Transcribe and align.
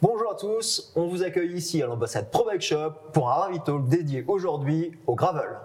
Bonjour 0.00 0.30
à 0.30 0.36
tous, 0.36 0.92
on 0.94 1.08
vous 1.08 1.24
accueille 1.24 1.54
ici 1.54 1.82
à 1.82 1.88
l'ambassade 1.88 2.30
Pro 2.30 2.44
Bike 2.44 2.62
Shop 2.62 2.92
pour 3.12 3.28
un 3.30 3.34
Ravi 3.34 3.58
Talk 3.58 3.88
dédié 3.88 4.24
aujourd'hui 4.28 4.92
au 5.08 5.16
gravel. 5.16 5.58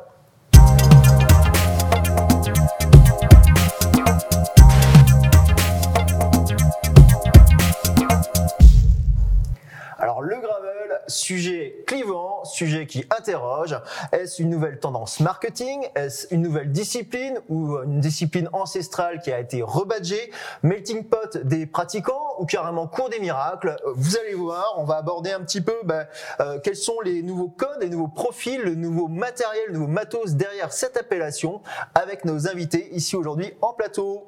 Alors 10.00 10.22
le 10.22 10.36
gravel, 10.36 11.00
sujet 11.08 11.84
clivant, 11.88 12.44
sujet 12.44 12.88
qui 12.88 13.06
interroge. 13.18 13.80
Est-ce 14.12 14.42
une 14.42 14.50
nouvelle 14.50 14.80
tendance 14.80 15.22
marketing? 15.22 15.88
Est-ce 15.96 16.34
une 16.34 16.42
nouvelle 16.42 16.72
discipline 16.72 17.40
ou 17.48 17.78
une 17.78 18.02
discipline 18.02 18.50
ancestrale 18.52 19.22
qui 19.22 19.32
a 19.32 19.40
été 19.40 19.62
rebadgée? 19.62 20.32
Melting 20.62 21.06
pot 21.06 21.38
des 21.38 21.66
pratiquants 21.66 22.33
ou 22.40 22.46
carrément 22.46 22.88
cours 22.88 23.10
des 23.10 23.20
miracles 23.20 23.76
Vous 23.96 24.18
allez 24.18 24.34
voir, 24.34 24.76
on 24.78 24.84
va 24.84 24.98
aborder 24.98 25.32
un 25.32 25.42
petit 25.42 25.62
peu 25.62 25.76
ben, 25.84 26.06
euh, 26.40 26.60
quels 26.64 26.76
sont 26.76 27.00
les 27.02 27.22
nouveaux 27.24 27.50
codes, 27.50 27.78
les 27.82 27.90
nouveaux 27.90 28.08
profils, 28.08 28.62
le 28.62 28.76
nouveau 28.76 29.08
matériel, 29.08 29.64
le 29.68 29.74
nouveau 29.74 29.88
matos 29.88 30.34
derrière 30.34 30.72
cette 30.72 30.98
appellation 30.98 31.62
avec 31.96 32.26
nos 32.26 32.48
invités 32.48 32.94
ici 32.94 33.16
aujourd'hui 33.16 33.54
en 33.62 33.74
plateau. 33.74 34.28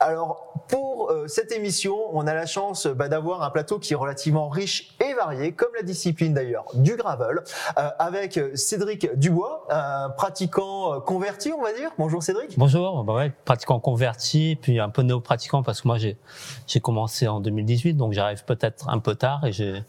Alors 0.00 0.56
pour 0.68 1.10
euh, 1.10 1.28
cette 1.28 1.52
émission, 1.52 1.96
on 2.12 2.26
a 2.26 2.34
la 2.34 2.46
chance 2.46 2.86
bah, 2.86 3.08
d'avoir 3.08 3.42
un 3.42 3.50
plateau 3.50 3.78
qui 3.78 3.92
est 3.92 3.96
relativement 3.96 4.48
riche 4.48 4.94
et 5.00 5.14
varié, 5.14 5.52
comme 5.52 5.70
la 5.76 5.82
discipline 5.82 6.34
d'ailleurs 6.34 6.66
du 6.74 6.96
gravel, 6.96 7.42
euh, 7.78 7.88
avec 7.98 8.40
Cédric 8.54 9.14
Dubois, 9.16 9.66
un 9.70 10.10
pratiquant 10.10 10.94
euh, 10.94 11.00
converti, 11.00 11.52
on 11.52 11.62
va 11.62 11.72
dire. 11.72 11.90
Bonjour 11.98 12.22
Cédric. 12.22 12.58
Bonjour, 12.58 13.04
bah 13.04 13.14
ouais, 13.14 13.32
pratiquant 13.44 13.78
converti, 13.78 14.58
puis 14.60 14.80
un 14.80 14.88
peu 14.88 15.02
néo-pratiquant 15.02 15.62
parce 15.62 15.82
que 15.82 15.88
moi 15.88 15.98
j'ai 15.98 16.80
commencé 16.80 17.28
en 17.28 17.40
2018, 17.46 17.94
donc 17.94 18.12
j'arrive 18.12 18.44
peut-être 18.44 18.88
un 18.88 18.98
peu 18.98 19.14
tard 19.14 19.44
et 19.44 19.52
j'ai. 19.52 19.82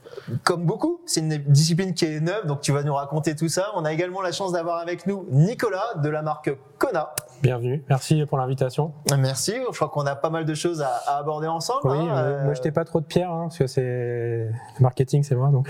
Comme 0.43 0.65
beaucoup, 0.65 1.01
c'est 1.05 1.19
une 1.19 1.37
discipline 1.37 1.93
qui 1.93 2.05
est 2.05 2.19
neuve, 2.19 2.47
donc 2.47 2.61
tu 2.61 2.71
vas 2.71 2.83
nous 2.83 2.93
raconter 2.93 3.35
tout 3.35 3.49
ça. 3.49 3.71
On 3.75 3.85
a 3.85 3.91
également 3.91 4.21
la 4.21 4.31
chance 4.31 4.53
d'avoir 4.53 4.79
avec 4.79 5.05
nous 5.05 5.25
Nicolas 5.29 5.95
de 6.01 6.09
la 6.09 6.21
marque 6.21 6.51
Kona. 6.77 7.13
Bienvenue, 7.43 7.83
merci 7.87 8.25
pour 8.25 8.39
l'invitation. 8.39 8.93
Merci, 9.15 9.53
je 9.71 9.75
crois 9.75 9.89
qu'on 9.89 10.05
a 10.07 10.15
pas 10.15 10.31
mal 10.31 10.43
de 10.43 10.53
choses 10.55 10.81
à, 10.81 10.89
à 11.05 11.17
aborder 11.19 11.47
ensemble. 11.47 11.81
Oui, 11.91 11.97
hein, 11.97 12.17
euh, 12.17 12.53
euh, 12.65 12.71
pas 12.71 12.83
trop 12.83 12.99
de 12.99 13.05
pierres, 13.05 13.31
hein, 13.31 13.43
parce 13.43 13.59
que 13.59 13.67
c'est 13.67 13.81
le 13.83 14.49
marketing, 14.79 15.21
c'est 15.23 15.35
moi. 15.35 15.49
Donc. 15.49 15.69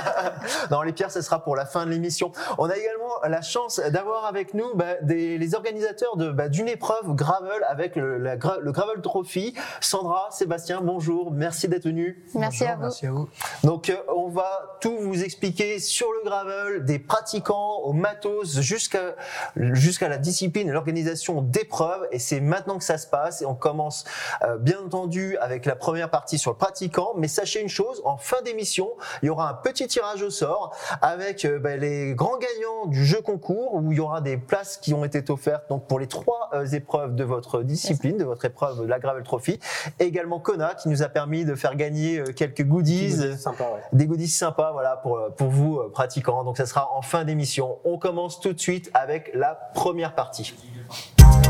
non, 0.70 0.82
les 0.82 0.92
pierres, 0.92 1.10
ce 1.10 1.20
sera 1.20 1.42
pour 1.42 1.56
la 1.56 1.66
fin 1.66 1.86
de 1.86 1.90
l'émission. 1.90 2.30
On 2.56 2.70
a 2.70 2.76
également 2.76 3.08
la 3.28 3.42
chance 3.42 3.80
d'avoir 3.90 4.26
avec 4.26 4.54
nous 4.54 4.74
bah, 4.76 4.94
des, 5.02 5.38
les 5.38 5.54
organisateurs 5.56 6.16
de 6.16 6.30
bah, 6.30 6.48
d'une 6.48 6.68
épreuve 6.68 7.14
gravel 7.14 7.64
avec 7.68 7.96
le, 7.96 8.18
la 8.18 8.36
gra- 8.36 8.60
le 8.60 8.70
Gravel 8.70 9.00
Trophy. 9.02 9.54
Sandra, 9.80 10.28
Sébastien, 10.30 10.82
bonjour, 10.82 11.32
merci 11.32 11.66
d'être 11.66 11.84
venus. 11.86 12.16
Merci 12.36 12.64
à 12.64 12.76
vous. 12.76 12.84
à 12.84 13.10
vous. 13.10 13.28
Donc, 13.64 13.90
euh, 13.90 13.96
on 14.16 14.28
va 14.28 14.78
tout 14.80 14.96
vous 15.00 15.24
expliquer 15.24 15.80
sur 15.80 16.06
le 16.22 16.28
gravel, 16.28 16.84
des 16.84 17.00
pratiquants 17.00 17.78
au 17.82 17.92
matos 17.92 18.60
jusqu'à 18.60 19.16
jusqu'à 19.56 20.08
la 20.08 20.18
discipline 20.18 20.68
et 20.68 20.72
l'organisation 20.72 20.91
d'épreuves. 20.92 22.06
Et 22.12 22.18
c'est 22.18 22.40
maintenant 22.40 22.78
que 22.78 22.84
ça 22.84 22.98
se 22.98 23.06
passe. 23.06 23.42
Et 23.42 23.46
on 23.46 23.54
commence, 23.54 24.04
euh, 24.42 24.58
bien 24.58 24.78
entendu, 24.84 25.36
avec 25.38 25.66
la 25.66 25.76
première 25.76 26.10
partie 26.10 26.38
sur 26.38 26.50
le 26.50 26.56
pratiquant. 26.56 27.12
Mais 27.16 27.28
sachez 27.28 27.60
une 27.60 27.68
chose, 27.68 28.02
en 28.04 28.16
fin 28.16 28.42
d'émission, 28.42 28.90
il 29.22 29.26
y 29.26 29.30
aura 29.30 29.48
un 29.48 29.54
petit 29.54 29.86
tirage 29.86 30.22
au 30.22 30.30
sort 30.30 30.74
avec 31.00 31.44
euh, 31.44 31.58
ben, 31.58 31.78
les 31.80 32.14
grands 32.14 32.38
gagnants 32.38 32.86
du 32.86 33.04
jeu 33.04 33.20
concours 33.20 33.74
où 33.74 33.92
il 33.92 33.98
y 33.98 34.00
aura 34.00 34.20
des 34.20 34.36
places 34.36 34.76
qui 34.76 34.94
ont 34.94 35.04
été 35.04 35.22
offertes 35.30 35.68
donc 35.68 35.86
pour 35.86 35.98
les 35.98 36.06
trois 36.06 36.50
euh, 36.52 36.66
épreuves 36.66 37.14
de 37.14 37.24
votre 37.24 37.62
discipline, 37.62 38.16
de 38.16 38.24
votre 38.24 38.44
épreuve 38.44 38.82
de 38.82 38.86
la 38.86 38.98
Gravel 38.98 39.22
Trophy. 39.22 39.58
Et 39.98 40.04
également 40.04 40.40
Kona 40.40 40.74
qui 40.74 40.88
nous 40.88 41.02
a 41.02 41.08
permis 41.08 41.44
de 41.44 41.54
faire 41.54 41.76
gagner 41.76 42.18
euh, 42.18 42.32
quelques 42.32 42.64
goodies 42.64 43.12
C'est 43.12 43.36
sympa, 43.36 43.64
ouais. 43.64 43.80
des 43.92 44.06
goodies 44.06 44.28
sympas 44.28 44.72
voilà 44.72 44.96
pour 44.96 45.18
pour 45.36 45.48
vous 45.48 45.78
euh, 45.78 45.90
pratiquants. 45.90 46.44
Donc 46.44 46.56
ça 46.56 46.66
sera 46.66 46.92
en 46.94 47.02
fin 47.02 47.24
d'émission. 47.24 47.78
On 47.84 47.98
commence 47.98 48.40
tout 48.40 48.52
de 48.52 48.60
suite 48.60 48.90
avec 48.94 49.30
la 49.34 49.54
première 49.54 50.14
partie. 50.14 50.54
Alors 50.82 51.42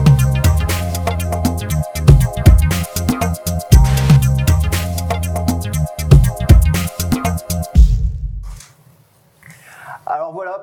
voilà, 3.08 3.81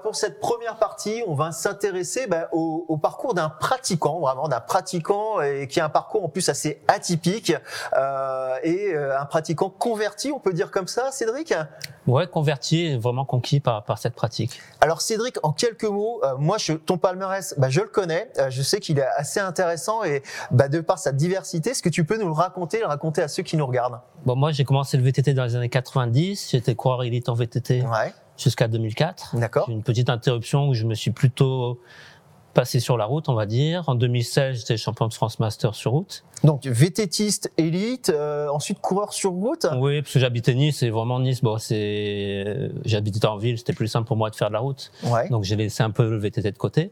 pour 0.02 0.16
cette 0.16 0.40
première 0.40 0.78
partie, 0.78 1.24
on 1.28 1.34
va 1.34 1.52
s'intéresser 1.52 2.28
ben, 2.28 2.48
au, 2.52 2.86
au 2.88 2.98
parcours 2.98 3.34
d'un 3.34 3.50
pratiquant, 3.50 4.20
vraiment 4.20 4.48
d'un 4.48 4.60
pratiquant 4.60 5.42
et 5.42 5.68
qui 5.68 5.80
a 5.80 5.86
un 5.86 5.90
parcours 5.90 6.24
en 6.24 6.30
plus 6.30 6.50
assez 6.50 6.82
atypique 6.88 7.54
euh, 7.94 8.56
et 8.64 8.94
euh, 8.94 9.20
un 9.20 9.26
pratiquant 9.26 9.70
converti, 9.70 10.32
on 10.32 10.40
peut 10.40 10.54
dire 10.54 10.72
comme 10.72 10.88
ça, 10.88 11.12
Cédric? 11.12 11.54
Ouais, 12.08 12.26
converti 12.28 12.86
et 12.86 12.98
vraiment 12.98 13.24
conquis 13.24 13.60
par, 13.60 13.84
par 13.84 14.00
cette 14.00 14.16
pratique. 14.16 14.62
Alors 14.82 15.02
Cédric, 15.02 15.38
en 15.44 15.52
quelques 15.52 15.84
mots, 15.84 16.22
euh, 16.24 16.36
moi 16.38 16.58
je, 16.58 16.74
ton 16.74 16.98
palmarès, 16.98 17.54
bah, 17.58 17.70
je 17.70 17.82
le 17.82 17.88
connais, 17.88 18.32
euh, 18.40 18.50
je 18.50 18.62
sais 18.64 18.80
qu'il 18.80 18.98
est 18.98 19.08
assez 19.18 19.40
intéressant 19.40 20.04
et 20.04 20.24
bah, 20.52 20.70
de 20.70 20.80
par 20.80 20.98
sa 20.98 21.12
diversité, 21.12 21.72
est-ce 21.72 21.84
que 21.84 21.90
tu 21.90 22.06
peux 22.06 22.18
nous 22.18 22.28
le 22.28 22.34
raconter, 22.34 22.80
le 22.80 22.88
raconter 22.88 23.22
à 23.22 23.28
ceux 23.28 23.44
qui 23.44 23.58
nous 23.58 23.68
regardent? 23.68 24.00
Bon, 24.26 24.36
moi 24.36 24.52
j'ai 24.52 24.64
commencé 24.64 24.98
le 24.98 25.04
VTT 25.04 25.34
dans 25.34 25.44
les 25.44 25.56
années 25.56 25.70
90, 25.70 26.50
j'étais 26.52 26.74
coureur 26.74 27.04
élite 27.04 27.30
en 27.30 27.34
VTT 27.36 27.84
Ouais, 27.84 28.14
jusqu'à 28.42 28.68
2004. 28.68 29.36
d'accord. 29.38 29.70
Une 29.70 29.84
petite 29.84 30.10
interruption 30.10 30.68
où 30.68 30.74
je 30.74 30.86
me 30.86 30.96
suis 30.96 31.12
plutôt 31.12 31.80
passé 32.54 32.80
sur 32.80 32.98
la 32.98 33.06
route, 33.06 33.30
on 33.30 33.36
va 33.36 33.46
dire. 33.46 33.84
En 33.88 33.96
2016, 33.96 34.60
j'étais 34.60 34.78
champion 34.78 35.08
de 35.08 35.14
France 35.14 35.40
Master 35.40 35.76
sur 35.76 35.92
route. 35.92 36.24
Donc 36.44 36.66
vététiste 36.66 37.52
élite, 37.58 38.10
euh, 38.10 38.48
ensuite 38.50 38.80
coureur 38.80 39.14
sur 39.14 39.32
route. 39.32 39.66
Oui, 39.78 40.02
parce 40.02 40.14
que 40.14 40.20
j'habitais 40.20 40.54
Nice 40.54 40.84
et 40.84 40.90
vraiment 40.90 41.20
Nice, 41.20 41.42
bon, 41.42 41.58
c'est, 41.58 42.72
j'habitais 42.86 43.26
en 43.26 43.38
ville, 43.38 43.58
c'était 43.58 43.74
plus 43.74 43.88
simple 43.88 44.08
pour 44.08 44.18
moi 44.18 44.30
de 44.30 44.36
faire 44.36 44.48
de 44.48 44.54
la 44.54 44.60
route. 44.60 44.92
Ouais. 45.06 45.30
Donc 45.30 45.44
j'ai 45.44 45.56
laissé 45.56 45.84
un 45.84 45.92
peu 45.92 46.10
le 46.10 46.18
VTT 46.18 46.52
de 46.52 46.58
côté. 46.58 46.92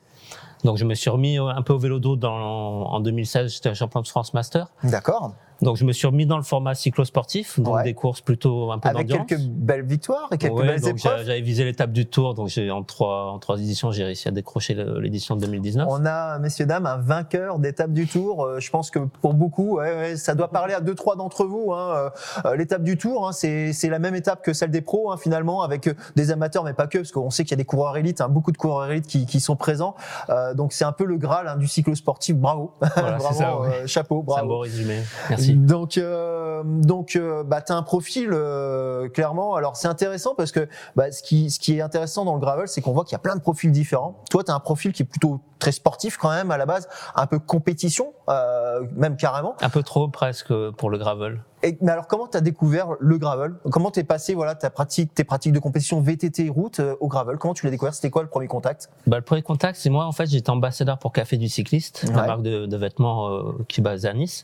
Donc 0.63 0.77
je 0.77 0.85
me 0.85 0.93
suis 0.93 1.09
remis 1.09 1.37
un 1.37 1.61
peu 1.61 1.73
au 1.73 1.79
vélo 1.79 1.99
d'eau 1.99 2.15
dans, 2.15 2.31
en 2.31 2.99
2016, 2.99 3.53
j'étais 3.53 3.73
champion 3.75 4.01
de 4.01 4.07
France 4.07 4.33
Master. 4.33 4.67
D'accord. 4.83 5.33
Donc 5.61 5.77
je 5.77 5.85
me 5.85 5.91
suis 5.91 6.05
remis 6.07 6.25
dans 6.25 6.37
le 6.37 6.43
format 6.43 6.75
cyclo-sportif, 6.75 7.59
donc 7.59 7.75
Ouais. 7.75 7.83
des 7.83 7.93
courses 7.93 8.21
plutôt 8.21 8.71
un 8.71 8.79
peu 8.79 8.89
Avec 8.89 9.07
quelques 9.07 9.39
belles 9.41 9.85
victoires 9.85 10.27
et 10.31 10.37
quelques 10.37 10.53
Ouais, 10.53 10.67
belles 10.67 10.81
donc 10.81 10.97
épreuves. 10.99 11.25
j'avais 11.25 11.41
visé 11.41 11.63
l'étape 11.65 11.91
du 11.91 12.05
Tour, 12.05 12.33
donc 12.33 12.47
j'ai 12.49 12.69
en 12.71 12.83
trois 12.83 13.31
en 13.31 13.39
trois 13.39 13.59
éditions 13.59 13.91
j'ai 13.91 14.03
réussi 14.03 14.27
à 14.27 14.31
décrocher 14.31 14.75
l'édition 14.99 15.35
de 15.35 15.41
2019. 15.41 15.87
On 15.89 16.05
a, 16.05 16.37
messieurs, 16.39 16.65
dames, 16.65 16.85
un 16.85 16.97
vainqueur 16.97 17.59
d'étape 17.59 17.91
du 17.91 18.07
Tour. 18.07 18.45
Euh, 18.45 18.59
je 18.59 18.69
pense 18.69 18.91
que 18.91 18.99
pour 18.99 19.33
beaucoup, 19.33 19.77
ouais, 19.77 20.15
ça 20.15 20.35
doit 20.35 20.49
parler 20.49 20.73
à 20.73 20.81
deux, 20.81 20.95
trois 20.95 21.15
d'entre 21.15 21.45
vous. 21.45 21.73
Hein. 21.73 22.11
Euh, 22.45 22.55
L'étape 22.55 22.83
du 22.83 22.97
Tour, 22.97 23.27
hein, 23.27 23.31
c'est 23.31 23.73
c'est 23.73 23.89
la 23.89 23.99
même 23.99 24.15
étape 24.15 24.43
que 24.43 24.53
celle 24.53 24.71
des 24.71 24.81
pros, 24.81 25.11
hein, 25.11 25.17
finalement, 25.17 25.61
avec 25.63 25.87
euh, 25.87 25.93
des 26.15 26.31
amateurs, 26.31 26.63
mais 26.63 26.73
pas 26.73 26.87
que, 26.87 26.99
parce 26.99 27.11
qu'on 27.11 27.29
sait 27.29 27.43
qu'il 27.43 27.51
y 27.51 27.53
a 27.55 27.57
des 27.57 27.65
coureurs 27.65 27.97
élites, 27.97 28.21
hein, 28.21 28.29
beaucoup 28.29 28.51
de 28.51 28.57
coureurs 28.57 28.89
élites 28.91 29.07
qui, 29.07 29.25
qui 29.25 29.39
sont 29.39 29.55
présents. 29.55 29.95
Euh, 30.29 30.53
donc 30.53 30.73
c'est 30.73 30.85
un 30.85 30.91
peu 30.91 31.05
le 31.05 31.17
Graal 31.17 31.47
hein, 31.47 31.57
du 31.57 31.67
cyclo-sportif. 31.67 32.35
Bravo, 32.35 32.71
Voilà, 32.95 33.17
Vraiment, 33.17 33.33
ça. 33.33 33.51
euh, 33.63 33.87
chapeau, 33.87 34.23
C'est 34.27 34.33
un 34.33 34.35
bravo. 34.35 34.47
beau 34.47 34.59
résumé. 34.59 34.97
Merci. 35.29 35.46
Donc, 35.55 35.97
euh, 35.97 36.63
donc, 36.65 37.15
euh, 37.15 37.43
bah, 37.43 37.61
t'as 37.61 37.75
un 37.75 37.83
profil 37.83 38.29
euh, 38.31 39.09
clairement. 39.09 39.55
Alors, 39.55 39.75
c'est 39.75 39.87
intéressant 39.87 40.35
parce 40.35 40.51
que 40.51 40.67
bah, 40.95 41.11
ce 41.11 41.21
qui, 41.21 41.49
ce 41.49 41.59
qui 41.59 41.77
est 41.77 41.81
intéressant 41.81 42.25
dans 42.25 42.33
le 42.33 42.39
gravel, 42.39 42.67
c'est 42.67 42.81
qu'on 42.81 42.93
voit 42.93 43.03
qu'il 43.03 43.13
y 43.13 43.15
a 43.15 43.19
plein 43.19 43.35
de 43.35 43.41
profils 43.41 43.71
différents. 43.71 44.23
Toi, 44.29 44.43
t'as 44.43 44.53
un 44.53 44.59
profil 44.59 44.93
qui 44.93 45.03
est 45.03 45.05
plutôt 45.05 45.41
très 45.59 45.71
sportif 45.71 46.17
quand 46.17 46.29
même 46.29 46.51
à 46.51 46.57
la 46.57 46.65
base, 46.65 46.87
un 47.15 47.25
peu 47.25 47.39
compétition, 47.39 48.13
euh, 48.29 48.85
même 48.95 49.17
carrément. 49.17 49.55
Un 49.61 49.69
peu 49.69 49.83
trop 49.83 50.07
presque 50.07 50.53
pour 50.71 50.89
le 50.89 50.97
gravel. 50.97 51.41
Et, 51.63 51.75
mais 51.81 51.91
alors, 51.91 52.07
comment 52.07 52.27
t'as 52.27 52.39
découvert 52.41 52.89
le 52.99 53.17
gravel? 53.17 53.55
Comment 53.71 53.89
t'es 53.89 54.03
passé, 54.03 54.35
voilà, 54.35 54.53
ta 54.53 54.69
pratique, 54.69 55.13
tes 55.15 55.23
pratiques 55.23 55.53
de 55.53 55.59
compétition 55.59 55.99
VTT 56.01 56.49
route 56.49 56.79
euh, 56.79 56.95
au 56.99 57.07
gravel? 57.07 57.37
Comment 57.37 57.55
tu 57.55 57.65
l'as 57.65 57.71
découvert? 57.71 57.95
C'était 57.95 58.11
quoi 58.11 58.21
le 58.21 58.29
premier 58.29 58.47
contact? 58.47 58.89
Bah, 59.07 59.17
le 59.17 59.23
premier 59.23 59.41
contact, 59.41 59.79
c'est 59.79 59.89
moi 59.89 60.05
en 60.05 60.11
fait 60.11 60.27
j'étais 60.27 60.51
ambassadeur 60.51 60.99
pour 60.99 61.11
Café 61.13 61.37
du 61.37 61.49
cycliste, 61.49 62.05
Ouais. 62.07 62.15
la 62.15 62.27
marque 62.27 62.43
de, 62.43 62.67
de 62.67 62.77
vêtements 62.77 63.29
euh, 63.31 63.41
qui 63.67 63.81
est 63.81 63.83
basée 63.83 64.07
à 64.07 64.13
Nice. 64.13 64.43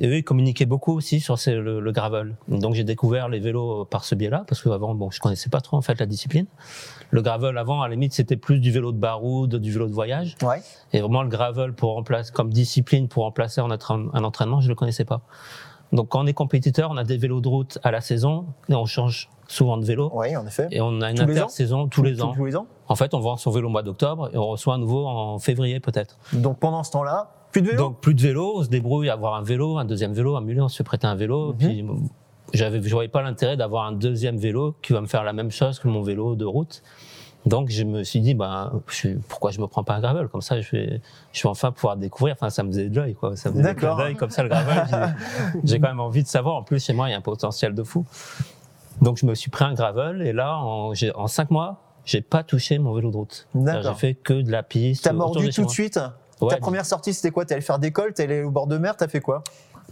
Et 0.00 0.08
eux, 0.08 0.16
ils 0.16 0.24
communiquaient 0.24 0.66
beaucoup 0.66 0.92
aussi 0.92 1.20
sur 1.20 1.38
ces- 1.38 1.54
le, 1.54 1.78
le 1.80 1.92
gravel. 1.92 2.34
Donc 2.48 2.74
j'ai 2.74 2.82
découvert 2.84 3.28
les 3.28 3.40
vélos 3.40 3.82
euh, 3.82 3.84
par 3.84 4.04
ce 4.04 4.14
biais-là, 4.14 4.44
parce 4.46 4.62
qu'avant, 4.62 4.94
bon, 4.94 5.10
je 5.10 5.20
connaissais 5.20 5.50
pas 5.50 5.60
trop 5.60 5.76
en 5.76 5.82
fait 5.82 5.98
la 5.98 6.06
discipline. 6.06 6.46
Le 7.10 7.20
gravel 7.22 7.56
avant, 7.58 7.82
à 7.82 7.88
la 7.88 7.94
limite, 7.94 8.12
c'était 8.12 8.36
plus 8.36 8.60
du 8.60 8.70
vélo 8.70 8.92
de 8.92 8.98
baroud, 8.98 9.54
du 9.56 9.72
vélo 9.72 9.86
de 9.88 9.92
voyage. 9.92 10.36
Ouais. 10.42 10.62
Et 10.92 11.00
vraiment 11.00 11.22
le 11.22 11.28
gravel 11.28 11.72
pour 11.74 11.94
remplacer, 11.94 12.32
comme 12.32 12.52
discipline 12.52 13.08
pour 13.08 13.24
remplacer 13.24 13.60
un 13.60 13.70
entraînement, 13.70 14.60
je 14.60 14.68
le 14.68 14.74
connaissais 14.76 15.04
pas. 15.04 15.20
Donc 15.94 16.08
quand 16.08 16.22
on 16.22 16.26
est 16.26 16.34
compétiteur, 16.34 16.90
on 16.90 16.96
a 16.96 17.04
des 17.04 17.16
vélos 17.16 17.40
de 17.40 17.48
route 17.48 17.78
à 17.82 17.90
la 17.90 18.00
saison 18.00 18.46
et 18.68 18.74
on 18.74 18.84
change 18.84 19.30
souvent 19.46 19.76
de 19.76 19.84
vélo. 19.84 20.10
Oui, 20.12 20.36
en 20.36 20.46
effet. 20.46 20.66
Et 20.70 20.80
on 20.80 21.00
a 21.00 21.10
une 21.10 21.16
Tous 21.16 21.22
intersaison 21.22 21.86
tous 21.88 22.02
les 22.02 22.20
ans. 22.20 22.32
Tous 22.34 22.44
les 22.44 22.56
ans. 22.56 22.66
En 22.88 22.96
fait, 22.96 23.14
on 23.14 23.20
vend 23.20 23.36
son 23.36 23.50
vélo 23.50 23.68
au 23.68 23.70
mois 23.70 23.82
d'octobre 23.82 24.28
et 24.32 24.36
on 24.36 24.48
reçoit 24.48 24.74
un 24.74 24.78
nouveau 24.78 25.06
en 25.06 25.38
février 25.38 25.78
peut-être. 25.80 26.18
Donc 26.32 26.58
pendant 26.58 26.82
ce 26.82 26.90
temps-là, 26.90 27.30
plus 27.52 27.62
de 27.62 27.68
vélo. 27.68 27.78
Donc 27.78 28.00
plus 28.00 28.14
de 28.14 28.20
vélo, 28.20 28.54
on 28.56 28.64
se 28.64 28.68
débrouille 28.68 29.08
à 29.08 29.12
avoir 29.12 29.34
un 29.34 29.42
vélo, 29.42 29.78
un 29.78 29.84
deuxième 29.84 30.12
vélo, 30.12 30.36
un 30.36 30.40
mulet, 30.40 30.60
on 30.60 30.68
se 30.68 30.76
fait 30.76 30.84
prêter 30.84 31.06
un 31.06 31.14
vélo. 31.14 31.54
Puis 31.56 31.84
j'avais, 32.52 32.82
je 32.82 32.92
voyais 32.92 33.08
pas 33.08 33.22
l'intérêt 33.22 33.56
d'avoir 33.56 33.86
un 33.86 33.92
deuxième 33.92 34.36
vélo 34.36 34.74
qui 34.82 34.92
va 34.92 35.00
me 35.00 35.06
faire 35.06 35.22
la 35.22 35.32
même 35.32 35.52
chose 35.52 35.78
que 35.78 35.86
mon 35.86 36.02
vélo 36.02 36.34
de 36.34 36.44
route. 36.44 36.82
Donc 37.46 37.68
je 37.70 37.84
me 37.84 38.04
suis 38.04 38.20
dit, 38.20 38.32
ben, 38.34 38.72
je 38.88 39.08
pourquoi 39.28 39.50
je 39.50 39.60
me 39.60 39.66
prends 39.66 39.84
pas 39.84 39.94
un 39.94 40.00
gravel? 40.00 40.28
Comme 40.28 40.40
ça, 40.40 40.60
je 40.60 40.70
vais, 40.70 41.00
je 41.32 41.42
vais 41.42 41.48
enfin 41.48 41.72
pouvoir 41.72 41.96
découvrir. 41.96 42.34
Enfin, 42.38 42.48
ça 42.48 42.62
me 42.62 42.68
faisait 42.70 42.88
de 42.88 42.96
l'œil, 42.98 43.14
quoi. 43.14 43.36
Ça 43.36 43.50
me 43.50 43.56
faisait 43.58 43.74
clins 43.74 43.96
d'œil 43.96 44.14
comme 44.16 44.30
ça 44.30 44.42
le 44.42 44.48
gravel. 44.48 45.14
j'ai- 45.64 45.78
quand 45.78 45.88
même 45.88 46.00
envie 46.00 46.22
de 46.22 46.28
savoir. 46.28 46.56
En 46.56 46.62
plus, 46.62 46.82
chez 46.84 46.94
moi, 46.94 47.08
il 47.08 47.12
y 47.12 47.14
a 47.14 47.18
un 47.18 47.22
potentiel 47.22 47.74
de 47.74 47.82
fou. 47.82 48.06
Donc 49.02 49.18
je 49.18 49.26
me 49.26 49.34
suis 49.34 49.50
pris 49.50 49.64
un 49.64 49.74
gravel 49.74 50.22
et 50.22 50.32
là, 50.32 50.56
en, 50.58 50.92
en 51.16 51.26
cinq 51.26 51.50
mois, 51.50 51.82
j'ai 52.04 52.20
pas 52.22 52.42
touché 52.44 52.78
mon 52.78 52.92
vélo 52.94 53.10
de 53.10 53.16
route. 53.16 53.46
J'ai 53.82 53.94
fait 53.94 54.14
que 54.14 54.40
de 54.40 54.50
la 54.50 54.62
piste. 54.62 55.04
T'as 55.04 55.12
mordu 55.12 55.46
de 55.46 55.52
tout 55.52 55.64
de 55.64 55.70
suite? 55.70 55.98
Ouais, 56.40 56.48
Ta 56.50 56.56
première 56.58 56.86
sortie, 56.86 57.12
c'était 57.12 57.30
quoi? 57.30 57.44
T'es 57.44 57.54
allé 57.54 57.62
faire 57.62 57.78
des 57.78 57.90
cols, 57.92 58.12
t'es 58.14 58.24
allé 58.24 58.42
au 58.42 58.50
bord 58.50 58.66
de 58.66 58.76
mer, 58.78 58.96
t'as 58.96 59.08
fait 59.08 59.20
quoi? 59.20 59.42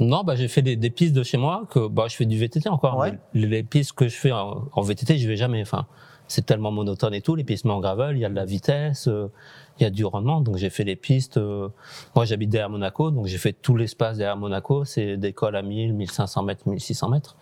Non, 0.01 0.25
bah, 0.25 0.35
j'ai 0.37 0.49
fait 0.49 0.63
des, 0.63 0.75
des 0.77 0.91
pistes 0.91 1.13
de 1.15 1.23
chez 1.23 1.37
moi 1.37 1.65
que 1.71 1.87
bah, 1.87 2.07
je 2.09 2.17
fais 2.17 2.25
du 2.25 2.39
VTT 2.39 2.69
encore. 2.69 2.97
Ouais. 2.97 3.13
mais 3.35 3.41
Les, 3.43 3.47
les 3.47 3.63
pistes 3.63 3.93
que 3.93 4.09
je 4.09 4.17
fais 4.17 4.33
en, 4.33 4.65
en 4.73 4.81
VTT, 4.83 5.19
je 5.19 5.29
vais 5.29 5.37
jamais. 5.37 5.61
Enfin, 5.63 5.87
c'est 6.33 6.47
tellement 6.47 6.71
monotone 6.71 7.13
et 7.13 7.21
tout. 7.21 7.35
Les 7.35 7.45
pistes 7.45 7.67
en 7.67 7.79
gravel, 7.79 8.17
il 8.17 8.21
y 8.21 8.25
a 8.25 8.31
de 8.31 8.35
la 8.35 8.47
vitesse, 8.47 9.07
euh, 9.07 9.31
il 9.79 9.83
y 9.83 9.87
a 9.87 9.91
du 9.91 10.07
rendement. 10.07 10.41
Donc 10.41 10.57
j'ai 10.57 10.71
fait 10.71 10.85
les 10.85 10.97
pistes. 10.97 11.37
euh, 11.37 11.69
moi, 12.17 12.25
j'habite 12.25 12.49
derrière 12.49 12.71
Monaco, 12.71 13.11
donc 13.11 13.27
j'ai 13.27 13.37
fait 13.37 13.53
tout 13.53 13.77
l'espace 13.77 14.17
derrière 14.17 14.39
Monaco. 14.39 14.87
C'est 14.87 15.19
des 15.19 15.35
cols 15.35 15.57
à 15.57 15.63
1000, 15.63 15.93
1500 15.93 16.43
mètres, 16.43 16.67
1600 16.67 17.11
mètres. 17.11 17.37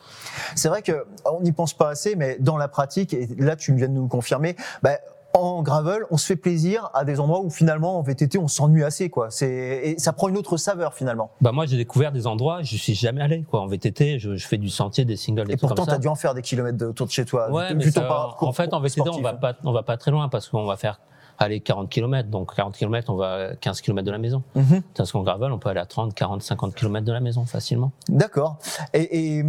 C'est 0.56 0.68
vrai 0.68 0.82
que 0.82 1.06
on 1.24 1.40
n'y 1.40 1.52
pense 1.52 1.72
pas 1.72 1.88
assez, 1.88 2.16
mais 2.16 2.36
dans 2.40 2.56
la 2.56 2.66
pratique, 2.66 3.14
et 3.14 3.28
là 3.38 3.54
tu 3.54 3.72
viens 3.76 3.86
de 3.86 3.92
nous 3.92 4.02
le 4.02 4.08
confirmer, 4.08 4.56
bah, 4.82 4.98
en 5.34 5.62
gravel, 5.62 6.04
on 6.10 6.16
se 6.16 6.26
fait 6.26 6.36
plaisir 6.36 6.90
à 6.94 7.04
des 7.04 7.20
endroits 7.20 7.40
où 7.40 7.50
finalement 7.50 7.98
en 7.98 8.02
VTT 8.02 8.38
on 8.38 8.48
s'ennuie 8.48 8.82
assez 8.84 9.10
quoi. 9.10 9.30
C'est 9.30 9.48
et 9.84 9.98
ça 9.98 10.12
prend 10.12 10.28
une 10.28 10.36
autre 10.36 10.56
saveur 10.56 10.94
finalement. 10.94 11.30
Bah 11.40 11.52
moi, 11.52 11.66
j'ai 11.66 11.76
découvert 11.76 12.12
des 12.12 12.26
endroits, 12.26 12.62
je 12.62 12.76
suis 12.76 12.94
jamais 12.94 13.20
allé. 13.22 13.42
Quoi. 13.48 13.60
En 13.60 13.66
VTT, 13.66 14.18
je, 14.18 14.34
je 14.36 14.46
fais 14.46 14.58
du 14.58 14.68
sentier, 14.68 15.04
des 15.04 15.16
singles, 15.16 15.46
des 15.46 15.54
Et 15.54 15.56
pourtant 15.56 15.86
t'as 15.86 15.98
dû 15.98 16.08
en 16.08 16.14
faire 16.14 16.34
des 16.34 16.42
kilomètres 16.42 16.78
de- 16.78 16.86
autour 16.86 17.06
de 17.06 17.12
chez 17.12 17.24
toi. 17.24 17.50
Ouais, 17.50 17.74
mais 17.74 17.90
ça, 17.90 18.34
en 18.40 18.52
fait, 18.52 18.72
en 18.74 18.80
VTT, 18.80 19.08
on 19.10 19.20
va 19.20 19.34
pas, 19.34 19.54
on 19.64 19.72
va 19.72 19.82
pas 19.82 19.96
très 19.96 20.10
loin 20.10 20.28
parce 20.28 20.48
qu'on 20.48 20.64
va 20.66 20.76
faire 20.76 21.00
aller 21.40 21.60
40 21.60 21.88
km. 21.90 22.28
Donc 22.28 22.54
40 22.54 22.76
km, 22.76 23.10
on 23.10 23.16
va 23.16 23.32
à 23.50 23.54
15 23.56 23.80
km 23.80 24.04
de 24.06 24.10
la 24.12 24.18
maison. 24.18 24.42
Mhm. 24.54 24.82
Parce 24.94 25.10
qu'en 25.10 25.22
gravel, 25.22 25.50
on 25.50 25.58
peut 25.58 25.70
aller 25.70 25.80
à 25.80 25.86
30, 25.86 26.14
40, 26.14 26.42
50 26.42 26.74
km 26.74 27.04
de 27.04 27.12
la 27.12 27.20
maison 27.20 27.44
facilement. 27.46 27.90
D'accord. 28.08 28.58
Et, 28.92 29.38
et, 29.38 29.44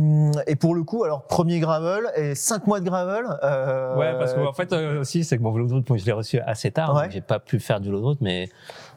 et 0.47 0.55
pour 0.55 0.73
le 0.73 0.83
coup, 0.83 1.03
alors 1.03 1.23
premier 1.23 1.59
gravel 1.59 2.05
et 2.15 2.33
cinq 2.33 2.65
mois 2.65 2.79
de 2.79 2.85
gravel. 2.85 3.25
euh, 3.43 3.95
Ouais, 3.97 4.13
parce 4.17 4.33
qu'en 4.33 4.53
fait 4.53 4.71
euh, 4.73 5.01
aussi, 5.01 5.23
c'est 5.23 5.38
que 5.38 5.43
mon 5.43 5.51
vélo 5.51 5.67
de 5.67 5.73
route, 5.73 5.89
moi, 5.89 5.97
je 5.97 6.05
l'ai 6.05 6.11
reçu 6.13 6.39
assez 6.39 6.71
tard, 6.71 6.95
Ouais. 6.95 7.09
j'ai 7.11 7.21
pas 7.21 7.39
pu 7.39 7.59
faire 7.59 7.79
du 7.81 7.89
vélo 7.89 7.99
de 7.99 8.05
route, 8.05 8.21
mais 8.21 8.49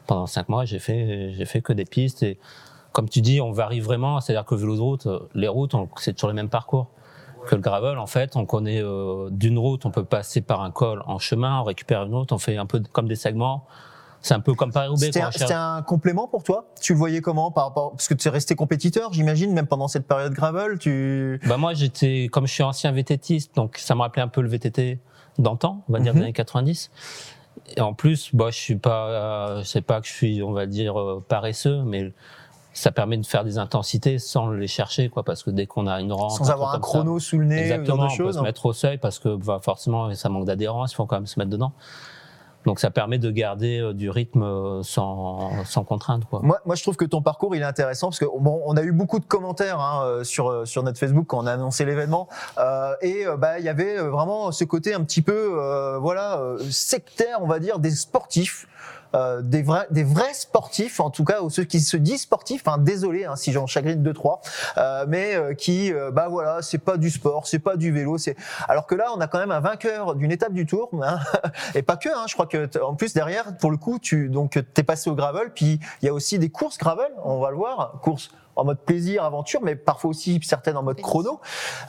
pendant 0.07 0.25
cinq 0.25 0.49
mois, 0.49 0.65
j'ai 0.65 0.79
fait, 0.79 1.31
j'ai 1.33 1.45
fait 1.45 1.61
que 1.61 1.73
des 1.73 1.85
pistes 1.85 2.23
et 2.23 2.39
comme 2.93 3.09
tu 3.09 3.19
dis, 3.19 3.41
on 3.41 3.51
varie 3.51 3.81
vraiment, 3.81 4.21
c'est-à-dire 4.21 4.45
que 4.45 4.55
le 4.55 4.61
vélo 4.61 4.75
de 4.77 4.81
route, 4.81 5.05
euh, 5.07 5.19
les 5.33 5.49
routes, 5.49 5.73
on- 5.75 5.89
c'est 5.97 6.13
toujours 6.13 6.29
les 6.29 6.35
mêmes 6.35 6.47
parcours. 6.49 6.87
Que 7.47 7.55
le 7.55 7.61
gravel, 7.61 7.97
en 7.97 8.07
fait, 8.07 8.35
on 8.35 8.45
connaît 8.45 8.81
euh, 8.81 9.29
d'une 9.31 9.57
route, 9.59 9.85
on 9.85 9.91
peut 9.91 10.03
passer 10.05 10.41
par 10.41 10.61
un 10.61 10.71
col 10.71 11.03
en 11.05 11.19
chemin, 11.19 11.59
on 11.61 11.63
récupère 11.63 12.03
une 12.03 12.13
autre, 12.13 12.33
on 12.33 12.37
fait 12.39 12.57
un 12.57 12.65
peu 12.65 12.81
comme 12.91 13.07
des 13.07 13.15
segments. 13.15 13.65
C'est 14.21 14.33
un 14.33 14.39
peu 14.39 14.55
comme 14.55 14.71
Paris-Roubaix. 14.71 15.05
C'était 15.05 15.21
un, 15.21 15.29
cherche- 15.29 15.51
un 15.51 15.83
complément 15.83 16.27
pour 16.27 16.41
toi? 16.43 16.65
Tu 16.81 16.93
le 16.93 16.97
voyais 16.97 17.21
comment 17.21 17.51
par 17.51 17.65
rapport 17.65 17.91
Parce 17.91 18.07
que 18.07 18.15
tu 18.15 18.27
es 18.27 18.31
resté 18.31 18.55
compétiteur, 18.55 19.13
j'imagine, 19.13 19.53
même 19.53 19.67
pendant 19.67 19.87
cette 19.87 20.07
période 20.07 20.33
gravel. 20.33 20.79
Tu 20.79 21.39
Bah 21.45 21.57
moi 21.57 21.75
j'étais 21.75 22.27
comme 22.31 22.47
je 22.47 22.53
suis 22.53 22.63
ancien 22.63 22.91
VTTiste 22.91 23.55
donc 23.55 23.77
ça 23.77 23.93
me 23.93 24.01
rappelait 24.01 24.23
un 24.23 24.27
peu 24.27 24.41
le 24.41 24.49
VTT 24.49 24.97
d'antan 25.37 25.83
on 25.87 25.93
va 25.93 25.99
dire 25.99 26.13
Mhm. 26.13 26.19
des 26.19 26.23
années 26.25 26.33
90 26.33 26.89
et 27.77 27.81
en 27.81 27.93
plus 27.93 28.33
bah 28.33 28.47
je 28.49 28.57
suis 28.57 28.75
pas 28.77 29.07
euh, 29.09 29.59
je 29.59 29.65
sais 29.67 29.81
pas 29.81 30.01
que 30.01 30.07
je 30.07 30.13
suis 30.13 30.41
on 30.41 30.53
va 30.53 30.65
dire 30.65 30.99
euh, 30.99 31.23
paresseux 31.27 31.83
mais 31.83 32.11
ça 32.75 32.91
permet 32.91 33.17
de 33.17 33.25
faire 33.25 33.43
des 33.43 33.57
intensités 33.57 34.19
sans 34.19 34.49
les 34.49 34.67
chercher 34.67 35.09
quoi 35.09 35.23
parce 35.23 35.43
que 35.43 35.49
dès 35.49 35.65
qu'on 35.65 35.87
a 35.87 35.99
une 36.01 36.13
rente 36.13 36.31
sans 36.31 36.51
avoir 36.51 36.71
un 36.71 36.73
ça, 36.73 36.79
chrono 36.79 37.19
sous 37.19 37.39
le 37.39 37.45
nez, 37.45 37.61
exactement 37.61 38.07
on 38.11 38.17
peut 38.17 38.31
se 38.31 38.39
mettre 38.39 38.65
au 38.65 38.73
seuil 38.73 38.97
parce 38.97 39.17
que 39.17 39.35
bah, 39.35 39.59
forcément 39.61 40.13
ça 40.13 40.29
manque 40.29 40.45
d'adhérence 40.45 40.91
il 40.91 40.95
faut 40.95 41.05
quand 41.05 41.15
même 41.15 41.25
se 41.25 41.39
mettre 41.39 41.51
dedans 41.51 41.71
donc 42.65 42.79
ça 42.79 42.89
permet 42.89 43.19
de 43.19 43.29
garder 43.29 43.79
euh, 43.79 43.93
du 43.93 44.09
rythme 44.09 44.41
euh, 44.41 44.81
sans 44.81 45.63
sans 45.65 45.83
contrainte 45.83 46.25
quoi 46.25 46.39
Moi, 46.41 46.59
moi, 46.65 46.75
je 46.75 46.81
trouve 46.81 46.95
que 46.95 47.05
ton 47.05 47.21
parcours 47.21 47.55
il 47.55 47.61
est 47.61 47.65
intéressant 47.65 48.07
parce 48.07 48.17
que 48.17 48.25
bon, 48.25 48.59
on 48.65 48.75
a 48.75 48.81
eu 48.81 48.91
beaucoup 48.91 49.19
de 49.19 49.25
commentaires 49.25 49.79
hein, 49.79 50.01
euh, 50.03 50.23
sur 50.23 50.67
sur 50.67 50.81
notre 50.81 50.97
Facebook 50.97 51.27
quand 51.27 51.43
on 51.43 51.45
a 51.45 51.53
annoncé 51.53 51.85
l'événement 51.85 52.27
euh, 52.57 52.95
et 53.01 53.25
bah 53.37 53.59
il 53.59 53.65
y 53.65 53.69
avait 53.69 53.97
vraiment 53.97 54.51
ce 54.51 54.63
côté 54.63 54.95
un 54.95 55.03
petit 55.03 55.21
peu 55.21 55.59
euh, 55.59 55.99
voilà 55.99 56.39
euh, 56.39 56.57
sectaire, 56.69 57.39
on 57.41 57.47
va 57.47 57.59
dire, 57.59 57.79
des 57.79 57.91
sportifs. 57.91 58.67
Euh, 59.15 59.41
des 59.41 59.63
vrais, 59.63 59.87
des 59.89 60.03
vrais 60.03 60.33
sportifs, 60.33 60.99
en 60.99 61.09
tout 61.09 61.23
cas, 61.23 61.41
ou 61.41 61.49
ceux 61.49 61.63
qui 61.63 61.79
se 61.79 61.97
disent 61.97 62.21
sportifs. 62.21 62.67
Hein, 62.67 62.77
désolé 62.77 63.25
hein, 63.25 63.35
si 63.35 63.51
j'en 63.51 63.65
chagrine 63.65 64.03
deux 64.03 64.13
trois, 64.13 64.41
euh, 64.77 65.05
mais 65.07 65.35
euh, 65.35 65.53
qui, 65.53 65.91
euh, 65.91 66.11
bah 66.11 66.27
voilà, 66.29 66.61
c'est 66.61 66.77
pas 66.77 66.97
du 66.97 67.09
sport, 67.09 67.47
c'est 67.47 67.59
pas 67.59 67.75
du 67.75 67.91
vélo, 67.91 68.17
c'est. 68.17 68.35
Alors 68.67 68.85
que 68.85 68.95
là, 68.95 69.07
on 69.15 69.19
a 69.21 69.27
quand 69.27 69.39
même 69.39 69.51
un 69.51 69.59
vainqueur 69.59 70.15
d'une 70.15 70.31
étape 70.31 70.53
du 70.53 70.65
Tour, 70.65 70.89
hein, 71.01 71.19
et 71.75 71.81
pas 71.81 71.97
que. 71.97 72.09
Hein, 72.09 72.25
je 72.27 72.33
crois 72.33 72.45
que 72.45 72.69
en 72.81 72.95
plus 72.95 73.13
derrière, 73.13 73.57
pour 73.57 73.71
le 73.71 73.77
coup, 73.77 73.99
tu 73.99 74.29
donc 74.29 74.59
t'es 74.73 74.83
passé 74.83 75.09
au 75.09 75.15
gravel, 75.15 75.51
puis 75.53 75.79
il 76.01 76.05
y 76.05 76.09
a 76.09 76.13
aussi 76.13 76.39
des 76.39 76.49
courses 76.49 76.77
gravel, 76.77 77.11
on 77.23 77.39
va 77.39 77.49
le 77.49 77.57
voir, 77.57 77.99
courses 78.01 78.29
en 78.55 78.63
mode 78.65 78.79
plaisir, 78.79 79.23
aventure, 79.23 79.61
mais 79.61 79.75
parfois 79.75 80.09
aussi 80.11 80.39
certaines 80.43 80.77
en 80.77 80.83
mode 80.83 81.01
chrono. 81.01 81.39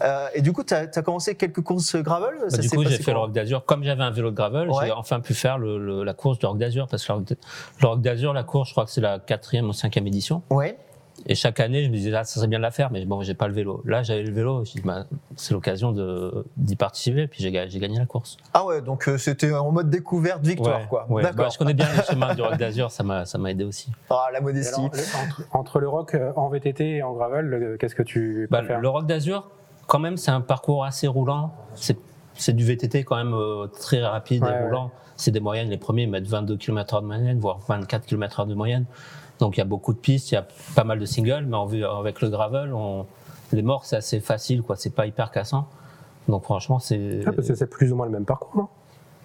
Euh, 0.03 0.27
et 0.35 0.43
du 0.43 0.53
coup, 0.53 0.65
tu 0.65 0.75
as, 0.75 0.87
commencé 1.03 1.35
quelques 1.35 1.61
courses 1.63 1.97
gravel? 1.97 2.35
Bah, 2.41 2.51
ça 2.51 2.59
du 2.59 2.69
coup, 2.71 2.85
j'ai 2.85 2.99
fait 2.99 3.13
le 3.13 3.19
Rock 3.19 3.33
d'Azur. 3.33 3.65
Comme 3.65 3.85
j'avais 3.85 4.03
un 4.03 4.11
vélo 4.11 4.31
de 4.31 4.37
gravel, 4.37 4.69
Ouais. 4.71 4.87
j'ai 4.87 4.93
enfin 4.93 5.21
pu 5.21 5.35
faire 5.35 5.59
le, 5.59 5.79
le- 5.79 6.03
la 6.05 6.15
course 6.15 6.39
du 6.39 6.47
Rock 6.47 6.59
d'Azur. 6.59 6.87
Parce 6.89 7.05
que 7.07 7.13
le 7.13 7.19
Rock 7.19 7.25
d- 7.29 7.37
le 7.83 7.87
Rock 7.89 8.01
d'Azur, 8.01 8.33
la 8.33 8.43
course, 8.43 8.69
je 8.69 8.75
crois 8.75 8.85
que 8.85 8.91
c'est 8.91 9.01
la 9.01 9.19
quatrième 9.19 9.69
ou 9.69 9.73
cinquième 9.73 10.07
édition. 10.07 10.43
Ouais. 10.51 10.77
Et 11.29 11.35
chaque 11.35 11.59
année, 11.59 11.83
je 11.85 11.89
me 11.89 11.95
disais, 11.95 12.15
ah, 12.15 12.23
ça 12.23 12.37
serait 12.37 12.47
bien 12.47 12.59
de 12.59 12.63
la 12.63 12.71
faire, 12.71 12.91
mais 12.93 13.05
bon, 13.05 13.21
j'ai 13.23 13.35
pas 13.35 13.49
le 13.49 13.55
vélo. 13.55 13.83
Là, 13.85 14.03
j'avais 14.05 14.23
le 14.23 14.33
vélo, 14.33 14.65
je 14.65 14.81
bah, 14.83 15.07
c'est 15.35 15.55
l'occasion 15.55 15.93
d'y 16.57 16.77
participer, 16.77 17.27
puis 17.27 17.43
j'ai 17.43 17.51
ga- 17.51 17.67
j'ai 17.67 17.81
gagné 17.81 17.99
la 17.99 18.07
course. 18.07 18.37
Ah 18.55 18.65
ouais, 18.65 18.81
donc 18.81 19.09
euh, 19.09 19.19
c'était 19.19 19.53
en 19.53 19.73
mode 19.73 19.91
découverte, 19.91 20.45
victoire, 20.47 20.81
Ouais, 20.83 20.87
quoi. 20.89 21.07
ouais. 21.11 21.23
D'accord. 21.25 21.47
Bah, 21.47 21.49
je 21.53 21.59
connais 21.59 21.75
bien 21.75 21.87
les 21.97 22.03
chemins 22.05 22.33
du 22.35 22.43
Rock 22.43 22.57
d'Azur, 22.59 22.91
ça 22.93 23.03
m'a 23.03 23.25
ça 23.27 23.39
m'a 23.39 23.51
aidé 23.51 23.65
aussi. 23.65 23.91
Ah, 24.09 24.27
la 24.33 24.41
modestie. 24.41 24.79
alors, 24.81 24.91
le- 24.95 25.01
entre, 25.25 25.43
entre 25.53 25.81
le 25.81 25.89
rock 25.89 26.15
euh, 26.15 26.33
en 26.37 26.49
VTT 26.49 26.97
et 26.97 27.03
en 27.03 27.13
gravel, 27.15 27.47
le- 27.47 27.77
qu'est-ce 27.77 27.97
que 27.97 28.05
tu 28.05 28.47
Bah, 28.51 28.59
préfères? 28.59 28.81
le 28.81 28.89
Rock 28.89 29.07
d'Azur, 29.07 29.49
quand 29.89 29.99
même, 29.99 30.17
c'est 30.17 30.31
un 30.31 30.41
parcours 30.41 30.85
assez 30.85 31.09
roulant. 31.09 31.53
C'est 31.75 32.55
du 32.55 32.65
VTT 32.65 33.03
quand 33.05 33.17
même 33.17 33.35
euh, 33.35 33.67
très 33.67 34.05
rapide 34.05 34.43
Ouais, 34.45 34.51
et 34.51 34.53
ouais. 34.53 34.65
roulant. 34.65 34.91
C'est 35.17 35.31
des 35.33 35.41
moyennes. 35.41 35.71
Les 35.71 35.79
premiers 35.79 36.07
mettent 36.07 36.29
22 36.29 36.57
km/h 36.59 37.01
de 37.01 37.07
moyenne, 37.07 37.41
voire 37.41 37.59
24 37.67 38.05
km/h 38.07 38.47
de 38.47 38.55
moyenne. 38.55 38.85
Donc 39.39 39.57
il 39.57 39.61
y 39.61 39.63
a 39.63 39.67
beaucoup 39.67 39.93
de 39.93 39.99
pistes, 39.99 40.31
il 40.31 40.35
y 40.35 40.39
a 40.39 40.47
pas 40.75 40.85
mal 40.85 40.99
de 40.99 41.05
singles, 41.07 41.45
mais 41.47 41.57
en 41.57 41.67
vue 41.67 41.85
avec 41.85 42.21
le 42.23 42.29
gravel, 42.31 42.73
on, 42.73 43.07
les 43.53 43.63
morts 43.63 43.85
c'est 43.85 43.97
assez 43.97 44.21
facile, 44.21 44.63
quoi. 44.63 44.77
C'est 44.77 44.95
pas 44.95 45.07
hyper 45.07 45.31
cassant. 45.31 45.67
Donc 46.29 46.45
franchement, 46.45 46.79
c'est. 46.79 47.21
Ah, 47.27 47.33
parce 47.33 47.47
que 47.49 47.55
c'est 47.55 47.69
plus 47.71 47.93
ou 47.93 47.97
moins 47.97 48.07
le 48.07 48.13
même 48.13 48.25
parcours, 48.25 48.57
non? 48.57 48.69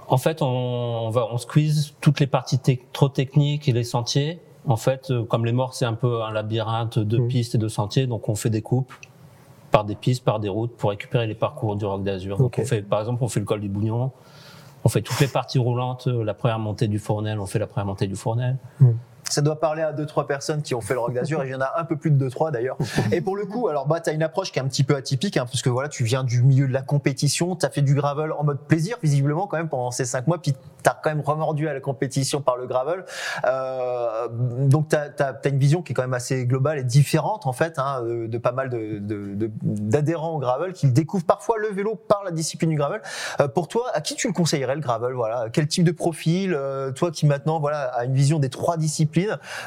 En 0.08 0.18
fait, 0.18 0.42
on, 0.42 0.46
on 0.48 1.10
va, 1.10 1.28
on 1.32 1.38
squeeze 1.38 1.94
toutes 2.02 2.20
les 2.20 2.28
parties 2.28 2.60
trop 2.92 3.08
techniques 3.08 3.70
et 3.70 3.72
les 3.72 3.86
sentiers. 3.86 4.40
En 4.68 4.76
fait, 4.76 5.10
euh, 5.10 5.24
comme 5.24 5.46
les 5.46 5.54
morts, 5.54 5.74
c'est 5.74 5.86
un 5.86 5.94
peu 5.94 6.22
un 6.22 6.32
labyrinthe 6.32 7.00
de 7.00 7.18
Mhm. 7.18 7.28
pistes 7.30 7.56
et 7.56 7.58
de 7.58 7.68
sentiers, 7.70 8.06
donc 8.08 8.28
on 8.30 8.36
fait 8.36 8.50
des 8.50 8.62
coupes 8.62 8.94
par 9.72 9.86
des 9.86 9.96
pistes, 9.96 10.24
par 10.26 10.40
des 10.42 10.50
routes 10.50 10.76
pour 10.76 10.90
récupérer 10.90 11.26
les 11.28 11.34
parcours 11.34 11.78
du 11.78 11.86
Roc 11.86 12.04
d'Azur. 12.04 12.38
Donc 12.38 12.48
Ok. 12.48 12.60
on 12.60 12.66
fait, 12.66 12.82
par 12.82 13.00
exemple, 13.00 13.24
on 13.24 13.30
fait 13.30 13.40
le 13.40 13.46
col 13.46 13.62
du 13.62 13.70
Bougnon, 13.70 14.12
on 14.84 14.90
fait 14.90 15.02
toutes 15.02 15.20
les 15.22 15.30
parties 15.30 15.60
roulantes, 15.60 16.08
euh, 16.08 16.24
la 16.26 16.34
première 16.34 16.60
montée 16.60 16.88
du 16.90 17.00
Fournel, 17.00 17.40
on 17.40 17.46
fait 17.46 17.58
la 17.60 17.68
première 17.68 17.86
montée 17.88 18.08
du 18.08 18.16
Fournel. 18.18 18.58
Ça 19.32 19.42
doit 19.42 19.60
parler 19.60 19.82
à 19.82 19.94
deux 19.94 20.06
trois 20.06 20.28
personnes 20.28 20.62
qui 20.62 20.76
ont 20.76 20.82
fait 20.82 20.94
le 20.94 21.00
Rock 21.00 21.14
d'Azur 21.14 21.42
et 21.44 21.48
il 21.48 21.52
y 21.52 21.56
en 21.56 21.62
a 21.62 21.74
un 21.78 21.86
peu 21.86 21.96
plus 21.96 22.12
de 22.12 22.18
deux 22.18 22.30
trois 22.30 22.52
d'ailleurs. 22.52 22.78
Et 23.12 23.22
pour 23.22 23.36
le 23.36 23.46
coup, 23.46 23.68
alors 23.68 23.88
bah 23.88 24.00
t'as 24.00 24.14
une 24.14 24.24
approche 24.24 24.52
qui 24.52 24.60
est 24.60 24.62
un 24.62 24.68
petit 24.68 24.84
peu 24.84 24.96
atypique 24.96 25.38
hein, 25.38 25.46
parce 25.46 25.62
que 25.62 25.70
voilà, 25.70 25.90
tu 25.90 26.04
viens 26.04 26.24
du 26.24 26.42
milieu 26.44 26.68
de 26.68 26.74
la 26.74 26.82
compétition, 26.82 27.56
t'as 27.56 27.70
fait 27.70 27.82
du 27.82 27.96
gravel 27.96 28.32
en 28.34 28.44
mode 28.44 28.60
plaisir 28.60 28.98
visiblement 29.02 29.48
quand 29.48 29.58
même 29.58 29.70
pendant 29.70 29.92
ces 29.92 30.06
cinq 30.06 30.28
mois, 30.28 30.38
puis 30.42 30.54
t'as 30.84 30.96
quand 31.02 31.10
même 31.10 31.22
remordu 31.22 31.68
à 31.68 31.74
la 31.74 31.80
compétition 31.80 32.42
par 32.42 32.58
le 32.58 32.68
gravel. 32.68 33.06
Euh, 33.46 34.28
donc 34.30 34.90
t'as 34.90 35.08
as, 35.20 35.48
une 35.50 35.58
vision 35.60 35.82
qui 35.82 35.92
est 35.94 35.96
quand 35.96 36.02
même 36.02 36.14
assez 36.14 36.46
globale 36.46 36.80
et 36.80 36.84
différente 36.84 37.46
en 37.48 37.54
fait 37.54 37.78
hein, 37.80 38.02
de, 38.04 38.38
pas 38.38 38.52
mal 38.52 38.70
de- 38.70 39.00
de- 39.00 39.36
de- 39.36 39.52
d'adhérents 39.62 40.32
au 40.36 40.40
gravel 40.40 40.74
qui 40.74 40.88
découvrent 40.88 41.26
parfois 41.26 41.58
le 41.58 41.70
vélo 41.70 41.96
par 41.96 42.24
la 42.24 42.32
discipline 42.32 42.70
du 42.70 42.76
gravel. 42.78 43.02
Euh, 43.40 43.48
pour 43.48 43.68
toi, 43.68 43.86
à 43.94 44.02
qui 44.02 44.16
tu 44.16 44.28
le 44.28 44.34
conseillerais 44.34 44.76
le 44.76 44.82
gravel 44.82 45.14
Voilà, 45.14 45.48
quel 45.52 45.68
type 45.68 45.84
de 45.84 45.92
profil? 45.92 46.54
Euh, 46.54 46.92
Toi 46.92 47.12
qui 47.12 47.26
maintenant 47.26 47.60
voilà 47.60 47.84
a 47.96 48.06
une 48.06 48.14
vision 48.14 48.40
des 48.40 48.50
trois 48.50 48.78
disciplines, 48.78 49.21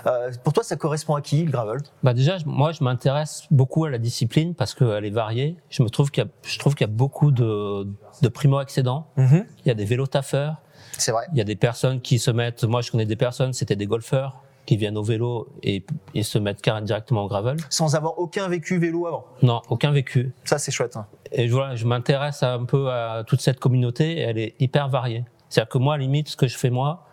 euh, 0.06 0.30
pour 0.42 0.52
toi 0.52 0.62
ça 0.62 0.76
correspond 0.76 1.14
à 1.14 1.20
qui 1.20 1.44
le 1.44 1.50
gravel? 1.50 1.80
Bah 2.02 2.14
déjà, 2.14 2.36
moi, 2.46 2.72
je 2.72 2.82
m'intéresse 2.84 3.46
beaucoup 3.50 3.84
à 3.84 3.90
la 3.90 3.98
discipline 3.98 4.54
parce 4.54 4.74
qu'elle 4.74 5.04
est 5.04 5.10
variée. 5.10 5.56
Je 5.70 5.82
me 5.82 5.88
trouve 5.90 6.10
qu'il 6.10 6.24
y 6.24 6.26
a, 6.26 6.30
je 6.42 6.58
trouve 6.58 6.74
qu'il 6.74 6.86
y 6.86 6.90
a 6.90 6.92
beaucoup 6.92 7.30
de, 7.30 7.86
de 8.22 8.28
primo-accédants. 8.28 9.06
Il 9.16 9.44
y 9.66 9.70
a 9.70 9.74
des 9.74 9.84
vélos 9.84 10.06
taffeurs. 10.06 10.56
C'est 10.98 11.12
vrai. 11.12 11.26
Il 11.32 11.38
y 11.38 11.40
a 11.40 11.44
des 11.44 11.56
personnes 11.56 12.00
qui 12.00 12.18
se 12.18 12.30
mettent, 12.30 12.64
moi 12.64 12.80
je 12.80 12.90
connais 12.90 13.06
des 13.06 13.16
personnes, 13.16 13.52
c'était 13.52 13.76
des 13.76 13.86
golfeurs 13.86 14.40
qui 14.66 14.76
viennent 14.78 14.96
au 14.96 15.02
vélo 15.02 15.48
et, 15.62 15.84
et 16.14 16.22
se 16.22 16.38
mettent 16.38 16.62
carrément 16.62 16.86
directement 16.86 17.24
au 17.24 17.28
gravel. 17.28 17.56
Sans 17.68 17.96
avoir 17.96 18.18
aucun 18.18 18.48
vécu 18.48 18.78
vélo 18.78 19.06
avant. 19.06 19.24
Non, 19.42 19.60
aucun 19.68 19.90
vécu. 19.90 20.32
Ça 20.44 20.58
c'est 20.58 20.70
chouette. 20.70 20.96
hein. 20.96 21.06
Et 21.32 21.48
voilà, 21.48 21.74
je 21.74 21.84
m'intéresse 21.84 22.42
un 22.42 22.64
peu 22.64 22.90
à 22.90 23.24
toute 23.26 23.40
cette 23.40 23.58
communauté 23.60 24.12
et 24.18 24.20
elle 24.20 24.38
est 24.38 24.54
hyper 24.60 24.88
variée. 24.88 25.24
C'est-à-dire 25.50 25.68
que 25.68 25.78
moi, 25.78 25.94
à 25.94 25.96
la 25.98 26.02
limite, 26.04 26.28
ce 26.28 26.36
que 26.36 26.46
je 26.46 26.56
fais 26.56 26.70
moi, 26.70 27.04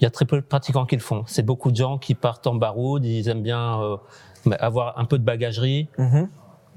il 0.00 0.04
y 0.04 0.06
a 0.06 0.10
très 0.10 0.24
peu 0.24 0.36
de 0.36 0.46
pratiquants 0.46 0.86
qui 0.86 0.96
le 0.96 1.02
font. 1.02 1.24
C'est 1.26 1.44
beaucoup 1.44 1.70
de 1.70 1.76
gens 1.76 1.98
qui 1.98 2.14
partent 2.14 2.46
en 2.46 2.54
baroude, 2.54 3.04
ils 3.04 3.28
aiment 3.28 3.42
bien 3.42 3.80
euh, 3.80 3.96
bah, 4.44 4.56
avoir 4.60 4.98
un 4.98 5.04
peu 5.04 5.18
de 5.18 5.24
bagagerie, 5.24 5.88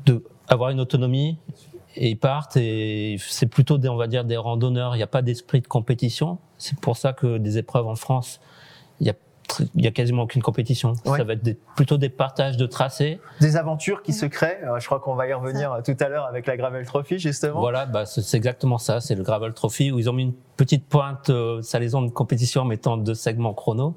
de 0.06 0.24
avoir 0.48 0.70
une 0.70 0.80
autonomie 0.80 1.38
et 1.96 2.10
ils 2.10 2.18
partent 2.18 2.58
et 2.58 3.18
c'est 3.20 3.48
plutôt 3.48 3.78
des, 3.78 3.90
on 3.90 3.96
va 3.96 4.08
dire 4.08 4.24
des 4.24 4.38
randonneurs. 4.38 4.96
Il 4.96 5.00
n'y 5.00 5.04
a 5.04 5.08
pas 5.08 5.22
d'esprit 5.22 5.62
de 5.62 5.68
compétition. 5.68 6.38
C'est 6.58 6.80
pour 6.80 6.98
ça 6.98 7.14
que 7.14 7.38
des 7.38 7.58
épreuves 7.58 7.88
en 7.88 7.96
France 7.96 8.40
il 9.00 9.08
y 9.08 9.10
a 9.10 9.16
il 9.75 9.84
y 9.84 9.88
a 9.88 9.91
quasiment 9.91 10.24
aucune 10.24 10.41
compétition. 10.41 10.94
Ouais. 11.06 11.18
Ça 11.18 11.24
va 11.24 11.34
être 11.34 11.44
des- 11.44 11.58
plutôt 11.75 11.98
des 11.98 12.10
partages 12.10 12.58
de 12.58 12.65
tracés. 12.65 13.20
Des 13.41 13.58
aventures 13.58 14.01
qui 14.01 14.13
se 14.13 14.25
créent. 14.25 14.60
Euh, 14.63 14.79
Je 14.79 14.86
crois 14.86 15.00
qu'on 15.00 15.15
va 15.15 15.27
y 15.27 15.34
revenir 15.34 15.72
euh, 15.74 15.82
tout 15.82 15.96
à 16.00 16.10
l'heure 16.10 16.25
avec 16.25 16.46
la 16.48 16.58
Gravel 16.58 16.86
Trophy, 16.86 17.20
justement. 17.20 17.60
Voilà, 17.60 17.86
bah, 17.86 18.06
c'est 18.06 18.22
c'est 18.22 18.38
exactement 18.38 18.77
ça. 18.77 19.01
C'est 19.01 19.15
le 19.15 19.24
Gravel 19.24 19.53
Trophy 19.53 19.91
où 19.91 20.00
ils 20.00 20.10
ont 20.10 20.13
mis 20.13 20.24
une 20.24 20.34
petite 20.58 20.86
pointe 20.88 21.29
euh, 21.29 21.62
salaison 21.62 22.01
de 22.01 22.10
compétition 22.12 22.62
en 22.62 22.65
mettant 22.65 22.98
deux 22.98 23.15
segments 23.15 23.53
chrono. 23.53 23.96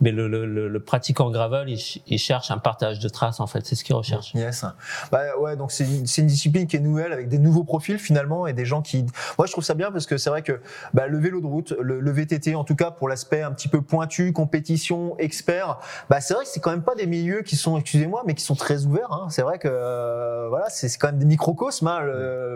Mais 0.00 0.12
le, 0.12 0.28
le, 0.28 0.46
le, 0.46 0.68
le 0.68 0.80
pratiquant 0.80 1.30
gravel, 1.30 1.68
il, 1.68 1.78
ch- 1.78 2.00
il 2.06 2.18
cherche 2.18 2.50
un 2.50 2.58
partage 2.58 3.00
de 3.00 3.08
traces 3.08 3.40
en 3.40 3.46
fait. 3.46 3.66
C'est 3.66 3.74
ce 3.74 3.82
qu'il 3.82 3.96
recherche. 3.96 4.32
Yes. 4.34 4.64
Bah 5.10 5.36
ouais, 5.40 5.56
donc 5.56 5.72
c'est 5.72 5.84
une, 5.84 6.04
une 6.18 6.26
discipline 6.26 6.66
qui 6.66 6.76
est 6.76 6.80
nouvelle 6.80 7.12
avec 7.12 7.28
des 7.28 7.38
nouveaux 7.38 7.64
profils 7.64 7.98
finalement 7.98 8.46
et 8.46 8.52
des 8.52 8.64
gens 8.64 8.80
qui. 8.80 9.04
Moi, 9.38 9.46
je 9.46 9.52
trouve 9.52 9.64
ça 9.64 9.74
bien 9.74 9.90
parce 9.90 10.06
que 10.06 10.16
c'est 10.16 10.30
vrai 10.30 10.42
que 10.42 10.60
bah, 10.94 11.06
le 11.08 11.18
vélo 11.18 11.40
de 11.40 11.46
route, 11.46 11.74
le, 11.80 11.98
le 12.00 12.10
VTT, 12.12 12.54
en 12.54 12.64
tout 12.64 12.76
cas 12.76 12.90
pour 12.90 13.08
l'aspect 13.08 13.42
un 13.42 13.50
petit 13.52 13.68
peu 13.68 13.82
pointu, 13.82 14.32
compétition, 14.32 15.16
expert, 15.18 15.78
bah 16.08 16.20
c'est 16.20 16.34
vrai 16.34 16.44
que 16.44 16.50
c'est 16.50 16.60
quand 16.60 16.70
même 16.70 16.82
pas 16.82 16.94
des 16.94 17.06
milieux 17.06 17.42
qui 17.42 17.56
sont, 17.56 17.76
excusez-moi, 17.76 18.22
mais 18.26 18.34
qui 18.34 18.44
sont 18.44 18.54
très 18.54 18.84
ouverts. 18.86 19.12
Hein. 19.12 19.26
C'est 19.30 19.42
vrai 19.42 19.58
que 19.58 19.68
euh, 19.70 20.46
voilà, 20.48 20.68
c'est 20.70 20.88
quand 20.98 21.08
même 21.08 21.18
des 21.18 21.26
microcosmes. 21.26 21.88
Hein. 21.88 22.02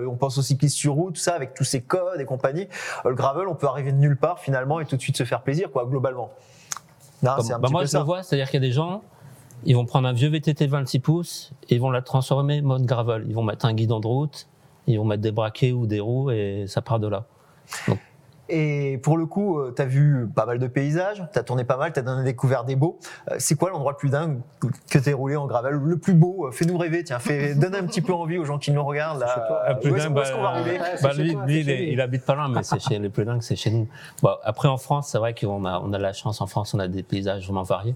On 0.09 0.17
pense 0.17 0.39
aux 0.39 0.43
cyclistes 0.43 0.77
sur 0.77 0.93
route, 0.95 1.15
tout 1.17 1.21
ça, 1.21 1.35
avec 1.35 1.55
tous 1.55 1.65
ces 1.65 1.81
codes 1.81 2.21
et 2.21 2.25
compagnie. 2.25 2.69
Le 3.05 3.15
gravel, 3.15 3.49
on 3.49 3.55
peut 3.55 3.67
arriver 3.67 3.93
de 3.93 3.99
nulle 3.99 4.17
part 4.17 4.39
finalement 4.39 4.79
et 4.81 4.85
tout 4.87 4.97
de 4.97 5.01
suite 5.01 5.17
se 5.17 5.25
faire 5.25 5.43
plaisir, 5.43 5.71
quoi, 5.73 5.87
globalement. 5.87 6.31
Non, 7.23 7.31
Bah, 7.37 7.43
un 7.55 7.59
bah, 7.59 7.59
petit 7.67 7.73
moi, 7.73 7.81
peu 7.83 7.87
je 7.87 7.91
ça. 7.93 7.99
le 8.01 8.05
vois, 8.05 8.23
c'est-à-dire 8.23 8.47
qu'il 8.51 8.63
y 8.63 8.65
a 8.65 8.69
des 8.69 8.73
gens, 8.73 9.03
ils 9.65 9.75
vont 9.77 9.85
prendre 9.87 10.09
un 10.09 10.13
vieux 10.13 10.29
VTT 10.29 10.67
26 10.67 10.99
pouces 11.01 11.53
et 11.69 11.77
ils 11.77 11.81
vont 11.81 11.91
la 11.91 12.03
transformer 12.03 12.61
mode 12.63 12.85
gravel. 12.85 13.25
Ils 13.29 13.35
vont 13.35 13.43
mettre 13.45 13.65
un 13.67 13.75
guidon 13.75 14.01
de 14.01 14.07
route, 14.07 14.49
ils 14.87 14.99
vont 14.99 15.05
mettre 15.05 15.23
des 15.23 15.33
braquets 15.33 15.73
ou 15.73 15.87
des 15.87 16.01
roues 16.01 16.31
et 16.31 16.65
ça 16.67 16.83
part 16.83 16.99
de 17.01 17.07
là. 17.09 17.27
Et 18.55 18.99
pour 19.03 19.17
le 19.17 19.25
coup, 19.25 19.59
tu 19.75 19.81
as 19.81 19.87
vu 19.87 20.29
pas 20.37 20.45
mal 20.45 20.59
de 20.59 20.67
paysages, 20.67 21.25
tu 21.33 21.39
as 21.39 21.43
tourné 21.43 21.65
pas 21.65 21.79
mal, 21.79 21.91
tu 21.91 22.01
as 22.01 22.23
découvert 22.23 22.65
des 22.65 22.77
beaux. 22.77 22.99
Euh, 23.31 23.37
C'est 23.39 23.55
quoi 23.55 23.71
l'endroit 23.71 23.93
le 23.93 23.97
plus 23.97 24.11
dingue 24.11 24.41
que 24.91 24.99
tu 24.99 25.15
roulé 25.15 25.37
en 25.37 25.47
gravel 25.47 25.73
Le 25.73 25.97
plus 25.97 26.13
beau 26.13 26.47
euh, 26.47 26.51
Fais-nous 26.51 26.77
rêver, 26.77 27.03
tiens, 27.03 27.19
fais, 27.19 27.55
donne 27.57 27.75
un 27.75 27.85
petit 27.85 28.03
peu 28.03 28.13
envie 28.13 28.37
aux 28.37 28.45
gens 28.45 28.59
qui 28.59 28.71
nous 28.71 28.85
regardent. 28.85 29.21
Là. 29.21 29.65
Un 29.69 29.75
plus 29.77 29.91
dingue, 29.93 30.09
qu'on 30.13 30.21
va 30.21 30.37
bah, 30.43 30.59
rouler 30.59 30.79
bah, 31.03 31.13
lui, 31.15 31.33
toi, 31.33 31.47
lui, 31.47 31.61
il, 31.61 31.71
est- 31.71 32.01
habite 32.01 32.27
pas 32.27 32.35
loin, 32.35 32.49
mais 32.49 32.63
c'est 32.63 32.79
chez 32.79 32.99
les 32.99 33.09
plus 33.09 33.25
dingues, 33.25 33.41
c'est 33.41 33.57
chez 33.57 33.71
nous. 33.71 33.89
Bon, 34.21 34.35
après, 34.45 34.69
en 34.69 34.77
France, 34.77 35.09
c'est 35.09 35.19
vrai 35.19 35.35
qu'on 35.35 35.65
a, 35.65 35.81
on 35.81 35.95
a 35.95 35.99
la 35.99 36.13
chance. 36.13 36.43
En 36.43 36.47
France, 36.47 36.75
on 36.75 36.79
a 36.79 36.89
des 36.89 37.03
paysages 37.03 37.47
vraiment 37.47 37.63
variés. 37.63 37.95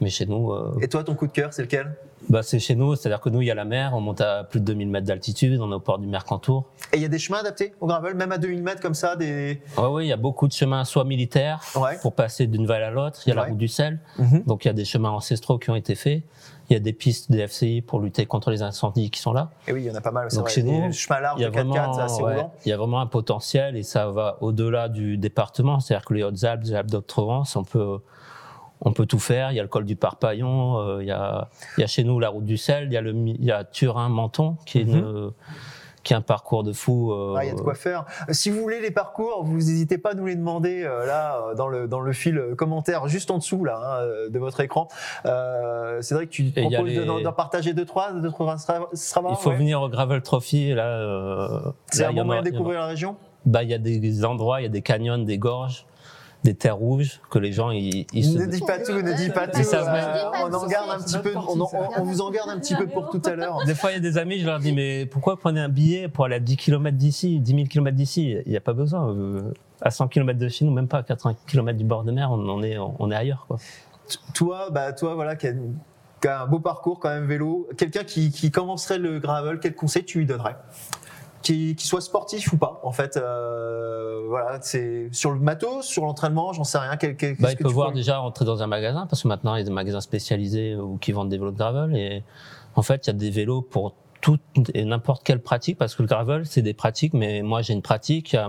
Mais 0.00 0.10
chez 0.10 0.26
nous, 0.26 0.52
euh, 0.52 0.78
Et 0.82 0.88
toi, 0.88 1.02
ton 1.04 1.14
coup 1.14 1.26
de 1.26 1.32
cœur, 1.32 1.52
c'est 1.52 1.62
lequel? 1.62 1.94
bah, 2.28 2.42
c'est 2.42 2.58
chez 2.58 2.74
nous. 2.74 2.96
C'est-à-dire 2.96 3.20
que 3.20 3.28
nous, 3.30 3.40
il 3.40 3.46
y 3.46 3.50
a 3.50 3.54
la 3.54 3.64
mer, 3.64 3.92
on 3.94 4.00
monte 4.00 4.20
à 4.20 4.44
plus 4.44 4.60
de 4.60 4.64
2000 4.66 4.88
mètres 4.90 5.06
d'altitude, 5.06 5.60
on 5.60 5.70
est 5.70 5.74
au 5.74 5.80
port 5.80 5.98
du 5.98 6.06
Mercantour. 6.06 6.64
Et 6.92 6.96
il 6.96 7.02
y 7.02 7.04
a 7.04 7.08
des 7.08 7.18
chemins 7.18 7.38
adaptés 7.38 7.72
au 7.80 7.86
gravel, 7.86 8.14
même 8.14 8.32
à 8.32 8.38
2000 8.38 8.62
mètres 8.62 8.80
comme 8.82 8.94
ça 8.94 9.16
des... 9.16 9.62
Ouais, 9.78 9.86
oui, 9.88 10.04
il 10.06 10.08
y 10.08 10.12
a 10.12 10.16
beaucoup 10.16 10.48
de 10.48 10.52
chemins, 10.52 10.84
soit 10.84 11.04
militaires, 11.04 11.60
Ouais. 11.76 11.96
pour 12.02 12.14
passer 12.14 12.46
d'une 12.46 12.66
vallée 12.66 12.84
à 12.84 12.90
l'autre. 12.90 13.20
Il 13.26 13.30
y 13.30 13.32
a 13.32 13.36
Ouais. 13.36 13.42
la 13.42 13.48
route 13.48 13.58
du 13.58 13.68
sel. 13.68 14.00
Mhm. 14.18 14.42
Donc, 14.44 14.64
il 14.64 14.68
y 14.68 14.70
a 14.70 14.74
des 14.74 14.84
chemins 14.84 15.10
ancestraux 15.10 15.58
qui 15.58 15.70
ont 15.70 15.76
été 15.76 15.94
faits. 15.94 16.22
Il 16.68 16.72
y 16.72 16.76
a 16.76 16.80
des 16.80 16.92
pistes 16.92 17.30
des 17.30 17.46
FCI 17.46 17.80
pour 17.80 18.00
lutter 18.00 18.26
contre 18.26 18.50
les 18.50 18.60
incendies 18.62 19.08
qui 19.10 19.20
sont 19.20 19.32
là. 19.32 19.50
Et 19.68 19.72
oui, 19.72 19.82
il 19.82 19.86
y 19.86 19.90
en 19.90 19.94
a 19.94 20.00
pas 20.00 20.10
mal. 20.10 20.28
Donc 20.30 20.40
vrai. 20.40 20.50
chez 20.50 20.62
nous, 20.64 20.92
chemins 20.92 21.20
larges 21.20 21.38
Il 21.38 21.42
y 21.42 21.46
a 21.46 21.50
de 21.50 21.54
4x4, 21.54 21.64
vraiment, 21.68 21.92
c'est 21.94 22.00
assez 22.02 22.22
ouais, 22.24 22.46
il 22.64 22.68
y 22.68 22.72
a 22.72 22.76
vraiment 22.76 23.00
un 23.00 23.06
potentiel 23.06 23.76
et 23.76 23.84
ça 23.84 24.10
va 24.10 24.36
au-delà 24.40 24.88
du 24.88 25.16
département. 25.16 25.78
C'est-à-dire 25.78 26.04
que 26.04 26.14
les 26.14 26.24
Hautes-Alpes, 26.24 26.62
les 26.64 26.74
Alpes 26.74 26.90
d'Haute-Provence, 26.90 27.54
on 27.54 27.62
peut, 27.62 27.98
on 28.80 28.92
peut 28.92 29.06
tout 29.06 29.18
faire. 29.18 29.50
Il 29.52 29.56
y 29.56 29.60
a 29.60 29.62
le 29.62 29.68
col 29.68 29.84
du 29.84 29.96
Parpaillon, 29.96 30.78
euh, 30.78 31.02
il, 31.02 31.08
y 31.08 31.10
a, 31.12 31.48
il 31.76 31.80
y 31.80 31.84
a 31.84 31.86
chez 31.86 32.04
nous 32.04 32.18
la 32.20 32.28
route 32.28 32.44
du 32.44 32.56
sel, 32.56 32.84
il 32.86 32.92
y 32.92 32.96
a, 32.96 33.00
le, 33.00 33.12
il 33.12 33.44
y 33.44 33.50
a 33.52 33.64
Turin-Menton 33.64 34.56
qui 34.66 34.78
est 34.78 34.82
une, 34.82 35.30
qui 36.04 36.12
est 36.12 36.16
un 36.16 36.20
parcours 36.20 36.62
de 36.62 36.72
fou. 36.72 37.10
euh, 37.12 37.34
Ah, 37.36 37.44
il 37.44 37.48
y 37.48 37.50
a 37.50 37.54
de 37.54 37.60
quoi 37.60 37.74
faire. 37.74 38.04
Euh, 38.28 38.32
Si 38.32 38.48
vous 38.50 38.60
voulez 38.60 38.80
les 38.80 38.92
parcours, 38.92 39.42
vous 39.44 39.56
n'hésitez 39.56 39.98
pas 39.98 40.10
à 40.10 40.14
nous 40.14 40.26
les 40.26 40.36
demander 40.36 40.84
euh, 40.84 41.04
là 41.04 41.38
euh, 41.50 41.54
dans 41.56 41.66
le 41.66 41.88
dans 41.88 41.98
le 42.00 42.12
fil 42.12 42.38
euh, 42.38 42.54
commentaire 42.54 43.08
juste 43.08 43.30
en 43.32 43.38
dessous 43.38 43.64
là 43.64 43.80
hein, 43.82 44.02
euh, 44.02 44.28
de 44.28 44.38
votre 44.38 44.60
écran. 44.60 44.86
Euh, 45.24 46.00
que 46.00 46.24
tu 46.26 46.52
a 46.56 46.60
proposes 46.60 46.78
de- 46.94 47.00
les- 47.00 47.06
d'en 47.06 47.20
d'en 47.20 47.32
partager 47.32 47.72
deux 47.72 47.84
trois, 47.86 48.12
deux 48.12 48.30
trois 48.30 48.56
Strava. 48.58 48.86
Il 49.30 49.36
faut 49.36 49.50
ouais. 49.50 49.56
venir 49.56 49.80
au 49.82 49.88
Gravel 49.88 50.22
Trophy. 50.22 50.74
Là, 50.74 50.84
euh, 50.86 51.60
C'est 51.90 52.04
un 52.04 52.12
bon 52.12 52.24
moyen 52.24 52.42
de 52.42 52.50
découvrir 52.50 52.80
la 52.80 52.86
région. 52.86 53.16
Bah, 53.44 53.62
il 53.62 53.70
y 53.70 53.74
a 53.74 53.78
des 53.78 54.24
endroits, 54.24 54.60
il 54.60 54.64
y 54.64 54.66
a 54.66 54.70
des 54.70 54.82
canyons, 54.82 55.18
des 55.18 55.38
gorges, 55.38 55.86
des 56.46 56.54
terres 56.54 56.76
rouges 56.76 57.20
que 57.30 57.38
les 57.38 57.52
gens 57.52 57.70
ils, 57.70 58.06
ils 58.12 58.24
se 58.24 58.38
Ne 58.38 58.46
dis 58.46 58.60
pas 58.60 58.78
tout, 58.78 58.92
ne 58.92 59.12
dis 59.16 59.28
pas 59.30 59.46
tout. 59.48 59.58
Euh, 59.58 60.30
on 60.44 60.54
en 60.54 60.66
garde 60.66 60.90
un 60.90 61.02
petit 61.02 61.18
peu, 61.18 61.32
on, 61.36 61.60
en- 61.60 61.70
on- 61.72 62.00
on 62.00 62.04
vous 62.04 62.20
en 62.20 62.30
garde 62.30 62.48
un 62.50 62.58
petit 62.58 62.74
peu 62.74 62.86
pour 62.86 63.10
tout 63.10 63.20
à 63.26 63.34
l'heure. 63.34 63.64
Des 63.66 63.74
fois, 63.74 63.90
il 63.90 63.94
y 63.94 63.96
a 63.96 64.00
des 64.00 64.16
amis, 64.18 64.38
je 64.40 64.46
leur 64.46 64.58
dis, 64.60 64.72
mais 64.72 65.06
pourquoi 65.06 65.36
prenez 65.36 65.60
un 65.60 65.68
billet 65.68 66.08
pour 66.08 66.24
aller 66.24 66.36
à 66.36 66.40
10 66.40 66.56
km 66.56 66.96
d'ici, 66.96 67.40
10 67.40 67.52
000 67.54 67.64
km 67.66 67.96
d'ici? 67.96 68.36
Il 68.46 68.50
n'y 68.50 68.56
a 68.56 68.60
pas 68.60 68.72
besoin. 68.72 69.08
euh, 69.10 69.52
À 69.82 69.90
100 69.90 70.08
km 70.08 70.38
de 70.38 70.48
chez 70.48 70.64
nous, 70.64 70.72
même 70.72 70.88
pas 70.88 70.98
à 70.98 71.02
80 71.02 71.34
km 71.46 71.76
du 71.76 71.84
bord 71.84 72.04
de 72.04 72.12
mer, 72.12 72.30
on, 72.30 72.38
on 72.48 72.62
est, 72.62 72.78
on 72.78 73.10
est 73.10 73.16
ailleurs. 73.16 73.44
Quoi. 73.48 73.58
Toi, 74.34 74.70
bah 74.70 74.92
toi 74.92 75.14
voilà 75.14 75.34
qui 75.36 75.48
a, 75.48 75.52
qui 76.22 76.28
a 76.28 76.42
un 76.42 76.46
beau 76.46 76.60
parcours 76.60 77.00
quand 77.00 77.08
même 77.10 77.26
vélo. 77.26 77.68
Quelqu'un 77.76 78.04
qui, 78.04 78.30
qui 78.30 78.50
commencerait 78.50 78.98
le 78.98 79.18
gravel, 79.18 79.58
quel 79.60 79.74
conseil 79.74 80.04
tu 80.04 80.18
lui 80.18 80.26
donnerais? 80.26 80.56
Qui, 81.46 81.76
qui 81.76 81.86
soit 81.86 82.00
sportif 82.00 82.52
ou 82.52 82.56
pas, 82.56 82.80
en 82.82 82.90
fait, 82.92 83.16
euh, 83.16 84.24
voilà, 84.28 84.58
c'est 84.62 85.08
sur 85.12 85.30
le 85.30 85.38
matos, 85.38 85.86
sur 85.86 86.04
l'entraînement, 86.04 86.52
j'en 86.52 86.64
sais 86.64 86.78
rien. 86.78 86.96
Quel, 86.96 87.16
quel- 87.16 87.36
Bah, 87.38 87.52
il 87.52 87.56
que 87.56 87.62
peut 87.62 87.68
voir 87.68 87.92
déjà 87.92 88.18
rentrer 88.18 88.44
dans 88.44 88.62
un 88.62 88.66
magasin, 88.66 89.06
parce 89.06 89.22
que 89.22 89.28
maintenant, 89.28 89.54
il 89.54 89.58
y 89.58 89.62
a 89.62 89.64
des 89.64 89.70
magasins 89.70 90.00
spécialisés 90.00 90.74
ou 90.74 90.96
qui 90.98 91.12
vendent 91.12 91.28
des 91.28 91.38
vélos 91.38 91.52
de 91.52 91.56
gravel. 91.56 91.94
Et 91.96 92.24
en 92.74 92.82
fait, 92.82 93.06
il 93.06 93.08
y 93.08 93.10
a 93.10 93.12
des 93.12 93.30
vélos 93.30 93.62
pour 93.62 93.94
toute 94.20 94.40
et 94.74 94.84
n'importe 94.84 95.22
quelle 95.22 95.40
pratique, 95.40 95.78
parce 95.78 95.94
que 95.94 96.02
le 96.02 96.08
gravel, 96.08 96.46
c'est 96.46 96.62
des 96.62 96.74
pratiques, 96.74 97.14
mais 97.14 97.42
moi, 97.42 97.62
j'ai 97.62 97.74
une 97.74 97.82
pratique. 97.82 98.32
il 98.32 98.36
y 98.36 98.38
a 98.40 98.48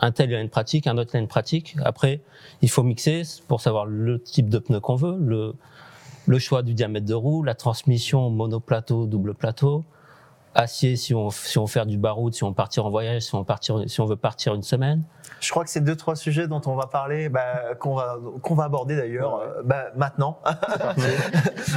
Un 0.00 0.12
tel 0.12 0.30
il 0.30 0.36
a 0.36 0.40
une 0.40 0.48
pratique, 0.50 0.86
un 0.86 0.96
autre 0.96 1.10
il 1.14 1.16
a 1.16 1.20
une 1.20 1.26
pratique. 1.26 1.76
Après, 1.84 2.20
il 2.62 2.70
faut 2.70 2.84
mixer 2.84 3.22
pour 3.48 3.60
savoir 3.60 3.84
le 3.86 4.22
type 4.22 4.48
de 4.48 4.60
pneu 4.60 4.78
qu'on 4.78 4.94
veut, 4.94 5.16
le, 5.18 5.54
le 6.26 6.38
choix 6.38 6.62
du 6.62 6.72
diamètre 6.74 7.06
de 7.06 7.14
roue, 7.14 7.42
la 7.42 7.54
transmission 7.56 8.30
monoplateau, 8.30 9.06
double 9.06 9.34
plateau, 9.34 9.82
acier 10.58 10.96
si 10.96 11.14
on, 11.14 11.30
si 11.30 11.58
on 11.58 11.64
veut 11.64 11.70
faire 11.70 11.86
du 11.86 11.96
baroud, 11.96 12.34
si 12.34 12.44
on 12.44 12.48
veut 12.48 12.54
partir 12.54 12.84
en 12.84 12.90
voyage, 12.90 13.22
si 13.22 13.34
on, 13.34 13.44
partir, 13.44 13.82
si 13.86 14.00
on 14.00 14.06
veut 14.06 14.16
partir 14.16 14.54
une 14.54 14.62
semaine? 14.62 15.02
Je 15.40 15.50
crois 15.50 15.62
que 15.64 15.70
c'est 15.70 15.80
deux 15.80 15.94
trois 15.94 16.16
sujets 16.16 16.48
dont 16.48 16.60
on 16.66 16.74
va 16.74 16.86
parler, 16.86 17.28
bah, 17.28 17.74
qu'on 17.78 17.94
va 17.94 18.18
qu'on 18.42 18.54
va 18.54 18.64
aborder 18.64 18.96
d'ailleurs, 18.96 19.36
euh, 19.36 19.62
bah, 19.64 19.86
maintenant. 19.96 20.40
bah, 20.44 20.52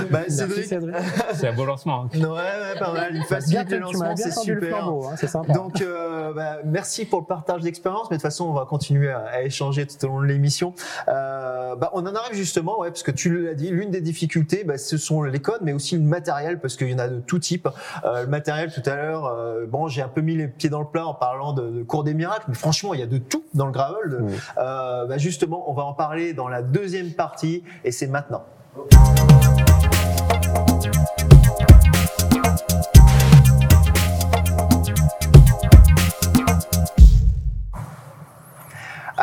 Merci 0.10 0.38
Cédric, 0.38 0.66
Cédric. 0.66 0.96
C'est 1.34 1.48
un 1.50 1.54
beau 1.54 1.66
lancement. 1.66 2.08
ouais, 2.14 2.22
ouais, 2.22 2.80
pas 2.80 2.92
mal. 2.92 3.12
Il 3.12 3.20
Bien 3.20 3.24
facilite 3.24 3.70
c'est 3.70 3.78
le 4.26 4.62
super. 4.62 4.78
flambeau, 4.78 5.06
hein, 5.06 5.16
c'est 5.16 5.28
sympa. 5.28 5.54
Donc, 5.54 5.82
euh, 5.82 6.34
bah, 6.34 6.58
merci 6.66 7.06
pour 7.06 7.20
le 7.20 7.26
partage 7.26 7.62
d'expérience, 7.62 8.10
mais 8.10 8.18
de 8.18 8.22
toute 8.22 8.30
façon, 8.30 8.46
on 8.46 8.54
va 8.54 8.66
continuer 8.66 9.12
à, 9.12 9.26
à 9.32 9.42
échanger 9.42 9.86
tout 9.86 10.04
au 10.06 10.10
long 10.10 10.22
de 10.22 10.26
l'émission. 10.26 10.74
Euh, 11.08 11.76
bah, 11.76 11.90
on 11.94 12.06
en 12.06 12.16
arrive 12.16 12.36
justement, 12.36 12.80
ouais, 12.80 12.90
parce 12.90 13.04
que 13.04 13.12
tu 13.12 13.46
l'as 13.46 13.54
dit, 13.54 13.70
l'une 13.70 13.92
des 13.92 14.02
difficultés, 14.02 14.64
bah, 14.64 14.78
ce 14.78 14.98
sont 14.98 15.24
les 15.24 15.40
codes, 15.40 15.62
mais 15.62 15.74
aussi 15.74 15.96
le 15.98 16.04
matériel, 16.04 16.60
parce 16.60 16.76
qu'il 16.76 16.90
y 16.90 16.94
en 16.96 17.00
a 17.00 17.08
de 17.08 17.20
tout 17.20 17.40
type. 17.40 17.68
Euh, 18.06 18.22
le 18.22 18.28
matériel, 18.28 18.71
tout 18.72 18.90
à 18.90 18.96
l'heure, 18.96 19.26
euh, 19.26 19.66
bon, 19.68 19.88
j'ai 19.88 20.02
un 20.02 20.08
peu 20.08 20.22
mis 20.22 20.36
les 20.36 20.48
pieds 20.48 20.70
dans 20.70 20.80
le 20.80 20.88
plat 20.88 21.06
en 21.06 21.14
parlant 21.14 21.54
de, 21.54 21.70
de 21.70 21.84
cours 21.84 22.04
des 22.04 22.14
miracles, 22.14 22.46
mais 22.48 22.56
franchement, 22.56 22.94
il 22.94 23.00
y 23.00 23.04
a 23.04 23.08
de 23.08 23.18
tout 23.18 23.44
dans 23.54 23.66
le 23.66 23.72
gravel. 23.72 24.20
Oui. 24.22 24.34
Euh, 24.58 25.06
bah, 25.06 25.18
justement, 25.18 25.70
on 25.70 25.74
va 25.74 25.84
en 25.84 25.94
parler 25.94 26.34
dans 26.34 26.48
la 26.48 26.62
deuxième 26.62 27.12
partie, 27.12 27.64
et 27.84 27.92
c'est 27.92 28.08
maintenant. 28.08 28.44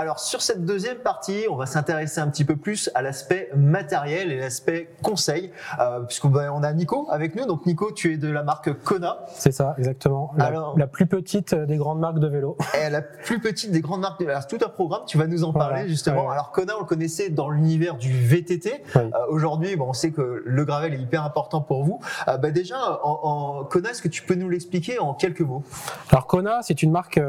Alors 0.01 0.21
sur 0.21 0.43
cette 0.43 0.65
deuxième 0.65 0.99
partie, 0.99 1.47
on 1.51 1.57
va 1.57 1.67
s'intéresser 1.67 2.21
un 2.21 2.29
petit 2.29 2.45
peu 2.45 2.55
plus 2.55 2.89
à 2.95 3.03
l'aspect 3.03 3.51
matériel 3.57 4.31
et 4.31 4.39
l'aspect 4.39 4.91
conseil, 5.03 5.51
euh, 5.81 5.99
puisqu'on 6.05 6.33
on 6.33 6.63
a 6.63 6.73
Nico 6.73 7.09
avec 7.11 7.35
nous. 7.35 7.47
Donc 7.47 7.67
Nico, 7.67 7.91
tu 7.91 8.15
es 8.15 8.17
de 8.17 8.31
la 8.31 8.45
marque 8.45 8.73
Kona, 8.85 9.19
C'est 9.35 9.51
ça, 9.51 9.75
exactement. 9.77 10.31
La, 10.37 10.45
Alors- 10.45 10.79
la 10.79 10.87
plus 10.87 11.07
petite 11.07 11.53
des 11.57 11.77
grandes 11.79 11.99
marques 11.99 12.21
de 12.21 12.29
vélo. 12.29 12.57
et 12.81 12.91
la 12.91 13.03
plus 13.03 13.41
petite 13.41 13.73
des 13.73 13.81
grandes 13.81 14.03
marques. 14.03 14.23
Alors 14.23 14.43
c'est 14.49 14.57
tout 14.57 14.65
un 14.65 14.69
programme, 14.69 15.03
tu 15.05 15.19
vas 15.19 15.27
nous 15.27 15.43
en 15.43 15.53
parler 15.53 15.75
Voilà. 15.79 15.89
justement. 15.89 16.27
Ouais. 16.27 16.33
Alors 16.33 16.53
Kona, 16.53 16.75
on 16.77 16.81
le 16.83 16.87
connaissait 16.87 17.31
dans 17.31 17.51
l'univers 17.51 17.97
du 17.97 18.13
VTT. 18.13 18.85
Oui. 18.95 19.01
Euh, 19.03 19.11
Aujourd'hui, 19.31 19.75
bon, 19.75 19.87
on 19.89 19.93
sait 19.95 20.13
que 20.13 20.45
le 20.47 20.65
gravel 20.65 20.95
est 20.95 20.99
hyper 20.99 21.25
important 21.25 21.61
pour 21.61 21.83
vous. 21.83 21.99
Euh, 22.29 22.37
bah 22.39 22.53
déjà, 22.53 23.01
en, 23.03 23.19
en 23.61 23.65
Kona, 23.65 23.91
est-ce 23.91 24.03
que 24.03 24.07
tu 24.09 24.23
peux 24.23 24.37
nous 24.37 24.49
l'expliquer 24.49 25.01
en 25.01 25.13
quelques 25.15 25.41
mots? 25.41 25.65
Alors 26.13 26.29
Kona, 26.29 26.61
c'est 26.63 26.85
une 26.85 26.93
marque 26.93 27.21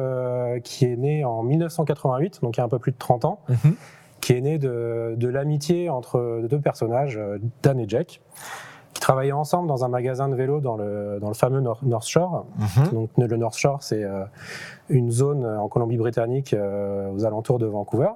qui 0.63 0.85
est 0.85 0.97
née 0.97 1.25
en 1.25 1.41
1988, 1.41 2.41
donc 2.43 2.58
a 2.59 2.63
un 2.63 2.69
peu 2.69 2.79
plus 2.79 2.91
de 2.91 2.97
30 2.97 3.25
ans, 3.25 3.39
qui 4.21 4.33
est 4.33 4.41
née 4.41 4.57
de, 4.57 5.15
de 5.17 5.27
l'amitié 5.27 5.89
entre 5.89 6.41
deux 6.49 6.59
personnages, 6.59 7.17
euh, 7.17 7.37
Dan 7.63 7.79
et 7.79 7.87
Jack, 7.87 8.21
travaillait 9.09 9.31
ensemble 9.31 9.67
dans 9.67 9.83
un 9.83 9.87
magasin 9.87 10.29
de 10.29 10.35
vélo 10.35 10.59
dans 10.59 10.77
le, 10.77 11.17
dans 11.19 11.29
le 11.29 11.33
fameux 11.33 11.61
Nor- 11.61 11.79
North 11.83 12.07
Shore. 12.07 12.45
Mhm. 12.77 12.89
Donc 12.93 13.09
le 13.17 13.37
North 13.37 13.57
Shore, 13.57 13.81
c'est 13.81 14.03
euh, 14.03 14.23
une 14.89 15.09
zone 15.09 15.43
en 15.45 15.67
Colombie-Britannique 15.67 16.53
euh, 16.53 17.09
aux 17.11 17.25
alentours 17.25 17.57
de 17.57 17.65
Vancouver. 17.65 18.09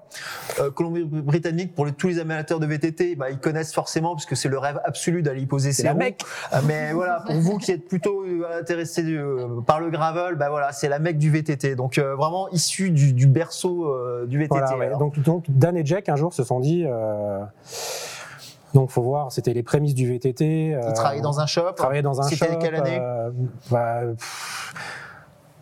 Euh, 0.59 0.69
Colombie-Britannique, 0.69 1.73
pour 1.73 1.91
tous 1.95 2.09
les 2.09 2.19
amateurs 2.19 2.59
de 2.59 2.67
VTT, 2.67 3.15
bah, 3.15 3.31
ils 3.31 3.39
connaissent 3.39 3.73
forcément 3.73 4.13
parce 4.13 4.27
que 4.27 4.35
c'est 4.35 4.49
le 4.49 4.59
rêve 4.59 4.79
absolu 4.85 5.23
d'aller 5.23 5.41
y 5.41 5.45
poser 5.47 5.71
ses 5.71 5.81
la. 5.81 5.95
Mecque. 5.95 6.21
Euh, 6.53 6.57
Mais 6.67 6.93
voilà, 6.93 7.23
pour 7.25 7.35
vous 7.37 7.57
qui 7.57 7.71
êtes 7.71 7.87
plutôt 7.87 8.21
euh, 8.23 8.59
intéressés 8.59 9.03
euh, 9.03 9.61
par 9.65 9.79
le 9.79 9.89
gravel, 9.89 10.35
bah 10.35 10.49
voilà, 10.51 10.71
c'est 10.73 10.89
la 10.89 10.99
mecque 10.99 11.17
du 11.17 11.31
VTT. 11.31 11.75
Donc 11.75 11.97
euh, 11.97 12.15
vraiment 12.15 12.49
issu 12.49 12.91
du, 12.91 13.13
du 13.13 13.25
berceau 13.25 13.87
euh, 13.87 14.27
du 14.27 14.37
VTT. 14.37 14.49
Voilà, 14.59 14.77
ouais. 14.77 14.91
donc, 14.99 15.19
donc 15.23 15.45
Dan 15.49 15.75
et 15.75 15.83
Jack 15.85 16.07
un 16.09 16.17
jour 16.17 16.33
se 16.33 16.43
sont 16.43 16.59
dit. 16.59 16.85
Euh, 18.75 18.79
donc 18.79 18.89
faut 18.89 19.01
voir, 19.01 19.31
c'était 19.31 19.53
les 19.53 19.63
prémices 19.63 19.93
du 19.95 20.07
VTT. 20.11 20.67
Ils 20.69 20.73
euh, 20.73 20.91
travaillaient 20.93 21.21
dans 21.21 21.39
un 21.39 21.45
shop. 21.45 21.73
travaillait 21.75 22.01
dans 22.01 22.19
un 22.21 22.27
shop. 22.29 22.35
C'était 22.35 22.57
quelle 22.57 22.75
année 22.75 22.99
euh, 23.01 23.29
bah, 23.71 24.01
pff, 24.17 24.73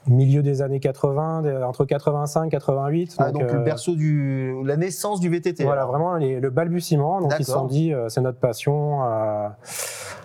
Milieu 0.08 0.41
des 0.41 0.63
années 0.63 0.80
80, 0.80 1.44
des- 1.44 1.58
entre 1.58 1.86
85 1.86 2.50
88. 2.50 3.15
Ah, 3.20 3.32
donc 3.32 3.44
euh, 3.44 3.53
le 3.53 3.60
berceau 3.60 3.94
du, 3.96 4.56
la 4.65 4.75
naissance 4.75 5.20
du 5.20 5.30
VTT. 5.30 5.63
Voilà, 5.63 5.82
alors. 5.82 5.91
vraiment 5.91 6.15
les- 6.15 6.39
le 6.39 6.50
balbutiement. 6.50 7.22
Donc 7.22 7.34
ils 7.38 7.46
se 7.46 7.51
sont 7.51 7.65
dit, 7.65 7.94
euh, 7.94 8.10
c'est 8.10 8.22
notre 8.22 8.39
passion. 8.39 9.03
euh, 9.06 9.48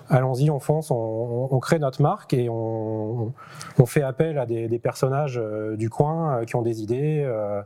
Allons-y, 0.08 0.50
on 0.50 0.60
fonce, 0.60 0.90
on, 0.90 1.48
on- 1.50 1.58
crée 1.58 1.78
notre 1.78 2.00
marque 2.02 2.32
et 2.34 2.48
on, 2.48 3.32
on 3.78 3.86
fait 3.86 4.02
appel 4.02 4.38
à 4.38 4.46
des, 4.46 4.68
des 4.68 4.78
personnages 4.78 5.38
euh, 5.42 5.76
du 5.76 5.90
coin 5.90 6.38
euh, 6.38 6.44
qui 6.44 6.54
ont 6.56 6.62
des 6.62 6.82
idées 6.82 7.22
euh, 7.26 7.60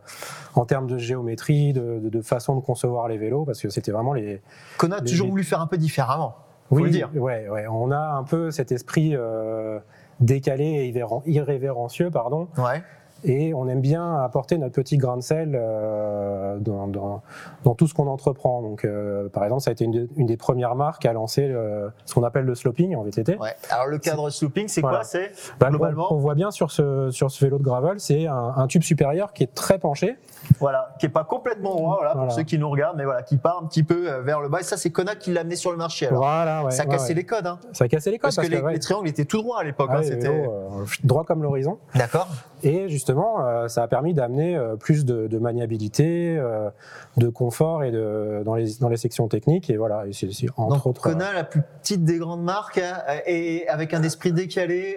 en 0.54 0.64
termes 0.64 0.86
de 0.86 0.96
géométrie, 0.96 1.72
de, 1.72 1.98
de- 1.98 2.08
de 2.08 2.22
façon 2.22 2.56
de 2.56 2.60
concevoir 2.60 3.08
les 3.08 3.18
vélos, 3.18 3.44
parce 3.44 3.60
que 3.60 3.68
c'était 3.68 3.92
vraiment 3.92 4.12
les. 4.14 4.40
Qu'on 4.78 4.90
a 4.92 5.00
toujours 5.00 5.26
les- 5.26 5.30
voulu 5.30 5.44
faire 5.44 5.60
un 5.60 5.66
peu 5.66 5.76
différemment. 5.76 6.36
Faut 6.70 6.78
le 6.84 6.90
dire. 6.90 7.10
Ouais, 7.14 7.48
ouais, 7.48 7.66
on 7.68 7.90
a 7.90 7.98
un 7.98 8.22
peu 8.22 8.50
cet 8.52 8.70
esprit 8.72 9.10
euh, 9.16 9.80
décalé 10.20 10.64
et 10.64 10.92
irrévéren- 10.92 11.22
irrévérencieux, 11.26 12.10
pardon, 12.10 12.46
Ouais. 12.58 12.82
Et 13.24 13.52
on 13.54 13.68
aime 13.68 13.80
bien 13.80 14.16
apporter 14.22 14.56
notre 14.58 14.74
petit 14.74 14.96
grain 14.96 15.16
de 15.16 15.22
sel 15.22 15.52
euh, 15.54 16.56
dans, 16.58 16.86
dans- 16.86 17.22
dans 17.64 17.74
tout 17.74 17.86
ce 17.86 17.94
qu'on 17.94 18.06
entreprend. 18.06 18.62
Donc, 18.62 18.84
euh, 18.84 19.28
par 19.28 19.44
exemple, 19.44 19.62
ça 19.62 19.70
a 19.70 19.72
été 19.72 19.84
une, 19.84 19.90
de- 19.92 20.08
une 20.16 20.26
des 20.26 20.36
premières 20.36 20.74
marques 20.74 21.04
à 21.06 21.12
lancer 21.12 21.46
le- 21.48 21.90
ce 22.06 22.14
qu'on 22.14 22.22
appelle 22.24 22.44
le 22.44 22.54
sloping 22.54 22.94
en 22.96 23.02
VTT. 23.02 23.36
ouais. 23.38 23.54
Alors 23.70 23.86
le 23.86 23.98
cadre 23.98 24.30
slooping, 24.30 24.68
c'est 24.68 24.80
Voilà. 24.80 24.98
quoi? 24.98 25.04
C'est 25.04 25.32
Bah, 25.58 25.68
globalement- 25.70 26.08
on, 26.12 26.16
on 26.16 26.18
voit 26.18 26.34
bien 26.34 26.50
sur 26.50 26.70
ce, 26.70 27.10
sur 27.10 27.30
ce 27.30 27.44
vélo 27.44 27.58
de 27.58 27.62
gravel, 27.64 28.00
c'est 28.00 28.26
un, 28.26 28.54
un 28.56 28.66
tube 28.66 28.82
supérieur 28.82 29.32
qui 29.32 29.42
est 29.42 29.54
très 29.54 29.78
penché. 29.78 30.16
voilà, 30.58 30.94
qui 30.98 31.06
est 31.06 31.10
pas 31.10 31.24
complètement 31.24 31.74
droit, 31.74 31.96
voilà, 31.96 32.12
Voilà. 32.12 32.26
pour 32.28 32.34
ceux 32.34 32.42
qui 32.42 32.58
nous 32.58 32.70
regardent, 32.70 32.96
mais 32.96 33.04
voilà, 33.04 33.22
qui 33.22 33.36
part 33.36 33.60
un 33.62 33.66
petit 33.66 33.82
peu 33.82 34.10
euh, 34.10 34.22
vers 34.22 34.40
le 34.40 34.48
bas. 34.48 34.60
Et 34.60 34.64
ça, 34.64 34.76
c'est 34.76 34.90
Konak 34.90 35.18
qui 35.18 35.32
l'a 35.32 35.42
amené 35.42 35.56
sur 35.56 35.70
le 35.70 35.76
marché. 35.76 36.06
Alors. 36.06 36.20
voilà, 36.22 36.64
ouais, 36.64 36.70
ça 36.70 36.82
a 36.84 36.86
cassé 36.86 37.08
ouais. 37.10 37.14
les 37.14 37.24
codes, 37.24 37.46
hein. 37.46 37.58
Ça 37.72 37.84
a 37.84 37.88
cassé 37.88 38.10
les 38.10 38.18
codes 38.18 38.32
parce, 38.34 38.46
que, 38.46 38.50
les, 38.50 38.60
ouais, 38.60 38.72
les 38.72 38.78
triangles 38.78 39.08
étaient 39.08 39.24
tout 39.26 39.42
droits 39.42 39.60
à 39.60 39.64
l'époque. 39.64 39.90
ah 39.92 39.98
hein, 39.98 40.02
c'était 40.02 40.28
euh, 40.28 40.56
droit 41.04 41.24
comme 41.24 41.42
l'horizon. 41.42 41.78
d'accord. 41.94 42.28
Et 42.62 42.88
justement, 42.88 43.09
euh, 43.18 43.68
ça 43.68 43.82
a 43.82 43.88
permis 43.88 44.14
d'amener 44.14 44.56
euh, 44.56 44.76
plus 44.76 45.04
de, 45.04 45.26
de 45.26 45.38
maniabilité, 45.38 46.36
euh, 46.38 46.70
de 47.16 47.28
confort 47.28 47.84
et 47.84 47.90
de, 47.90 48.42
dans, 48.44 48.54
les, 48.54 48.74
dans 48.80 48.88
les 48.88 48.96
sections 48.96 49.28
techniques. 49.28 49.70
Et 49.70 49.76
voilà, 49.76 50.04
et 50.06 50.10
entre 50.56 50.74
Donc 50.76 50.86
autres. 50.86 51.02
Kona, 51.02 51.32
la 51.32 51.44
plus 51.44 51.62
petite 51.82 52.04
des 52.04 52.18
grandes 52.18 52.42
marques, 52.42 52.78
hein, 52.78 52.98
et 53.26 53.66
avec 53.68 53.94
un 53.94 54.02
esprit 54.02 54.32
décalé, 54.32 54.96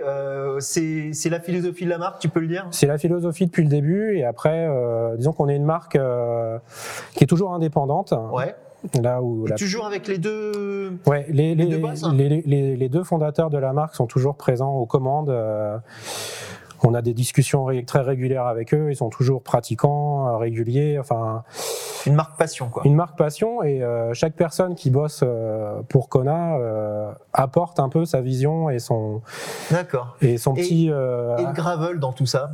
c'est 0.60 1.12
c'est 1.14 1.30
la 1.30 1.40
philosophie 1.40 1.86
de 1.86 1.90
la 1.90 1.98
marque, 1.98 2.20
tu 2.20 2.30
peux 2.30 2.40
le 2.40 2.48
dire? 2.48 2.68
C'est 2.72 2.88
la 2.88 2.98
philosophie 2.98 3.46
depuis 3.46 3.64
le 3.64 3.70
début. 3.70 4.18
Et 4.18 4.24
après, 4.26 4.68
disons 5.18 5.34
qu'on 5.34 5.50
est 5.50 5.56
une 5.56 5.66
marque 5.66 5.98
qui 7.16 7.24
est 7.24 7.28
toujours 7.28 7.54
indépendante. 7.54 8.14
Ouais. 8.32 8.56
Là 9.02 9.22
où 9.22 9.46
la- 9.46 9.56
toujours 9.56 9.86
avec 9.86 10.10
les 10.10 10.18
deux. 10.18 10.98
Ouais, 11.08 11.26
les, 11.30 11.56
les 11.56 11.64
les, 11.64 11.66
deux 11.68 11.78
boss, 11.78 12.04
hein. 12.04 12.14
les, 12.14 12.28
les- 12.46 12.76
les 12.76 12.90
deux 12.90 13.04
fondateurs 13.06 13.50
de 13.50 13.58
la 13.58 13.72
marque 13.72 13.96
sont 13.96 14.08
toujours 14.08 14.36
présents 14.36 14.74
aux 14.76 14.86
commandes. 14.86 15.30
euh, 15.30 15.78
on 16.86 16.94
a 16.94 17.02
des 17.02 17.14
discussions 17.14 17.64
ré- 17.66 17.86
très 17.86 18.02
régulières 18.02 18.46
avec 18.48 18.74
eux. 18.74 18.88
Ils 18.92 18.96
sont 18.96 19.10
toujours 19.10 19.42
pratiquants, 19.42 20.28
euh, 20.28 20.38
réguliers. 20.38 20.98
Enfin, 21.00 21.44
Une 22.06 22.16
marque 22.16 22.38
passion, 22.38 22.68
quoi. 22.70 22.82
une 22.86 22.96
marque 22.96 23.18
passion 23.18 23.64
et 23.64 23.82
euh, 23.82 24.14
chaque 24.14 24.34
personne 24.34 24.76
qui 24.76 24.90
bosse 24.90 25.22
euh, 25.24 25.82
pour 25.90 26.10
Kona 26.10 26.56
euh, 26.58 27.12
apporte 27.32 27.80
un 27.80 27.88
peu 27.90 28.04
sa 28.06 28.20
vision 28.22 28.70
et 28.70 28.80
son 28.80 29.22
D'accord. 29.72 30.18
et 30.22 30.38
son 30.38 30.54
Et- 30.56 30.62
petit 30.62 30.88
Et 30.88 30.90
le 30.90 31.54
gravel 31.54 32.00
dans 32.00 32.12
tout 32.12 32.26
ça, 32.26 32.52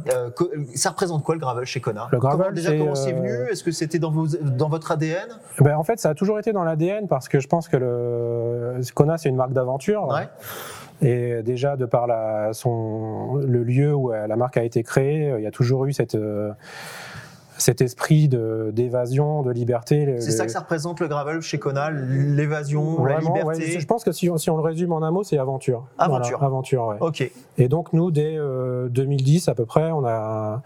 ça 0.76 0.90
représente 0.92 1.24
quoi 1.24 1.36
le 1.36 1.42
gravel 1.42 1.66
chez 1.66 1.82
Kona? 1.82 2.08
Le 2.12 2.20
gravel, 2.20 2.40
Comment- 2.40 2.56
Déjà, 2.56 2.78
comment 2.78 2.96
c'est 2.96 3.14
venu? 3.14 3.32
Est-ce 3.52 3.64
que 3.64 3.72
c'était 3.72 4.00
dans, 4.00 4.12
vos, 4.12 4.28
dans 4.28 4.70
votre 4.70 4.92
ADN 4.92 5.28
ben, 5.60 5.76
en 5.76 5.84
fait 5.84 6.00
ça 6.00 6.10
a 6.10 6.14
toujours 6.14 6.38
été 6.40 6.54
dans 6.54 6.64
l'ADN 6.64 7.08
parce 7.08 7.28
que 7.28 7.40
je 7.40 7.48
pense 7.48 7.68
que 7.68 7.78
le 7.78 8.76
Kona 8.94 9.18
c'est 9.18 9.30
une 9.30 9.36
marque 9.36 9.54
d'aventure 9.54 10.08
Ouais. 10.08 10.28
Et 11.02 11.42
déjà 11.44 11.78
de 11.78 11.86
par 11.86 12.08
la, 12.08 12.54
son, 12.54 13.36
le 13.36 13.64
lieu 13.64 13.94
où 13.94 14.12
euh, 14.12 14.28
la 14.28 14.36
marque 14.36 14.58
a 14.58 14.64
été 14.64 14.84
créée 14.84 15.32
euh, 15.32 15.40
il 15.40 15.44
y 15.44 15.48
a 15.48 15.52
toujours 15.52 15.86
eu 15.86 15.94
cette 15.94 16.16
euh, 16.16 16.52
cet 17.60 17.82
esprit 17.82 18.30
d'évasion 18.30 19.42
de 19.44 19.52
liberté 19.52 20.16
C'est 20.20 20.32
ça 20.32 20.46
que 20.46 20.52
ça 20.52 20.62
représente 20.62 21.00
le 21.02 21.08
gravel 21.08 21.42
chez 21.42 21.60
Kona, 21.60 21.92
l'évasion, 21.92 23.04
la 23.04 23.20
liberté. 23.20 23.44
ouais, 23.44 23.80
je 23.80 23.86
pense 23.86 24.04
que 24.04 24.12
si 24.12 24.30
on, 24.30 24.38
si 24.38 24.50
on 24.50 24.56
le 24.56 24.64
résume 24.64 24.94
en 24.94 25.04
un 25.04 25.12
mot, 25.12 25.24
c'est 25.24 25.38
aventure. 25.38 25.86
Aventure. 25.98 26.38
Voilà, 26.38 26.46
aventure, 26.46 26.86
ouais. 26.86 26.96
Ok. 27.02 27.30
Et 27.58 27.68
donc 27.68 27.92
nous, 27.94 28.12
dès 28.12 28.38
euh, 28.38 28.88
2010 28.90 29.50
à 29.50 29.56
peu 29.56 29.66
près, 29.66 29.92
on 29.92 30.06
a, 30.06 30.62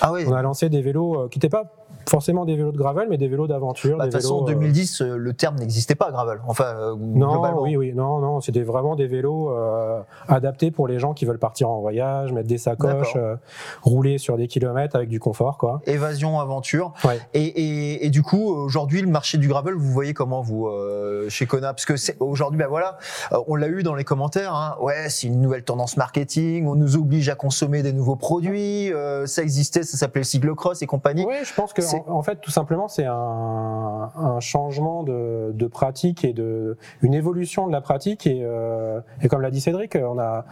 Ah 0.00 0.12
on 0.12 0.32
a 0.32 0.42
lancé 0.42 0.68
des 0.68 0.82
vélos 0.82 1.28
qui 1.30 1.38
n'étaient 1.38 1.48
pas 1.48 1.64
forcément 2.08 2.44
des 2.44 2.56
vélos 2.56 2.72
de 2.72 2.78
gravel, 2.78 3.06
mais 3.10 3.18
des 3.18 3.28
vélos 3.28 3.46
d'aventure. 3.46 3.98
Bah, 3.98 4.06
De 4.06 4.10
toute 4.10 4.20
façon, 4.20 4.36
en 4.36 4.42
euh, 4.44 4.52
2010, 4.52 5.00
euh, 5.02 5.16
le 5.16 5.32
terme 5.34 5.56
n'existait 5.56 5.94
pas, 5.94 6.10
gravel. 6.10 6.40
Enfin, 6.46 6.64
euh, 6.76 6.94
non, 6.98 7.32
globalement. 7.32 7.62
oui, 7.62 7.76
oui, 7.76 7.92
non, 7.94 8.18
non, 8.20 8.40
c'était 8.40 8.62
vraiment 8.62 8.96
des 8.96 9.06
vélos 9.06 9.50
euh, 9.50 10.00
adaptés 10.28 10.70
pour 10.70 10.88
les 10.88 10.98
gens 10.98 11.14
qui 11.14 11.24
veulent 11.24 11.38
partir 11.38 11.70
en 11.70 11.80
voyage, 11.80 12.32
mettre 12.32 12.48
des 12.48 12.58
sacoches, 12.58 13.14
euh, 13.16 13.36
rouler 13.82 14.18
sur 14.18 14.36
des 14.36 14.48
kilomètres 14.48 14.96
avec 14.96 15.08
du 15.08 15.20
confort, 15.20 15.58
quoi. 15.58 15.80
Évasion, 15.86 16.40
aventure. 16.40 16.92
Ouais. 17.04 17.18
Et, 17.34 17.44
et, 17.44 18.06
et 18.06 18.10
du 18.10 18.22
coup, 18.22 18.52
aujourd'hui, 18.52 19.00
le 19.02 19.08
marché 19.08 19.38
du 19.38 19.48
gravel, 19.48 19.74
vous 19.74 19.90
voyez 19.92 20.14
comment 20.14 20.40
vous 20.42 20.66
euh, 20.68 21.28
chez 21.28 21.46
Kona? 21.46 21.72
Parce 21.72 21.84
que 21.84 21.94
aujourd'hui, 22.20 22.58
ben 22.58 22.68
voilà, 22.68 22.98
euh, 23.32 23.38
on 23.46 23.54
l'a 23.56 23.68
eu 23.68 23.82
dans 23.82 23.94
les 23.94 24.04
commentaires. 24.04 24.54
Hein, 24.54 24.76
ouais, 24.80 25.08
c'est 25.08 25.26
une 25.26 25.40
nouvelle 25.40 25.64
tendance 25.64 25.96
marketing. 25.96 26.66
On 26.66 26.74
nous 26.74 26.96
oblige 26.96 27.28
à 27.28 27.34
consommer 27.34 27.82
des 27.82 27.92
nouveaux 27.92 28.16
produits. 28.16 28.92
euh, 28.92 29.26
ça 29.26 29.42
existait, 29.42 29.82
ça 29.82 29.96
s'appelait 29.96 30.20
le 30.20 30.24
cyclocross 30.24 30.82
et 30.82 30.86
compagnie. 30.86 31.24
Oui, 31.26 31.34
je 31.44 31.54
pense 31.54 31.72
que 31.72 31.82
en, 31.94 32.22
fait, 32.22 32.40
tout 32.40 32.50
simplement, 32.50 32.88
c'est 32.88 33.06
un, 33.06 34.38
changement 34.40 35.02
de, 35.02 35.66
pratique 35.66 36.24
et 36.24 36.32
de 36.32 36.76
une 37.02 37.14
évolution 37.14 37.66
de 37.66 37.72
la 37.72 37.80
pratique. 37.80 38.26
Et, 38.26 38.42
euh, 38.42 39.00
et 39.20 39.28
comme 39.28 39.40
l'a 39.40 39.50
dit 39.50 39.60
Cédric, 39.60 39.96
on 39.96 40.18
a 40.18 40.44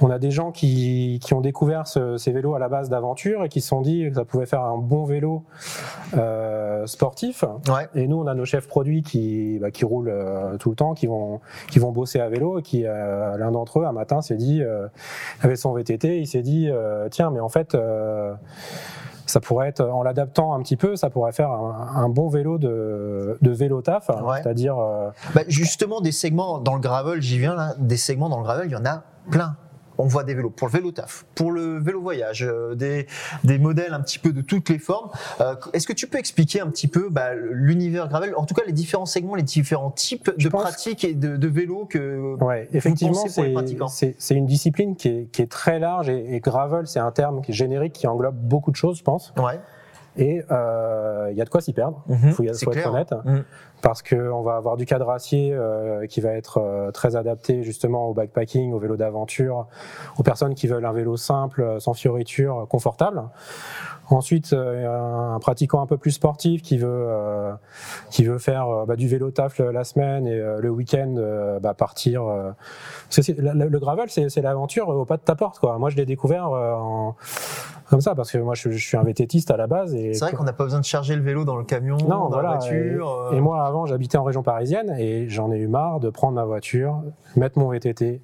on 0.00 0.10
a 0.10 0.18
des 0.18 0.30
gens 0.30 0.50
qui, 0.50 1.18
qui 1.22 1.34
ont 1.34 1.40
découvert 1.40 1.86
ce- 1.86 2.16
ces 2.16 2.32
vélos 2.32 2.54
à 2.54 2.58
la 2.58 2.68
base 2.68 2.88
d'aventure 2.88 3.44
et 3.44 3.48
qui 3.48 3.60
se 3.60 3.68
sont 3.68 3.80
dit 3.80 4.08
que 4.08 4.14
ça 4.14 4.24
pouvait 4.24 4.46
faire 4.46 4.62
un 4.62 4.78
bon 4.78 5.04
vélo 5.04 5.44
euh, 6.16 6.86
sportif. 6.86 7.44
Ouais. 7.68 7.88
Et 7.94 8.06
nous, 8.06 8.16
on 8.18 8.26
a 8.26 8.34
nos 8.34 8.44
chefs 8.44 8.66
produits 8.66 9.02
qui, 9.02 9.58
bah, 9.60 9.70
qui 9.70 9.84
roulent 9.84 10.08
euh, 10.08 10.56
tout 10.56 10.70
le 10.70 10.76
temps, 10.76 10.94
qui 10.94 11.06
vont, 11.06 11.40
qui 11.70 11.78
vont 11.78 11.92
bosser 11.92 12.20
à 12.20 12.28
vélo 12.28 12.58
et 12.58 12.62
qui, 12.62 12.84
euh, 12.86 13.36
l'un 13.36 13.50
d'entre 13.50 13.80
eux, 13.80 13.84
un 13.84 13.92
matin, 13.92 14.22
s'est 14.22 14.36
dit, 14.36 14.62
avec 15.42 15.56
son 15.56 15.72
VTT, 15.72 16.18
il 16.20 16.26
s'est 16.26 16.42
dit, 16.42 16.68
tiens, 17.10 17.30
mais 17.30 17.40
en 17.40 17.48
fait, 17.48 17.76
ça 19.26 19.40
pourrait 19.40 19.68
être, 19.68 19.82
en 19.84 20.02
l'adaptant 20.02 20.54
un 20.54 20.60
petit 20.62 20.76
peu, 20.76 20.96
ça 20.96 21.08
pourrait 21.10 21.32
faire 21.32 21.50
un, 21.50 21.90
un 21.94 22.08
bon 22.08 22.28
vélo 22.28 22.58
de, 22.58 23.38
de 23.40 23.50
vélo 23.50 23.80
taf, 23.82 24.08
Ouais. 24.08 24.42
c'est-à-dire, 24.42 24.76
Bah, 25.34 25.42
justement, 25.46 26.00
des 26.00 26.12
segments 26.12 26.58
dans 26.58 26.74
le 26.74 26.80
gravel, 26.80 27.20
j'y 27.22 27.38
viens 27.38 27.54
là, 27.54 27.74
des 27.78 27.96
segments 27.96 28.28
dans 28.28 28.38
le 28.38 28.44
gravel, 28.44 28.66
il 28.68 28.72
y 28.72 28.76
en 28.76 28.84
a 28.84 29.02
plein. 29.30 29.56
On 30.00 30.06
voit 30.06 30.24
des 30.24 30.34
vélos 30.34 30.50
pour 30.50 30.66
le 30.68 30.72
vélo 30.72 30.92
taf, 30.92 31.26
pour 31.34 31.52
le 31.52 31.78
vélo 31.78 32.00
voyage, 32.00 32.42
euh, 32.42 32.74
des, 32.74 33.06
des 33.44 33.58
modèles 33.58 33.92
un 33.92 34.00
petit 34.00 34.18
peu 34.18 34.32
de 34.32 34.40
toutes 34.40 34.68
les 34.70 34.78
formes. 34.78 35.10
Euh, 35.40 35.54
Est-ce 35.74 35.86
que 35.86 35.92
tu 35.92 36.06
peux 36.06 36.18
expliquer 36.18 36.60
un 36.62 36.68
petit 36.68 36.88
peu 36.88 37.08
bah, 37.10 37.34
l'univers 37.34 38.08
gravel, 38.08 38.34
en 38.36 38.44
tout 38.46 38.54
cas 38.54 38.62
les 38.66 38.72
différents 38.72 39.04
segments, 39.06 39.34
les 39.34 39.42
différents 39.42 39.90
types 39.90 40.30
Je 40.38 40.48
de 40.48 40.52
pratiques 40.52 41.04
et 41.04 41.14
de, 41.14 41.36
de 41.36 41.48
vélos 41.48 41.84
que 41.84 42.36
Ouais, 42.42 42.68
effectivement, 42.72 43.26
c'est- 43.28 43.52
pratiquants 43.52 43.88
c'est 43.88 44.14
c'est 44.18 44.34
une 44.34 44.46
discipline 44.46 44.96
qui 44.96 45.08
est, 45.08 45.24
qui 45.32 45.42
est 45.42 45.50
très 45.50 45.78
large 45.78 46.08
et, 46.08 46.34
et 46.34 46.40
gravel, 46.40 46.86
c'est 46.86 47.00
un 47.00 47.10
terme 47.12 47.42
qui 47.42 47.50
est 47.50 47.54
générique 47.54 47.92
qui 47.92 48.06
englobe 48.06 48.36
beaucoup 48.36 48.70
de 48.70 48.76
choses, 48.76 48.96
je 48.98 49.02
pense. 49.04 49.32
ouais. 49.36 49.60
Et 50.16 50.42
euh, 50.50 51.28
il 51.30 51.36
y 51.38 51.40
a 51.40 51.44
de 51.44 51.50
quoi 51.50 51.60
s'y 51.60 51.72
perdre. 51.72 52.02
Mhm, 52.08 52.32
faut, 52.32 52.42
y- 52.42 52.50
c'est 52.52 52.64
faut 52.64 52.72
être 52.72 52.78
clair. 52.80 52.92
honnête, 52.92 53.12
Mhm. 53.24 53.44
Parce 53.82 54.02
qu'on 54.02 54.42
va 54.42 54.56
avoir 54.56 54.76
du 54.76 54.86
cadre 54.86 55.10
acier 55.10 55.52
euh, 55.52 56.06
qui 56.06 56.20
va 56.20 56.30
être 56.32 56.58
euh, 56.58 56.90
très 56.90 57.16
adapté 57.16 57.62
justement 57.62 58.06
au 58.08 58.14
backpacking, 58.14 58.72
au 58.72 58.78
vélo 58.78 58.96
d'aventure, 58.96 59.66
aux 60.18 60.22
personnes 60.22 60.54
qui 60.54 60.66
veulent 60.66 60.84
un 60.84 60.92
vélo 60.92 61.16
simple, 61.16 61.62
euh, 61.62 61.80
sans 61.80 61.94
fioriture, 61.94 62.60
euh, 62.60 62.66
confortable. 62.66 63.22
Ensuite, 64.12 64.52
euh, 64.52 65.34
un 65.34 65.38
pratiquant 65.38 65.80
un 65.82 65.86
peu 65.86 65.96
plus 65.96 66.10
sportif 66.10 66.62
qui 66.62 66.78
veut 66.78 66.88
euh, 66.90 67.52
qui 68.10 68.24
veut 68.24 68.38
faire 68.38 68.84
bah, 68.86 68.96
du 68.96 69.06
vélo 69.06 69.30
taf 69.30 69.60
la 69.60 69.84
semaine 69.84 70.26
et 70.26 70.34
euh, 70.36 70.58
le 70.60 70.68
week-end 70.68 71.14
bah, 71.62 71.74
partir. 71.74 72.24
euh, 72.26 72.50
parce 73.04 73.16
que 73.16 73.22
c'est- 73.22 73.38
le, 73.38 73.78
gravel, 73.78 74.10
c'est 74.10 74.40
l'aventure 74.42 74.88
au 74.88 75.04
pas 75.04 75.16
de 75.16 75.22
ta 75.22 75.36
porte. 75.36 75.60
Quoi. 75.60 75.78
Moi, 75.78 75.90
je 75.90 75.96
l'ai 75.96 76.06
découvert 76.06 76.48
euh, 76.48 76.74
en- 76.74 77.14
comme 77.88 78.00
ça 78.00 78.14
parce 78.16 78.32
que 78.32 78.38
moi, 78.38 78.54
je, 78.54 78.70
je 78.70 78.84
suis 78.84 78.96
un 78.96 79.02
vététiste 79.04 79.50
à 79.52 79.56
la 79.56 79.66
base. 79.68 79.94
Et 79.94 80.14
C'est 80.14 80.24
vrai 80.24 80.34
qu'on 80.34 80.42
n'a 80.44 80.52
pas 80.52 80.64
besoin 80.64 80.80
de 80.80 80.84
charger 80.84 81.14
le 81.14 81.22
vélo 81.22 81.44
dans 81.44 81.56
le 81.56 81.64
camion, 81.64 81.96
non, 81.96 82.08
dans 82.08 82.28
voilà. 82.30 82.50
la 82.50 82.56
voiture. 82.56 83.28
Et, 83.30 83.34
euh, 83.34 83.38
et 83.38 83.40
moi, 83.40 83.64
avant, 83.70 83.86
j'habitais 83.86 84.18
en 84.18 84.24
région 84.24 84.42
parisienne 84.42 84.94
et 84.98 85.28
j'en 85.28 85.50
ai 85.50 85.58
eu 85.58 85.66
marre 85.68 86.00
de 86.00 86.10
prendre 86.10 86.34
ma 86.34 86.44
voiture, 86.44 87.02
mettre 87.36 87.58
mon 87.58 87.68
VTT, 87.70 88.20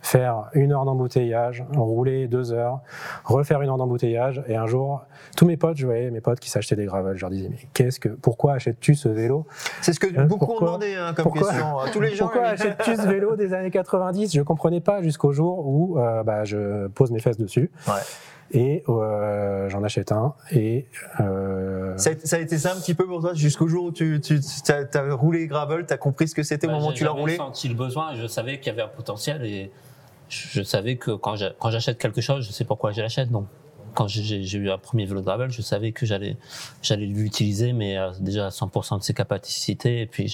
faire 0.00 0.48
une 0.54 0.70
heure 0.72 0.84
d'embouteillage, 0.84 1.64
rouler 1.76 2.28
deux 2.28 2.52
heures, 2.52 2.80
refaire 3.24 3.62
une 3.62 3.68
heure 3.68 3.78
d'embouteillage. 3.78 4.44
Et 4.46 4.54
un 4.54 4.66
jour, 4.66 5.02
tous 5.36 5.44
mes 5.44 5.56
potes, 5.56 5.76
je 5.76 5.86
voyais 5.86 6.10
mes 6.12 6.20
potes 6.20 6.38
qui 6.38 6.50
s'achetaient 6.50 6.76
des 6.76 6.84
gravels. 6.84 7.16
Je 7.16 7.22
leur 7.22 7.30
disais, 7.30 7.48
mais 7.50 7.58
qu'est-ce 7.74 7.98
que, 7.98 8.08
pourquoi 8.10 8.52
achètes-tu 8.52 8.94
ce 8.94 9.08
vélo? 9.08 9.44
C'est 9.82 9.92
ce 9.92 9.98
que 9.98 10.06
Euh, 10.16 10.24
beaucoup 10.24 10.44
ont 10.44 10.48
pourquoi- 10.48 10.66
demandé 10.68 10.94
hein, 10.94 11.14
comme 11.14 11.24
pourquoi- 11.24 11.48
question. 11.48 11.66
Tous 11.92 12.00
les 12.00 12.14
gens. 12.14 12.26
Pourquoi 12.26 12.42
achètes-tu 12.48 12.94
ce 12.94 13.08
vélo 13.08 13.34
des 13.34 13.52
années 13.54 13.72
90 13.72 14.32
Je 14.34 14.42
comprenais 14.42 14.80
pas 14.80 15.02
jusqu'au 15.02 15.32
jour 15.32 15.66
où 15.66 15.98
euh, 15.98 16.22
bah, 16.22 16.44
je 16.44 16.86
pose 16.88 17.10
mes 17.10 17.18
fesses 17.20 17.38
dessus. 17.38 17.70
Ouais. 17.88 17.94
Et 18.52 18.82
euh, 18.88 19.68
j'en 19.68 19.82
achète 19.84 20.10
un. 20.12 20.34
Et 20.52 20.86
euh, 21.20 21.96
Ça 21.98 22.10
a, 22.10 22.12
ça 22.24 22.36
a 22.36 22.38
été 22.38 22.56
ça 22.58 22.72
un 22.72 22.80
petit 22.80 22.94
peu 22.94 23.06
pour 23.06 23.20
toi 23.20 23.34
jusqu'au 23.34 23.68
jour 23.68 23.84
où 23.84 23.92
tu, 23.92 24.20
tu 24.22 24.40
as, 24.72 25.14
roulé 25.14 25.46
gravel, 25.46 25.84
tu 25.86 25.92
as 25.92 25.98
compris 25.98 26.28
ce 26.28 26.34
que 26.34 26.42
c'était 26.42 26.66
au 26.66 26.70
Bah, 26.70 26.76
moment 26.76 26.88
où 26.88 26.90
j'ai 26.92 26.96
tu 26.98 27.04
l'as 27.04 27.10
roulé 27.10 27.36
senti 27.36 27.68
le 27.68 27.74
besoin, 27.74 28.14
je 28.14 28.26
savais 28.26 28.58
qu'il 28.58 28.68
y 28.68 28.70
avait 28.70 28.82
un 28.82 28.88
potentiel 28.88 29.44
et 29.44 29.70
je 30.28 30.62
savais 30.62 30.96
que 30.96 31.10
quand 31.12 31.36
j'a- 31.36 31.52
quand 31.58 31.70
j'achète 31.70 31.98
quelque 31.98 32.20
chose, 32.20 32.46
je 32.46 32.52
sais 32.52 32.64
pourquoi 32.64 32.92
je 32.92 33.00
l'achète. 33.02 33.30
Donc, 33.30 33.46
quand 33.94 34.06
j'ai- 34.08 34.22
j'ai 34.22 34.42
j'ai 34.44 34.58
eu 34.58 34.70
un 34.70 34.78
premier 34.78 35.04
vélo 35.06 35.20
de 35.20 35.24
gravel, 35.24 35.50
je 35.50 35.60
savais 35.62 35.92
que 35.92 36.06
j'allais 36.06 36.36
j'allais 36.82 37.06
l'utiliser, 37.06 37.72
mais 37.72 37.96
à- 37.96 38.12
déjà 38.20 38.46
à 38.46 38.50
100% 38.50 38.98
de 38.98 39.02
ses 39.02 39.14
capacités. 39.14 40.02
Et 40.02 40.06
puis, 40.06 40.30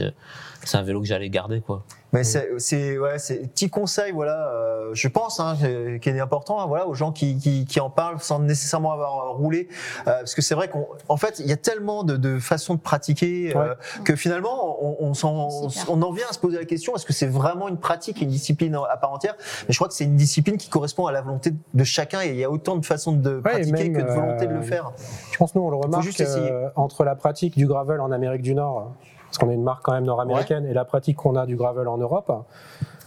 c'est 0.65 0.77
un 0.77 0.83
vélo 0.83 1.01
que 1.01 1.07
j'allais 1.07 1.31
garder, 1.31 1.61
quoi. 1.61 1.85
Mais 2.15 2.23
c'est, 2.25 2.49
c'est, 2.59 2.97
ouais, 2.97 3.19
c'est 3.19 3.39
petit 3.53 3.69
conseil, 3.69 4.13
voilà, 4.13 4.49
euh, 4.49 4.91
je 4.95 5.09
pense, 5.09 5.41
hein, 5.41 5.57
qui 6.01 6.09
est 6.09 6.21
important, 6.21 6.61
hein, 6.61 6.67
voilà, 6.67 6.87
aux 6.87 6.95
gens 6.95 7.11
qui, 7.11 7.37
qui, 7.39 7.65
qui 7.65 7.81
en 7.81 7.91
parlent 7.91 8.21
sans 8.21 8.39
nécessairement 8.39 8.93
avoir 8.93 9.35
roulé, 9.35 9.69
euh, 10.07 10.21
parce 10.21 10.35
que 10.35 10.41
c'est 10.41 10.55
vrai 10.55 10.69
qu'en 10.69 10.87
en 11.09 11.17
fait, 11.17 11.41
il 11.41 11.47
y 11.47 11.53
a 11.53 11.57
tellement 11.57 12.05
de, 12.05 12.17
de 12.17 12.39
façons 12.39 12.75
de 12.75 12.81
pratiquer 12.81 13.53
euh, 13.57 13.75
que 14.05 14.15
finalement, 14.15 14.79
on, 14.81 15.09
on, 15.09 15.15
s'en- 15.15 15.49
on, 15.89 16.03
en 16.03 16.13
vient 16.13 16.27
à 16.31 16.33
se 16.33 16.39
poser 16.39 16.57
la 16.57 16.65
question 16.65 16.95
est-ce 16.95 17.05
que 17.05 17.13
c'est 17.13 17.27
vraiment 17.27 17.69
une 17.69 17.79
pratique, 17.79 18.21
une 18.21 18.29
discipline 18.29 18.79
à 18.89 18.97
part 18.97 19.13
entière? 19.13 19.35
Mais 19.67 19.73
je 19.73 19.77
crois 19.79 19.89
que 19.89 19.95
c'est 19.95 20.05
une 20.05 20.17
discipline 20.17 20.57
qui 20.57 20.69
correspond 20.69 21.07
à 21.07 21.13
la 21.13 21.21
volonté 21.21 21.53
de 21.75 21.85
chacun, 21.85 22.23
et 22.23 22.29
il 22.29 22.37
y 22.37 22.45
a 22.45 22.51
autant 22.51 22.77
de 22.77 22.87
façons 22.87 23.11
de 23.13 23.41
pratiquer 23.41 23.89
même, 23.89 23.93
que 23.93 24.03
de 24.03 24.13
volonté 24.13 24.47
de 24.47 24.53
le 24.53 24.61
euh, 24.61 24.63
faire. 24.63 24.93
Je 25.33 25.37
pense 25.37 25.55
nous 25.57 25.63
on 25.63 25.71
le 25.71 25.77
remarque 25.77 26.05
juste 26.05 26.21
euh, 26.21 26.69
entre 26.77 27.03
la 27.03 27.17
pratique 27.17 27.57
du 27.57 27.67
gravel 27.67 28.01
en 28.01 28.13
Amérique 28.13 28.43
du 28.43 28.55
Nord, 28.55 28.93
parce 29.35 29.45
qu'on 29.45 29.51
est 29.51 29.55
une 29.57 29.65
marque 29.65 29.83
quand 29.85 29.93
même 29.93 30.05
nord-américaine, 30.05 30.65
et 30.65 30.73
la 30.73 30.85
pratique 30.85 31.17
qu'on 31.17 31.35
a 31.35 31.45
du 31.45 31.57
gravel 31.57 31.89
en 31.89 31.99
Europe, 31.99 32.31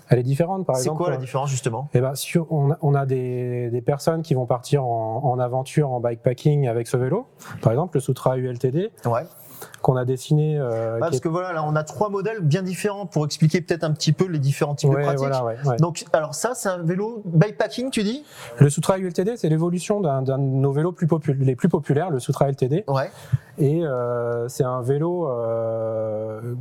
elle 0.09 0.19
est 0.19 0.23
différente. 0.23 0.65
Par 0.65 0.75
C'est 0.75 0.83
exemple, 0.83 0.97
quoi 1.03 1.09
la 1.11 1.17
différence 1.17 1.49
justement? 1.49 1.87
eh 1.93 2.01
ben, 2.01 2.15
si 2.15 2.37
on 2.49 2.71
a, 2.71 2.77
on 2.81 2.93
a 2.95 3.05
des, 3.05 3.69
des 3.69 3.81
personnes 3.81 4.23
qui 4.23 4.33
vont 4.33 4.45
partir 4.45 4.83
en, 4.83 5.21
en 5.23 5.39
aventure, 5.39 5.89
en 5.91 6.01
bikepacking 6.01 6.67
avec 6.67 6.87
ce 6.87 6.97
vélo. 6.97 7.27
Par 7.61 7.71
exemple, 7.71 7.95
le 7.95 8.01
Sutra 8.01 8.37
ULTD 8.37 8.91
Ouais. 9.05 9.21
Qu'on 9.81 9.95
a 9.95 10.05
dessiné. 10.05 10.57
euh, 10.59 10.99
parce 10.99 11.17
est- 11.17 11.19
que 11.19 11.27
voilà, 11.29 11.53
là, 11.53 11.63
on 11.65 11.75
a 11.75 11.83
trois 11.83 12.09
modèles 12.09 12.39
bien 12.41 12.61
différents 12.63 13.05
pour 13.05 13.25
expliquer 13.25 13.61
peut-être 13.61 13.83
un 13.83 13.91
petit 13.91 14.11
peu 14.13 14.25
les 14.25 14.39
différents 14.39 14.75
types 14.75 14.89
Ouais, 14.89 14.97
de 14.97 15.01
pratiques. 15.03 15.19
voilà, 15.19 15.43
ouais, 15.43 15.55
ouais. 15.65 15.77
Donc, 15.77 16.05
alors 16.13 16.35
ça, 16.35 16.51
c'est 16.55 16.69
un 16.69 16.79
vélo 16.83 17.21
bikepacking, 17.25 17.89
tu 17.89 18.03
dis? 18.03 18.23
Le 18.59 18.69
Sutra 18.69 18.97
ULTD, 18.99 19.37
c'est 19.37 19.49
l'évolution 19.49 20.01
d'un 20.01 20.21
de 20.21 20.35
nos 20.37 20.71
vélos 20.71 20.91
plus 20.91 21.07
les 21.39 21.55
plus 21.55 21.69
populaires, 21.69 22.09
le 22.09 22.19
Sutra 22.19 22.49
LTD. 22.49 22.83
Ouais. 22.87 23.11
Et 23.57 23.83
euh, 23.85 24.47
c'est 24.47 24.63
un 24.63 24.81
vélo. 24.81 25.27
euh, 25.29 26.53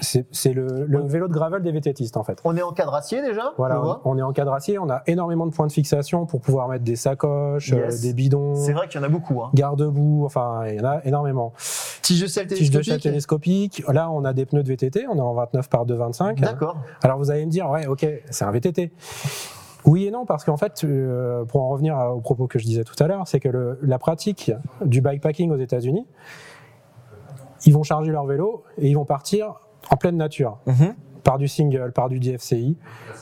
c'est 0.00 0.52
le, 0.52 0.86
vélo 1.06 1.28
de 1.28 1.32
gravel 1.32 1.62
des 1.62 1.72
vététistes 1.72 2.16
en 2.16 2.22
fait. 2.24 2.40
On 2.44 2.56
est 2.56 2.62
en 2.62 2.72
cadre 2.72 2.94
acier 2.94 3.22
déjà, 3.22 3.52
Voilà, 3.58 4.00
on 4.04 4.16
est 4.18 4.22
en 4.22 4.32
cadre 4.32 4.52
acier, 4.52 4.78
on 4.78 4.88
a 4.90 5.02
énormément 5.06 5.46
de 5.46 5.52
points 5.52 5.66
de 5.66 5.72
fixation 5.72 6.26
pour 6.26 6.40
pouvoir 6.40 6.68
mettre 6.68 6.84
des 6.84 6.96
sacoches, 6.96 7.70
Yes. 7.70 7.98
euh, 7.98 8.02
des 8.08 8.14
bidons, 8.14 8.54
C'est 8.54 8.72
vrai 8.72 8.88
qu'il 8.88 9.00
y 9.00 9.04
en 9.04 9.06
a 9.06 9.10
beaucoup. 9.10 9.42
Hein. 9.42 9.50
garde-boue, 9.54 10.24
enfin 10.24 10.62
il 10.68 10.76
y 10.76 10.80
en 10.80 10.84
a 10.84 11.00
énormément. 11.04 11.52
Tige 12.02 12.22
de 12.22 12.26
selle 12.26 12.46
Tige 12.46 12.70
de 12.70 12.78
télescopique. 12.80 13.02
télescopique, 13.02 13.82
là 13.88 14.10
on 14.10 14.24
a 14.24 14.32
des 14.32 14.46
pneus 14.46 14.62
de 14.62 14.68
VTT, 14.68 15.06
on 15.10 15.16
est 15.16 15.20
en 15.20 15.34
29 15.34 15.68
par 15.68 15.84
225. 15.86 16.40
D'accord. 16.40 16.76
Alors 17.02 17.18
vous 17.18 17.30
allez 17.30 17.44
me 17.46 17.50
dire, 17.50 17.68
ouais 17.70 17.86
ok, 17.86 18.06
c'est 18.30 18.44
un 18.44 18.50
VTT. 18.50 18.92
Oui 19.84 20.06
et 20.06 20.10
non, 20.10 20.26
parce 20.26 20.44
qu'en 20.44 20.56
fait, 20.56 20.82
euh, 20.84 21.44
pour 21.44 21.62
en 21.62 21.68
revenir 21.70 21.96
à- 21.96 22.12
au 22.14 22.20
propos 22.20 22.46
que 22.46 22.58
je 22.58 22.64
disais 22.64 22.84
tout 22.84 22.96
à 23.02 23.06
l'heure, 23.06 23.26
c'est 23.26 23.40
que 23.40 23.48
le- 23.48 23.78
la 23.82 23.98
pratique 23.98 24.52
du 24.84 25.00
bikepacking 25.00 25.50
aux 25.50 25.56
États-Unis, 25.56 26.06
ils 27.64 27.72
vont 27.72 27.82
charger 27.84 28.10
leur 28.12 28.26
vélo 28.26 28.64
et 28.76 28.88
ils 28.88 28.94
vont 28.94 29.04
partir 29.04 29.54
en 29.90 29.96
pleine 29.96 30.16
nature, 30.16 30.58
Mhm. 30.66 30.94
par 31.24 31.36
du 31.36 31.46
single, 31.48 31.92
par 31.92 32.08
du 32.08 32.20
DFCI, 32.20 32.76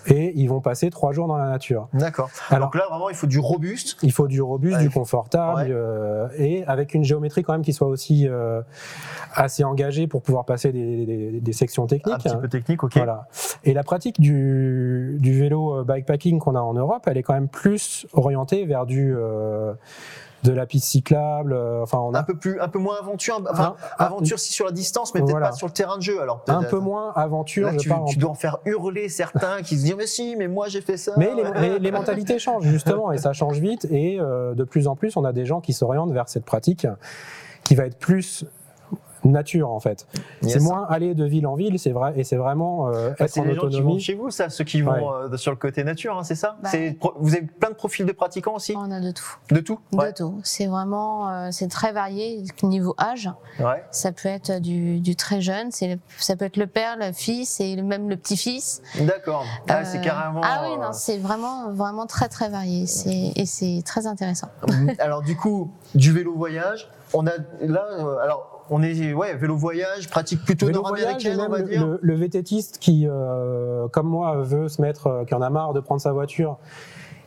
et 0.06 0.32
ils 0.36 0.46
vont 0.48 0.60
passer 0.60 0.90
trois 0.90 1.12
jours 1.12 1.26
dans 1.26 1.36
la 1.38 1.48
nature. 1.48 1.88
D'accord. 1.92 2.30
Alors, 2.50 2.68
Donc 2.68 2.76
là, 2.76 2.84
vraiment, 2.88 3.08
il 3.10 3.16
faut 3.16 3.26
du 3.26 3.40
robuste. 3.40 3.96
il 4.02 4.12
faut 4.12 4.28
du 4.28 4.40
robuste, 4.40 4.76
Ouais. 4.76 4.82
du 4.82 4.90
confortable, 4.90 5.60
Ouais. 5.62 5.66
euh, 5.70 6.28
et 6.38 6.64
avec 6.66 6.94
une 6.94 7.02
géométrie 7.02 7.42
quand 7.42 7.52
même 7.54 7.62
qui 7.62 7.72
soit 7.72 7.88
aussi 7.88 8.28
euh, 8.28 8.62
assez 9.34 9.64
engagée 9.64 10.06
pour 10.06 10.22
pouvoir 10.22 10.44
passer 10.44 10.70
des, 10.70 11.04
des- 11.06 11.40
des 11.40 11.52
sections 11.52 11.86
techniques. 11.88 12.14
Un 12.14 12.18
petit 12.18 12.36
peu 12.36 12.48
technique, 12.48 12.84
ok. 12.84 12.96
Voilà. 12.96 13.26
Et 13.64 13.72
la 13.74 13.82
pratique 13.82 14.20
du, 14.20 15.16
du 15.18 15.32
vélo 15.40 15.78
euh, 15.80 15.84
bikepacking 15.84 16.38
qu'on 16.38 16.54
a 16.54 16.60
en 16.60 16.74
Europe, 16.74 17.02
elle 17.08 17.16
est 17.16 17.22
quand 17.24 17.34
même 17.34 17.48
plus 17.48 18.06
orientée 18.12 18.66
vers 18.66 18.86
du 18.86 19.14
euh, 19.16 19.72
de 20.44 20.52
la 20.52 20.66
piste 20.66 20.86
cyclable. 20.86 21.52
euh, 21.52 21.82
enfin, 21.82 21.98
on 21.98 22.10
Un 22.14 22.18
a 22.20 22.22
peu 22.22 22.36
plus, 22.36 22.60
un 22.60 22.68
peu 22.68 22.78
moins 22.78 22.96
aventure. 23.00 23.42
Enfin, 23.50 23.74
Un- 23.98 24.04
aventure 24.04 24.38
si 24.38 24.52
sur 24.52 24.66
la 24.66 24.72
distance, 24.72 25.12
mais 25.14 25.20
peut-être 25.20 25.30
Voilà. 25.32 25.46
pas 25.48 25.52
sur 25.52 25.66
le 25.66 25.72
terrain 25.72 25.96
de 25.96 26.02
jeu. 26.02 26.20
Alors 26.20 26.42
un 26.48 26.62
peu 26.62 26.78
moins 26.78 27.12
aventure. 27.16 27.66
Là, 27.66 27.72
je 27.72 27.78
tu, 27.78 27.88
parle 27.88 28.02
en- 28.02 28.06
tu 28.06 28.18
dois 28.18 28.30
en 28.30 28.34
faire 28.34 28.58
hurler 28.64 29.08
certains 29.08 29.62
qui 29.62 29.76
se 29.76 29.84
disent 29.84 29.96
mais 29.96 30.06
si, 30.06 30.36
mais 30.36 30.46
moi 30.48 30.68
j'ai 30.68 30.80
fait 30.82 30.96
ça. 30.96 31.12
Mais 31.16 31.30
les, 31.60 31.78
les 31.78 31.90
mentalités 31.90 32.38
changent 32.38 32.64
justement 32.66 33.12
et 33.12 33.18
ça 33.18 33.32
change 33.32 33.58
vite 33.58 33.86
et 33.90 34.18
euh, 34.20 34.54
de 34.54 34.64
plus 34.64 34.86
en 34.88 34.94
plus 34.96 35.16
on 35.16 35.24
a 35.24 35.32
des 35.32 35.46
gens 35.46 35.60
qui 35.60 35.72
s'orientent 35.72 36.12
vers 36.12 36.28
cette 36.28 36.44
pratique 36.44 36.86
qui 37.64 37.74
va 37.74 37.84
être 37.86 37.98
plus 37.98 38.44
nature 39.30 39.70
en 39.70 39.80
fait. 39.80 40.06
Yes. 40.42 40.52
C'est 40.54 40.60
moins 40.60 40.86
aller 40.88 41.14
de 41.14 41.24
ville 41.24 41.46
en 41.46 41.54
ville, 41.54 41.78
c'est 41.78 41.90
vrai 41.92 42.12
et 42.16 42.24
c'est 42.24 42.36
vraiment 42.36 42.88
euh, 42.88 43.10
Bah, 43.18 43.24
être 43.26 43.30
c'est 43.30 43.40
en 43.40 43.44
les 43.44 43.54
gens 43.54 43.60
qui 43.62 43.66
vont 43.66 43.78
autonomie. 43.78 44.00
chez 44.00 44.14
vous, 44.14 44.30
ça, 44.30 44.48
ceux 44.50 44.64
qui 44.64 44.82
vont 44.82 44.92
Ouais. 44.92 45.26
euh, 45.32 45.36
sur 45.36 45.50
le 45.52 45.56
côté 45.56 45.84
nature, 45.84 46.16
hein, 46.18 46.22
c'est 46.24 46.34
ça 46.34 46.56
Bah, 46.62 46.70
Vous 47.18 47.34
avez 47.34 47.42
plein 47.46 47.70
de 47.70 47.74
profils 47.74 48.06
de 48.06 48.12
pratiquants 48.12 48.54
aussi 48.54 48.74
On 48.76 48.90
a 48.90 49.00
de 49.00 49.10
tout. 49.10 49.36
De 49.50 49.60
tout 49.60 49.78
De 49.92 50.10
tout. 50.16 50.40
C'est 50.42 50.66
vraiment, 50.66 51.28
euh, 51.30 51.48
c'est 51.52 51.68
très 51.68 51.92
varié 51.92 52.42
niveau 52.62 52.94
âge. 52.98 53.30
Ouais. 53.60 53.84
Ça 53.90 54.12
peut 54.12 54.28
être 54.28 54.60
du, 54.60 55.00
du 55.00 55.16
très 55.16 55.40
jeune, 55.40 55.70
c'est, 55.70 55.98
ça 56.18 56.36
peut 56.36 56.44
être 56.44 56.56
le 56.56 56.66
père, 56.66 56.96
le 56.98 57.12
fils 57.12 57.60
et 57.60 57.76
même 57.82 58.08
le 58.08 58.16
petit-fils. 58.16 58.82
D'accord. 59.00 59.44
Ah, 59.68 59.84
c'est 59.84 60.00
carrément. 60.00 60.40
Ah 60.44 60.62
oui, 60.64 60.76
non, 60.78 60.92
c'est 60.92 61.18
vraiment, 61.18 61.70
vraiment 61.72 62.06
très 62.06 62.28
très 62.28 62.48
varié. 62.48 62.86
C'est, 62.86 63.32
et 63.36 63.46
c'est 63.46 63.82
très 63.84 64.06
intéressant. 64.06 64.48
alors 64.98 65.22
du 65.22 65.36
coup, 65.36 65.70
du 65.94 66.12
vélo 66.12 66.34
voyage, 66.34 66.88
on 67.14 67.26
a 67.26 67.32
là, 67.60 67.86
euh, 67.98 68.18
alors 68.18 68.55
on 68.70 68.82
est 68.82 69.12
ouais 69.12 69.34
vélo 69.34 69.56
voyage, 69.56 70.08
pratique 70.08 70.44
plutôt 70.44 70.70
nord-américaine, 70.70 71.36
on 71.38 71.42
même 71.42 71.50
va 71.50 71.58
le, 71.58 71.64
dire. 71.68 71.86
le- 71.86 71.98
le 72.02 72.14
vététiste 72.14 72.78
qui, 72.78 73.06
euh, 73.08 73.88
comme 73.88 74.06
moi, 74.08 74.36
veut 74.42 74.68
se 74.68 74.80
mettre, 74.82 75.06
euh, 75.06 75.24
qui 75.24 75.34
en 75.34 75.42
a 75.42 75.50
marre 75.50 75.72
de 75.72 75.80
prendre 75.80 76.00
sa 76.00 76.12
voiture, 76.12 76.58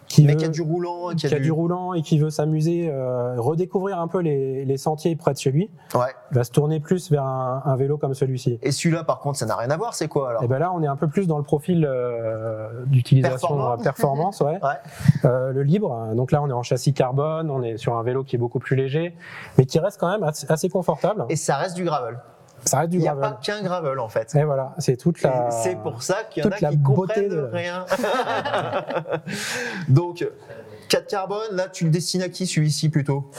qui, 0.10 0.26
Mais 0.26 0.34
veut- 0.34 0.40
qui 0.40 0.46
a 0.46 0.50
du 0.50 0.62
roulant, 0.62 1.10
qui 1.16 1.34
a 1.34 1.40
du 1.40 1.52
roulant 1.52 1.94
et 1.94 2.02
qui 2.02 2.18
veut 2.20 2.30
s'amuser, 2.32 2.90
euh, 2.92 3.36
redécouvrir 3.38 4.00
un 4.00 4.08
peu 4.08 4.20
les, 4.20 4.66
les 4.66 4.78
sentiers 4.78 5.16
près 5.16 5.32
de 5.34 5.38
chez 5.38 5.52
lui, 5.52 5.70
Ouais. 5.94 6.08
va 6.32 6.44
se 6.44 6.52
tourner 6.52 6.80
plus 6.80 7.10
vers 7.12 7.24
un, 7.24 7.62
un 7.64 7.76
vélo 7.76 7.98
comme 7.98 8.14
celui-ci. 8.16 8.60
Et 8.64 8.72
celui-là, 8.72 9.04
par 9.04 9.20
contre, 9.20 9.38
ça 9.38 9.46
n'a 9.46 9.56
rien 9.56 9.70
à 9.70 9.78
voir. 9.78 9.94
C'est 9.94 10.08
quoi 10.08 10.32
alors? 10.32 10.44
Et 10.44 10.48
ben 10.48 10.58
là, 10.60 10.72
on 10.74 10.82
est 10.84 10.88
un 10.88 10.96
peu 10.96 11.08
plus 11.08 11.28
dans 11.28 11.38
le 11.38 11.44
profil 11.44 11.86
euh, 11.88 12.84
d'utilisation 12.88 13.48
Performant. 13.50 13.72
euh, 13.74 13.78
performance, 13.84 14.42
ouais. 14.42 14.60
Ouais. 14.64 15.26
Euh, 15.30 15.52
le 15.52 15.64
libre. 15.64 16.08
Donc 16.16 16.32
là, 16.32 16.42
on 16.42 16.50
est 16.50 16.54
en 16.54 16.64
châssis 16.64 16.94
carbone, 16.94 17.50
on 17.52 17.62
est 17.64 17.78
sur 17.78 17.96
un 17.98 18.04
vélo 18.04 18.24
qui 18.24 18.36
est 18.36 18.40
beaucoup 18.40 18.60
plus 18.60 18.76
léger, 18.76 19.16
mais 19.58 19.66
qui 19.66 19.78
reste 19.80 20.00
quand 20.00 20.10
même 20.10 20.24
assez, 20.24 20.46
assez 20.52 20.70
confortable. 20.70 21.26
Et 21.30 21.36
ça 21.36 21.56
reste 21.58 21.76
du 21.76 21.84
gravel. 21.86 22.18
Ça 22.66 22.80
reste 22.80 22.90
du 22.92 22.98
Il 22.98 23.02
n'y 23.02 23.08
a 23.08 23.14
gravel. 23.14 23.32
pas 23.32 23.40
qu'un 23.42 23.62
gravel 23.64 24.00
en 24.00 24.10
fait. 24.10 24.34
Et 24.36 24.44
voilà, 24.44 24.74
c'est 24.80 24.98
toute 24.98 25.22
la. 25.22 25.50
C'est 25.52 25.76
pour 25.78 26.02
ça 26.04 26.24
qu'il 26.30 26.44
y 26.44 26.48
en 26.48 26.50
a 26.52 26.56
la 26.62 26.70
qui 26.70 26.78
beauté 26.78 26.96
comprennent 26.96 27.30
de- 27.30 27.50
rien. 27.52 27.86
Donc, 29.88 30.28
4 30.90 31.08
carbone, 31.08 31.40
là, 31.56 31.68
tu 31.70 31.86
le 31.86 31.92
destines 31.92 32.22
à 32.24 32.30
qui 32.30 32.48
celui-ci 32.48 32.90
plutôt? 32.90 33.30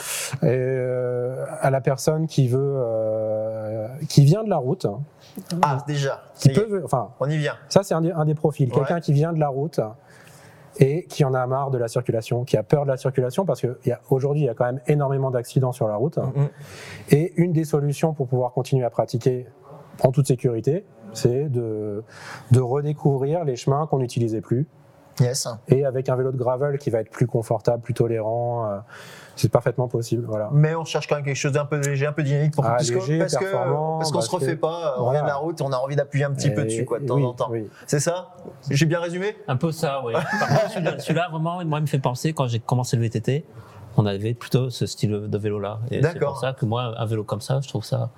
Et, 0.43 0.47
euh, 0.47 1.45
à 1.61 1.71
la 1.71 1.81
personne 1.81 2.27
qui 2.27 2.49
veut, 2.49 2.59
euh, 2.61 3.89
qui 4.09 4.25
vient 4.25 4.45
de 4.45 4.51
la 4.51 4.57
route, 4.59 4.87
Ah, 5.63 5.79
déjà. 5.87 6.23
qui 6.37 6.51
peut, 6.51 6.83
enfin, 6.85 7.11
On 7.21 7.29
y 7.29 7.37
vient. 7.37 7.55
ça 7.69 7.83
c'est 7.83 7.95
un, 7.95 8.03
des- 8.03 8.13
un 8.13 8.25
des 8.25 8.35
profils, 8.35 8.69
Ouais. 8.69 8.75
quelqu'un 8.77 9.01
qui 9.01 9.13
vient 9.13 9.33
de 9.33 9.41
la 9.41 9.49
route 9.49 9.81
et 10.81 11.05
qui 11.05 11.25
en 11.25 11.35
a 11.35 11.47
marre 11.47 11.71
de 11.71 11.79
la 11.79 11.89
circulation, 11.89 12.45
qui 12.45 12.57
a 12.57 12.63
peur 12.63 12.85
de 12.85 12.89
la 12.91 12.97
circulation 12.97 13.45
parce 13.45 13.61
qu'aujourd'hui 13.61 14.43
il 14.43 14.47
y 14.47 14.49
a 14.49 14.55
quand 14.55 14.65
même 14.65 14.81
énormément 14.87 15.31
d'accidents 15.31 15.73
sur 15.73 15.87
la 15.87 15.97
route. 15.97 16.17
Mhm. 16.17 16.49
Et 17.11 17.35
une 17.37 17.53
des 17.53 17.65
solutions 17.65 18.15
pour 18.15 18.27
pouvoir 18.27 18.53
continuer 18.53 18.85
à 18.85 18.91
pratiquer 18.91 19.47
en 20.03 20.11
toute 20.11 20.27
sécurité, 20.27 20.87
c'est 21.13 21.49
de, 21.49 22.03
de 22.51 22.61
redécouvrir 22.61 23.45
les 23.45 23.57
chemins 23.57 23.87
qu'on 23.87 23.99
n'utilisait 23.99 24.41
plus. 24.41 24.67
Yes. 25.19 25.47
et 25.69 25.85
avec 25.85 26.09
un 26.09 26.17
vélo 26.17 26.33
de 26.33 26.39
gravel 26.39 26.79
qui 26.79 26.89
va 26.89 27.01
être 27.01 27.11
plus 27.11 27.27
confortable, 27.27 27.83
plus 27.83 27.93
tolérant. 27.93 28.81
C'est 29.41 29.49
parfaitement 29.51 29.89
possible. 29.89 30.25
Voilà. 30.27 30.49
Mais 30.53 30.75
on 30.75 30.85
cherche 30.85 31.07
quand 31.09 31.17
même 31.17 31.25
quelque 31.25 31.37
chose 31.37 31.53
d'un 31.53 31.65
peu 31.65 31.79
léger, 31.81 32.07
un 32.07 32.13
peu 32.13 32.23
dynamique 32.23 32.55
pour 32.55 32.65
Ah, 32.65 32.71
parce 32.77 32.91
que- 32.91 32.95
léger, 32.97 33.19
parce 33.19 33.37
que 33.37 33.45
performant, 33.45 33.99
parce 33.99 34.13
qu'on 34.13 34.21
se 34.21 34.31
refait 34.31 34.57
que- 34.57 34.61
pas, 34.61 34.95
on 34.99 35.03
Voilà. 35.05 35.19
vient 35.19 35.23
de 35.23 35.29
la 35.29 35.37
route, 35.37 35.61
on 35.63 35.73
a 35.73 35.77
envie 35.77 35.97
d'appuyer 35.97 36.25
un 36.25 36.33
petit 36.33 36.51
peu 36.51 36.65
dessus 36.65 36.85
quoi 36.85 36.99
de 37.01 37.07
temps 37.07 37.15
oui, 37.17 37.25
en 37.25 37.33
temps. 37.33 37.49
oui. 37.51 37.69
C'est 37.87 38.01
ça? 38.01 38.35
J'ai 38.71 38.87
bien 38.87 39.01
résumé? 39.01 39.37
Un 39.49 39.57
peu 39.57 39.73
ça, 39.73 40.03
oui. 40.05 40.13
Par 40.13 40.23
contre, 40.49 40.71
celui-là, 41.03 41.29
vraiment, 41.31 41.65
moi, 41.65 41.79
il 41.79 41.83
me 41.83 41.87
fait 41.87 41.99
penser, 41.99 42.33
quand 42.33 42.47
j'ai 42.47 42.61
commencé 42.61 42.97
le 42.97 43.03
VTT, 43.03 43.45
on 43.97 44.07
avait 44.07 44.35
plutôt 44.35 44.71
ce 44.71 44.87
style 44.87 45.11
de 45.29 45.39
vélo-là. 45.39 45.81
Et 45.91 45.97
c'est 45.97 46.01
D'accord. 46.01 46.33
pour 46.35 46.41
ça 46.41 46.53
que 46.53 46.65
moi, 46.65 46.95
un 46.97 47.07
vélo 47.07 47.25
comme 47.25 47.41
ça, 47.41 47.61
je 47.63 47.69
trouve 47.69 47.85
ça, 47.85 48.11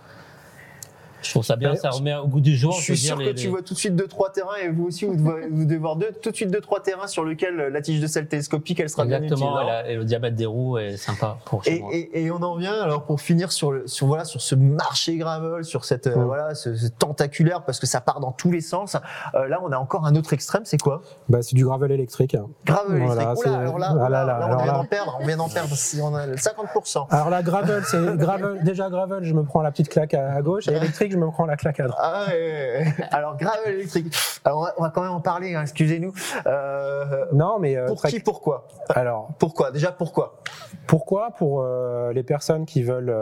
je 1.23 1.31
trouve 1.31 1.45
ça 1.45 1.57
bien, 1.57 1.75
ça 1.77 1.91
remet 1.91 2.15
au 2.17 2.27
goût 2.27 2.41
du 2.41 2.57
jour. 2.57 2.73
Je 2.73 2.83
suis 2.83 2.95
dire, 2.95 3.15
sûr 3.15 3.19
que 3.19 3.23
les- 3.23 3.35
tu 3.35 3.45
les- 3.47 3.51
vois 3.51 3.63
tout 3.63 3.75
de 3.75 3.79
suite 3.79 3.95
deux 3.97 4.07
trois 4.09 4.31
terrains 4.31 4.57
et 4.63 4.69
vous 4.69 4.85
aussi 4.87 5.05
vous 5.07 5.17
devez, 5.17 5.49
vous 5.51 5.65
devez 5.65 5.79
voir 5.79 5.97
deux, 5.97 6.11
tout 6.23 6.31
de 6.31 6.37
suite 6.37 6.51
deux 6.51 6.61
trois 6.61 6.81
terrains 6.81 7.07
sur 7.07 7.25
lesquels 7.25 7.57
la 7.57 7.81
tige 7.81 8.01
de 8.01 8.07
sel 8.07 8.27
télescopique 8.29 8.81
elle 8.81 8.89
sera 8.91 9.05
bien 9.05 9.19
utile. 9.19 9.33
Exactement, 9.33 9.83
et, 9.87 9.97
le 9.97 10.05
diamètre 10.05 10.37
des 10.37 10.47
roues 10.47 10.79
est 10.79 10.97
sympa 10.97 11.39
pour 11.45 11.65
chez 11.65 11.77
Et, 11.77 11.81
moi. 11.81 11.91
et- 11.93 12.11
et 12.25 12.31
on 12.31 12.43
en 12.43 12.57
vient 12.57 12.81
alors 12.81 13.05
pour 13.05 13.21
finir 13.21 13.53
sur 13.53 13.73
le 13.73 13.87
sur 13.87 14.07
voilà 14.07 14.25
sur 14.25 14.41
ce 14.41 14.55
marché 14.55 15.17
gravel 15.17 15.65
sur 15.65 15.85
cette 15.85 16.07
euh, 16.07 16.17
Mm. 16.17 16.25
voilà 16.25 16.55
ce, 16.55 16.75
ce 16.75 16.89
tentaculaire 16.89 17.63
parce 17.65 17.79
que 17.81 17.87
ça 17.87 18.01
part 18.01 18.21
dans 18.21 18.33
tous 18.33 18.51
les 18.51 18.61
sens. 18.61 18.97
Euh, 19.35 19.49
là 19.49 19.61
on 19.63 19.71
a 19.73 19.77
encore 19.77 20.07
un 20.07 20.15
autre 20.17 20.33
extrême 20.33 20.63
c'est 20.65 20.81
quoi? 20.81 21.03
Bah, 21.29 21.43
c'est 21.43 21.55
du 21.57 21.65
gravel 21.65 21.91
électrique. 21.93 22.37
Gravel 22.67 23.03
Voilà, 23.03 23.23
électrique. 23.23 23.47
Oula, 23.53 23.59
alors 23.59 23.79
là, 23.79 23.89
ah 23.93 24.09
là 24.09 24.25
là, 24.25 24.39
là, 24.39 24.49
on 24.53 24.57
vient 24.57 24.67
là. 24.67 24.73
d'en 24.79 24.85
perdre 24.85 25.19
on 25.21 25.27
vient 25.27 25.37
d'en 25.37 25.49
perdre 25.49 25.75
si 25.75 26.01
on 26.01 26.15
a 26.15 26.27
le 26.27 26.37
50%. 26.37 27.07
Alors 27.11 27.31
la 27.31 27.43
gravel, 27.43 27.83
c'est 27.85 28.17
gravel. 28.17 28.61
Déjà 28.65 28.89
gravel, 28.91 29.25
je 29.25 29.35
me 29.35 29.43
prends 29.45 29.63
la 29.63 29.71
petite 29.71 29.89
claque 29.89 30.15
à, 30.15 30.33
à 30.33 30.43
gauche, 30.43 30.69
et 30.69 30.73
électrique, 30.73 31.12
je 31.13 31.19
me 31.19 31.31
prends 31.31 31.47
la 31.47 31.57
claque 31.57 31.79
à 31.81 31.87
droite. 31.87 32.01
Ah 32.03 32.27
ouais, 32.29 32.35
ouais, 32.35 32.85
ouais. 32.99 33.05
alors 33.13 33.37
gravel 33.37 33.75
électrique. 33.75 34.13
Alors 34.45 34.59
on 34.59 34.63
va, 34.65 34.75
on 34.79 34.83
va 34.83 34.91
quand 34.91 35.03
même 35.03 35.13
en 35.13 35.21
parler. 35.21 35.55
hein, 35.55 35.63
excusez-nous. 35.63 36.13
Euh, 36.47 37.25
Non, 37.33 37.59
mais 37.61 37.77
euh, 37.77 37.87
pour 37.87 38.03
qui 38.03 38.19
pourquoi? 38.21 38.67
Alors 38.89 39.29
Pourquoi? 39.39 39.71
Déjà 39.71 39.93
pourquoi? 39.93 40.41
Pourquoi? 40.87 41.31
Pour 41.39 41.61
euh, 41.63 42.13
les 42.13 42.23
personnes 42.23 42.65
qui 42.67 42.83
veulent 42.83 43.15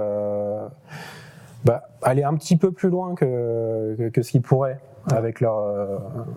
bah, 1.64 1.88
aller 2.02 2.24
un 2.24 2.34
petit 2.34 2.56
peu 2.56 2.72
plus 2.72 2.88
loin 2.88 3.14
que, 3.14 3.94
que, 3.98 4.08
que 4.08 4.22
ce 4.22 4.30
qu'ils 4.30 4.42
pourraient 4.42 4.80
avec 5.12 5.40
leur, 5.40 5.62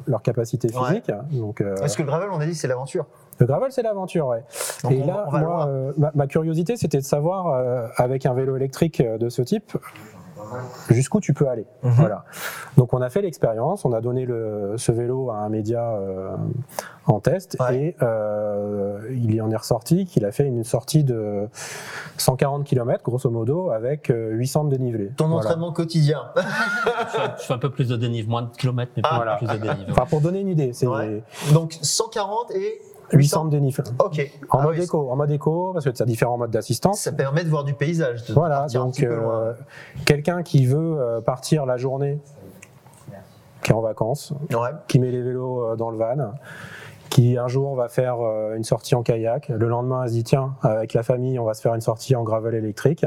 leur 0.07 0.21
capacité 0.21 0.69
physique. 0.69 1.11
Donc, 1.31 1.61
Parce 1.79 1.95
que 1.95 2.01
le 2.01 2.07
gravel 2.07 2.29
on 2.31 2.39
a 2.39 2.45
dit 2.45 2.55
c'est 2.55 2.67
l'aventure. 2.67 3.05
le 3.39 3.45
gravel, 3.45 3.71
c'est 3.73 3.81
l'aventure, 3.81 4.27
ouais. 4.27 4.41
Donc, 4.83 4.91
Et 4.93 5.01
on 5.03 5.07
là, 5.07 5.25
on 5.27 5.37
moi, 5.37 5.67
euh, 5.67 5.91
ma, 5.97 6.11
ma 6.15 6.27
curiosité, 6.27 6.77
c'était 6.77 6.99
de 6.99 7.03
savoir, 7.03 7.47
euh, 7.47 7.87
avec 7.97 8.25
un 8.25 8.33
vélo 8.33 8.55
électrique 8.55 9.01
de 9.01 9.27
ce 9.29 9.41
type, 9.41 9.77
jusqu'où 10.89 11.19
tu 11.19 11.33
peux 11.33 11.47
aller. 11.47 11.65
Mhm. 11.83 11.91
Voilà. 11.91 12.25
Donc, 12.77 12.93
on 12.93 13.01
a 13.01 13.09
fait 13.09 13.21
l'expérience, 13.21 13.85
on 13.85 13.93
a 13.93 14.01
donné 14.01 14.25
le, 14.25 14.73
ce 14.77 14.91
vélo 14.91 15.29
à 15.31 15.37
un 15.37 15.49
média 15.49 15.91
euh, 15.95 16.35
en 17.05 17.19
test, 17.19 17.57
Ouais. 17.59 17.77
et 17.77 17.95
euh, 18.01 18.99
il 19.11 19.33
y 19.35 19.41
en 19.41 19.51
est 19.51 19.55
ressorti 19.55 20.05
qu'il 20.05 20.25
a 20.25 20.31
fait 20.31 20.45
une 20.45 20.63
sortie 20.63 21.03
de 21.03 21.47
140 22.17 22.63
km, 22.63 23.03
grosso 23.03 23.29
modo, 23.29 23.69
avec 23.71 24.09
euh, 24.09 24.31
800 24.31 24.65
de 24.65 24.69
dénivelé. 24.77 25.11
Ton 25.17 25.27
Voilà. 25.27 25.45
entraînement 25.45 25.71
quotidien. 25.73 26.21
je, 26.35 26.41
fais, 26.41 27.31
je 27.39 27.43
fais 27.43 27.53
un 27.53 27.57
peu 27.57 27.69
plus 27.69 27.89
de 27.89 27.95
dénivelé, 27.97 28.29
moins 28.29 28.41
de 28.43 28.49
kilomètres, 28.55 28.91
mais 28.95 29.03
Ah, 29.05 29.15
voilà. 29.17 29.35
plus 29.37 29.47
de 29.47 29.57
dénivelé. 29.57 29.91
Enfin, 29.91 30.05
pour 30.05 30.21
donner 30.21 30.39
une 30.41 30.49
idée, 30.49 30.73
c'est 30.73 30.87
Ouais. 30.87 31.23
Donc 31.53 31.77
140 31.81 32.51
et 32.51 32.79
800 33.13 33.45
de 33.45 33.49
dénivelé. 33.51 33.89
Ok. 33.99 34.31
En 34.49 34.59
Ah 34.59 34.63
mode 34.63 34.75
oui, 34.77 34.83
éco, 34.83 35.09
en 35.11 35.15
mode 35.15 35.31
éco, 35.31 35.71
parce 35.73 35.85
que 35.85 35.93
ça 35.95 36.03
a 36.03 36.07
différents 36.07 36.37
modes 36.37 36.51
d'assistance. 36.51 36.99
Ça 36.99 37.11
permet 37.11 37.43
de 37.43 37.49
voir 37.49 37.63
du 37.63 37.73
paysage. 37.73 38.25
De 38.25 38.33
Voilà, 38.33 38.67
donc 38.73 39.01
euh, 39.03 39.53
quelqu'un 40.05 40.43
qui 40.43 40.65
veut 40.65 40.97
euh, 40.99 41.21
partir 41.21 41.65
la 41.65 41.77
journée, 41.77 42.19
qui 43.63 43.71
est 43.71 43.75
en 43.75 43.81
vacances, 43.81 44.33
Ouais. 44.51 44.69
qui 44.87 44.99
met 44.99 45.11
les 45.11 45.21
vélos 45.21 45.61
euh, 45.63 45.75
dans 45.75 45.89
le 45.89 45.97
van, 45.97 46.33
qui 47.09 47.37
un 47.37 47.47
jour 47.47 47.75
va 47.75 47.87
faire 47.89 48.15
une 48.55 48.63
sortie 48.63 48.95
en 48.95 49.03
kayak, 49.03 49.49
le 49.49 49.67
lendemain 49.67 50.01
elle 50.03 50.09
se 50.09 50.13
dit 50.15 50.23
tiens, 50.23 50.55
avec 50.63 50.93
la 50.93 51.03
famille 51.03 51.37
on 51.37 51.45
va 51.45 51.53
se 51.53 51.61
faire 51.61 51.75
une 51.75 51.81
sortie 51.81 52.15
en 52.15 52.23
gravel 52.23 52.55
électrique. 52.55 53.05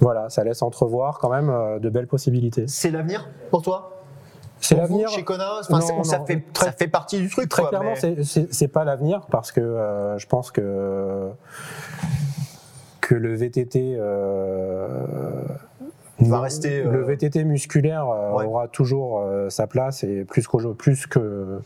Voilà, 0.00 0.28
ça 0.30 0.42
laisse 0.44 0.62
entrevoir 0.62 1.18
quand 1.18 1.28
même 1.30 1.78
de 1.80 1.88
belles 1.88 2.06
possibilités. 2.06 2.66
C'est 2.68 2.90
l'avenir 2.90 3.28
pour 3.50 3.62
toi? 3.62 3.97
C'est 4.60 4.74
l'avenir. 4.76 5.08
chez 5.10 5.22
Kona 5.24 5.60
Enfin, 5.60 5.78
Non, 5.78 6.02
c'est- 6.04 6.10
ça, 6.10 6.20
fait, 6.24 6.42
très- 6.52 6.66
ça 6.66 6.72
fait 6.72 6.88
partie 6.88 7.18
du 7.18 7.28
truc. 7.28 7.48
Très 7.48 7.62
quoi, 7.62 7.68
clairement, 7.70 7.94
mais- 8.02 8.24
c'est- 8.24 8.68
pas 8.68 8.84
l'avenir 8.84 9.26
parce 9.30 9.52
que 9.52 9.60
euh, 9.60 10.18
je 10.18 10.26
pense 10.26 10.50
que 10.50 11.28
que 13.00 13.14
le 13.14 13.34
VTT 13.34 13.96
euh, 13.98 14.88
Va 16.20 16.38
non, 16.38 16.42
rester, 16.42 16.82
le 16.82 16.98
euh, 16.98 17.04
VTT 17.04 17.44
musculaire 17.44 18.08
ouais. 18.08 18.44
aura 18.44 18.66
toujours 18.66 19.20
euh, 19.20 19.48
sa 19.50 19.68
place 19.68 20.02
et 20.02 20.24
plus 20.24 20.48
qu'au 20.48 20.74
plus 20.74 21.06
que 21.06 21.60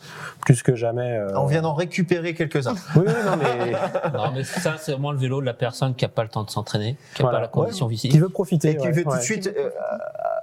plus 0.45 0.63
que 0.63 0.75
jamais. 0.75 1.17
euh, 1.17 1.29
On 1.37 1.47
vient 1.47 1.63
d'en 1.63 1.73
récupérer 1.73 2.35
quelques-uns. 2.35 2.75
Oui, 2.97 3.05
oui, 3.07 3.13
non 3.25 3.37
mais 3.39 3.73
Non, 4.13 4.31
mais 4.35 4.45
ça, 4.45 4.75
c'est 4.79 4.93
vraiment 4.93 5.11
le 5.13 5.17
vélo 5.19 5.41
de 5.41 5.47
la 5.47 5.55
personne 5.55 5.95
qui 5.95 6.05
n'a 6.05 6.11
pas 6.11 6.23
le 6.23 6.29
temps 6.29 6.45
de 6.45 6.51
s'entraîner, 6.51 6.97
qui 7.15 7.23
n'a 7.23 7.31
Voilà. 7.31 7.39
pas 7.39 7.43
la 7.43 7.49
condition 7.49 7.89
physique. 7.89 8.11
qui 8.13 8.19
veut 8.19 8.29
profiter. 8.29 8.73
Et 8.73 8.77
qui 8.77 8.87
ouais, 8.87 8.93
veut 8.93 9.05
tout 9.05 9.09
ouais. 9.11 9.17
de 9.19 9.23
suite 9.23 9.47
euh, 9.57 9.71